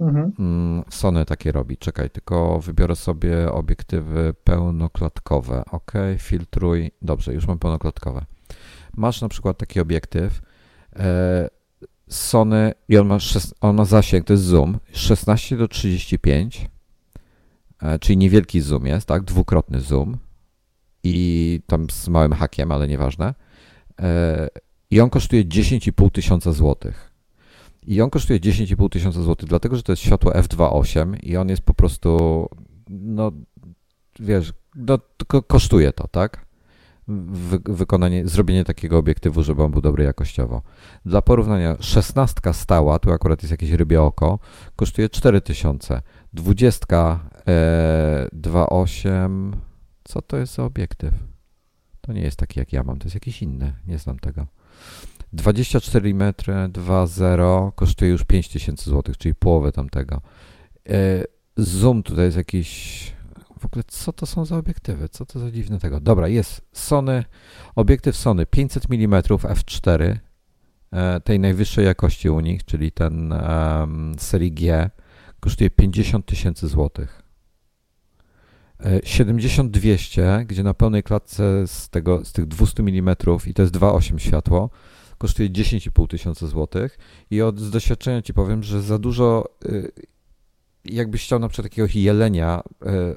Mhm. 0.00 0.32
Mm, 0.38 0.84
Sony 0.90 1.24
takie 1.24 1.52
robi. 1.52 1.76
Czekaj, 1.76 2.10
tylko 2.10 2.60
wybiorę 2.60 2.96
sobie 2.96 3.52
obiektywy 3.52 4.34
pełnoklatkowe. 4.44 5.62
Ok, 5.70 5.92
filtruj. 6.18 6.90
Dobrze, 7.02 7.34
już 7.34 7.46
mam 7.46 7.58
pełnoklatkowe. 7.58 8.24
Masz 8.96 9.20
na 9.20 9.28
przykład 9.28 9.58
taki 9.58 9.80
obiektyw 9.80 10.42
e, 10.96 11.48
Sony 12.08 12.72
i 12.88 12.98
on 12.98 13.06
ma, 13.06 13.18
on 13.60 13.76
ma 13.76 13.84
zasięg, 13.84 14.26
to 14.26 14.32
jest 14.32 14.44
zoom 14.44 14.78
16 14.92 15.56
do 15.56 15.68
35, 15.68 16.68
e, 17.82 17.98
czyli 17.98 18.16
niewielki 18.16 18.60
zoom 18.60 18.86
jest, 18.86 19.06
tak? 19.06 19.22
Dwukrotny 19.22 19.80
zoom 19.80 20.18
i 21.04 21.60
tam 21.66 21.90
z 21.90 22.08
małym 22.08 22.32
hakiem, 22.32 22.72
ale 22.72 22.88
nieważne. 22.88 23.34
E, 24.00 24.48
I 24.90 25.00
on 25.00 25.10
kosztuje 25.10 25.44
10,5 25.44 26.10
tysiąca 26.10 26.52
złotych. 26.52 27.09
I 27.90 28.02
on 28.02 28.10
kosztuje 28.10 28.40
10,5 28.40 28.88
tysiąca 28.88 29.22
złotych, 29.22 29.48
dlatego 29.48 29.76
że 29.76 29.82
to 29.82 29.92
jest 29.92 30.02
światło 30.02 30.32
f2.8 30.32 31.16
i 31.22 31.36
on 31.36 31.48
jest 31.48 31.62
po 31.62 31.74
prostu, 31.74 32.48
no 32.90 33.32
wiesz, 34.20 34.52
no, 34.76 34.98
kosztuje 35.46 35.92
to, 35.92 36.08
tak? 36.08 36.46
Wy, 37.08 37.58
wykonanie, 37.64 38.28
zrobienie 38.28 38.64
takiego 38.64 38.98
obiektywu, 38.98 39.42
żeby 39.42 39.62
on 39.62 39.70
był 39.70 39.80
dobry 39.80 40.04
jakościowo. 40.04 40.62
Dla 41.04 41.22
porównania, 41.22 41.76
16 41.80 42.40
stała, 42.52 42.98
tu 42.98 43.12
akurat 43.12 43.42
jest 43.42 43.50
jakieś 43.50 43.70
rybie 43.70 44.02
oko, 44.02 44.38
kosztuje 44.76 45.08
4000. 45.08 46.02
20 46.32 47.20
e, 47.46 48.28
2.8, 48.32 49.52
co 50.04 50.22
to 50.22 50.36
jest 50.36 50.54
za 50.54 50.64
obiektyw? 50.64 51.14
To 52.00 52.12
nie 52.12 52.22
jest 52.22 52.36
taki 52.36 52.58
jak 52.58 52.72
ja 52.72 52.82
mam, 52.82 52.98
to 52.98 53.04
jest 53.04 53.14
jakiś 53.14 53.42
inny, 53.42 53.72
nie 53.86 53.98
znam 53.98 54.18
tego. 54.18 54.46
24 55.32 56.10
mm 56.10 56.32
2.0 56.32 57.72
kosztuje 57.74 58.10
już 58.10 58.24
5000 58.24 58.90
zł, 58.90 59.14
czyli 59.18 59.34
połowę 59.34 59.72
tamtego. 59.72 60.20
E, 60.88 61.24
zoom 61.56 62.02
tutaj 62.02 62.24
jest 62.24 62.36
jakiś. 62.36 63.12
W 63.58 63.66
ogóle 63.66 63.84
co 63.86 64.12
to 64.12 64.26
są 64.26 64.44
za 64.44 64.56
obiektywy? 64.56 65.08
Co 65.08 65.26
to 65.26 65.38
za 65.38 65.50
dziwne 65.50 65.78
tego? 65.78 66.00
Dobra, 66.00 66.28
jest 66.28 66.62
Sony, 66.72 67.24
obiektyw 67.74 68.16
Sony 68.16 68.46
500 68.46 68.86
mm 68.90 69.22
f4 69.22 70.16
tej 71.24 71.40
najwyższej 71.40 71.84
jakości 71.84 72.30
u 72.30 72.40
nich, 72.40 72.64
czyli 72.64 72.92
ten 72.92 73.32
um, 73.32 74.14
serii 74.18 74.52
G, 74.52 74.90
kosztuje 75.40 75.70
50 75.70 76.26
tysięcy 76.26 76.68
złotych. 76.68 77.22
70-200, 78.84 80.46
gdzie 80.46 80.62
na 80.62 80.74
pełnej 80.74 81.02
klatce 81.02 81.66
z, 81.66 81.88
tego, 81.88 82.24
z 82.24 82.32
tych 82.32 82.46
200 82.46 82.82
mm 82.82 83.16
i 83.46 83.54
to 83.54 83.62
jest 83.62 83.74
2,8 83.74 84.18
światło, 84.18 84.70
kosztuje 85.20 85.50
10,5 85.50 86.06
tysiąca 86.06 86.46
złotych 86.46 86.98
i 87.30 87.42
od 87.42 87.60
z 87.60 87.70
doświadczenia 87.70 88.22
ci 88.22 88.34
powiem, 88.34 88.62
że 88.62 88.82
za 88.82 88.98
dużo 88.98 89.44
jakbyś 90.84 91.24
chciał 91.24 91.38
na 91.38 91.48
przykład 91.48 91.72
jakiegoś 91.72 91.94
jelenia 91.94 92.62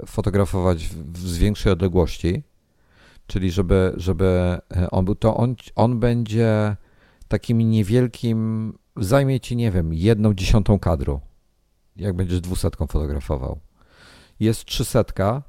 fotografować 0.06 0.88
w, 0.88 1.18
z 1.18 1.38
większej 1.38 1.72
odległości, 1.72 2.44
czyli 3.28 3.52
żeby, 3.52 3.94
żeby 3.98 4.58
on 4.92 5.06
był, 5.06 5.16
to 5.16 5.38
on, 5.38 5.56
on 5.76 6.00
będzie 6.00 6.76
takim 7.28 7.58
niewielkim, 7.58 8.74
zajmie 8.98 9.40
ci, 9.40 9.56
nie 9.56 9.72
wiem, 9.72 9.94
jedną 9.94 10.34
dziesiątą 10.34 10.80
kadru, 10.80 11.20
jak 11.96 12.16
będziesz 12.16 12.42
dwusetką 12.42 12.88
fotografował. 12.88 13.60
Jest 14.40 14.66
trzysetka, 14.66 15.44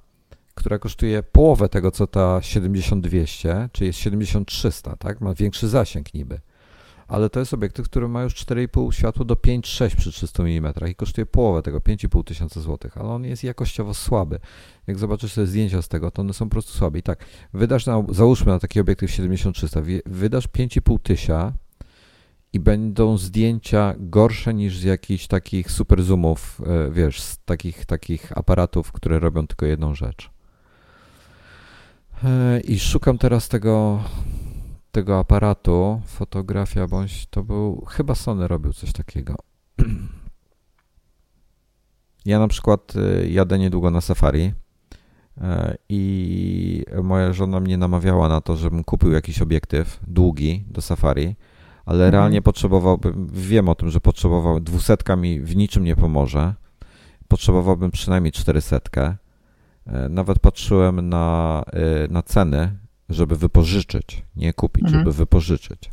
która 0.55 0.79
kosztuje 0.79 1.23
połowę 1.23 1.69
tego, 1.69 1.91
co 1.91 2.07
ta 2.07 2.43
7200, 2.43 3.69
czy 3.73 3.85
jest 3.85 3.99
7300, 3.99 4.97
tak? 4.97 5.21
Ma 5.21 5.35
większy 5.35 5.69
zasięg 5.69 6.15
niby. 6.15 6.41
Ale 7.09 7.31
to 7.31 7.41
jest 7.41 7.55
obiektyw, 7.55 7.87
który 7.87 8.09
ma 8.09 8.23
już 8.23 8.35
4,5 8.35 8.93
światło 8.93 9.25
do 9.25 9.35
5,6 9.35 9.97
przy 9.97 10.13
300 10.13 10.43
mm 10.43 10.73
i 10.91 10.95
kosztuje 10.95 11.27
połowę 11.27 11.63
tego, 11.63 11.79
5,5 11.79 12.25
tysiąca 12.25 12.61
złotych, 12.61 12.99
ale 12.99 13.09
on 13.09 13.25
jest 13.25 13.45
jakościowo 13.45 13.95
słaby. 13.95 14.39
Jak 14.87 14.99
zobaczysz 14.99 15.33
sobie 15.33 15.47
zdjęcia 15.47 15.83
z 15.83 15.89
tego, 15.89 16.11
to 16.11 16.23
one 16.23 16.33
są 16.33 16.45
po 16.45 16.51
prostu 16.51 16.73
słabe. 16.73 16.99
I 16.99 17.03
tak, 17.03 17.25
wydasz 17.55 17.87
na, 17.87 18.03
załóżmy 18.09 18.53
na 18.53 18.59
taki 18.59 18.81
obiektyw 18.81 19.11
7300, 19.11 19.83
wydasz 20.07 20.49
5,5 20.49 20.99
tysiąca 21.03 21.53
i 22.53 22.61
będą 22.61 23.19
zdjęcia 23.19 23.95
gorsze 23.99 24.55
niż 24.55 24.79
z 24.79 24.83
jakichś 24.83 25.27
takich 25.27 25.71
super 25.71 26.03
zoomów, 26.03 26.61
e, 26.67 26.91
wiesz, 26.91 27.23
z 27.23 27.39
takich, 27.45 27.87
takich 27.87 28.39
aparatów, 28.39 28.93
które 28.93 29.19
robią 29.19 29.47
tylko 29.47 29.67
jedną 29.67 29.95
rzecz. 29.95 30.34
E, 32.25 32.61
I 32.61 32.79
szukam 32.79 33.19
teraz 33.19 33.49
tego, 33.49 34.03
tego 34.93 35.19
aparatu, 35.19 36.01
fotografia, 36.07 36.87
bądź 36.87 37.27
to 37.27 37.43
był, 37.43 37.85
chyba 37.89 38.15
Sony 38.15 38.49
robił 38.49 38.73
coś 38.73 38.93
takiego. 38.93 39.37
Ja 42.27 42.39
na 42.39 42.49
przykład 42.49 42.93
e, 42.97 43.27
jadę 43.27 43.59
niedługo 43.59 43.91
na 43.91 44.01
safari 44.01 44.53
i 45.89 46.85
moja 47.03 47.33
żona 47.33 47.61
mnie 47.61 47.79
namawiała 47.79 48.29
na 48.29 48.41
to, 48.41 48.57
żebym 48.57 48.85
kupił 48.85 49.13
jakiś 49.13 49.43
obiektyw 49.43 50.01
długi 50.07 50.65
do 50.71 50.83
safari, 50.83 51.37
ale 51.87 51.97
mhm. 52.05 52.13
realnie 52.13 52.43
potrzebowałbym, 52.43 53.29
wiem 53.33 53.69
o 53.69 53.75
tym, 53.75 53.91
że 53.91 54.01
potrzebował, 54.01 54.61
dwusetka 54.61 55.17
mi 55.17 55.41
w 55.41 55.57
niczym 55.57 55.85
nie 55.85 55.97
pomoże, 55.97 56.55
potrzebowałbym 57.29 57.91
przynajmniej 57.91 58.33
czterysetkę. 58.33 59.17
E, 59.87 60.09
nawet 60.09 60.39
patrzyłem 60.39 61.09
na, 61.09 61.63
e, 61.73 62.09
na 62.09 62.23
ceny, 62.23 62.79
żeby 63.09 63.37
wypożyczyć, 63.37 64.25
nie 64.37 64.53
kupić, 64.53 64.85
mhm. 64.85 65.01
żeby 65.01 65.13
wypożyczyć. 65.13 65.91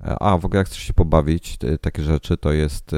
E, 0.00 0.22
a 0.22 0.38
w 0.38 0.44
ogóle 0.44 0.58
jak 0.58 0.66
chcesz 0.66 0.82
się 0.82 0.94
pobawić, 0.94 1.58
takie 1.80 2.02
rzeczy, 2.02 2.36
to 2.36 2.52
jest, 2.52 2.90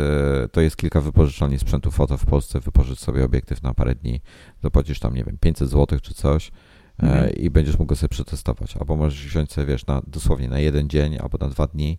to 0.53 0.61
jest 0.61 0.77
kilka 0.77 1.01
wypożyczalni 1.01 1.59
sprzętu 1.59 1.91
foto 1.91 2.19
w 2.19 2.27
Polsce, 2.27 2.61
wypożycz 2.61 2.99
sobie 2.99 3.25
obiektyw 3.25 3.63
na 3.63 3.75
parę 3.75 3.95
dni, 3.95 4.21
zapłacisz 4.63 4.99
tam, 4.99 5.15
nie 5.15 5.25
wiem, 5.25 5.39
500 5.41 5.69
zł 5.69 6.01
czy 6.03 6.15
coś 6.15 6.53
mhm. 6.99 7.33
i 7.33 7.51
będziesz 7.51 7.79
mógł 7.79 7.89
go 7.89 7.97
sobie 7.97 8.09
przetestować. 8.09 8.77
Albo 8.77 8.97
możesz 8.97 9.27
wziąć 9.27 9.53
sobie, 9.53 9.67
wiesz, 9.67 9.87
na, 9.87 10.03
dosłownie 10.07 10.49
na 10.49 10.59
jeden 10.59 10.89
dzień 10.89 11.19
albo 11.19 11.39
na 11.39 11.49
dwa 11.49 11.67
dni, 11.67 11.99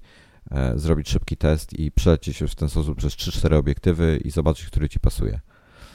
zrobić 0.76 1.10
szybki 1.10 1.38
test 1.38 1.80
i 1.80 1.92
przelecieć 1.92 2.42
już 2.42 2.52
w 2.52 2.56
ten 2.56 2.70
sposób 2.70 2.98
przez 2.98 3.14
3-4 3.14 3.56
obiektywy 3.56 4.20
i 4.26 4.32
zobaczyć, 4.32 4.66
który 4.66 4.90
ci 4.90 5.00
pasuje. 5.00 5.40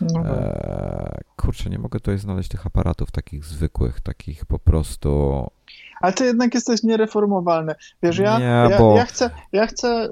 No 0.01 0.23
tak. 0.23 0.33
e, 0.33 1.21
kurczę, 1.37 1.71
nie 1.71 1.79
mogę 1.79 2.01
tutaj 2.01 2.19
znaleźć 2.19 2.49
tych 2.49 2.67
aparatów 2.67 3.11
takich 3.11 3.45
zwykłych, 3.45 4.01
takich 4.01 4.47
po 4.47 4.59
prostu. 4.59 5.47
Ale 6.01 6.13
ty 6.13 6.25
jednak 6.25 6.55
jesteś 6.55 6.83
niereformowalny. 6.83 7.75
Wiesz, 8.03 8.19
ja, 8.19 8.39
nie, 8.39 8.45
ja, 8.45 8.79
bo... 8.79 8.97
ja, 8.97 9.05
chcę, 9.05 9.31
ja 9.53 9.67
chcę 9.67 10.09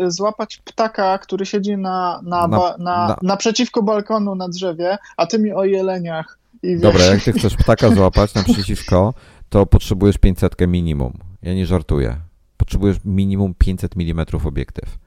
y, 0.00 0.04
y, 0.04 0.10
złapać 0.10 0.56
ptaka, 0.56 1.18
który 1.18 1.46
siedzi 1.46 1.76
na, 1.76 2.20
na, 2.24 2.48
na, 2.48 2.58
na, 2.58 2.76
na, 2.78 3.16
naprzeciwko 3.22 3.82
balkonu 3.82 4.34
na 4.34 4.48
drzewie, 4.48 4.98
a 5.16 5.26
ty 5.26 5.38
mi 5.38 5.52
o 5.52 5.64
jeleniach 5.64 6.38
i 6.62 6.80
Dobra, 6.80 7.04
jak 7.04 7.22
ty 7.22 7.32
chcesz 7.32 7.56
ptaka 7.56 7.90
złapać 7.90 8.34
naprzeciwko, 8.34 9.14
to 9.48 9.66
potrzebujesz 9.66 10.18
500 10.18 10.60
minimum. 10.68 11.12
Ja 11.42 11.54
nie 11.54 11.66
żartuję. 11.66 12.16
Potrzebujesz 12.56 12.96
minimum 13.04 13.54
500 13.58 13.96
mm 13.96 14.26
obiektyw. 14.44 14.98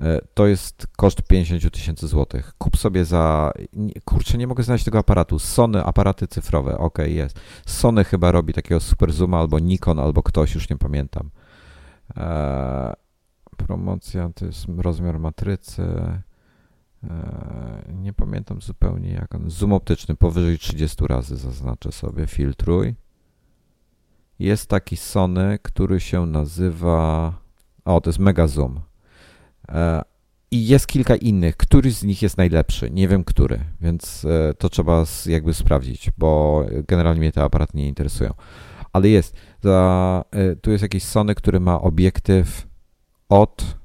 E, 0.00 0.20
to 0.34 0.46
jest 0.46 0.86
koszt 0.96 1.22
50 1.22 1.72
tysięcy 1.72 2.08
złotych. 2.08 2.54
Kup 2.58 2.76
sobie 2.76 3.04
za. 3.04 3.52
Kurczę, 4.04 4.38
nie 4.38 4.46
mogę 4.46 4.62
znaleźć 4.62 4.84
tego 4.84 4.98
aparatu. 4.98 5.38
Sony, 5.38 5.84
aparaty 5.84 6.26
cyfrowe. 6.26 6.78
Ok, 6.78 6.98
jest. 6.98 7.40
Sony 7.66 8.04
chyba 8.04 8.32
robi 8.32 8.52
takiego 8.52 8.80
super 8.80 9.12
zooma, 9.12 9.38
albo 9.38 9.58
Nikon, 9.58 9.98
albo 9.98 10.22
ktoś, 10.22 10.54
już 10.54 10.70
nie 10.70 10.76
pamiętam. 10.76 11.30
Eee, 12.16 12.92
promocja 13.56 14.30
to 14.34 14.46
jest 14.46 14.66
rozmiar 14.76 15.18
matrycy. 15.18 15.82
E, 17.04 17.82
nie 17.94 18.12
pamiętam 18.12 18.60
zupełnie 18.60 19.12
jak 19.12 19.34
on. 19.34 19.50
Zoom 19.50 19.72
optyczny 19.72 20.14
powyżej 20.14 20.58
30 20.58 21.06
razy 21.06 21.36
zaznaczę 21.36 21.92
sobie. 21.92 22.26
Filtruj. 22.26 22.94
Jest 24.38 24.66
taki 24.66 24.96
Sony, 24.96 25.58
który 25.62 26.00
się 26.00 26.26
nazywa. 26.26 27.32
O, 27.84 28.00
to 28.00 28.10
jest 28.10 28.18
Mega 28.18 28.46
Zoom. 28.46 28.80
E, 29.70 30.02
I 30.50 30.66
jest 30.66 30.86
kilka 30.86 31.16
innych. 31.16 31.56
Który 31.56 31.90
z 31.90 32.02
nich 32.02 32.22
jest 32.22 32.36
najlepszy? 32.36 32.90
Nie 32.90 33.08
wiem, 33.08 33.24
który, 33.24 33.60
więc 33.80 34.24
e, 34.24 34.54
to 34.54 34.68
trzeba 34.68 35.04
jakby 35.26 35.54
sprawdzić, 35.54 36.10
bo 36.18 36.64
generalnie 36.88 37.20
mnie 37.20 37.32
te 37.32 37.42
aparaty 37.42 37.78
nie 37.78 37.88
interesują. 37.88 38.34
Ale 38.92 39.08
jest. 39.08 39.36
Za, 39.62 40.24
tu 40.62 40.70
jest 40.70 40.82
jakiś 40.82 41.04
Sony, 41.04 41.34
który 41.34 41.60
ma 41.60 41.80
obiektyw 41.80 42.66
od 43.28 43.80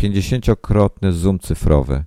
50-krotny 0.00 1.12
zoom 1.12 1.38
cyfrowy. 1.38 2.04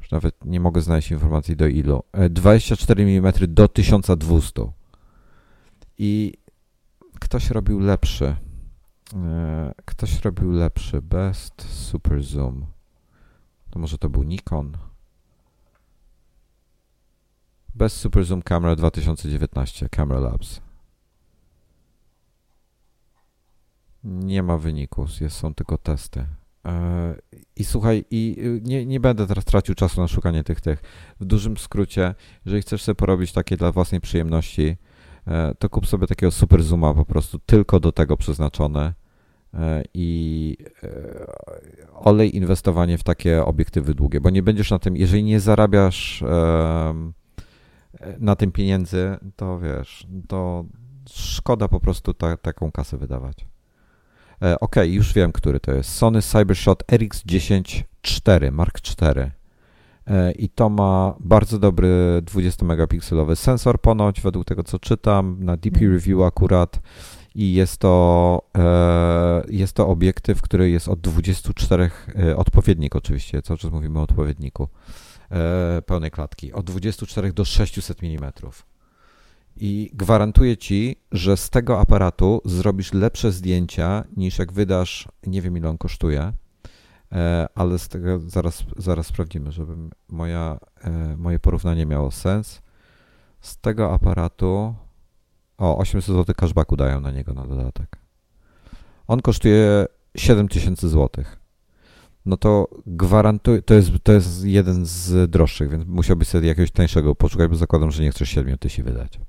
Już 0.00 0.10
nawet 0.10 0.44
nie 0.44 0.60
mogę 0.60 0.80
znaleźć 0.80 1.10
informacji 1.10 1.56
do 1.56 1.66
ilu. 1.66 2.02
24 2.30 3.04
e, 3.04 3.06
mm 3.06 3.32
do 3.48 3.68
1200. 3.68 4.72
I 5.98 6.32
ktoś 7.20 7.50
robił 7.50 7.80
lepszy. 7.80 8.36
E, 9.14 9.74
ktoś 9.84 10.20
robił 10.20 10.50
lepszy. 10.50 11.02
Best 11.02 11.62
Super 11.62 12.22
Zoom. 12.22 12.66
To 13.70 13.78
może 13.78 13.98
to 13.98 14.08
był 14.08 14.22
Nikon. 14.22 14.78
Best 17.74 17.96
Super 17.96 18.24
Zoom 18.24 18.42
Camera 18.42 18.76
2019. 18.76 19.88
Camera 19.88 20.20
Labs. 20.20 20.60
Nie 24.04 24.42
ma 24.42 24.58
wyniku, 24.58 25.06
jest, 25.20 25.36
są 25.36 25.54
tylko 25.54 25.78
testy. 25.78 26.26
E, 26.66 27.14
I 27.56 27.64
słuchaj, 27.64 28.04
i 28.10 28.36
y, 28.38 28.60
nie, 28.64 28.86
nie 28.86 29.00
będę 29.00 29.26
teraz 29.26 29.44
tracił 29.44 29.74
czasu 29.74 30.00
na 30.00 30.08
szukanie 30.08 30.44
tych 30.44 30.60
tych. 30.60 30.82
W 31.20 31.24
dużym 31.24 31.56
skrócie, 31.56 32.14
jeżeli 32.44 32.62
chcesz 32.62 32.82
sobie 32.82 32.96
porobić 32.96 33.32
takie 33.32 33.56
dla 33.56 33.72
własnej 33.72 34.00
przyjemności, 34.00 34.76
to 35.58 35.68
kup 35.68 35.86
sobie 35.86 36.06
takiego 36.06 36.30
super 36.30 36.62
zooma 36.62 36.94
po 36.94 37.04
prostu 37.04 37.38
tylko 37.38 37.80
do 37.80 37.92
tego 37.92 38.16
przeznaczone 38.16 38.94
e, 39.54 39.82
i 39.94 40.56
olej 41.94 42.36
inwestowanie 42.36 42.98
w 42.98 43.02
takie 43.02 43.44
obiektywy 43.44 43.94
długie, 43.94 44.20
bo 44.20 44.30
nie 44.30 44.42
będziesz 44.42 44.70
na 44.70 44.78
tym, 44.78 44.96
jeżeli 44.96 45.24
nie 45.24 45.40
zarabiasz 45.40 46.24
na 48.18 48.36
tym 48.36 48.52
pieniędzy, 48.52 49.16
to 49.36 49.58
wiesz, 49.58 50.06
to 50.28 50.64
szkoda 51.08 51.68
po 51.68 51.80
prostu 51.80 52.14
ta, 52.14 52.36
taką 52.36 52.72
kasę 52.72 52.96
wydawać. 52.96 53.46
E, 54.42 54.60
ok, 54.60 54.76
już 54.84 55.12
wiem, 55.12 55.32
który 55.32 55.60
to 55.60 55.72
jest. 55.72 55.90
Sony 55.90 56.22
CyberShot 56.22 56.82
RX10 56.86 57.82
4, 58.02 58.50
Mark 58.50 58.80
4. 58.80 59.30
E, 60.08 60.32
I 60.32 60.48
to 60.48 60.68
ma 60.68 61.14
bardzo 61.20 61.58
dobry 61.58 62.22
20-megapikselowy 62.22 63.36
sensor 63.36 63.80
ponoć, 63.80 64.20
według 64.20 64.44
tego 64.44 64.62
co 64.62 64.78
czytam, 64.78 65.36
na 65.40 65.56
DP 65.56 65.68
mhm. 65.68 65.92
Review 65.92 66.20
akurat. 66.22 66.80
I 67.34 67.52
jest 67.54 67.78
to, 67.78 68.42
e, 68.58 69.42
jest 69.48 69.72
to 69.72 69.88
obiektyw, 69.88 70.42
który 70.42 70.70
jest 70.70 70.88
od 70.88 71.00
24, 71.00 71.90
odpowiednik 72.36 72.96
oczywiście, 72.96 73.42
cały 73.42 73.58
czas 73.58 73.72
mówimy 73.72 73.98
o 73.98 74.02
odpowiedniku 74.02 74.68
pełnej 75.86 76.10
klatki, 76.10 76.52
od 76.52 76.66
24 76.66 77.32
do 77.32 77.44
600 77.44 78.02
mm 78.02 78.32
i 79.60 79.90
gwarantuję 79.94 80.56
ci, 80.56 80.96
że 81.12 81.36
z 81.36 81.50
tego 81.50 81.80
aparatu 81.80 82.40
zrobisz 82.44 82.92
lepsze 82.92 83.32
zdjęcia 83.32 84.04
niż 84.16 84.38
jak 84.38 84.52
wydasz, 84.52 85.08
nie 85.26 85.42
wiem 85.42 85.56
ile 85.56 85.68
on 85.68 85.78
kosztuje, 85.78 86.20
e, 86.20 86.32
ale 87.54 87.78
z 87.78 87.88
tego 87.88 88.18
zaraz, 88.18 88.64
zaraz 88.76 89.06
sprawdzimy, 89.06 89.52
żeby 89.52 89.72
moja, 90.08 90.58
e, 90.80 91.16
moje 91.16 91.38
porównanie 91.38 91.86
miało 91.86 92.10
sens. 92.10 92.62
Z 93.40 93.56
tego 93.56 93.94
aparatu 93.94 94.74
o 95.58 95.78
800 95.78 96.14
zł 96.14 96.34
cashbacku 96.34 96.76
dają 96.76 97.00
na 97.00 97.10
niego 97.10 97.34
na 97.34 97.46
dodatek. 97.46 97.98
On 99.06 99.20
kosztuje 99.20 99.86
7000 100.16 100.88
zł. 100.88 101.24
no 102.26 102.36
to 102.36 102.68
gwarantuję, 102.86 103.62
to 103.62 103.74
jest, 103.74 103.90
to 104.02 104.12
jest 104.12 104.44
jeden 104.44 104.86
z 104.86 105.30
droższych, 105.30 105.70
więc 105.70 105.86
musiałbyś 105.86 106.28
sobie 106.28 106.48
jakiegoś 106.48 106.70
tańszego 106.70 107.14
poszukać, 107.14 107.48
bo 107.50 107.56
zakładam, 107.56 107.90
że 107.90 108.02
nie 108.02 108.10
chcesz 108.10 108.28
7 108.28 108.58
tysięcy 108.58 108.92
wydać. 108.92 109.20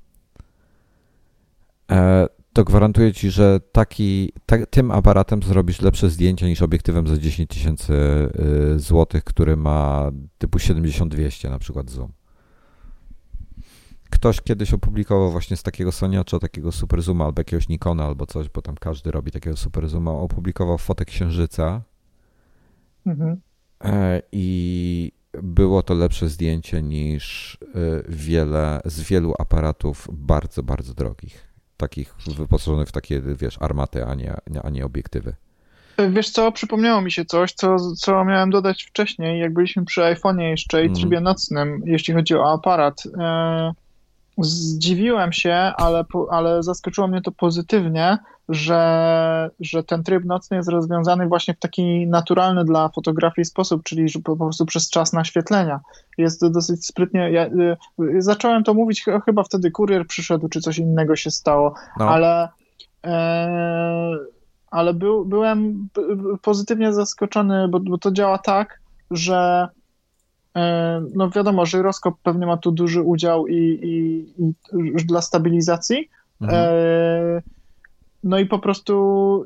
E, 1.91 2.27
to 2.53 2.63
gwarantuję 2.63 3.13
ci, 3.13 3.31
że 3.31 3.59
taki, 3.71 4.33
ta, 4.45 4.65
tym 4.65 4.91
aparatem 4.91 5.43
zrobisz 5.43 5.81
lepsze 5.81 6.09
zdjęcia 6.09 6.47
niż 6.47 6.61
obiektywem 6.61 7.07
za 7.07 7.17
10 7.17 7.49
tysięcy 7.49 7.93
y, 8.75 8.79
złotych, 8.79 9.23
który 9.23 9.57
ma 9.57 10.11
typu 10.37 10.57
70-200 10.57 11.49
na 11.49 11.59
przykład 11.59 11.89
zoom. 11.89 12.11
Ktoś 14.09 14.41
kiedyś 14.41 14.73
opublikował 14.73 15.31
właśnie 15.31 15.57
z 15.57 15.63
takiego 15.63 15.91
Soniacza, 15.91 16.39
takiego 16.39 16.71
super 16.71 17.01
zooma 17.01 17.25
albo 17.25 17.39
jakiegoś 17.39 17.69
Nikona 17.69 18.05
albo 18.05 18.25
coś, 18.25 18.49
bo 18.49 18.61
tam 18.61 18.75
każdy 18.75 19.11
robi 19.11 19.31
takiego 19.31 19.57
super 19.57 19.89
zooma, 19.89 20.11
opublikował 20.11 20.77
fotę 20.77 21.05
księżyca 21.05 21.81
mhm. 23.05 23.41
E, 23.83 24.21
i 24.31 25.11
było 25.43 25.83
to 25.83 25.93
lepsze 25.93 26.29
zdjęcie 26.29 26.81
niż 26.81 27.57
y, 27.61 28.03
wiele, 28.09 28.81
z 28.85 29.01
wielu 29.01 29.33
aparatów 29.39 30.07
bardzo, 30.11 30.63
bardzo 30.63 30.93
drogich 30.93 31.48
takich 31.79 32.15
wyposażonych 32.37 32.87
w 32.87 32.91
takie, 32.91 33.21
wiesz, 33.21 33.57
armaty, 33.61 34.05
a 34.05 34.15
nie, 34.15 34.35
a 34.63 34.69
nie 34.69 34.85
obiektywy. 34.85 35.35
Wiesz 36.09 36.29
co, 36.29 36.51
przypomniało 36.51 37.01
mi 37.01 37.11
się 37.11 37.25
coś, 37.25 37.53
co, 37.53 37.77
co 37.95 38.25
miałem 38.25 38.49
dodać 38.49 38.83
wcześniej, 38.83 39.39
jak 39.39 39.53
byliśmy 39.53 39.85
przy 39.85 40.01
iPhone'ie 40.01 40.41
jeszcze 40.41 40.81
i 40.81 40.85
mm. 40.85 40.95
trybie 40.95 41.21
nocnym, 41.21 41.81
jeśli 41.85 42.13
chodzi 42.13 42.35
o 42.35 42.53
aparat. 42.53 43.03
E, 43.19 43.71
zdziwiłem 44.37 45.33
się, 45.33 45.53
ale, 45.53 46.05
ale 46.31 46.63
zaskoczyło 46.63 47.07
mnie 47.07 47.21
to 47.21 47.31
pozytywnie, 47.31 48.17
że, 48.49 49.49
że 49.59 49.83
ten 49.83 50.03
tryb 50.03 50.25
nocny 50.25 50.57
jest 50.57 50.69
rozwiązany 50.69 51.27
właśnie 51.27 51.53
w 51.53 51.59
taki 51.59 52.07
naturalny 52.07 52.65
dla 52.65 52.89
fotografii 52.89 53.45
sposób, 53.45 53.83
czyli 53.83 54.05
po, 54.23 54.35
prostu 54.35 54.65
przez 54.65 54.89
czas 54.89 55.13
naświetlenia. 55.13 55.79
Jest 56.17 56.39
to 56.39 56.49
dosyć 56.49 56.85
sprytnie. 56.85 57.31
Ja, 57.31 57.45
y, 57.45 57.77
zacząłem 58.21 58.63
to 58.63 58.73
mówić, 58.73 59.05
chyba 59.25 59.43
wtedy 59.43 59.71
kurier 59.71 60.07
przyszedł, 60.07 60.49
czy 60.49 60.61
coś 60.61 60.77
innego 60.77 61.15
się 61.15 61.31
stało, 61.31 61.75
no. 61.99 62.09
ale. 62.09 62.49
E, 63.05 64.15
ale 64.71 64.93
był, 64.93 65.25
byłem 65.25 65.89
pozytywnie 66.41 66.93
zaskoczony, 66.93 67.67
bo, 67.67 67.79
bo 67.79 67.97
to 67.97 68.11
działa 68.11 68.37
tak, 68.37 68.79
że 69.11 69.67
e, 70.55 71.01
no 71.15 71.29
wiadomo, 71.29 71.65
że 71.65 71.77
żyroskop 71.77 72.15
pewnie 72.23 72.45
ma 72.45 72.57
tu 72.57 72.71
duży 72.71 73.01
udział 73.01 73.47
i, 73.47 73.79
i, 73.83 74.25
i 74.77 75.05
dla 75.05 75.21
stabilizacji. 75.21 76.09
Mhm. 76.41 76.63
E, 76.63 77.41
no 78.23 78.39
i 78.39 78.45
po 78.45 78.59
prostu 78.59 79.45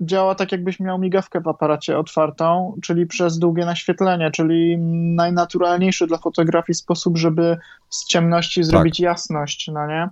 działa 0.00 0.34
tak, 0.34 0.52
jakbyś 0.52 0.80
miał 0.80 0.98
migawkę 0.98 1.40
w 1.40 1.48
aparacie 1.48 1.98
otwartą, 1.98 2.76
czyli 2.82 3.06
przez 3.06 3.38
długie 3.38 3.64
naświetlenie, 3.64 4.30
czyli 4.30 4.78
najnaturalniejszy 5.14 6.06
dla 6.06 6.18
fotografii 6.18 6.74
sposób, 6.74 7.18
żeby 7.18 7.56
z 7.88 8.06
ciemności 8.06 8.60
tak. 8.60 8.66
zrobić 8.66 8.96
tak. 8.96 9.04
jasność, 9.04 9.70
no 9.72 9.86
nie? 9.86 10.08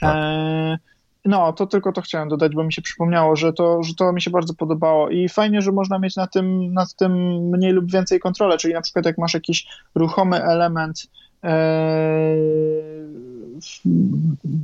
Tak. 0.00 0.16
E, 0.16 0.78
no, 1.24 1.52
to 1.52 1.66
tylko 1.66 1.92
to 1.92 2.00
chciałem 2.00 2.28
dodać, 2.28 2.54
bo 2.54 2.64
mi 2.64 2.72
się 2.72 2.82
przypomniało, 2.82 3.36
że 3.36 3.52
to, 3.52 3.82
że 3.82 3.94
to 3.94 4.12
mi 4.12 4.22
się 4.22 4.30
bardzo 4.30 4.54
podobało 4.54 5.08
i 5.08 5.28
fajnie, 5.28 5.62
że 5.62 5.72
można 5.72 5.98
mieć 5.98 6.16
na 6.16 6.26
tym, 6.26 6.72
nad 6.72 6.94
tym 6.94 7.12
mniej 7.50 7.72
lub 7.72 7.92
więcej 7.92 8.20
kontrolę, 8.20 8.58
czyli 8.58 8.74
na 8.74 8.80
przykład 8.80 9.06
jak 9.06 9.18
masz 9.18 9.34
jakiś 9.34 9.66
ruchomy 9.94 10.42
element 10.44 11.02
e, 11.44 11.50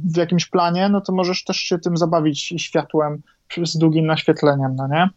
w 0.04 0.16
jakimś 0.16 0.46
planie, 0.46 0.88
no 0.88 1.00
to 1.00 1.12
możesz 1.12 1.44
też 1.44 1.56
się 1.56 1.78
tym 1.78 1.96
zabawić 1.96 2.54
światłem 2.56 3.22
z 3.64 3.78
długim 3.78 4.06
naświetleniem, 4.06 4.76
no 4.76 4.88
nie? 4.88 5.08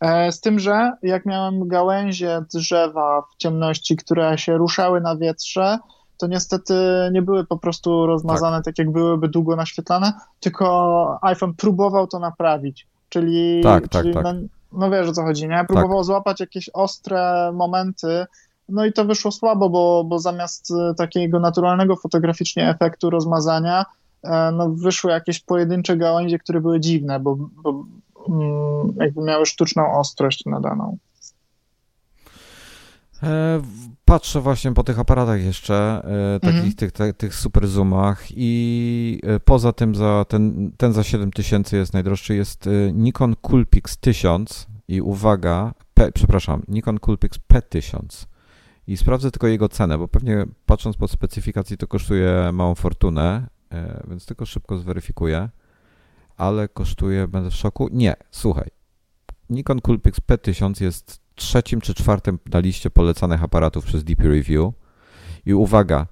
E, 0.00 0.32
z 0.32 0.40
tym, 0.40 0.58
że 0.58 0.92
jak 1.02 1.26
miałem 1.26 1.68
gałęzie 1.68 2.44
drzewa 2.54 3.22
w 3.32 3.36
ciemności, 3.36 3.96
które 3.96 4.38
się 4.38 4.56
ruszały 4.56 5.00
na 5.00 5.16
wietrze, 5.16 5.78
to 6.18 6.26
niestety 6.26 6.74
nie 7.12 7.22
były 7.22 7.44
po 7.44 7.56
prostu 7.56 8.06
rozmazane 8.06 8.56
tak, 8.56 8.64
tak 8.64 8.78
jak 8.78 8.92
byłyby 8.92 9.28
długo 9.28 9.56
naświetlane, 9.56 10.12
tylko 10.40 11.18
iPhone 11.22 11.54
próbował 11.54 12.06
to 12.06 12.18
naprawić. 12.18 12.86
Czyli, 13.08 13.60
tak, 13.62 13.88
tak 13.88 14.02
czyli 14.02 14.14
tak, 14.14 14.24
no, 14.24 14.32
no, 14.72 14.90
wiesz 14.90 15.08
o 15.08 15.12
co 15.12 15.22
chodzi, 15.22 15.48
nie? 15.48 15.64
Próbował 15.68 15.98
tak. 15.98 16.04
złapać 16.04 16.40
jakieś 16.40 16.70
ostre 16.74 17.52
momenty, 17.52 18.26
no 18.68 18.84
i 18.86 18.92
to 18.92 19.04
wyszło 19.04 19.32
słabo, 19.32 19.70
bo, 19.70 20.04
bo 20.04 20.18
zamiast 20.18 20.70
e, 20.70 20.94
takiego 20.94 21.40
naturalnego 21.40 21.96
fotograficznie 21.96 22.68
efektu 22.70 23.10
rozmazania, 23.10 23.84
e, 24.22 24.52
no 24.52 24.70
wyszły 24.70 25.10
jakieś 25.10 25.40
pojedyncze 25.40 25.96
gałęzie, 25.96 26.38
które 26.38 26.60
były 26.60 26.80
dziwne, 26.80 27.20
bo, 27.20 27.36
bo 27.36 27.84
mm, 28.28 28.94
jakby 29.00 29.22
miały 29.22 29.46
sztuczną 29.46 29.98
ostrość 29.98 30.44
nadaną. 30.46 30.98
E, 33.22 33.62
patrzę 34.04 34.40
właśnie 34.40 34.72
po 34.72 34.84
tych 34.84 34.98
aparatach 34.98 35.44
jeszcze, 35.44 36.02
takich 36.40 36.56
mhm. 36.56 36.74
tych, 36.74 36.92
tych, 36.92 37.16
tych 37.16 37.34
super 37.34 37.68
zoomach 37.68 38.24
i 38.30 39.20
poza 39.44 39.72
tym 39.72 39.94
za 39.94 40.24
ten, 40.28 40.72
ten 40.76 40.92
za 40.92 41.02
7000 41.02 41.76
jest 41.76 41.92
najdroższy, 41.92 42.34
jest 42.34 42.68
Nikon 42.92 43.36
Coolpix 43.42 43.98
1000 43.98 44.66
i 44.88 45.00
uwaga, 45.00 45.74
P, 45.94 46.12
przepraszam, 46.12 46.62
Nikon 46.68 46.98
Coolpix 46.98 47.38
P1000 47.52 48.26
i 48.86 48.96
sprawdzę 48.96 49.30
tylko 49.30 49.46
jego 49.46 49.68
cenę, 49.68 49.98
bo 49.98 50.08
pewnie 50.08 50.46
patrząc 50.66 50.96
po 50.96 51.08
specyfikacji 51.08 51.76
to 51.76 51.86
kosztuje 51.86 52.50
małą 52.52 52.74
fortunę, 52.74 53.46
e, 53.72 54.04
więc 54.08 54.26
tylko 54.26 54.46
szybko 54.46 54.78
zweryfikuję, 54.78 55.48
ale 56.36 56.68
kosztuje, 56.68 57.28
będę 57.28 57.50
w 57.50 57.54
szoku. 57.54 57.88
Nie, 57.92 58.14
słuchaj, 58.30 58.70
Nikon 59.50 59.80
Coolpix 59.80 60.20
P1000 60.20 60.82
jest 60.82 61.20
trzecim 61.34 61.80
czy 61.80 61.94
czwartym 61.94 62.38
na 62.50 62.58
liście 62.58 62.90
polecanych 62.90 63.42
aparatów 63.42 63.84
przez 63.84 64.04
DP 64.04 64.28
Review 64.28 64.72
i 65.46 65.54
uwaga, 65.54 66.06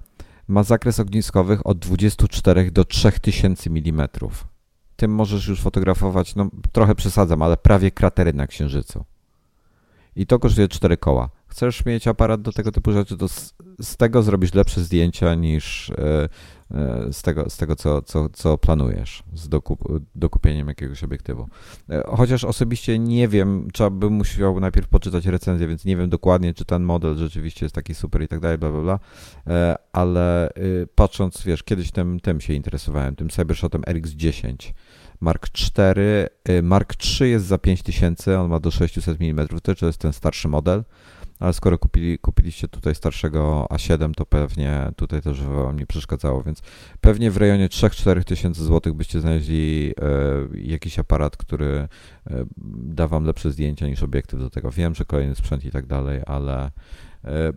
ma 0.47 0.63
zakres 0.63 0.99
ogniskowych 0.99 1.67
od 1.67 1.79
24 1.79 2.71
do 2.71 2.85
3000 2.85 3.69
mm. 3.69 4.07
Tym 4.95 5.11
możesz 5.11 5.47
już 5.47 5.61
fotografować, 5.61 6.35
no 6.35 6.49
trochę 6.71 6.95
przesadzam, 6.95 7.41
ale 7.41 7.57
prawie 7.57 7.91
kratery 7.91 8.33
na 8.33 8.47
Księżycu. 8.47 9.05
I 10.15 10.25
to 10.25 10.39
kosztuje 10.39 10.67
4 10.67 10.97
koła. 10.97 11.29
Chcesz 11.47 11.85
mieć 11.85 12.07
aparat 12.07 12.41
do 12.41 12.51
tego 12.51 12.71
typu 12.71 12.91
rzeczy, 12.91 13.17
to 13.17 13.27
z, 13.27 13.53
z 13.81 13.97
tego 13.97 14.23
zrobisz 14.23 14.53
lepsze 14.53 14.81
zdjęcia 14.81 15.35
niż 15.35 15.89
e, 15.89 16.29
e, 16.71 17.13
z 17.13 17.21
tego, 17.21 17.49
z 17.49 17.57
tego 17.57 17.75
co, 17.75 18.01
co, 18.01 18.29
co 18.29 18.57
planujesz 18.57 19.23
z 19.33 19.49
dokup, 19.49 19.83
dokupieniem 20.15 20.67
jakiegoś 20.67 21.03
obiektywu. 21.03 21.47
E, 21.89 22.03
chociaż 22.07 22.43
osobiście 22.43 22.99
nie 22.99 23.27
wiem, 23.27 23.67
trzeba 23.73 23.89
by 23.89 24.09
musiał 24.09 24.59
najpierw 24.59 24.87
poczytać 24.87 25.25
recenzję, 25.25 25.67
więc 25.67 25.85
nie 25.85 25.97
wiem 25.97 26.09
dokładnie, 26.09 26.53
czy 26.53 26.65
ten 26.65 26.83
model 26.83 27.15
rzeczywiście 27.15 27.65
jest 27.65 27.75
taki 27.75 27.95
super 27.95 28.21
i 28.23 28.27
tak 28.27 28.39
dalej, 28.39 28.57
bla, 28.57 28.71
bla, 28.71 28.81
bla, 28.81 28.99
ale 29.93 30.49
y, 30.57 30.87
patrząc, 30.95 31.43
wiesz, 31.43 31.63
kiedyś 31.63 31.91
tym, 31.91 32.19
tym 32.19 32.41
się 32.41 32.53
interesowałem, 32.53 33.15
tym 33.15 33.29
Cybershotem 33.29 33.81
RX10, 33.81 34.73
Mark 35.21 35.49
4, 35.49 36.29
y, 36.49 36.63
Mark 36.63 36.95
3 36.95 37.27
jest 37.27 37.45
za 37.45 37.57
5000, 37.57 38.39
on 38.39 38.49
ma 38.49 38.59
do 38.59 38.71
600 38.71 39.21
mm, 39.21 39.47
to 39.79 39.85
jest 39.85 39.99
ten 39.99 40.13
starszy 40.13 40.47
model. 40.47 40.83
Ale 41.39 41.53
skoro 41.53 41.77
kupili, 41.77 42.19
kupiliście 42.19 42.67
tutaj 42.67 42.95
starszego 42.95 43.67
A7, 43.71 44.11
to 44.13 44.25
pewnie 44.25 44.91
tutaj 44.95 45.21
też 45.21 45.41
wam 45.41 45.79
nie 45.79 45.85
przeszkadzało, 45.85 46.43
więc 46.43 46.61
pewnie 47.01 47.31
w 47.31 47.37
rejonie 47.37 47.67
3-4 47.67 48.23
tysięcy 48.23 48.63
złotych 48.63 48.93
byście 48.93 49.21
znaleźli 49.21 49.93
e, 50.01 50.57
jakiś 50.57 50.99
aparat, 50.99 51.37
który 51.37 51.87
e, 52.27 52.45
da 52.77 53.07
wam 53.07 53.25
lepsze 53.25 53.51
zdjęcia 53.51 53.87
niż 53.87 54.03
obiektyw 54.03 54.39
do 54.39 54.49
tego. 54.49 54.71
Wiem, 54.71 54.95
że 54.95 55.05
kolejny 55.05 55.35
sprzęt 55.35 55.65
i 55.65 55.71
tak 55.71 55.85
dalej, 55.85 56.21
ale 56.25 56.71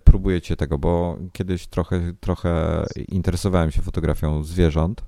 próbujecie 0.04 0.56
tego, 0.56 0.78
bo 0.78 1.18
kiedyś 1.32 1.66
trochę, 1.66 2.12
trochę 2.20 2.84
interesowałem 3.08 3.70
się 3.70 3.82
fotografią 3.82 4.42
zwierząt, 4.42 5.02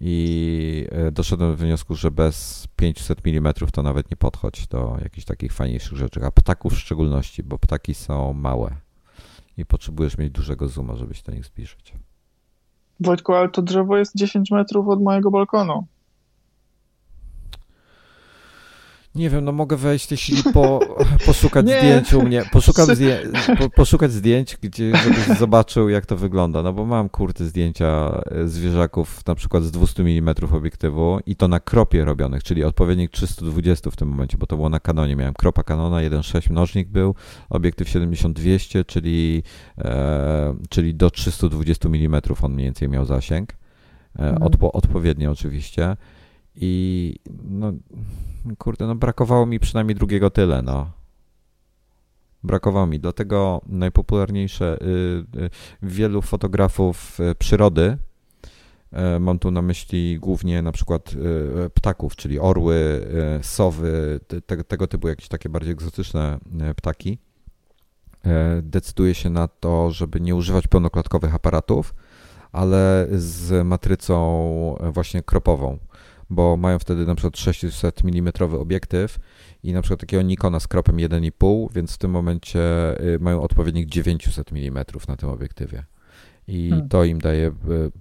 i 0.00 0.86
e, 0.90 1.10
doszedłem 1.10 1.50
do 1.50 1.56
wniosku, 1.56 1.94
że 1.94 2.10
bez 2.10 2.68
500 2.76 3.18
mm 3.26 3.52
to 3.72 3.82
nawet 3.82 4.10
nie 4.10 4.16
podchodź 4.16 4.66
do 4.66 4.96
jakichś 5.02 5.24
takich 5.24 5.52
fajniejszych 5.52 5.98
rzeczy, 5.98 6.20
a 6.24 6.30
ptaków 6.30 6.72
w 6.72 6.78
szczególności, 6.78 7.42
bo 7.42 7.58
ptaki 7.58 7.94
są 7.94 8.32
małe 8.32 8.76
i 9.56 9.66
potrzebujesz 9.66 10.18
mieć 10.18 10.30
dużego 10.30 10.68
zooma, 10.68 10.96
żeby 10.96 11.14
się 11.14 11.22
do 11.22 11.32
nich 11.32 11.44
zbliżyć. 11.44 11.92
Wojtku, 13.00 13.34
ale 13.34 13.48
to 13.48 13.62
drzewo 13.62 13.96
jest 13.96 14.16
10 14.16 14.50
metrów 14.50 14.88
od 14.88 15.02
mojego 15.02 15.30
balkonu. 15.30 15.86
Nie 19.18 19.30
wiem, 19.30 19.44
no 19.44 19.52
mogę 19.52 19.76
wejść 19.76 20.14
chwili 20.14 20.42
po, 20.54 20.80
poszukać 21.26 21.66
zdjęć 21.66 22.12
u 22.12 22.22
mnie, 22.22 22.42
poszukam 22.52 22.94
zdję, 22.94 23.22
po, 23.58 23.70
poszukać 23.70 24.12
zdjęć, 24.12 24.56
gdzie, 24.62 24.96
żebyś 24.96 25.38
zobaczył 25.38 25.88
jak 25.88 26.06
to 26.06 26.16
wygląda, 26.16 26.62
no 26.62 26.72
bo 26.72 26.84
mam 26.84 27.08
kurty 27.08 27.46
zdjęcia 27.46 28.20
e, 28.30 28.48
zwierzaków 28.48 29.26
na 29.26 29.34
przykład 29.34 29.62
z 29.62 29.70
200 29.70 30.02
mm 30.02 30.34
obiektywu 30.52 31.18
i 31.26 31.36
to 31.36 31.48
na 31.48 31.60
kropie 31.60 32.04
robionych, 32.04 32.44
czyli 32.44 32.64
odpowiednik 32.64 33.10
320 33.10 33.90
w 33.90 33.96
tym 33.96 34.08
momencie, 34.08 34.38
bo 34.38 34.46
to 34.46 34.56
było 34.56 34.68
na 34.68 34.80
Canonie, 34.80 35.16
miałem 35.16 35.34
kropa 35.34 35.62
Canona, 35.62 35.96
1.6 35.96 36.50
mnożnik 36.50 36.88
był, 36.88 37.14
obiektyw 37.50 37.88
70-200, 37.88 38.86
czyli, 38.86 39.42
e, 39.78 40.54
czyli 40.68 40.94
do 40.94 41.10
320 41.10 41.88
mm 41.88 42.20
on 42.42 42.52
mniej 42.52 42.64
więcej 42.64 42.88
miał 42.88 43.04
zasięg, 43.04 43.52
e, 43.52 43.56
mhm. 44.18 44.42
odpo, 44.42 44.72
odpowiednio 44.72 45.30
oczywiście 45.30 45.96
i 46.60 47.14
no 47.50 47.72
kurde, 48.58 48.86
no 48.86 48.94
brakowało 48.94 49.46
mi 49.46 49.60
przynajmniej 49.60 49.94
drugiego 49.94 50.30
tyle, 50.30 50.62
no. 50.62 50.90
Brakowało 52.44 52.86
mi. 52.86 53.00
Dlatego 53.00 53.60
najpopularniejsze 53.66 54.78
wielu 55.82 56.22
fotografów 56.22 57.18
przyrody 57.38 57.98
E, 58.92 59.18
mam 59.20 59.38
tu 59.38 59.50
na 59.50 59.62
myśli 59.62 60.18
głównie 60.18 60.62
na 60.62 60.72
przykład 60.72 61.14
e, 61.64 61.70
ptaków, 61.70 62.16
czyli 62.16 62.38
orły, 62.38 63.06
e, 63.38 63.42
sowy, 63.42 64.20
te, 64.46 64.64
tego 64.64 64.86
typu 64.86 65.08
jakieś 65.08 65.28
takie 65.28 65.48
bardziej 65.48 65.72
egzotyczne 65.72 66.38
ptaki. 66.76 67.18
Decyduje 68.62 69.14
się 69.14 69.30
na 69.30 69.48
to, 69.48 69.90
żeby 69.90 70.20
nie 70.20 70.34
używać 70.34 70.66
pełnoklatkowych 70.66 71.34
aparatów, 71.34 71.94
ale 72.52 73.06
z 73.10 73.66
matrycą 73.66 74.76
właśnie 74.92 75.22
kropową, 75.22 75.78
bo 76.30 76.56
mają 76.56 76.78
wtedy 76.78 77.06
na 77.06 77.14
przykład 77.14 77.38
600 77.38 78.02
mm 78.04 78.32
obiektyw 78.60 79.18
i 79.62 79.72
na 79.72 79.82
przykład 79.82 80.00
takiego 80.00 80.22
Nikona 80.22 80.60
z 80.60 80.68
kropem 80.68 80.96
1,5, 80.96 81.72
więc 81.72 81.94
w 81.94 81.98
tym 81.98 82.10
momencie 82.10 82.60
mają 83.20 83.42
odpowiednik 83.42 83.88
900 83.88 84.52
mm 84.52 84.84
na 85.08 85.16
tym 85.16 85.28
obiektywie 85.28 85.84
i 86.48 86.70
hmm. 86.70 86.88
to 86.88 87.04
im 87.04 87.18
daje 87.18 87.46
e, 87.46 87.52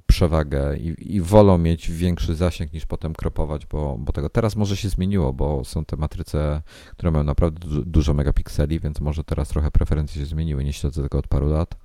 przewagę 0.08 0.78
i, 0.78 1.16
i, 1.16 1.22
wolą 1.22 1.58
mieć 1.58 1.92
większy 1.92 2.36
zasięg 2.36 2.74
niż 2.74 2.86
potem 2.86 3.14
kropować, 3.14 3.66
bo, 3.66 3.98
bo 4.00 4.14
tego 4.14 4.30
teraz 4.30 4.56
może 4.56 4.78
się 4.78 4.90
zmieniło, 4.90 5.34
bo 5.34 5.66
są 5.66 5.86
te 5.86 5.98
matryce, 5.98 6.62
które 6.92 7.12
mają 7.12 7.24
naprawdę 7.24 7.68
du 7.68 7.86
dużo 7.86 8.14
megapikseli, 8.14 8.80
więc 8.80 9.02
może 9.02 9.24
teraz 9.24 9.50
trochę 9.50 9.72
preferencje 9.72 10.22
się 10.22 10.26
zmieniły, 10.26 10.64
nie 10.64 10.74
śledzę 10.74 11.04
tego 11.04 11.18
od 11.18 11.28
paru 11.28 11.50
lat, 11.50 11.78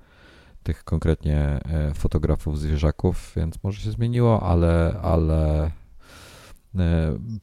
tych 0.63 0.83
konkretnie 0.83 1.39
e, 1.39 1.93
fotografów 1.93 2.59
zwierzaków, 2.59 3.33
więc 3.35 3.63
może 3.63 3.81
się 3.81 3.91
zmieniło, 3.91 4.43
ale, 4.43 4.99
ale 5.01 5.71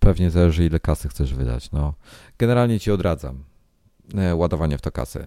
pewnie 0.01 0.31
zależy 0.31 0.65
ile 0.66 0.81
kasy 0.81 1.09
chcesz 1.09 1.35
wydać. 1.35 1.73
No, 1.73 1.94
generalnie 2.39 2.81
ci 2.81 2.90
odradzam 2.90 3.44
E, 4.19 4.35
ładowanie 4.35 4.78
w 4.78 4.81
to 4.81 4.90
kasy. 4.90 5.27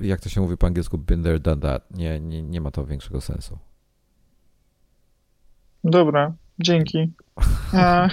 Jak 0.00 0.20
to 0.20 0.28
się 0.28 0.40
mówi 0.40 0.56
po 0.56 0.66
angielsku, 0.66 0.98
been 0.98 1.22
there, 1.22 1.40
done 1.40 1.60
that. 1.60 1.90
Nie, 1.90 2.20
nie, 2.20 2.42
nie 2.42 2.60
ma 2.60 2.70
to 2.70 2.86
większego 2.86 3.20
sensu. 3.20 3.58
Dobra, 5.84 6.32
dzięki. 6.58 7.12
E, 7.74 8.08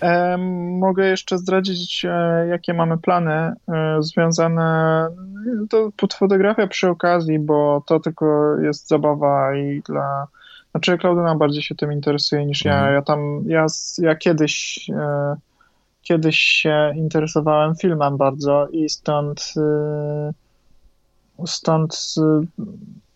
e, 0.00 0.38
mogę 0.78 1.06
jeszcze 1.06 1.38
zdradzić, 1.38 2.04
e, 2.08 2.46
jakie 2.48 2.74
mamy 2.74 2.98
plany 2.98 3.32
e, 3.32 3.54
związane 4.00 5.08
to 5.70 5.90
pod 5.96 6.14
fotografię 6.14 6.68
przy 6.68 6.88
okazji, 6.88 7.38
bo 7.38 7.82
to 7.86 8.00
tylko 8.00 8.56
jest 8.60 8.88
zabawa 8.88 9.56
i 9.56 9.82
dla. 9.82 10.26
Znaczy, 10.72 10.98
Klaudyna 10.98 11.34
bardziej 11.34 11.62
się 11.62 11.74
tym 11.74 11.92
interesuje 11.92 12.46
niż 12.46 12.64
ja. 12.64 12.74
Mhm. 12.74 12.94
Ja 12.94 13.02
tam, 13.02 13.42
ja, 13.46 13.66
ja 13.98 14.16
kiedyś 14.16 14.86
e, 14.90 15.36
kiedyś 16.02 16.38
się 16.38 16.92
interesowałem 16.96 17.76
filmem 17.76 18.16
bardzo 18.16 18.68
i 18.68 18.88
stąd 18.88 19.54
y, 19.56 21.46
stąd 21.46 22.14
y, 22.18 22.46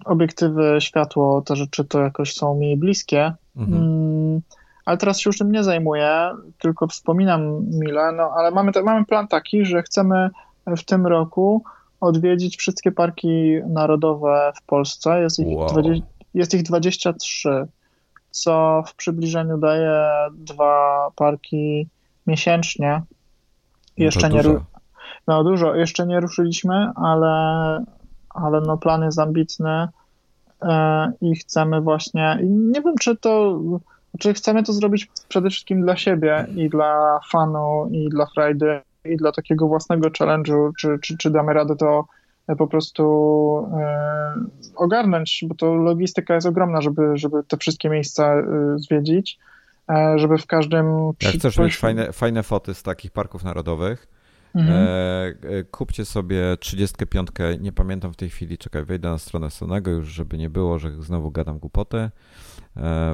obiektywy, 0.05 0.77
światło, 0.81 1.43
te 1.43 1.57
rzeczy 1.57 1.85
to 1.85 2.01
jakoś 2.01 2.35
są 2.35 2.55
mi 2.55 2.77
bliskie. 2.77 3.33
Mhm. 3.57 3.83
Mm, 3.83 4.41
ale 4.85 4.97
teraz 4.97 5.20
się 5.20 5.31
już 5.31 5.39
tym 5.39 5.53
nie 5.53 5.65
zajmuję, 5.65 6.31
tylko 6.59 6.87
wspominam 6.87 7.65
mile, 7.70 8.12
no 8.12 8.31
ale 8.37 8.51
mamy, 8.51 8.73
mamy 8.85 9.05
plan 9.05 9.28
taki, 9.28 9.65
że 9.65 9.83
chcemy 9.83 10.31
w 10.66 10.85
tym 10.85 11.07
roku 11.07 11.65
odwiedzić 12.01 12.57
wszystkie 12.57 12.93
parki 12.93 13.53
narodowe 13.66 14.53
w 14.57 14.62
Polsce. 14.66 15.20
Jest 15.20 15.39
ich, 15.39 15.57
wow. 15.57 15.69
20, 15.69 16.07
jest 16.36 16.54
ich 16.54 16.62
23, 16.62 17.66
co 18.30 18.82
w 18.86 18.94
przybliżeniu 18.94 19.58
daje 19.58 20.02
dwa 20.32 21.08
parki 21.16 21.88
miesięcznie. 22.26 23.02
No 23.98 24.04
jeszcze 24.04 24.28
no 24.28 24.36
nie 24.36 24.42
dużo. 24.42 24.64
No 25.26 25.44
dużo, 25.44 25.74
jeszcze 25.74 26.06
nie 26.06 26.20
ruszyliśmy, 26.20 26.90
ale, 26.96 27.84
ale 28.30 28.60
no 28.60 28.76
plan 28.78 29.02
jest 29.02 29.18
ambitny 29.18 29.88
e, 30.62 31.12
i 31.20 31.36
chcemy 31.36 31.80
właśnie, 31.80 32.38
nie 32.42 32.82
wiem 32.82 32.94
czy 33.00 33.16
to, 33.16 33.60
czy 34.18 34.34
chcemy 34.34 34.62
to 34.62 34.72
zrobić 34.72 35.08
przede 35.28 35.50
wszystkim 35.50 35.82
dla 35.82 35.96
siebie 35.96 36.46
i 36.56 36.68
dla 36.68 37.20
fanu 37.30 37.88
i 37.92 38.08
dla 38.08 38.26
frajdy 38.26 38.80
i 39.04 39.16
dla 39.16 39.32
takiego 39.32 39.68
własnego 39.68 40.08
challenge'u, 40.10 40.72
czy, 40.78 40.98
czy, 41.02 41.16
czy 41.18 41.30
damy 41.30 41.52
radę 41.52 41.76
to 41.76 42.04
po 42.55 42.66
prostu 42.66 43.02
e, 43.73 44.35
ogarnąć, 44.77 45.44
bo 45.48 45.55
to 45.55 45.74
logistyka 45.74 46.35
jest 46.35 46.47
ogromna, 46.47 46.81
żeby, 46.81 47.02
żeby 47.14 47.43
te 47.48 47.56
wszystkie 47.56 47.90
miejsca 47.90 48.35
e, 48.35 48.44
zwiedzić. 48.78 49.39
E, 49.90 50.18
żeby 50.18 50.39
w 50.39 50.47
każdym... 50.47 51.12
Jak 51.23 51.35
chcesz 51.35 51.59
mieć 51.59 51.77
fajne, 51.77 52.12
fajne 52.12 52.43
foty 52.43 52.74
z 52.74 52.82
takich 52.82 53.10
parków 53.10 53.44
narodowych, 53.44 54.06
mhm. 54.55 54.86
Kupcie 55.70 56.05
sobie 56.05 56.56
35, 56.60 57.28
nie 57.60 57.73
pamiętam 57.73 58.12
w 58.12 58.16
tej 58.16 58.31
chwili, 58.31 58.59
czekaj, 58.59 58.85
wejdę 58.85 59.10
na 59.10 59.18
stronę 59.18 59.51
Sonego 59.51 59.90
już, 59.90 60.09
żeby 60.09 60.39
nie 60.39 60.51
było, 60.51 60.78
że 60.78 61.02
znowu 61.02 61.31
gadam 61.31 61.59
głupoty. 61.59 62.10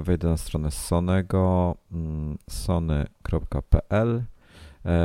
Wejdę 0.02 0.28
na 0.28 0.36
stronę 0.36 0.70
Sonego, 0.70 1.74
mm, 1.92 2.38
sony.pl. 2.50 4.22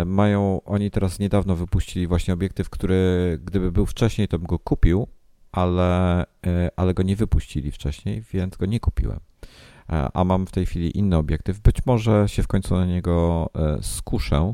Mają, 0.06 0.62
oni 0.66 0.92
teraz 0.92 1.20
niedawno 1.20 1.56
wypuścili 1.56 2.08
właśnie 2.08 2.34
obiektyw, 2.34 2.70
który 2.70 3.40
gdyby 3.44 3.72
był 3.72 3.86
wcześniej, 3.86 4.28
to 4.28 4.40
bym 4.40 4.48
go 4.48 4.60
kupił, 4.60 5.08
ale, 5.52 6.26
ale 6.76 6.94
go 6.94 7.04
nie 7.04 7.16
wypuścili 7.16 7.72
wcześniej, 7.72 8.24
więc 8.34 8.58
go 8.58 8.66
nie 8.66 8.80
kupiłem. 8.80 9.20
E, 9.90 10.10
a 10.14 10.24
mam 10.24 10.48
w 10.48 10.52
tej 10.52 10.66
chwili 10.66 10.98
inny 10.98 11.18
obiektyw. 11.18 11.60
Być 11.60 11.86
może 11.86 12.30
się 12.30 12.44
w 12.44 12.48
końcu 12.48 12.76
na 12.76 12.86
niego 12.86 13.50
e, 13.56 13.78
skuszę, 13.82 14.54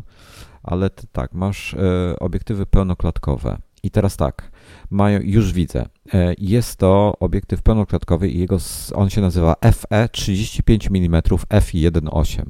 ale 0.63 0.89
ty, 0.89 1.07
tak, 1.11 1.33
masz 1.33 1.73
e, 1.73 2.19
obiektywy 2.19 2.65
pełnoklatkowe. 2.65 3.57
I 3.83 3.91
teraz 3.91 4.17
tak, 4.17 4.51
mają, 4.89 5.19
już 5.23 5.53
widzę, 5.53 5.85
jest 6.37 6.77
to 6.77 7.15
obiektyw 7.19 7.61
pełnoklatkowy 7.61 8.29
i 8.29 8.39
jego, 8.39 8.57
on 8.93 9.09
się 9.09 9.21
nazywa 9.21 9.55
FE 9.71 10.09
35 10.09 10.87
mm 10.87 11.21
f1.8. 11.21 12.45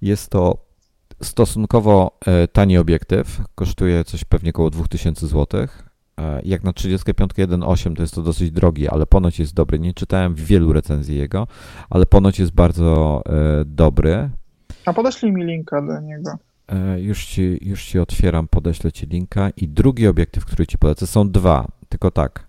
Jest 0.00 0.30
to 0.30 0.63
stosunkowo 1.24 2.18
tani 2.52 2.78
obiektyw, 2.78 3.40
kosztuje 3.54 4.04
coś 4.04 4.24
pewnie 4.24 4.50
około 4.50 4.70
2000 4.70 5.26
zł. 5.26 5.66
E, 6.20 6.40
jak 6.44 6.64
na 6.64 6.72
35 6.72 7.30
1.8 7.30 7.96
to 7.96 8.02
jest 8.02 8.14
to 8.14 8.22
dosyć 8.22 8.50
drogi, 8.50 8.88
ale 8.88 9.06
ponoć 9.06 9.38
jest 9.38 9.54
dobry. 9.54 9.78
Nie 9.78 9.94
czytałem 9.94 10.34
wielu 10.34 10.72
recenzji 10.72 11.16
jego, 11.16 11.46
ale 11.90 12.06
ponoć 12.06 12.38
jest 12.38 12.52
bardzo 12.52 13.22
e, 13.26 13.64
dobry. 13.64 14.30
A 14.84 14.92
podeślij 14.92 15.32
mi 15.32 15.44
linka 15.44 15.82
do 15.82 16.00
niego. 16.00 16.30
E, 16.68 17.00
już 17.00 17.26
ci, 17.26 17.58
już 17.62 17.84
ci 17.84 17.98
otwieram, 17.98 18.48
podeślę 18.48 18.92
ci 18.92 19.06
linka. 19.06 19.50
I 19.56 19.68
drugi 19.68 20.06
obiektyw, 20.06 20.44
który 20.44 20.66
ci 20.66 20.78
polecę, 20.78 21.06
są 21.06 21.30
dwa, 21.30 21.68
tylko 21.88 22.10
tak. 22.10 22.46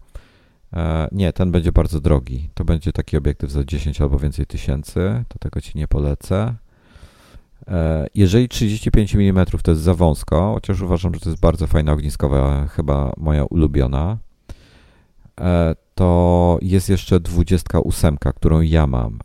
Nie, 1.11 1.33
ten 1.33 1.51
będzie 1.51 1.71
bardzo 1.71 2.01
drogi. 2.01 2.49
To 2.53 2.65
będzie 2.65 2.91
taki 2.91 3.17
obiektyw 3.17 3.51
za 3.51 3.63
10 3.63 4.01
albo 4.01 4.19
więcej 4.19 4.45
tysięcy. 4.45 5.23
To 5.27 5.39
tego 5.39 5.61
ci 5.61 5.77
nie 5.77 5.87
polecę. 5.87 6.55
E, 7.67 8.07
jeżeli 8.15 8.49
35 8.49 9.15
mm 9.15 9.45
to 9.63 9.71
jest 9.71 9.83
za 9.83 9.93
wąsko, 9.93 10.53
chociaż 10.53 10.81
uważam, 10.81 11.13
że 11.13 11.19
to 11.19 11.29
jest 11.29 11.41
bardzo 11.41 11.67
fajna 11.67 11.91
ogniskowa, 11.91 12.67
chyba 12.67 13.13
moja 13.17 13.43
ulubiona, 13.43 14.17
e, 15.41 15.75
to 15.95 16.59
jest 16.61 16.89
jeszcze 16.89 17.19
28, 17.19 18.17
którą 18.35 18.61
ja 18.61 18.87
mam. 18.87 19.19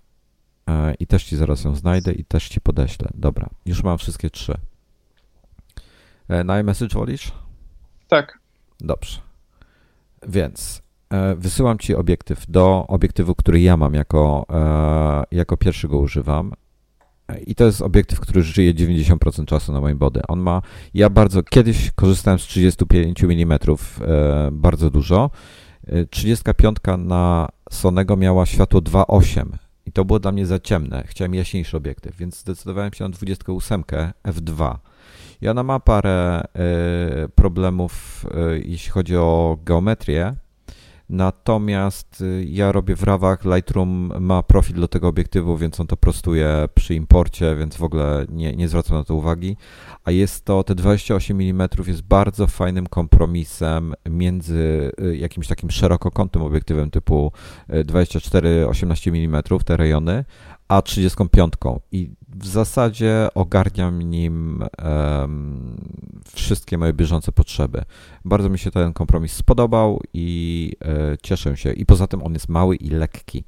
E, 0.69 0.95
I 0.95 1.07
też 1.07 1.25
ci 1.25 1.37
zaraz 1.37 1.65
ją 1.65 1.75
znajdę 1.75 2.13
i 2.13 2.25
też 2.25 2.49
ci 2.49 2.61
podeślę. 2.61 3.09
Dobra, 3.15 3.49
już 3.67 3.83
mam 3.83 3.99
wszystkie 3.99 4.31
trzy. 4.31 4.55
Na 6.45 6.61
iMessage 6.61 6.95
wolisz? 6.95 7.33
Tak. 8.09 8.39
Dobrze. 8.81 9.21
Więc 10.29 10.83
wysyłam 11.37 11.79
ci 11.79 11.95
obiektyw 11.95 12.47
do 12.49 12.87
obiektywu, 12.89 13.35
który 13.35 13.61
ja 13.61 13.77
mam 13.77 13.95
jako, 13.95 14.47
jako 15.31 15.57
pierwszy 15.57 15.89
go 15.89 15.99
używam. 15.99 16.53
I 17.47 17.55
to 17.55 17.65
jest 17.65 17.83
obiektyw, 17.83 18.21
który 18.21 18.43
żyje 18.43 18.75
90% 18.75 19.45
czasu 19.45 19.73
na 19.73 19.81
moim 19.81 19.99
body. 19.99 20.21
On 20.29 20.41
ma, 20.41 20.63
ja 20.95 21.11
bardzo, 21.11 21.43
kiedyś 21.43 21.91
korzystałem 21.91 22.39
z 22.39 22.43
35 22.43 23.25
mm 23.25 23.53
e, 23.53 24.49
bardzo 24.53 24.91
dużo. 24.91 25.31
35 26.11 26.77
e, 26.89 26.97
na 26.97 27.49
Sonego 27.71 28.17
miała 28.17 28.47
światło 28.47 28.81
2.8 28.81 29.45
i 29.87 29.93
to 29.93 30.05
było 30.05 30.19
dla 30.19 30.33
mnie 30.33 30.47
za 30.47 30.59
ciemne. 30.59 31.05
Chciałem 31.07 31.35
jaśniejszy 31.35 31.77
obiektyw, 31.77 32.17
więc 32.17 32.39
zdecydowałem 32.39 32.93
się 32.93 33.05
na 33.05 33.11
28 33.11 33.83
f2. 34.25 34.77
I 35.43 35.49
ona 35.49 35.63
ma 35.63 35.81
parę 35.81 36.45
problemów, 37.35 38.27
e, 38.35 38.59
jeśli 38.59 38.91
chodzi 38.91 39.17
o 39.17 39.59
geometrię, 39.65 40.35
Natomiast 41.11 42.21
y, 42.21 42.45
ja 42.49 42.73
robię 42.73 42.97
w 42.97 43.03
rawach, 43.03 43.45
Lightroom 43.45 44.13
ma 44.21 44.43
profil 44.43 44.81
do 44.81 44.89
tego 44.89 45.09
obiektywu, 45.09 45.57
więc 45.57 45.81
on 45.81 45.87
to 45.87 45.97
prostuje 45.97 46.69
przy 46.75 46.95
imporcie, 46.95 47.57
więc 47.57 47.77
w 47.77 47.83
ogóle 47.83 48.27
nie, 48.29 48.57
nie 48.57 48.69
zwracam 48.69 48.97
na 48.97 49.05
to 49.05 49.15
uwagi. 49.15 49.57
A 50.05 50.11
jest 50.11 50.45
to, 50.45 50.65
te 50.65 50.75
28 50.75 51.41
mm 51.41 51.69
jest 51.87 52.03
bardzo 52.03 52.47
fajnym 52.47 52.87
kompromisem 52.87 53.95
między 54.11 54.93
y, 55.01 55.17
jakimś 55.17 55.47
takim 55.47 55.71
szerokokątnym 55.71 56.45
obiektywem 56.45 56.91
typu 56.91 57.33
24-18 57.69 59.15
y, 59.15 59.19
mm, 59.19 59.43
te 59.65 59.77
rejony, 59.77 60.25
a 60.71 60.83
35. 60.83 61.55
I 61.93 62.11
w 62.29 62.47
zasadzie 62.47 63.29
ogarniam 63.35 64.03
nim 64.03 64.65
wszystkie 66.35 66.79
moje 66.79 66.93
bieżące 66.93 67.33
potrzeby. 67.33 67.83
Bardzo 68.25 68.49
mi 68.49 68.59
się 68.59 68.71
ten 68.71 68.93
kompromis 68.93 69.33
spodobał 69.33 70.01
i 70.15 70.73
e, 70.85 71.19
cieszę 71.23 71.57
się. 71.57 71.73
I 71.73 71.87
poza 71.87 72.07
tym 72.07 72.23
on 72.23 72.33
jest 72.33 72.49
mały 72.49 72.77
i 72.77 72.91
lekki. 72.91 73.45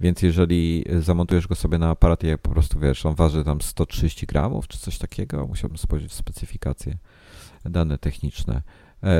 Więc 0.00 0.22
jeżeli 0.22 0.84
zamontujesz 1.00 1.46
go 1.46 1.54
sobie 1.54 1.78
na 1.78 1.88
aparat, 1.88 2.22
jak 2.22 2.40
po 2.40 2.50
prostu 2.50 2.80
wiesz, 2.80 3.06
on 3.06 3.14
waży 3.14 3.44
tam 3.44 3.60
130 3.60 4.26
gramów 4.26 4.68
czy 4.68 4.78
coś 4.78 4.98
takiego, 4.98 5.46
musiałbym 5.46 5.78
spojrzeć 5.78 6.10
w 6.10 6.14
specyfikacje, 6.14 6.98
dane 7.64 7.98
techniczne. 7.98 8.62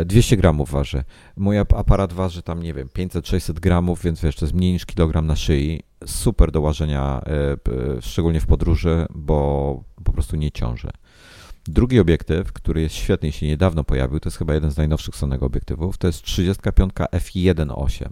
200 0.05 0.35
e, 0.35 0.39
gramów 0.39 0.71
waży. 0.71 1.05
Mój 1.37 1.59
aparat 1.59 2.13
waży 2.13 2.43
tam, 2.43 2.63
nie 2.63 2.75
wiem, 2.75 2.89
500-600 2.89 3.53
gramów, 3.53 4.03
więc 4.03 4.21
wiesz, 4.21 4.37
to 4.37 4.45
jest 4.45 4.55
mniej 4.55 4.73
niż 4.73 4.87
kilogram 4.87 5.27
na 5.27 5.37
szyi. 5.37 5.83
Super 6.07 6.51
do 6.51 6.61
łażenia, 6.61 7.23
e, 7.27 8.03
szczególnie 8.03 8.41
w 8.41 8.47
podróży, 8.47 9.07
bo 9.15 9.83
po 10.05 10.13
prostu 10.13 10.37
nie 10.37 10.51
ciąży. 10.53 10.91
Drugi 11.65 12.01
obiektyw, 12.01 12.53
który 12.53 12.83
jest 12.83 12.95
świetny 12.95 13.29
i 13.29 13.33
się 13.33 13.47
niedawno 13.47 13.85
pojawił, 13.85 14.21
to 14.21 14.29
jest 14.29 14.39
chyba 14.39 14.55
jeden 14.55 14.71
z 14.71 14.77
najnowszych 14.77 15.17
Sonego 15.17 15.47
obiektywów, 15.47 15.99
to 15.99 16.07
jest 16.07 16.23
35 16.23 16.93
f1.8 16.95 18.09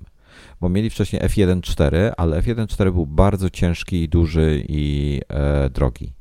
bo 0.61 0.69
mieli 0.69 0.91
wcześniej 0.91 1.23
f1.4, 1.23 2.11
ale 2.17 2.43
f1.4 2.43 2.93
był 2.93 3.07
bardzo 3.07 3.51
ciężki 3.51 4.09
duży 4.09 4.65
i 4.69 5.21
e, 5.29 5.71
drogi. 5.71 6.13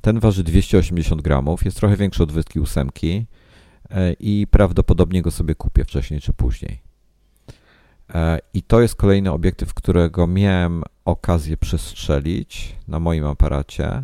Ten 0.00 0.20
waży 0.20 0.44
280 0.44 1.22
gramów, 1.22 1.64
jest 1.64 1.76
trochę 1.76 1.96
większy 1.96 2.22
od 2.22 2.32
8 2.62 2.88
e, 2.88 2.92
i 4.20 4.46
prawdopodobnie 4.50 5.22
go 5.22 5.30
sobie 5.30 5.54
kupię 5.54 5.84
wcześniej 5.84 6.20
czy 6.20 6.32
później. 6.32 6.80
E, 8.14 8.38
I 8.54 8.62
to 8.62 8.80
jest 8.80 8.94
kolejny 8.94 9.32
obiektyw, 9.32 9.74
którego 9.74 10.26
miałem 10.26 10.82
okazję 11.04 11.56
przestrzelić 11.56 12.76
na 12.88 13.00
moim 13.00 13.26
aparacie. 13.26 14.02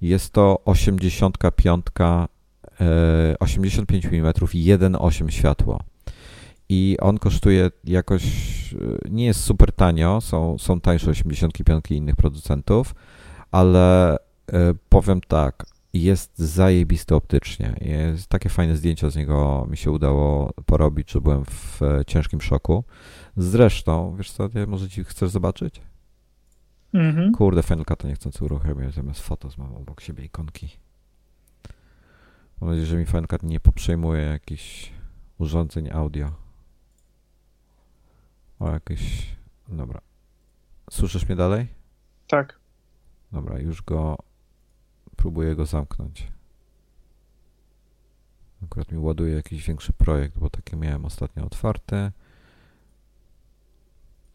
Jest 0.00 0.32
to 0.32 0.64
85, 0.64 1.86
85 3.40 4.06
mm 4.06 4.32
1.8 4.32 5.28
światło 5.28 5.80
i 6.68 6.96
on 7.00 7.18
kosztuje 7.18 7.70
jakoś, 7.84 8.24
e, 8.24 9.08
nie 9.10 9.24
jest 9.24 9.40
super 9.40 9.72
tanio, 9.72 10.20
są, 10.20 10.58
są 10.58 10.80
tańsze 10.80 11.10
85 11.10 11.90
innych 11.90 12.16
producentów, 12.16 12.94
ale 13.50 14.16
e, 14.16 14.18
powiem 14.88 15.20
tak, 15.20 15.66
jest 16.02 16.38
zajebisty 16.38 17.14
optycznie. 17.14 17.74
Jest 17.80 18.28
takie 18.28 18.48
fajne 18.48 18.76
zdjęcia 18.76 19.10
z 19.10 19.16
niego 19.16 19.66
mi 19.70 19.76
się 19.76 19.90
udało 19.90 20.52
porobić, 20.66 21.10
że 21.12 21.20
byłem 21.20 21.44
w 21.44 21.82
e, 21.82 22.04
ciężkim 22.04 22.40
szoku. 22.40 22.84
Zresztą, 23.36 24.16
wiesz 24.16 24.32
co, 24.32 24.48
może 24.66 24.88
ci 24.88 25.04
chcesz 25.04 25.30
zobaczyć? 25.30 25.80
Mhm. 26.94 27.32
Kurde, 27.32 27.62
Final 27.62 27.84
Cut 27.84 28.04
nie 28.04 28.14
chcąc 28.14 28.42
uruchomić, 28.42 28.94
zamiast 28.94 29.20
foto 29.20 29.48
mam 29.58 29.74
obok 29.74 30.00
siebie 30.00 30.24
ikonki. 30.24 30.68
Mam 32.60 32.70
nadzieję, 32.70 32.86
że 32.86 32.96
mi 32.96 33.06
Final 33.06 33.26
Cut 33.26 33.42
nie 33.42 33.60
poprzejmuje 33.60 34.22
jakichś 34.22 34.92
urządzeń 35.38 35.90
audio. 35.90 36.32
O 38.58 38.70
jakieś. 38.70 39.36
Dobra. 39.68 40.00
Słyszysz 40.90 41.26
mnie 41.26 41.36
dalej? 41.36 41.66
Tak. 42.28 42.60
Dobra, 43.32 43.58
już 43.58 43.82
go. 43.82 44.18
Próbuję 45.18 45.56
go 45.56 45.66
zamknąć. 45.66 46.32
Akurat 48.64 48.92
mi 48.92 48.98
ładuje 48.98 49.34
jakiś 49.34 49.66
większy 49.66 49.92
projekt, 49.92 50.38
bo 50.38 50.50
takie 50.50 50.76
miałem 50.76 51.04
ostatnio 51.04 51.44
otwarte. 51.44 52.12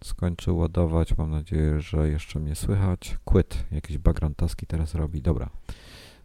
Skończę 0.04 0.54
ładować. 0.54 1.18
Mam 1.18 1.32
nadzieję, 1.32 1.82
że 1.82 2.10
jeszcze 2.10 2.40
mnie 2.40 2.56
słychać. 2.56 3.18
Quit. 3.26 3.66
Jakieś 3.72 3.98
background 3.98 4.38
taski 4.38 4.68
teraz 4.68 4.96
robi. 4.96 5.22
Dobra. 5.22 5.50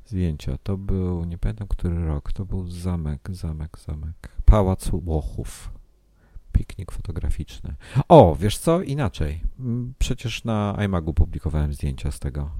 Zdjęcia. 0.07 0.59
To 0.63 0.77
był, 0.77 1.25
nie 1.25 1.39
pamiętam 1.39 1.69
który 1.69 2.07
rok. 2.07 2.33
To 2.33 2.45
był 2.45 2.69
zamek, 2.69 3.29
zamek, 3.33 3.79
zamek. 3.79 4.29
Pałac 4.45 4.91
Łochów 4.93 5.71
piknik 6.53 6.93
fotograficzny. 6.93 7.75
O, 8.09 8.37
wiesz 8.41 8.59
co? 8.59 8.83
Inaczej. 8.83 9.41
Przecież 9.99 10.45
na 10.45 10.77
iMagu 10.85 11.15
publikowałem 11.15 11.73
zdjęcia 11.73 12.11
z 12.11 12.19
tego. 12.19 12.51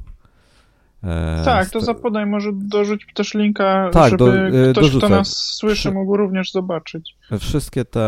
E, 1.05 1.43
tak, 1.45 1.71
to 1.71 1.81
zapodaj, 1.81 2.27
może 2.27 2.51
dorzuć 2.53 3.07
też 3.15 3.35
linka, 3.35 3.91
tak, 3.93 4.11
żeby 4.11 4.25
do, 4.25 4.37
e, 4.37 4.51
ktoś, 4.51 4.75
dorzucę. 4.75 5.07
kto 5.07 5.17
nas 5.17 5.37
słyszy, 5.37 5.93
mógł 5.93 6.17
również 6.17 6.53
zobaczyć. 6.53 7.17
Wszystkie 7.41 7.85
te 7.85 8.01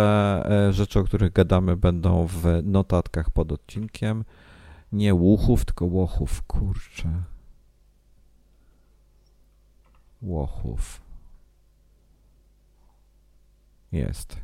e, 0.69 0.73
rzeczy, 0.73 0.99
o 0.99 1.05
których 1.05 1.33
gadamy, 1.33 1.77
będą 1.77 2.27
w 2.27 2.45
notatkach 2.63 3.31
pod 3.31 3.53
odcinkiem. 3.53 4.25
Nie 4.93 5.15
łuchów, 5.15 5.65
tylko 5.65 5.85
łochów, 5.85 6.43
kurczę. 6.43 7.09
Łochów. 10.23 11.01
Jest. 13.93 14.37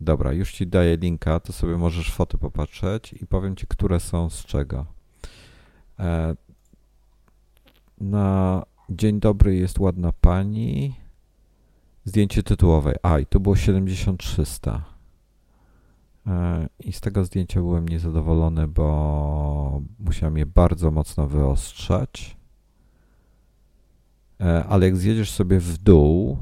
Dobra, 0.00 0.32
już 0.32 0.52
ci 0.52 0.66
daję 0.66 0.96
linka, 0.96 1.40
to 1.40 1.52
sobie 1.52 1.76
możesz 1.76 2.12
foty 2.12 2.38
popatrzeć 2.38 3.12
i 3.12 3.26
powiem 3.26 3.56
ci, 3.56 3.66
które 3.66 4.00
są 4.00 4.30
z 4.30 4.44
czego. 4.44 4.86
E, 5.98 6.34
na 8.00 8.62
dzień 8.90 9.20
dobry 9.20 9.56
jest 9.56 9.78
ładna 9.78 10.12
pani. 10.12 10.94
Zdjęcie 12.04 12.42
tytułowe. 12.42 12.94
A, 13.02 13.18
i 13.18 13.26
to 13.26 13.40
było 13.40 13.56
7300. 13.56 14.84
E, 16.26 16.68
I 16.78 16.92
z 16.92 17.00
tego 17.00 17.24
zdjęcia 17.24 17.60
byłem 17.60 17.88
niezadowolony, 17.88 18.68
bo 18.68 19.82
musiałem 19.98 20.36
je 20.36 20.46
bardzo 20.46 20.90
mocno 20.90 21.26
wyostrzać. 21.26 22.36
E, 24.40 24.64
ale 24.64 24.86
jak 24.86 24.96
zjedziesz 24.96 25.30
sobie 25.30 25.60
w 25.60 25.78
dół, 25.78 26.38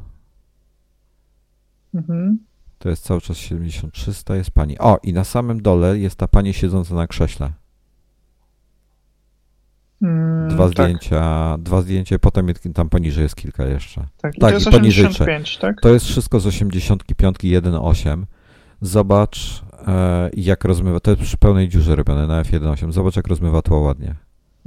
mhm 1.94 2.38
to 2.84 2.88
jest 2.88 3.04
cały 3.04 3.20
czas 3.20 3.36
7300, 3.36 4.36
jest 4.36 4.50
pani. 4.50 4.78
O, 4.78 4.98
i 5.02 5.12
na 5.12 5.24
samym 5.24 5.62
dole 5.62 5.98
jest 5.98 6.16
ta 6.16 6.28
pani 6.28 6.54
siedząca 6.54 6.94
na 6.94 7.06
krześle. 7.06 7.52
Mm, 10.04 10.48
dwa 10.48 10.64
tak. 10.64 10.72
zdjęcia, 10.72 11.56
dwa 11.58 11.82
zdjęcia, 11.82 12.18
potem 12.18 12.46
tam 12.74 12.88
poniżej 12.88 13.22
jest 13.22 13.36
kilka 13.36 13.64
jeszcze. 13.64 14.06
Tak, 14.16 14.36
i 14.36 14.40
tak, 14.40 14.50
to 14.50 14.54
jest 14.54 14.66
i 14.66 14.70
poniżej 14.70 15.06
85, 15.06 15.58
tak? 15.58 15.80
To 15.80 15.88
jest 15.88 16.06
wszystko 16.06 16.40
z 16.40 16.46
85 16.46 17.36
1.8. 17.38 18.24
Zobacz, 18.80 19.62
e, 19.86 20.30
jak 20.36 20.64
rozmywa. 20.64 21.00
To 21.00 21.10
jest 21.10 21.22
przy 21.22 21.36
pełnej 21.36 21.68
dziurze 21.68 21.96
robione 21.96 22.26
na 22.26 22.42
F1.8. 22.42 22.92
Zobacz, 22.92 23.16
jak 23.16 23.28
rozmywa 23.28 23.62
tło 23.62 23.78
ładnie. 23.78 24.14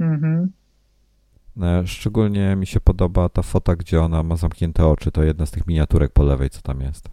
Mhm. 0.00 0.52
E, 1.62 1.86
szczególnie 1.86 2.56
mi 2.56 2.66
się 2.66 2.80
podoba 2.80 3.28
ta 3.28 3.42
fota, 3.42 3.76
gdzie 3.76 4.02
ona 4.02 4.22
ma 4.22 4.36
zamknięte 4.36 4.86
oczy. 4.86 5.12
To 5.12 5.22
jedna 5.22 5.46
z 5.46 5.50
tych 5.50 5.66
miniaturek 5.66 6.12
po 6.12 6.22
lewej, 6.22 6.50
co 6.50 6.62
tam 6.62 6.80
jest. 6.80 7.08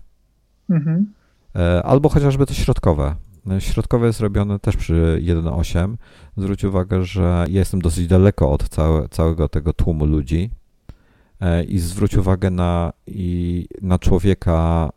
Mhm. 0.70 1.14
E, 1.56 1.84
albo 1.84 2.10
chociażby 2.10 2.46
to 2.46 2.54
środkowe. 2.54 3.16
E, 3.52 3.62
środkowe 3.62 4.08
jest 4.08 4.20
robione 4.20 4.60
też 4.60 4.78
przy 4.78 5.22
1.8. 5.24 5.96
Zwróć 6.38 6.64
uwagę, 6.64 7.04
że 7.04 7.46
ja 7.50 7.60
jestem 7.60 7.82
dosyć 7.82 8.08
daleko 8.08 8.52
od 8.52 8.70
całe, 8.70 9.10
całego 9.10 9.50
tego 9.50 9.74
tłumu 9.74 10.06
ludzi 10.06 10.50
e, 11.40 11.64
i 11.64 11.80
zwróć 11.80 12.18
uwagę 12.18 12.50
na, 12.50 12.94
i 13.08 13.68
na 13.82 14.00
człowieka, 14.00 14.90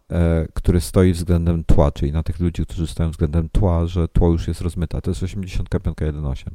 który 0.54 0.80
stoi 0.80 1.12
względem 1.12 1.64
tła, 1.64 1.92
czyli 1.92 2.12
na 2.12 2.22
tych 2.22 2.40
ludzi, 2.40 2.62
którzy 2.62 2.86
stoją 2.86 3.10
względem 3.10 3.48
tła, 3.48 3.86
że 3.86 4.08
tło 4.08 4.30
już 4.30 4.48
jest 4.48 4.60
rozmyte. 4.60 5.02
To 5.02 5.10
jest 5.10 5.22
85.1.8, 5.22 6.50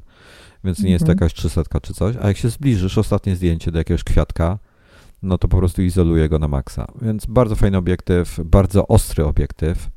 więc 0.64 0.80
nie 0.80 0.92
jest 0.92 1.06
to 1.06 1.12
mhm. 1.12 1.18
jakaś 1.26 1.34
300 1.34 1.80
czy 1.82 1.94
coś. 1.94 2.16
A 2.22 2.28
jak 2.28 2.38
się 2.38 2.50
zbliżysz, 2.50 2.98
ostatnie 2.98 3.36
zdjęcie 3.36 3.72
do 3.72 3.78
jakiegoś 3.78 4.04
kwiatka, 4.04 4.60
no 5.24 5.38
to 5.38 5.48
po 5.48 5.58
prostu 5.58 5.82
izoluje 5.82 6.30
go 6.30 6.40
na 6.40 6.48
maksa. 6.48 6.88
Więc 7.02 7.26
bardzo 7.26 7.56
fajny 7.56 7.78
obiektyw, 7.78 8.40
bardzo 8.46 8.88
ostry 8.88 9.26
obiektyw 9.26 9.88
e, 9.88 9.90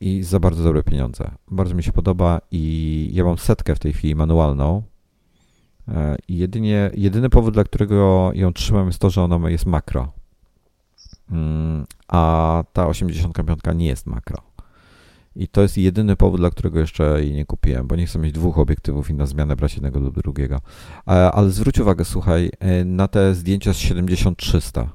i 0.00 0.22
za 0.22 0.40
bardzo 0.40 0.64
dobre 0.64 0.82
pieniądze. 0.82 1.30
Bardzo 1.50 1.74
mi 1.74 1.82
się 1.82 1.92
podoba 1.92 2.40
i 2.50 3.10
ja 3.12 3.24
mam 3.24 3.38
setkę 3.38 3.74
w 3.74 3.78
tej 3.78 3.92
chwili 3.92 4.14
manualną. 4.14 4.82
E, 5.88 6.16
I 6.28 6.38
jedynie, 6.38 6.90
jedyny 6.94 7.30
powód, 7.30 7.54
dla 7.54 7.64
którego 7.64 8.30
ją 8.34 8.52
trzymam 8.52 8.86
jest 8.86 8.98
to, 8.98 9.10
że 9.10 9.22
ona 9.22 9.50
jest 9.50 9.66
makro. 9.66 10.12
Mm, 11.30 11.86
a 12.08 12.64
ta 12.72 12.88
85 12.88 13.60
nie 13.74 13.86
jest 13.86 14.06
makro. 14.06 14.38
I 15.36 15.48
to 15.48 15.62
jest 15.62 15.78
jedyny 15.78 16.16
powód, 16.16 16.40
dla 16.40 16.50
którego 16.50 16.78
jeszcze 16.78 17.24
jej 17.24 17.32
nie 17.32 17.44
kupiłem, 17.44 17.86
bo 17.86 17.96
nie 17.96 18.06
chcę 18.06 18.18
mieć 18.18 18.32
dwóch 18.32 18.58
obiektywów 18.58 19.10
i 19.10 19.14
na 19.14 19.26
zmianę 19.26 19.56
brać 19.56 19.74
jednego 19.74 20.00
lub 20.00 20.22
drugiego. 20.22 20.60
Ale 21.06 21.50
zwróć 21.50 21.78
uwagę, 21.80 22.04
słuchaj, 22.04 22.50
e, 22.58 22.84
na 22.84 23.08
te 23.08 23.34
zdjęcia 23.34 23.72
z 23.72 23.76
7300. 23.76 24.88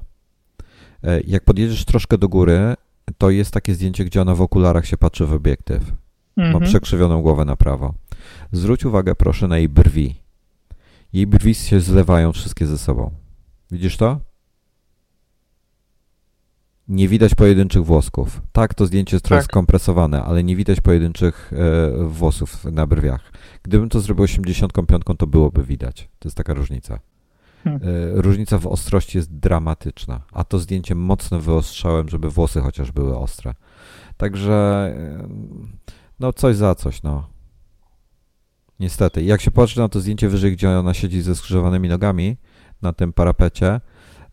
E, 1.02 1.20
jak 1.20 1.44
podjedziesz 1.44 1.84
troszkę 1.84 2.18
do 2.18 2.28
góry, 2.28 2.74
to 3.18 3.30
jest 3.30 3.50
takie 3.50 3.74
zdjęcie, 3.74 4.04
gdzie 4.04 4.22
ona 4.22 4.34
w 4.34 4.42
okularach 4.42 4.86
się 4.86 4.96
patrzy 4.96 5.26
w 5.26 5.32
obiektyw. 5.32 5.92
Mhm. 6.36 6.52
Ma 6.52 6.68
przekrzywioną 6.68 7.22
głowę 7.22 7.44
na 7.44 7.56
prawo. 7.56 7.94
Zwróć 8.52 8.84
uwagę 8.84 9.14
proszę 9.14 9.48
na 9.48 9.58
jej 9.58 9.68
brwi. 9.68 10.14
Jej 11.12 11.26
brwi 11.26 11.54
się 11.54 11.80
zlewają 11.80 12.32
wszystkie 12.32 12.66
ze 12.66 12.78
sobą. 12.78 13.10
Widzisz 13.70 13.96
to? 13.96 14.20
nie 16.88 17.08
widać 17.08 17.34
pojedynczych 17.34 17.84
włosków. 17.84 18.42
Tak, 18.52 18.74
to 18.74 18.86
zdjęcie 18.86 19.16
jest 19.16 19.24
trochę 19.24 19.42
tak. 19.42 19.50
skompresowane, 19.50 20.22
ale 20.22 20.44
nie 20.44 20.56
widać 20.56 20.80
pojedynczych 20.80 21.52
e, 21.52 22.04
włosów 22.04 22.64
na 22.64 22.86
brwiach. 22.86 23.32
Gdybym 23.62 23.88
to 23.88 24.00
zrobił 24.00 24.24
85, 24.24 25.02
to 25.18 25.26
byłoby 25.26 25.64
widać. 25.64 26.08
To 26.18 26.28
jest 26.28 26.36
taka 26.36 26.54
różnica. 26.54 27.00
Hmm. 27.64 27.82
E, 27.82 28.22
różnica 28.22 28.58
w 28.58 28.66
ostrości 28.66 29.18
jest 29.18 29.38
dramatyczna, 29.38 30.20
a 30.32 30.44
to 30.44 30.58
zdjęcie 30.58 30.94
mocno 30.94 31.40
wyostrzałem, 31.40 32.08
żeby 32.08 32.30
włosy 32.30 32.60
chociaż 32.60 32.92
były 32.92 33.18
ostre. 33.18 33.54
Także 34.16 34.94
no 36.20 36.32
coś 36.32 36.56
za 36.56 36.74
coś, 36.74 37.02
no. 37.02 37.28
Niestety. 38.80 39.22
Jak 39.22 39.40
się 39.40 39.50
patrzy 39.50 39.78
na 39.78 39.88
to 39.88 40.00
zdjęcie 40.00 40.28
wyżej, 40.28 40.52
gdzie 40.52 40.70
ona 40.70 40.94
siedzi 40.94 41.22
ze 41.22 41.34
skrzyżowanymi 41.34 41.88
nogami 41.88 42.36
na 42.82 42.92
tym 42.92 43.12
parapecie, 43.12 43.80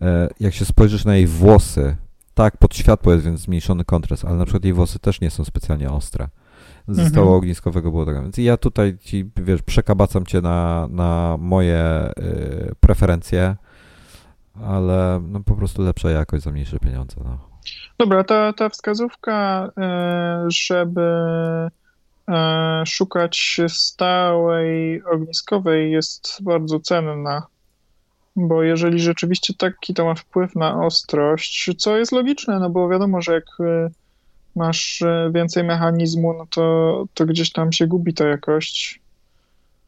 e, 0.01 0.27
jak 0.39 0.53
się 0.53 0.65
spojrzysz 0.65 1.05
na 1.05 1.15
jej 1.15 1.27
włosy, 1.27 1.95
tak, 2.33 2.57
pod 2.57 2.75
światło 2.75 3.13
jest 3.13 3.25
więc 3.25 3.39
zmniejszony 3.39 3.85
kontrast, 3.85 4.25
ale 4.25 4.35
na 4.35 4.45
przykład 4.45 4.63
jej 4.63 4.73
włosy 4.73 4.99
też 4.99 5.21
nie 5.21 5.29
są 5.29 5.45
specjalnie 5.45 5.91
ostre. 5.91 6.29
Zostało 6.87 7.25
mhm. 7.25 7.37
ogniskowego 7.37 7.91
było 7.91 8.05
tak. 8.05 8.21
Więc 8.21 8.37
ja 8.37 8.57
tutaj 8.57 8.97
ci, 8.97 9.29
wiesz, 9.37 9.61
przekabacam 9.61 10.25
cię 10.25 10.41
na, 10.41 10.87
na 10.91 11.37
moje 11.39 12.09
y, 12.19 12.75
preferencje, 12.79 13.55
ale 14.65 15.21
no, 15.27 15.39
po 15.39 15.55
prostu 15.55 15.81
lepsza 15.81 16.11
jakość 16.11 16.43
za 16.43 16.51
mniejsze 16.51 16.79
pieniądze. 16.79 17.15
No. 17.23 17.37
Dobra, 17.99 18.23
ta, 18.23 18.53
ta 18.53 18.69
wskazówka, 18.69 19.69
y, 20.47 20.51
żeby 20.51 21.01
E, 22.27 22.83
szukać 22.85 23.61
stałej 23.67 25.03
ogniskowej 25.03 25.91
jest 25.91 26.37
bardzo 26.41 26.79
cenna, 26.79 27.47
bo 28.35 28.63
jeżeli 28.63 28.99
rzeczywiście 28.99 29.53
taki 29.53 29.93
to 29.93 30.05
ma 30.05 30.15
wpływ 30.15 30.55
na 30.55 30.85
ostrość, 30.85 31.69
co 31.77 31.97
jest 31.97 32.11
logiczne, 32.11 32.59
no 32.59 32.69
bo 32.69 32.89
wiadomo, 32.89 33.21
że 33.21 33.33
jak 33.33 33.45
e, 33.59 33.89
masz 34.55 35.01
e, 35.01 35.31
więcej 35.33 35.63
mechanizmu, 35.63 36.33
no 36.33 36.45
to, 36.49 37.05
to 37.13 37.25
gdzieś 37.25 37.51
tam 37.51 37.71
się 37.71 37.87
gubi 37.87 38.13
ta 38.13 38.27
jakość. 38.27 39.01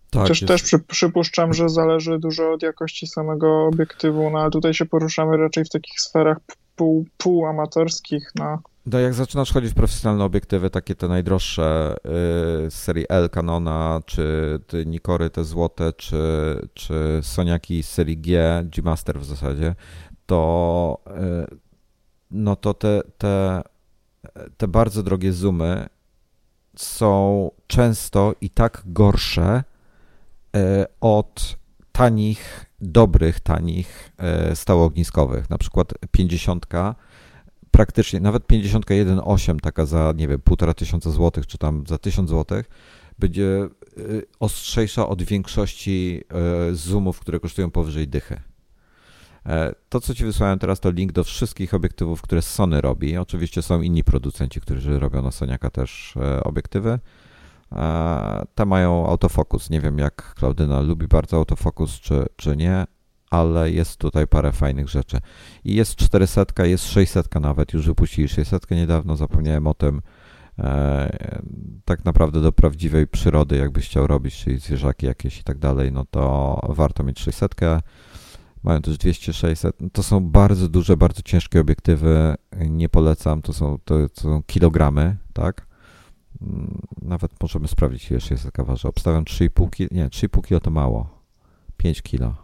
Tak, 0.09 0.27
też, 0.27 0.39
też 0.39 0.63
przy, 0.63 0.79
przypuszczam, 0.79 1.53
że 1.53 1.69
zależy 1.69 2.19
dużo 2.19 2.51
od 2.51 2.61
jakości 2.61 3.07
samego 3.07 3.65
obiektywu, 3.65 4.29
no 4.29 4.39
ale 4.39 4.51
tutaj 4.51 4.73
się 4.73 4.85
poruszamy 4.85 5.37
raczej 5.37 5.65
w 5.65 5.69
takich 5.69 6.01
sferach 6.01 6.37
pół, 6.75 7.05
półamatorskich, 7.17 8.31
no. 8.35 8.61
No 8.85 8.99
jak 8.99 9.13
zaczynasz 9.13 9.53
chodzić 9.53 9.71
w 9.71 9.75
profesjonalne 9.75 10.23
obiektywy, 10.23 10.69
takie 10.69 10.95
te 10.95 11.07
najdroższe 11.07 11.95
yy, 12.03 12.11
z 12.71 12.73
serii 12.73 13.05
L 13.09 13.29
Canona, 13.29 14.01
czy 14.05 14.59
te 14.67 14.85
Nikory 14.85 15.29
te 15.29 15.43
złote, 15.43 15.93
czy, 15.93 16.17
czy 16.73 17.19
Soniaki 17.21 17.83
z 17.83 17.89
serii 17.89 18.17
G, 18.17 18.61
G-Master 18.65 19.19
w 19.19 19.25
zasadzie, 19.25 19.75
to 20.25 20.97
yy, 21.07 21.57
no 22.31 22.55
to 22.55 22.73
te, 22.73 23.01
te, 23.17 23.61
te 24.57 24.67
bardzo 24.67 25.03
drogie 25.03 25.33
zoomy 25.33 25.89
są 26.75 27.51
często 27.67 28.35
i 28.41 28.49
tak 28.49 28.83
gorsze 28.85 29.63
yy, 30.53 30.61
od 31.01 31.57
tanich, 31.91 32.65
dobrych, 32.81 33.39
tanich 33.39 34.11
yy, 34.49 34.55
stałoogniskowych. 34.55 35.49
Na 35.49 35.57
przykład 35.57 35.93
50 36.11 36.65
praktycznie, 37.71 38.19
nawet 38.19 38.47
51,8 38.47 39.59
taka 39.59 39.85
za, 39.85 40.13
nie 40.15 40.27
wiem, 40.27 40.41
półtora 40.41 40.73
tysiąca 40.73 41.11
złotych, 41.11 41.47
czy 41.47 41.57
tam 41.57 41.83
za 41.87 41.97
tysiąc 41.97 42.29
złotych, 42.29 42.69
będzie 43.19 43.69
y, 43.97 44.25
ostrzejsza 44.39 45.07
od 45.07 45.23
większości 45.23 46.23
zoomów, 46.71 47.19
które 47.19 47.39
kosztują 47.39 47.71
powyżej 47.71 48.07
dychy. 48.07 48.41
E, 49.47 49.75
to, 49.89 50.01
co 50.01 50.15
Ci 50.15 50.25
wysłałem 50.25 50.59
teraz, 50.59 50.79
to 50.79 50.91
link 50.91 51.11
do 51.11 51.23
wszystkich 51.23 51.73
obiektywów, 51.73 52.21
które 52.21 52.41
Sony 52.41 52.81
robi. 52.81 53.17
Oczywiście 53.17 53.61
są 53.61 53.81
inni 53.81 54.03
producenci, 54.03 54.61
którzy 54.61 54.99
robią 54.99 55.21
na 55.21 55.31
Soniaka 55.31 55.69
też 55.69 56.13
e, 56.17 56.43
obiektywy. 56.43 56.99
E, 57.71 58.45
te 58.55 58.65
mają 58.65 59.07
autofokus. 59.07 59.69
Nie 59.69 59.81
wiem, 59.81 59.97
jak 59.97 60.33
Klaudyna 60.33 60.81
lubi 60.81 61.07
bardzo 61.07 61.37
autofokus, 61.37 61.99
czy, 61.99 62.25
czy 62.35 62.57
nie, 62.57 62.85
ale 63.29 63.71
jest 63.71 63.97
tutaj 63.97 64.27
parę 64.27 64.51
fajnych 64.51 64.89
rzeczy. 64.89 65.17
I 65.63 65.75
jest 65.75 65.95
400, 65.95 66.65
jest 66.65 66.87
600 66.87 67.35
nawet, 67.35 67.73
już 67.73 67.85
wypuścili 67.85 68.27
600 68.27 68.71
niedawno, 68.71 69.15
zapomniałem 69.15 69.67
o 69.67 69.73
tym. 69.73 70.01
Tak 71.85 72.05
naprawdę 72.05 72.41
do 72.41 72.51
prawdziwej 72.51 73.07
przyrody, 73.07 73.57
jakbyś 73.57 73.85
chciał 73.85 74.07
robić, 74.07 74.35
czyli 74.35 74.57
zwierzaki 74.57 75.05
jakieś 75.05 75.39
i 75.39 75.43
tak 75.43 75.57
dalej, 75.57 75.91
no 75.91 76.05
to 76.11 76.61
warto 76.69 77.03
mieć 77.03 77.19
600. 77.19 77.55
Mają 78.63 78.81
też 78.81 78.97
200-600. 78.97 79.71
To 79.93 80.03
są 80.03 80.19
bardzo 80.19 80.69
duże, 80.69 80.97
bardzo 80.97 81.21
ciężkie 81.21 81.61
obiektywy. 81.61 82.35
Nie 82.67 82.89
polecam, 82.89 83.41
to 83.41 83.53
są, 83.53 83.77
to, 83.85 84.09
to 84.09 84.21
są 84.21 84.43
kilogramy, 84.43 85.17
tak? 85.33 85.67
Mm, 86.41 86.81
nawet 87.01 87.31
możemy 87.41 87.67
sprawdzić, 87.67 88.11
ile 88.11 88.19
600 88.19 88.53
waży. 88.57 88.87
Obstawiam 88.87 89.23
3,5 89.23 89.69
kg, 89.69 89.91
nie, 89.91 90.07
3,5 90.07 90.41
kg 90.41 90.63
to 90.63 90.71
mało. 90.71 91.09
5 91.77 92.01
kg. 92.01 92.35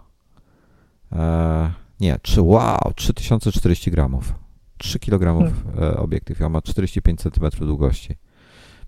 E, 1.12 1.72
nie, 2.00 2.20
3, 2.22 2.42
wow, 2.42 2.94
3040 2.96 3.92
gramów. 3.92 4.34
3 4.78 5.00
kg 5.00 5.54
hmm. 5.54 5.98
obiektyw, 5.98 6.40
ja 6.40 6.50
ma 6.50 6.62
45 6.62 7.22
cm 7.22 7.50
długości. 7.60 8.16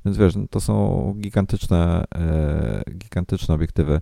Więc 0.06 0.18
wiesz, 0.18 0.36
no 0.36 0.48
to 0.50 0.60
są 0.60 1.14
gigantyczne, 1.20 2.04
e, 2.16 2.84
gigantyczne 2.92 3.56
obiektywy. 3.56 4.02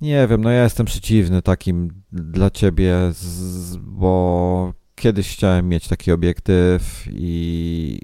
Nie 0.00 0.26
wiem, 0.26 0.40
no 0.40 0.50
ja 0.50 0.64
jestem 0.64 0.86
przeciwny 0.86 1.42
takim 1.42 2.02
dla 2.12 2.50
ciebie, 2.50 2.94
z, 3.12 3.76
bo 3.76 4.72
kiedyś 4.94 5.32
chciałem 5.32 5.68
mieć 5.68 5.88
taki 5.88 6.12
obiektyw 6.12 7.04
i 7.10 7.98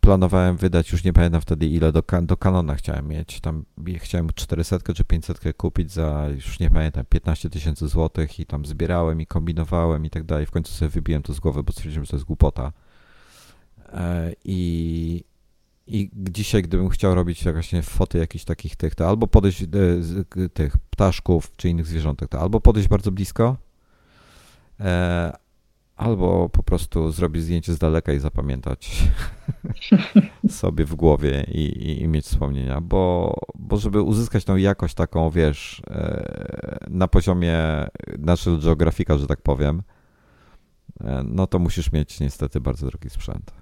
planowałem 0.00 0.56
wydać, 0.56 0.92
już 0.92 1.04
nie 1.04 1.12
pamiętam 1.12 1.40
wtedy 1.40 1.66
ile, 1.66 1.92
do, 1.92 2.02
do 2.22 2.36
Canona 2.36 2.74
chciałem 2.74 3.08
mieć. 3.08 3.40
Tam 3.40 3.64
chciałem 3.98 4.28
400 4.34 4.78
czy 4.94 5.04
500 5.04 5.40
kupić 5.56 5.92
za, 5.92 6.28
już 6.34 6.60
nie 6.60 6.70
pamiętam, 6.70 7.04
15 7.08 7.50
tysięcy 7.50 7.88
złotych 7.88 8.40
i 8.40 8.46
tam 8.46 8.66
zbierałem 8.66 9.20
i 9.20 9.26
kombinowałem 9.26 10.04
i 10.04 10.10
tak 10.10 10.24
dalej. 10.24 10.46
W 10.46 10.50
końcu 10.50 10.72
sobie 10.72 10.88
wybiłem 10.88 11.22
to 11.22 11.32
z 11.32 11.40
głowy, 11.40 11.62
bo 11.62 11.72
stwierdziłem, 11.72 12.04
że 12.04 12.10
to 12.10 12.16
jest 12.16 12.26
głupota. 12.26 12.72
E, 13.92 14.32
I, 14.44 15.24
i 15.90 16.10
dzisiaj, 16.14 16.62
gdybym 16.62 16.88
chciał 16.88 17.14
robić 17.14 17.44
właśnie 17.44 17.82
foty 17.82 18.18
jakichś 18.18 18.44
takich 18.44 18.76
tych, 18.76 18.94
to 18.94 19.08
albo 19.08 19.26
podejść 19.26 19.62
e, 19.62 19.66
tych 20.48 20.76
ptaszków 20.76 21.56
czy 21.56 21.68
innych 21.68 21.86
zwierzątek, 21.86 22.28
to 22.28 22.40
albo 22.40 22.60
podejść 22.60 22.88
bardzo 22.88 23.12
blisko, 23.12 23.56
e, 24.80 25.32
albo 25.96 26.48
po 26.48 26.62
prostu 26.62 27.12
zrobić 27.12 27.42
zdjęcie 27.42 27.74
z 27.74 27.78
daleka 27.78 28.12
i 28.12 28.18
zapamiętać 28.18 29.08
sobie 30.48 30.84
w 30.84 30.94
głowie 30.94 31.46
i, 31.48 31.60
i, 31.60 32.02
i, 32.02 32.08
mieć 32.08 32.24
wspomnienia, 32.24 32.80
bo, 32.80 33.34
bo 33.54 33.76
żeby 33.76 34.02
uzyskać 34.02 34.44
tą 34.44 34.56
jakość 34.56 34.94
taką, 34.94 35.30
wiesz, 35.30 35.82
e, 35.90 36.86
na 36.90 37.08
poziomie 37.08 37.58
naszego 38.18 38.58
geografika, 38.58 39.18
że 39.18 39.26
tak 39.26 39.42
powiem, 39.42 39.82
e, 41.00 41.22
no 41.24 41.46
to 41.46 41.58
musisz 41.58 41.92
mieć 41.92 42.20
niestety 42.20 42.60
bardzo 42.60 42.86
drogi 42.86 43.10
sprzęt. 43.10 43.59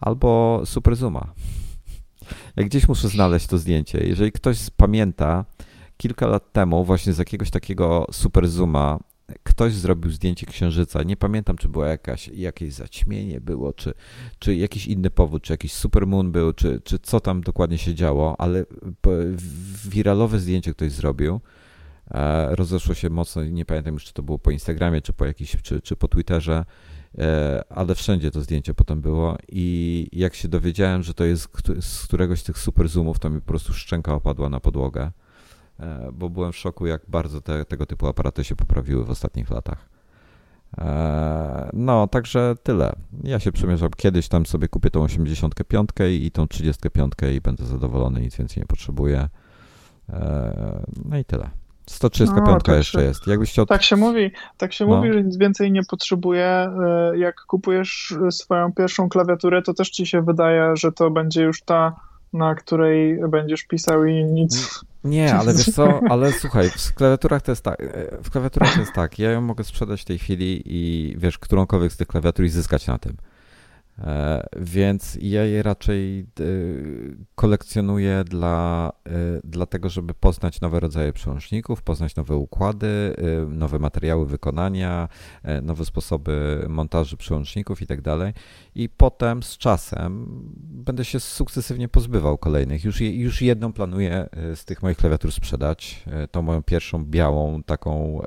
Albo 0.00 0.62
super 0.64 0.96
zooma. 0.96 1.34
Jak 2.56 2.66
gdzieś 2.66 2.88
muszę 2.88 3.08
znaleźć 3.08 3.46
to 3.46 3.58
zdjęcie. 3.58 3.98
Jeżeli 4.06 4.32
ktoś 4.32 4.70
pamięta, 4.76 5.44
kilka 5.96 6.26
lat 6.26 6.52
temu 6.52 6.84
właśnie 6.84 7.12
z 7.12 7.18
jakiegoś 7.18 7.50
takiego 7.50 8.06
super 8.12 8.48
zooma 8.48 8.98
ktoś 9.42 9.72
zrobił 9.72 10.10
zdjęcie 10.10 10.46
księżyca. 10.46 11.02
Nie 11.02 11.16
pamiętam, 11.16 11.56
czy 11.56 11.68
było 11.68 11.84
jakaś, 11.84 12.28
jakieś 12.28 12.74
zaćmienie 12.74 13.40
było, 13.40 13.72
czy, 13.72 13.94
czy 14.38 14.54
jakiś 14.54 14.86
inny 14.86 15.10
powód, 15.10 15.42
czy 15.42 15.52
jakiś 15.52 15.72
supermoon 15.72 16.32
był, 16.32 16.52
czy, 16.52 16.80
czy 16.80 16.98
co 16.98 17.20
tam 17.20 17.40
dokładnie 17.40 17.78
się 17.78 17.94
działo, 17.94 18.40
ale 18.40 18.64
wiralowe 19.88 20.38
zdjęcie 20.38 20.72
ktoś 20.72 20.92
zrobił. 20.92 21.40
E, 22.10 22.56
rozeszło 22.56 22.94
się 22.94 23.10
mocno, 23.10 23.44
nie 23.44 23.64
pamiętam 23.64 23.94
już, 23.94 24.04
czy 24.04 24.12
to 24.12 24.22
było 24.22 24.38
po 24.38 24.50
Instagramie, 24.50 25.00
czy 25.00 25.12
po 25.12 25.24
jakiś, 25.26 25.56
czy, 25.62 25.80
czy 25.80 25.96
po 25.96 26.08
Twitterze, 26.08 26.64
ale 27.68 27.94
wszędzie 27.94 28.30
to 28.30 28.40
zdjęcie 28.40 28.74
potem 28.74 29.00
było 29.00 29.36
i 29.48 30.08
jak 30.12 30.34
się 30.34 30.48
dowiedziałem, 30.48 31.02
że 31.02 31.14
to 31.14 31.24
jest 31.24 31.48
z 31.80 32.04
któregoś 32.04 32.40
z 32.40 32.44
tych 32.44 32.58
super 32.58 32.88
zoomów, 32.88 33.18
to 33.18 33.30
mi 33.30 33.40
po 33.40 33.46
prostu 33.46 33.72
szczęka 33.72 34.14
opadła 34.14 34.48
na 34.48 34.60
podłogę. 34.60 35.10
E, 35.80 36.12
bo 36.12 36.30
byłem 36.30 36.52
w 36.52 36.56
szoku, 36.56 36.86
jak 36.86 37.02
bardzo 37.08 37.40
te, 37.40 37.64
tego 37.64 37.86
typu 37.86 38.06
aparaty 38.06 38.44
się 38.44 38.56
poprawiły 38.56 39.04
w 39.04 39.10
ostatnich 39.10 39.50
latach. 39.50 39.88
E, 40.78 41.70
no, 41.72 42.06
także 42.06 42.54
tyle. 42.62 42.92
Ja 43.24 43.40
się 43.40 43.52
przemierzam. 43.52 43.90
Kiedyś 43.96 44.28
tam 44.28 44.46
sobie 44.46 44.68
kupię 44.68 44.90
tą 44.90 45.02
85 45.02 45.90
i 46.20 46.30
tą 46.30 46.48
35 46.48 47.12
i 47.36 47.40
będę 47.40 47.64
zadowolony, 47.64 48.20
nic 48.20 48.36
więcej 48.36 48.60
nie 48.60 48.66
potrzebuję. 48.66 49.28
E, 50.08 50.84
no 51.04 51.18
i 51.18 51.24
tyle. 51.24 51.50
135 51.86 52.46
no, 52.48 52.60
tak 52.60 52.76
jeszcze 52.76 52.98
się, 52.98 53.04
jest. 53.04 53.26
Jakbyś 53.26 53.50
chciał... 53.50 53.66
Tak 53.66 53.82
się 53.82 53.96
mówi, 53.96 54.30
tak 54.56 54.72
się 54.72 54.86
no. 54.86 54.96
mówi, 54.96 55.12
że 55.12 55.22
nic 55.22 55.36
więcej 55.36 55.72
nie 55.72 55.82
potrzebuje. 55.84 56.70
Jak 57.14 57.40
kupujesz 57.40 58.14
swoją 58.30 58.72
pierwszą 58.72 59.08
klawiaturę, 59.08 59.62
to 59.62 59.74
też 59.74 59.90
ci 59.90 60.06
się 60.06 60.22
wydaje, 60.22 60.76
że 60.76 60.92
to 60.92 61.10
będzie 61.10 61.42
już 61.42 61.62
ta, 61.62 61.96
na 62.32 62.54
której 62.54 63.20
będziesz 63.28 63.64
pisał 63.64 64.04
i 64.04 64.24
nic 64.24 64.80
Nie, 65.04 65.34
ale 65.34 65.54
wiesz 65.54 65.70
co, 65.70 66.00
ale 66.10 66.32
słuchaj, 66.32 66.70
w 66.70 66.94
klawiaturach 66.94 67.42
to 67.42 67.52
jest 67.52 67.64
tak, 67.64 67.80
e, 67.80 68.22
w 68.22 68.30
klawiaturach 68.30 68.74
to 68.74 68.80
jest 68.80 68.92
tak, 68.92 69.18
ja 69.18 69.30
ją 69.30 69.40
mogę 69.40 69.64
sprzedać 69.64 70.02
w 70.02 70.04
tej 70.04 70.18
chwili 70.18 70.62
i 70.64 71.14
wiesz, 71.18 71.38
którąkolwiek 71.38 71.92
z 71.92 71.96
tych 71.96 72.08
klawiatur 72.08 72.44
i 72.44 72.48
zyskać 72.48 72.86
na 72.86 72.98
tym. 72.98 73.16
E, 73.98 74.46
więc 74.56 75.18
ja 75.20 75.44
je 75.44 75.62
raczej 75.62 76.20
e, 76.20 76.44
kolekcjonuję 77.34 78.24
dla, 78.24 78.92
e, 79.06 79.10
dlatego, 79.44 79.88
żeby 79.88 80.14
poznać 80.14 80.60
nowe 80.60 80.80
rodzaje 80.80 81.12
przełączników, 81.12 81.82
poznać 81.82 82.16
nowe 82.16 82.36
układy, 82.36 83.16
nowe 83.48 83.78
materiały 83.78 84.26
wykonania, 84.26 85.08
nowe 85.62 85.84
sposoby 85.84 86.66
montażu 86.68 87.16
przełączników 87.16 87.82
i 87.82 87.86
tak. 87.86 88.00
I 88.74 88.88
potem 88.88 89.42
z 89.42 89.58
czasem 89.58 90.26
będę 90.56 91.04
się 91.04 91.20
sukcesywnie 91.20 91.88
pozbywał 91.88 92.38
kolejnych. 92.38 92.84
Już, 92.84 93.00
już 93.00 93.42
jedną 93.42 93.72
planuję 93.72 94.28
z 94.54 94.64
tych 94.64 94.82
moich 94.82 94.96
klawiatur 94.96 95.32
sprzedać. 95.32 96.04
Tą 96.30 96.42
moją 96.42 96.62
pierwszą 96.62 97.04
białą, 97.04 97.62
taką, 97.62 98.20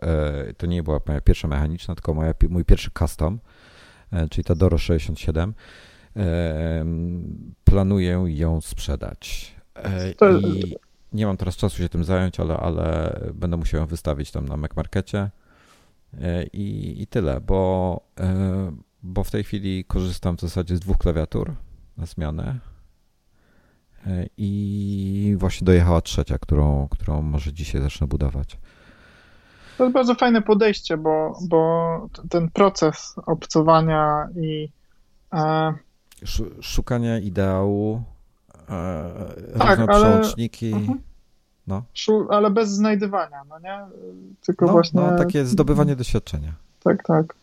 to 0.58 0.68
nie 0.68 0.84
była 0.84 1.00
moja 1.08 1.22
pierwsza 1.22 1.48
mechaniczna, 1.48 1.96
tylko 1.96 2.14
moja, 2.14 2.34
mój 2.50 2.66
pierwszy 2.66 2.91
custom 3.00 3.40
czyli 4.30 4.44
ta 4.44 4.56
Doro 4.56 4.77
67. 4.77 5.53
E, 6.15 6.86
planuję 7.64 8.23
ją 8.27 8.61
sprzedać. 8.61 9.56
E, 9.76 10.11
I 10.11 10.76
nie 11.14 11.26
mam 11.26 11.38
teraz 11.38 11.56
czasu 11.56 11.77
się 11.77 11.90
tym 11.90 12.03
zająć, 12.03 12.40
ale, 12.40 12.57
ale 12.57 13.19
będę 13.34 13.57
musiał 13.57 13.81
ją 13.81 13.88
wystawić 13.88 14.31
tam 14.31 14.48
na 14.48 14.57
MacMarkecie. 14.57 15.30
I, 16.53 16.95
I 17.02 17.07
tyle, 17.07 17.41
bo, 17.41 18.02
bo 19.03 19.23
w 19.23 19.31
tej 19.31 19.44
chwili 19.44 19.86
korzystam 19.86 20.38
w 20.38 20.41
zasadzie 20.41 20.76
z 20.77 20.80
dwóch 20.80 20.98
klawiatur 20.98 21.56
na 21.98 22.06
zmianę. 22.06 22.60
I 24.38 25.36
właśnie 25.38 25.65
dojechała 25.65 26.02
trzecia, 26.02 26.38
którą, 26.38 26.88
którą 26.88 27.22
może 27.22 27.53
dzisiaj 27.53 27.81
zacznę 27.81 28.07
budować. 28.07 28.57
To 29.80 29.84
jest 29.84 29.93
bardzo 29.93 30.15
fajne 30.15 30.41
podejście, 30.41 30.97
bo, 30.97 31.39
bo 31.49 32.07
ten 32.30 32.49
proces 32.49 33.15
obcowania 33.26 34.30
i. 34.35 34.69
E... 35.34 35.73
Szukania 36.61 37.19
ideału, 37.19 38.03
e, 38.69 39.11
tak, 39.60 39.80
ale, 39.80 39.88
przełączniki. 39.88 40.73
Mhm. 40.73 40.99
No. 41.68 41.84
ale 42.30 42.49
bez 42.51 42.69
znajdywania, 42.69 43.41
no 43.49 43.60
nie? 43.60 43.80
Tylko 44.45 44.65
no, 44.65 44.72
właśnie. 44.72 45.01
No, 45.01 45.18
takie 45.18 45.45
zdobywanie 45.45 45.95
doświadczenia. 45.95 46.53
Tak, 46.84 47.03
tak. 47.03 47.35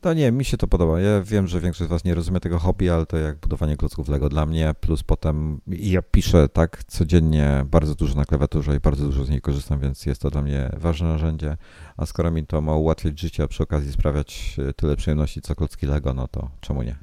To 0.00 0.14
nie, 0.14 0.32
mi 0.32 0.44
się 0.44 0.56
to 0.56 0.68
podoba. 0.68 1.00
Ja 1.00 1.22
wiem, 1.22 1.46
że 1.46 1.60
większość 1.60 1.88
z 1.88 1.90
Was 1.90 2.04
nie 2.04 2.14
rozumie 2.14 2.40
tego 2.40 2.58
hobby, 2.58 2.90
ale 2.90 3.06
to 3.06 3.16
jak 3.16 3.36
budowanie 3.36 3.76
klocków 3.76 4.08
Lego 4.08 4.28
dla 4.28 4.46
mnie, 4.46 4.74
plus 4.80 5.02
potem 5.02 5.60
ja 5.66 6.02
piszę 6.02 6.48
tak 6.48 6.84
codziennie 6.84 7.64
bardzo 7.70 7.94
dużo 7.94 8.14
na 8.14 8.24
klawiaturze 8.24 8.76
i 8.76 8.80
bardzo 8.80 9.04
dużo 9.04 9.24
z 9.24 9.30
niej 9.30 9.40
korzystam, 9.40 9.80
więc 9.80 10.06
jest 10.06 10.22
to 10.22 10.30
dla 10.30 10.42
mnie 10.42 10.70
ważne 10.76 11.08
narzędzie, 11.08 11.56
a 11.96 12.06
skoro 12.06 12.30
mi 12.30 12.46
to 12.46 12.60
ma 12.60 12.74
ułatwiać 12.74 13.20
życie, 13.20 13.42
a 13.42 13.48
przy 13.48 13.62
okazji 13.62 13.92
sprawiać 13.92 14.56
e, 14.68 14.72
tyle 14.72 14.96
przyjemności 14.96 15.40
co 15.40 15.54
klocki 15.54 15.86
Lego, 15.86 16.14
no 16.14 16.28
to 16.28 16.48
czemu 16.60 16.82
nie? 16.82 16.96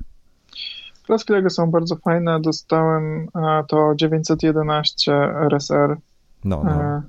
Klocki 1.05 1.33
Lego 1.33 1.49
są 1.49 1.71
bardzo 1.71 1.95
fajne. 1.95 2.41
Dostałem 2.41 3.27
e, 3.35 3.63
to 3.67 3.93
911 3.95 5.13
RSR. 5.51 5.97
No, 6.43 6.63
no. 6.63 7.01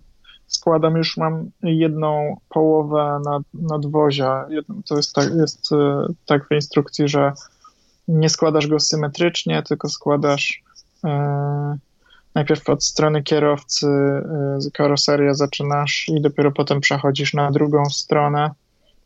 Składam, 0.49 0.97
już 0.97 1.16
mam 1.16 1.51
jedną 1.62 2.37
połowę 2.49 3.20
nad, 3.25 3.43
nadwozia. 3.55 4.47
To 4.89 4.97
jest 4.97 5.15
tak, 5.15 5.35
jest 5.35 5.73
e, 5.73 6.07
tak 6.27 6.49
w 6.49 6.53
instrukcji, 6.53 7.09
że 7.09 7.33
nie 8.09 8.29
składasz 8.29 8.66
go 8.66 8.81
symetrycznie, 8.81 9.62
tylko 9.62 9.89
składasz 9.89 10.62
e, 11.05 11.79
najpierw 12.35 12.69
od 12.69 12.85
strony 12.85 13.23
kierowcy 13.23 13.87
e, 13.87 14.59
karoserię 14.75 15.35
zaczynasz 15.35 16.09
i 16.09 16.20
dopiero 16.20 16.53
potem 16.53 16.81
przechodzisz 16.81 17.35
na 17.35 17.51
drugą 17.51 17.85
stronę. 17.85 18.51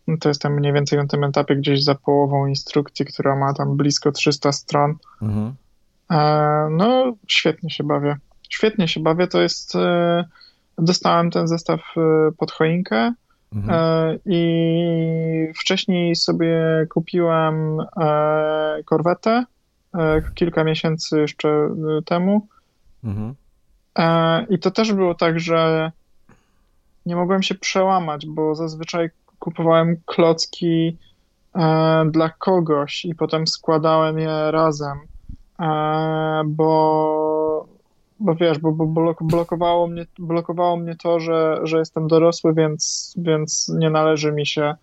No 0.06 0.16
to 0.20 0.28
jest 0.28 0.42
tam 0.42 0.54
mniej 0.54 0.72
więcej 0.72 0.98
na 0.98 1.06
tym 1.06 1.24
etapie 1.24 1.56
gdzieś 1.56 1.84
za 1.84 1.94
połową 1.94 2.46
instrukcji, 2.46 3.06
która 3.06 3.36
ma 3.36 3.54
tam 3.54 3.76
blisko 3.76 4.12
300 4.12 4.52
stron. 4.52 4.94
Mhm. 5.22 5.54
E, 6.10 6.68
no, 6.70 7.12
świetnie 7.26 7.70
się 7.70 7.84
bawię. 7.84 8.16
Świetnie 8.48 8.88
się 8.88 9.00
bawię. 9.00 9.26
To 9.26 9.42
jest 9.42 9.76
e, 9.76 10.24
Dostałem 10.78 11.30
ten 11.30 11.48
zestaw 11.48 11.80
e, 11.96 12.32
pod 12.38 12.52
choinkę 12.52 13.12
mhm. 13.54 13.70
E, 13.70 14.18
i 14.26 15.52
wcześniej 15.56 16.16
sobie 16.16 16.86
kupiłem 16.90 17.80
e, 17.80 18.82
korwetę 18.84 19.44
kilka 20.34 20.64
miesięcy 20.64 21.20
jeszcze 21.20 21.68
temu. 22.04 22.46
Mhm. 23.04 23.34
I 24.50 24.58
to 24.58 24.70
też 24.70 24.92
było 24.92 25.14
tak, 25.14 25.40
że 25.40 25.92
nie 27.06 27.16
mogłem 27.16 27.42
się 27.42 27.54
przełamać, 27.54 28.26
bo 28.26 28.54
zazwyczaj 28.54 29.10
kupowałem 29.38 29.96
klocki 30.06 30.96
dla 32.10 32.30
kogoś 32.38 33.04
i 33.04 33.14
potem 33.14 33.46
składałem 33.46 34.18
je 34.18 34.50
razem, 34.50 34.98
bo 36.46 37.31
bo 38.22 38.34
wiesz, 38.34 38.58
bo, 38.58 38.72
bo 38.72 39.14
blokowało, 39.20 39.86
mnie, 39.86 40.06
blokowało 40.18 40.76
mnie 40.76 40.96
to, 40.96 41.20
że, 41.20 41.60
że 41.62 41.78
jestem 41.78 42.08
dorosły, 42.08 42.54
więc, 42.54 43.14
więc 43.16 43.72
nie 43.78 43.90
należy 43.90 44.32
mi 44.32 44.46
się 44.46 44.74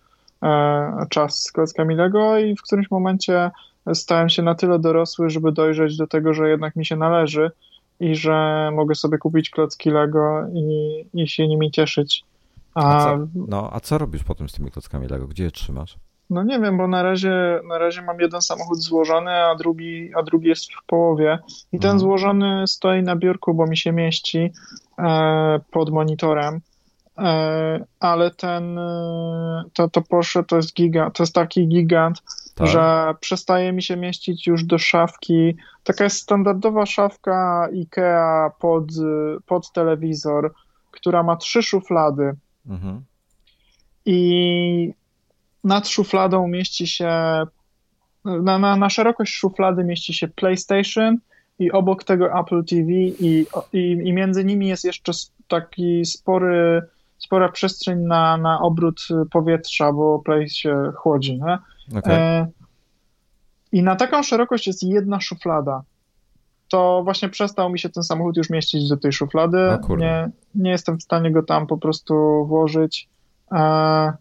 e, 0.42 1.06
czas 1.10 1.42
z 1.42 1.52
klockami 1.52 1.94
Lego 1.94 2.38
i 2.38 2.56
w 2.56 2.62
którymś 2.62 2.90
momencie 2.90 3.50
stałem 3.94 4.28
się 4.28 4.42
na 4.42 4.54
tyle 4.54 4.78
dorosły, 4.78 5.30
żeby 5.30 5.52
dojrzeć 5.52 5.96
do 5.96 6.06
tego, 6.06 6.34
że 6.34 6.48
jednak 6.48 6.76
mi 6.76 6.86
się 6.86 6.96
należy 6.96 7.50
i 8.00 8.14
że 8.14 8.70
mogę 8.74 8.94
sobie 8.94 9.18
kupić 9.18 9.50
klocki 9.50 9.90
Lego 9.90 10.46
i, 10.54 11.04
i 11.14 11.28
się 11.28 11.48
nimi 11.48 11.70
cieszyć. 11.70 12.24
A, 12.74 12.96
a 12.96 13.04
co, 13.04 13.26
no, 13.34 13.70
a 13.72 13.80
co 13.80 13.98
robisz 13.98 14.24
potem 14.24 14.48
z 14.48 14.52
tymi 14.52 14.70
klockami 14.70 15.08
Lego? 15.08 15.26
Gdzie 15.26 15.44
je 15.44 15.50
trzymasz? 15.50 15.96
No 16.30 16.42
nie 16.42 16.60
wiem, 16.60 16.76
bo 16.76 16.88
na 16.88 17.02
razie, 17.02 17.60
na 17.68 17.78
razie 17.78 18.02
mam 18.02 18.20
jeden 18.20 18.42
samochód 18.42 18.82
złożony, 18.82 19.30
a 19.30 19.54
drugi, 19.54 20.10
a 20.14 20.22
drugi 20.22 20.48
jest 20.48 20.72
w 20.72 20.86
połowie. 20.86 21.38
I 21.72 21.78
ten 21.78 21.90
mhm. 21.90 21.98
złożony 21.98 22.66
stoi 22.66 23.02
na 23.02 23.16
biurku, 23.16 23.54
bo 23.54 23.66
mi 23.66 23.76
się 23.76 23.92
mieści 23.92 24.52
e, 24.98 25.60
pod 25.70 25.90
monitorem. 25.90 26.60
E, 27.18 27.84
ale 28.00 28.30
ten, 28.30 28.78
e, 28.78 29.64
to, 29.72 29.88
to 29.88 30.02
Porsche 30.02 30.44
to 30.44 30.56
jest 30.56 30.74
gigant, 30.74 31.16
to 31.16 31.22
jest 31.22 31.34
taki 31.34 31.68
gigant, 31.68 32.22
tak. 32.54 32.66
że 32.66 33.14
przestaje 33.20 33.72
mi 33.72 33.82
się 33.82 33.96
mieścić 33.96 34.46
już 34.46 34.64
do 34.64 34.78
szafki. 34.78 35.56
Taka 35.84 36.04
jest 36.04 36.16
standardowa 36.16 36.86
szafka 36.86 37.68
IKEA 37.72 38.50
pod, 38.58 38.84
pod 39.46 39.72
telewizor, 39.72 40.54
która 40.90 41.22
ma 41.22 41.36
trzy 41.36 41.62
szuflady. 41.62 42.32
Mhm. 42.66 43.04
I 44.06 44.99
nad 45.64 45.88
szufladą 45.88 46.48
mieści 46.48 46.86
się, 46.86 47.06
na, 48.24 48.58
na, 48.58 48.76
na 48.76 48.90
szerokość 48.90 49.32
szuflady 49.34 49.84
mieści 49.84 50.14
się 50.14 50.28
PlayStation 50.28 51.18
i 51.58 51.72
obok 51.72 52.04
tego 52.04 52.40
Apple 52.40 52.64
TV 52.64 52.92
i, 52.92 53.46
i, 53.72 53.90
i 53.92 54.12
między 54.12 54.44
nimi 54.44 54.68
jest 54.68 54.84
jeszcze 54.84 55.12
taki 55.48 56.04
spory, 56.04 56.82
spora 57.18 57.48
przestrzeń 57.48 57.98
na, 57.98 58.36
na 58.36 58.60
obrót 58.60 59.00
powietrza, 59.30 59.92
bo 59.92 60.18
Play 60.18 60.48
się 60.48 60.92
chłodzi. 60.96 61.40
Okay. 61.98 62.14
E, 62.14 62.46
I 63.72 63.82
na 63.82 63.96
taką 63.96 64.22
szerokość 64.22 64.66
jest 64.66 64.82
jedna 64.82 65.20
szuflada. 65.20 65.82
To 66.68 67.00
właśnie 67.04 67.28
przestał 67.28 67.70
mi 67.70 67.78
się 67.78 67.88
ten 67.88 68.02
samochód 68.02 68.36
już 68.36 68.50
mieścić 68.50 68.88
do 68.88 68.96
tej 68.96 69.12
szuflady. 69.12 69.58
Nie, 69.98 70.30
nie 70.54 70.70
jestem 70.70 70.98
w 70.98 71.02
stanie 71.02 71.32
go 71.32 71.42
tam 71.42 71.66
po 71.66 71.78
prostu 71.78 72.44
włożyć. 72.46 73.08
E, 73.52 74.12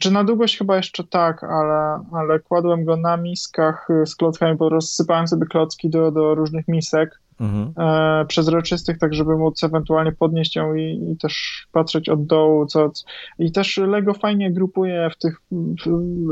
czy 0.00 0.10
na 0.10 0.24
długość 0.24 0.58
chyba 0.58 0.76
jeszcze 0.76 1.04
tak, 1.04 1.44
ale, 1.44 2.04
ale 2.12 2.40
kładłem 2.40 2.84
go 2.84 2.96
na 2.96 3.16
miskach 3.16 3.88
y, 3.90 4.06
z 4.06 4.16
klockami, 4.16 4.56
bo 4.56 4.68
rozsypałem 4.68 5.28
sobie 5.28 5.46
klocki 5.46 5.90
do, 5.90 6.10
do 6.10 6.34
różnych 6.34 6.68
misek 6.68 7.20
mhm. 7.40 7.72
e, 7.78 8.24
przezroczystych, 8.26 8.98
tak 8.98 9.14
żeby 9.14 9.36
móc 9.36 9.64
ewentualnie 9.64 10.12
podnieść 10.12 10.56
ją 10.56 10.74
i, 10.74 11.10
i, 11.12 11.16
też 11.16 11.66
patrzeć 11.72 12.08
od 12.08 12.26
dołu. 12.26 12.66
Co, 12.66 12.90
I 13.38 13.52
też 13.52 13.76
Lego 13.76 14.14
fajnie 14.14 14.52
grupuje 14.52 15.10
w 15.10 15.18
tych. 15.18 15.40
W, 15.50 15.86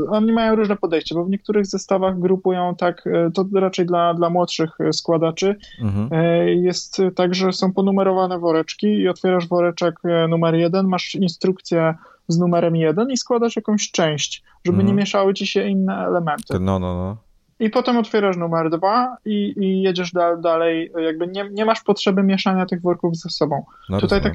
oni 0.09 0.31
mają 0.31 0.55
różne 0.55 0.75
podejście, 0.75 1.15
bo 1.15 1.25
w 1.25 1.29
niektórych 1.29 1.65
zestawach 1.65 2.19
grupują 2.19 2.75
tak, 2.75 3.07
e, 3.07 3.31
to 3.31 3.45
raczej 3.53 3.85
dla, 3.85 4.13
dla 4.13 4.29
młodszych 4.29 4.77
składaczy. 4.91 5.55
Mhm. 5.81 6.09
E, 6.11 6.53
jest 6.53 7.01
tak, 7.15 7.35
że 7.35 7.53
są 7.53 7.73
ponumerowane 7.73 8.39
woreczki 8.39 8.87
i 8.87 9.07
otwierasz 9.07 9.47
woreczek 9.47 9.95
e, 10.03 10.27
numer 10.27 10.55
jeden, 10.55 10.87
masz 10.87 11.15
instrukcję 11.15 11.95
z 12.27 12.37
numerem 12.37 12.75
1 12.75 13.11
i 13.11 13.17
składasz 13.17 13.55
jakąś 13.55 13.91
część, 13.91 14.43
żeby 14.65 14.77
nie 14.77 14.81
mhm. 14.81 14.97
mieszały 14.97 15.33
ci 15.33 15.47
się 15.47 15.67
inne 15.67 16.05
elementy. 16.07 16.59
No, 16.59 16.79
no, 16.79 16.95
no. 16.95 17.17
I 17.59 17.69
potem 17.69 17.97
otwierasz 17.97 18.37
numer 18.37 18.69
2 18.69 19.17
i, 19.25 19.53
i 19.57 19.81
jedziesz 19.81 20.11
da, 20.11 20.37
dalej, 20.37 20.91
jakby 21.05 21.27
nie, 21.27 21.49
nie 21.51 21.65
masz 21.65 21.81
potrzeby 21.81 22.23
mieszania 22.23 22.65
tych 22.65 22.81
worków 22.81 23.17
ze 23.17 23.29
sobą. 23.29 23.63
No 23.89 23.99
tutaj, 23.99 24.21
tak, 24.21 24.33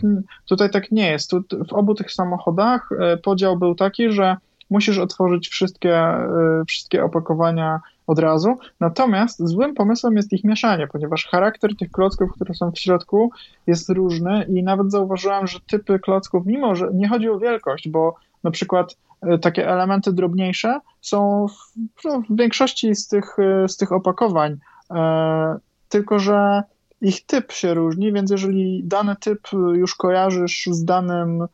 tutaj 0.49 0.71
tak 0.71 0.91
nie 0.91 1.11
jest. 1.11 1.31
Tu, 1.31 1.45
w 1.69 1.73
obu 1.73 1.95
tych 1.95 2.13
samochodach 2.13 2.89
e, 3.01 3.17
podział 3.17 3.57
był 3.57 3.75
taki, 3.75 4.13
że 4.13 4.37
musisz 4.71 4.99
otworzyć 4.99 5.49
wszystkie, 5.49 5.97
e, 5.97 6.63
wszystkie 6.69 7.05
opakowania 7.05 7.81
od 8.11 8.19
razu. 8.19 8.59
Natomiast 8.81 9.49
złym 9.49 9.75
pomysłem 9.75 10.17
jest 10.17 10.33
ich 10.33 10.45
mieszanie, 10.45 10.87
ponieważ 10.87 11.27
charakter 11.27 11.77
tych 11.77 11.91
klocków, 11.91 12.33
które 12.33 12.55
są 12.55 12.71
w 12.71 12.79
środku, 12.79 13.31
jest 13.67 13.91
różny 13.91 14.47
i 14.49 14.63
nawet 14.63 14.91
zauważyłem, 14.91 15.47
że 15.47 15.59
typy 15.61 15.99
klocków, 15.99 16.47
mimo 16.47 16.75
że 16.75 16.89
nie 16.93 17.09
chodzi 17.09 17.29
o 17.29 17.39
wielkość, 17.39 17.89
bo 17.89 18.15
na 18.45 18.51
przykład 18.51 18.97
e, 19.23 19.39
takie 19.39 19.69
elementy 19.69 20.13
drobniejsze 20.13 20.81
są 21.01 21.47
w, 21.49 22.05
no, 22.05 22.23
w 22.31 22.37
większości 22.37 22.95
z 22.95 23.09
tych, 23.09 23.39
e, 23.39 23.69
z 23.69 23.77
tych 23.77 23.93
opakowań, 23.93 24.57
e, 24.91 25.59
tylko 25.89 26.19
że 26.19 26.63
ich 27.01 27.27
typ 27.27 27.53
się 27.53 27.75
różni, 27.75 28.13
więc 28.13 28.31
jeżeli 28.31 28.83
dany 28.85 29.17
typ 29.21 29.41
już 29.75 29.95
kojarzysz 29.95 30.69
z 30.71 30.85
danym 30.85 31.47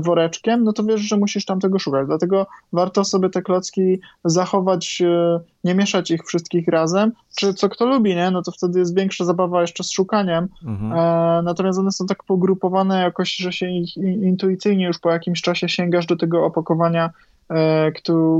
woreczkiem, 0.00 0.64
no 0.64 0.72
to 0.72 0.84
wiesz, 0.84 1.00
że 1.00 1.16
musisz 1.16 1.44
tam 1.44 1.60
tego 1.60 1.78
szukać. 1.78 2.06
Dlatego 2.06 2.46
warto 2.72 3.04
sobie 3.04 3.30
te 3.30 3.42
klocki 3.42 4.00
zachować, 4.24 5.02
e, 5.06 5.40
nie 5.64 5.74
mieszać 5.74 6.10
ich 6.10 6.24
wszystkich 6.24 6.68
razem, 6.68 7.12
czy 7.36 7.54
co 7.54 7.68
kto 7.68 7.86
lubi, 7.86 8.14
nie? 8.14 8.30
No 8.30 8.42
to 8.42 8.52
wtedy 8.52 8.78
jest 8.78 8.96
większa 8.96 9.24
zabawa 9.24 9.60
jeszcze 9.60 9.84
z 9.84 9.90
szukaniem. 9.90 10.48
Mhm. 10.64 10.92
E, 10.92 11.42
natomiast 11.42 11.78
one 11.78 11.90
są 11.92 12.06
tak 12.06 12.24
pogrupowane 12.24 13.02
jakoś, 13.02 13.36
że 13.36 13.52
się 13.52 13.66
ich 13.70 13.96
intuicyjnie 13.96 14.86
już 14.86 14.98
po 14.98 15.10
jakimś 15.10 15.42
czasie 15.42 15.68
sięgasz 15.68 16.06
do 16.06 16.16
tego 16.16 16.44
opakowania, 16.44 17.10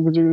gdzie 0.07 0.25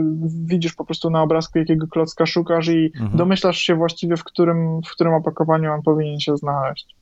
widzisz 0.46 0.74
po 0.74 0.86
prostu 0.86 1.10
na 1.10 1.22
obrazku, 1.22 1.60
jakiego 1.60 1.88
klocka 1.88 2.26
szukasz 2.26 2.68
i 2.68 2.92
mhm. 2.96 3.18
domyślasz 3.18 3.58
się 3.58 3.76
właściwie, 3.76 4.18
w 4.18 4.24
którym, 4.24 4.82
w 4.82 4.92
którym 4.92 5.14
opakowaniu 5.14 5.72
on 5.72 5.82
powinien 5.82 6.20
się 6.20 6.38
znaleźć. 6.38 6.96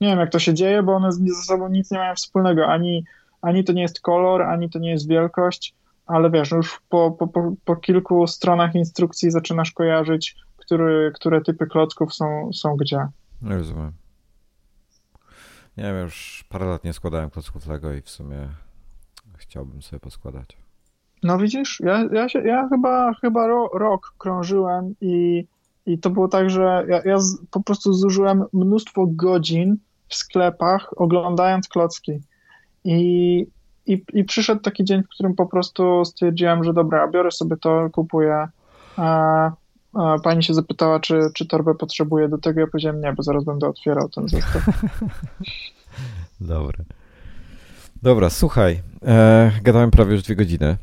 Nie 0.00 0.08
wiem, 0.08 0.18
jak 0.18 0.30
to 0.30 0.38
się 0.38 0.54
dzieje, 0.54 0.82
bo 0.82 0.92
one 0.94 1.12
ze 1.12 1.42
sobą 1.46 1.68
nic 1.68 1.90
nie 1.90 1.98
mają 1.98 2.14
wspólnego, 2.14 2.66
ani 2.66 3.04
ani 3.42 3.64
to 3.64 3.72
nie 3.72 3.82
jest 3.82 4.00
kolor, 4.00 4.42
ani 4.42 4.70
to 4.70 4.78
nie 4.78 4.90
jest 4.90 5.08
wielkość, 5.08 5.74
ale 6.06 6.30
wiesz, 6.30 6.50
już 6.50 6.80
po, 6.88 7.10
po, 7.10 7.52
po, 7.64 7.76
kilku 7.76 8.26
stronach 8.26 8.74
instrukcji 8.74 9.30
zaczynasz 9.30 9.72
kojarzyć, 9.72 10.36
który, 10.56 11.12
które 11.14 11.40
typy 11.40 11.66
klocków 11.66 12.14
są, 12.14 12.50
są 12.52 12.76
gdzie. 12.76 13.06
Rozumiem. 13.42 13.92
Nie 15.76 15.84
wiem, 15.84 15.96
już 15.96 16.44
parę 16.48 16.66
lat 16.66 16.84
nie 16.84 16.92
składałem 16.92 17.30
klocków 17.30 17.66
Lego 17.66 17.92
i 17.92 18.00
w 18.00 18.10
sumie 18.10 18.48
chciałbym 19.36 19.82
sobie 19.82 20.00
poskładać. 20.00 20.56
No 21.22 21.38
widzisz, 21.38 21.80
ja, 21.80 22.08
ja, 22.12 22.28
się, 22.28 22.40
ja 22.40 22.68
chyba, 22.68 23.14
chyba 23.14 23.46
ro, 23.46 23.70
rok 23.74 24.14
krążyłem 24.18 24.94
i, 25.00 25.46
i 25.86 25.98
to 25.98 26.10
było 26.10 26.28
tak, 26.28 26.50
że 26.50 26.84
ja, 26.88 27.02
ja 27.04 27.20
z, 27.20 27.38
po 27.50 27.62
prostu 27.62 27.92
zużyłem 27.92 28.44
mnóstwo 28.52 29.06
godzin 29.06 29.76
w 30.08 30.14
sklepach 30.14 30.90
oglądając 30.96 31.68
klocki. 31.68 32.20
I, 32.84 33.46
i, 33.86 34.04
I 34.12 34.24
przyszedł 34.24 34.60
taki 34.60 34.84
dzień, 34.84 35.02
w 35.02 35.08
którym 35.08 35.34
po 35.34 35.46
prostu 35.46 36.04
stwierdziłem, 36.04 36.64
że 36.64 36.72
dobra, 36.72 37.08
biorę 37.08 37.30
sobie 37.30 37.56
to, 37.56 37.90
kupuję. 37.92 38.48
A, 38.96 39.50
a 39.94 40.16
pani 40.24 40.42
się 40.42 40.54
zapytała, 40.54 41.00
czy, 41.00 41.20
czy 41.34 41.46
torbę 41.46 41.74
potrzebuję 41.74 42.28
do 42.28 42.38
tego. 42.38 42.60
Ja 42.60 42.66
powiedziałem 42.66 43.00
nie, 43.00 43.12
bo 43.12 43.22
zaraz 43.22 43.44
będę 43.44 43.68
otwierał 43.68 44.08
ten 44.08 44.28
zestaw. 44.28 44.62
Dobra. 46.40 46.84
Dobra, 48.02 48.30
słuchaj. 48.30 48.82
E, 49.06 49.52
gadałem 49.62 49.90
prawie 49.90 50.12
już 50.12 50.22
dwie 50.22 50.36
godziny. 50.36 50.76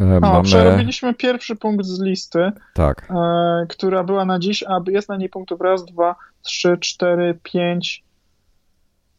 E, 0.00 0.16
o, 0.16 0.20
mamy... 0.20 0.42
przerobiliśmy 0.42 1.14
pierwszy 1.14 1.56
punkt 1.56 1.86
z 1.86 2.00
listy, 2.00 2.52
tak. 2.74 3.08
e, 3.10 3.66
która 3.68 4.04
była 4.04 4.24
na 4.24 4.38
dziś, 4.38 4.62
a 4.62 4.80
jest 4.88 5.08
na 5.08 5.16
niej 5.16 5.28
punktów 5.28 5.60
raz, 5.60 5.84
dwa, 5.84 6.16
trzy, 6.42 6.78
cztery, 6.80 7.38
pięć, 7.42 8.04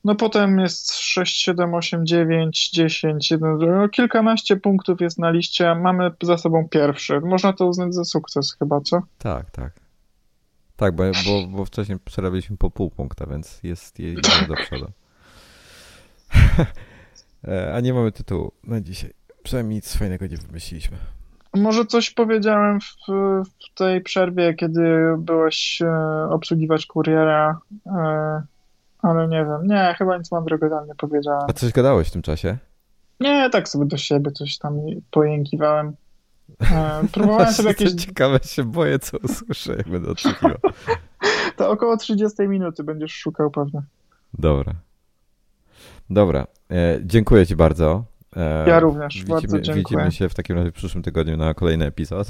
no 0.03 0.15
potem 0.15 0.59
jest 0.59 0.95
6, 0.95 1.41
7, 1.41 1.73
8, 1.73 2.05
9, 2.05 2.69
10, 2.69 3.31
1, 3.31 3.57
no 3.59 3.89
kilkanaście 3.89 4.55
punktów 4.55 5.01
jest 5.01 5.19
na 5.19 5.31
liście, 5.31 5.75
mamy 5.75 6.11
za 6.23 6.37
sobą 6.37 6.67
pierwszy. 6.69 7.21
Można 7.21 7.53
to 7.53 7.65
uznać 7.65 7.93
za 7.93 8.05
sukces 8.05 8.55
chyba, 8.59 8.81
co? 8.81 9.01
Tak, 9.17 9.51
tak. 9.51 9.73
Tak, 10.75 10.95
bo, 10.95 11.03
bo, 11.03 11.47
bo 11.47 11.65
wcześniej 11.65 11.99
przerabialiśmy 12.05 12.57
po 12.57 12.71
pół 12.71 12.89
punkta, 12.89 13.25
więc 13.25 13.63
jest, 13.63 13.99
jest 13.99 14.47
do 14.47 14.55
przodu. 14.55 14.85
E, 17.47 17.73
a 17.73 17.79
nie 17.79 17.93
mamy 17.93 18.11
tytułu 18.11 18.51
na 18.63 18.81
dzisiaj. 18.81 19.13
Przynajmniej 19.43 19.75
nic 19.75 19.95
fajnego 19.95 20.27
nie 20.27 20.37
wymyśliliśmy. 20.37 20.97
Może 21.53 21.85
coś 21.85 22.11
powiedziałem 22.11 22.79
w, 22.79 22.85
w 23.43 23.73
tej 23.73 24.01
przerwie, 24.01 24.53
kiedy 24.53 24.81
byłeś 25.17 25.81
e, 25.81 25.89
obsługiwać 26.29 26.85
kuriera. 26.85 27.59
E, 27.85 28.41
ale 29.01 29.27
nie 29.27 29.45
wiem. 29.45 29.67
Nie, 29.67 29.95
chyba 29.97 30.17
nic 30.17 30.31
mądrego 30.31 30.69
tam 30.69 30.87
nie 30.87 30.95
powiedziałem. 30.95 31.43
A 31.49 31.53
coś 31.53 31.71
gadałeś 31.71 32.07
w 32.07 32.11
tym 32.11 32.21
czasie? 32.21 32.57
Nie, 33.19 33.49
tak 33.49 33.69
sobie 33.69 33.85
do 33.85 33.97
siebie 33.97 34.31
coś 34.31 34.57
tam 34.57 34.79
pojękiwałem. 35.11 35.93
E, 36.71 37.01
próbowałem 37.13 37.53
sobie 37.53 37.69
jakieś... 37.69 37.93
Ciekawe, 37.93 38.39
się 38.43 38.63
boję, 38.63 38.99
co 38.99 39.17
usłyszę, 39.17 39.75
jak 39.77 39.89
będę 39.89 40.09
odsłuchiwał. 40.09 40.57
to 41.57 41.71
około 41.71 41.97
30 41.97 42.47
minuty 42.47 42.83
będziesz 42.83 43.13
szukał 43.13 43.51
pewnie. 43.51 43.81
Dobra. 44.33 44.73
Dobra. 46.09 46.47
E, 46.71 46.99
dziękuję 47.03 47.47
ci 47.47 47.55
bardzo. 47.55 48.03
E, 48.35 48.69
ja 48.69 48.79
również, 48.79 49.13
widzimy, 49.13 49.33
bardzo 49.33 49.61
dziękuję. 49.61 49.83
Widzimy 49.83 50.11
się 50.11 50.29
w 50.29 50.33
takim 50.33 50.55
razie 50.55 50.71
w 50.71 50.73
przyszłym 50.73 51.03
tygodniu 51.03 51.37
na 51.37 51.53
kolejny 51.53 51.85
epizod. 51.85 52.27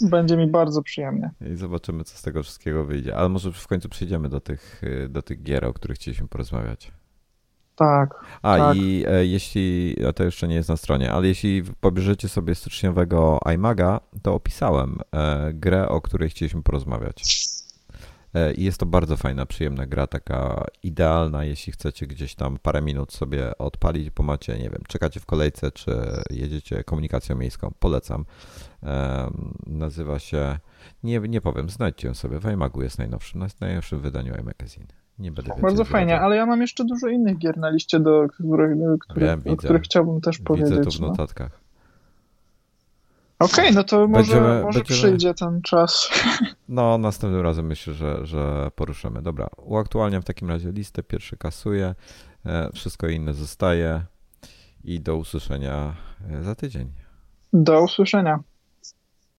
Będzie 0.00 0.36
mi 0.36 0.46
bardzo 0.46 0.82
przyjemnie. 0.82 1.30
I 1.52 1.56
zobaczymy, 1.56 2.04
co 2.04 2.18
z 2.18 2.22
tego 2.22 2.42
wszystkiego 2.42 2.84
wyjdzie. 2.84 3.16
Ale 3.16 3.28
może 3.28 3.52
w 3.52 3.66
końcu 3.66 3.88
przejdziemy 3.88 4.28
do 4.28 4.40
tych, 4.40 4.82
do 5.08 5.22
tych 5.22 5.42
gier, 5.42 5.64
o 5.64 5.72
których 5.72 5.96
chcieliśmy 5.96 6.28
porozmawiać. 6.28 6.92
Tak. 7.76 8.24
A 8.42 8.58
tak. 8.58 8.76
i 8.76 9.04
e, 9.08 9.26
jeśli, 9.26 9.96
a 10.08 10.12
to 10.12 10.24
jeszcze 10.24 10.48
nie 10.48 10.54
jest 10.54 10.68
na 10.68 10.76
stronie, 10.76 11.12
ale 11.12 11.28
jeśli 11.28 11.62
pobierzecie 11.80 12.28
sobie 12.28 12.54
styczniowego 12.54 13.40
iMaga, 13.54 14.00
to 14.22 14.34
opisałem 14.34 14.98
e, 15.12 15.52
grę, 15.52 15.88
o 15.88 16.00
której 16.00 16.30
chcieliśmy 16.30 16.62
porozmawiać. 16.62 17.24
E, 18.34 18.52
I 18.52 18.64
jest 18.64 18.78
to 18.78 18.86
bardzo 18.86 19.16
fajna, 19.16 19.46
przyjemna 19.46 19.86
gra, 19.86 20.06
taka 20.06 20.64
idealna, 20.82 21.44
jeśli 21.44 21.72
chcecie 21.72 22.06
gdzieś 22.06 22.34
tam 22.34 22.58
parę 22.62 22.82
minut 22.82 23.12
sobie 23.12 23.58
odpalić, 23.58 24.10
bo 24.10 24.22
macie, 24.22 24.58
nie 24.58 24.70
wiem, 24.70 24.82
czekacie 24.88 25.20
w 25.20 25.26
kolejce, 25.26 25.72
czy 25.72 25.96
jedziecie 26.30 26.84
komunikacją 26.84 27.36
miejską. 27.36 27.72
Polecam. 27.78 28.24
Nazywa 29.66 30.18
się, 30.18 30.58
nie, 31.02 31.20
nie 31.20 31.40
powiem, 31.40 31.68
znajdźcie 31.68 32.08
ją 32.08 32.14
sobie, 32.14 32.38
w 32.38 32.44
iMagu 32.46 32.82
jest 32.82 32.98
najnowszy, 32.98 33.38
na 33.38 33.46
najnowszym 33.60 34.00
wydaniu 34.00 34.34
iMagazine. 34.40 34.86
Nie 35.18 35.32
będę 35.32 35.54
Bardzo 35.62 35.84
fajnie, 35.84 36.20
ale 36.20 36.36
ja 36.36 36.46
mam 36.46 36.60
jeszcze 36.60 36.84
dużo 36.84 37.08
innych 37.08 37.38
gier 37.38 37.58
na 37.58 37.70
liście, 37.70 38.00
do 38.00 38.26
których, 38.28 38.78
których, 39.00 39.28
Wiem, 39.28 39.52
o 39.52 39.56
których 39.56 39.82
chciałbym 39.82 40.20
też 40.20 40.38
widzę 40.38 40.46
powiedzieć. 40.46 40.70
Widzę 40.70 40.84
to 40.84 40.90
w 40.90 41.00
no. 41.00 41.08
notatkach. 41.08 41.50
No. 41.50 41.64
Okej, 43.46 43.64
okay, 43.64 43.72
no 43.72 43.84
to 43.84 44.08
może, 44.08 44.32
będziemy, 44.32 44.62
może 44.62 44.78
będziemy... 44.78 44.98
przyjdzie 44.98 45.34
ten 45.34 45.62
czas. 45.62 46.10
No, 46.68 46.98
następnym 46.98 47.42
razem 47.42 47.66
myślę, 47.66 47.94
że, 47.94 48.26
że 48.26 48.70
poruszymy. 48.74 49.22
Dobra, 49.22 49.48
uaktualniam 49.56 50.22
w 50.22 50.24
takim 50.24 50.48
razie 50.48 50.72
listę, 50.72 51.02
pierwszy 51.02 51.36
kasuję, 51.36 51.94
e, 52.46 52.70
wszystko 52.74 53.08
inne 53.08 53.34
zostaje 53.34 54.02
i 54.84 55.00
do 55.00 55.16
usłyszenia 55.16 55.94
e, 56.30 56.42
za 56.42 56.54
tydzień. 56.54 56.92
Do 57.52 57.82
usłyszenia. 57.82 58.42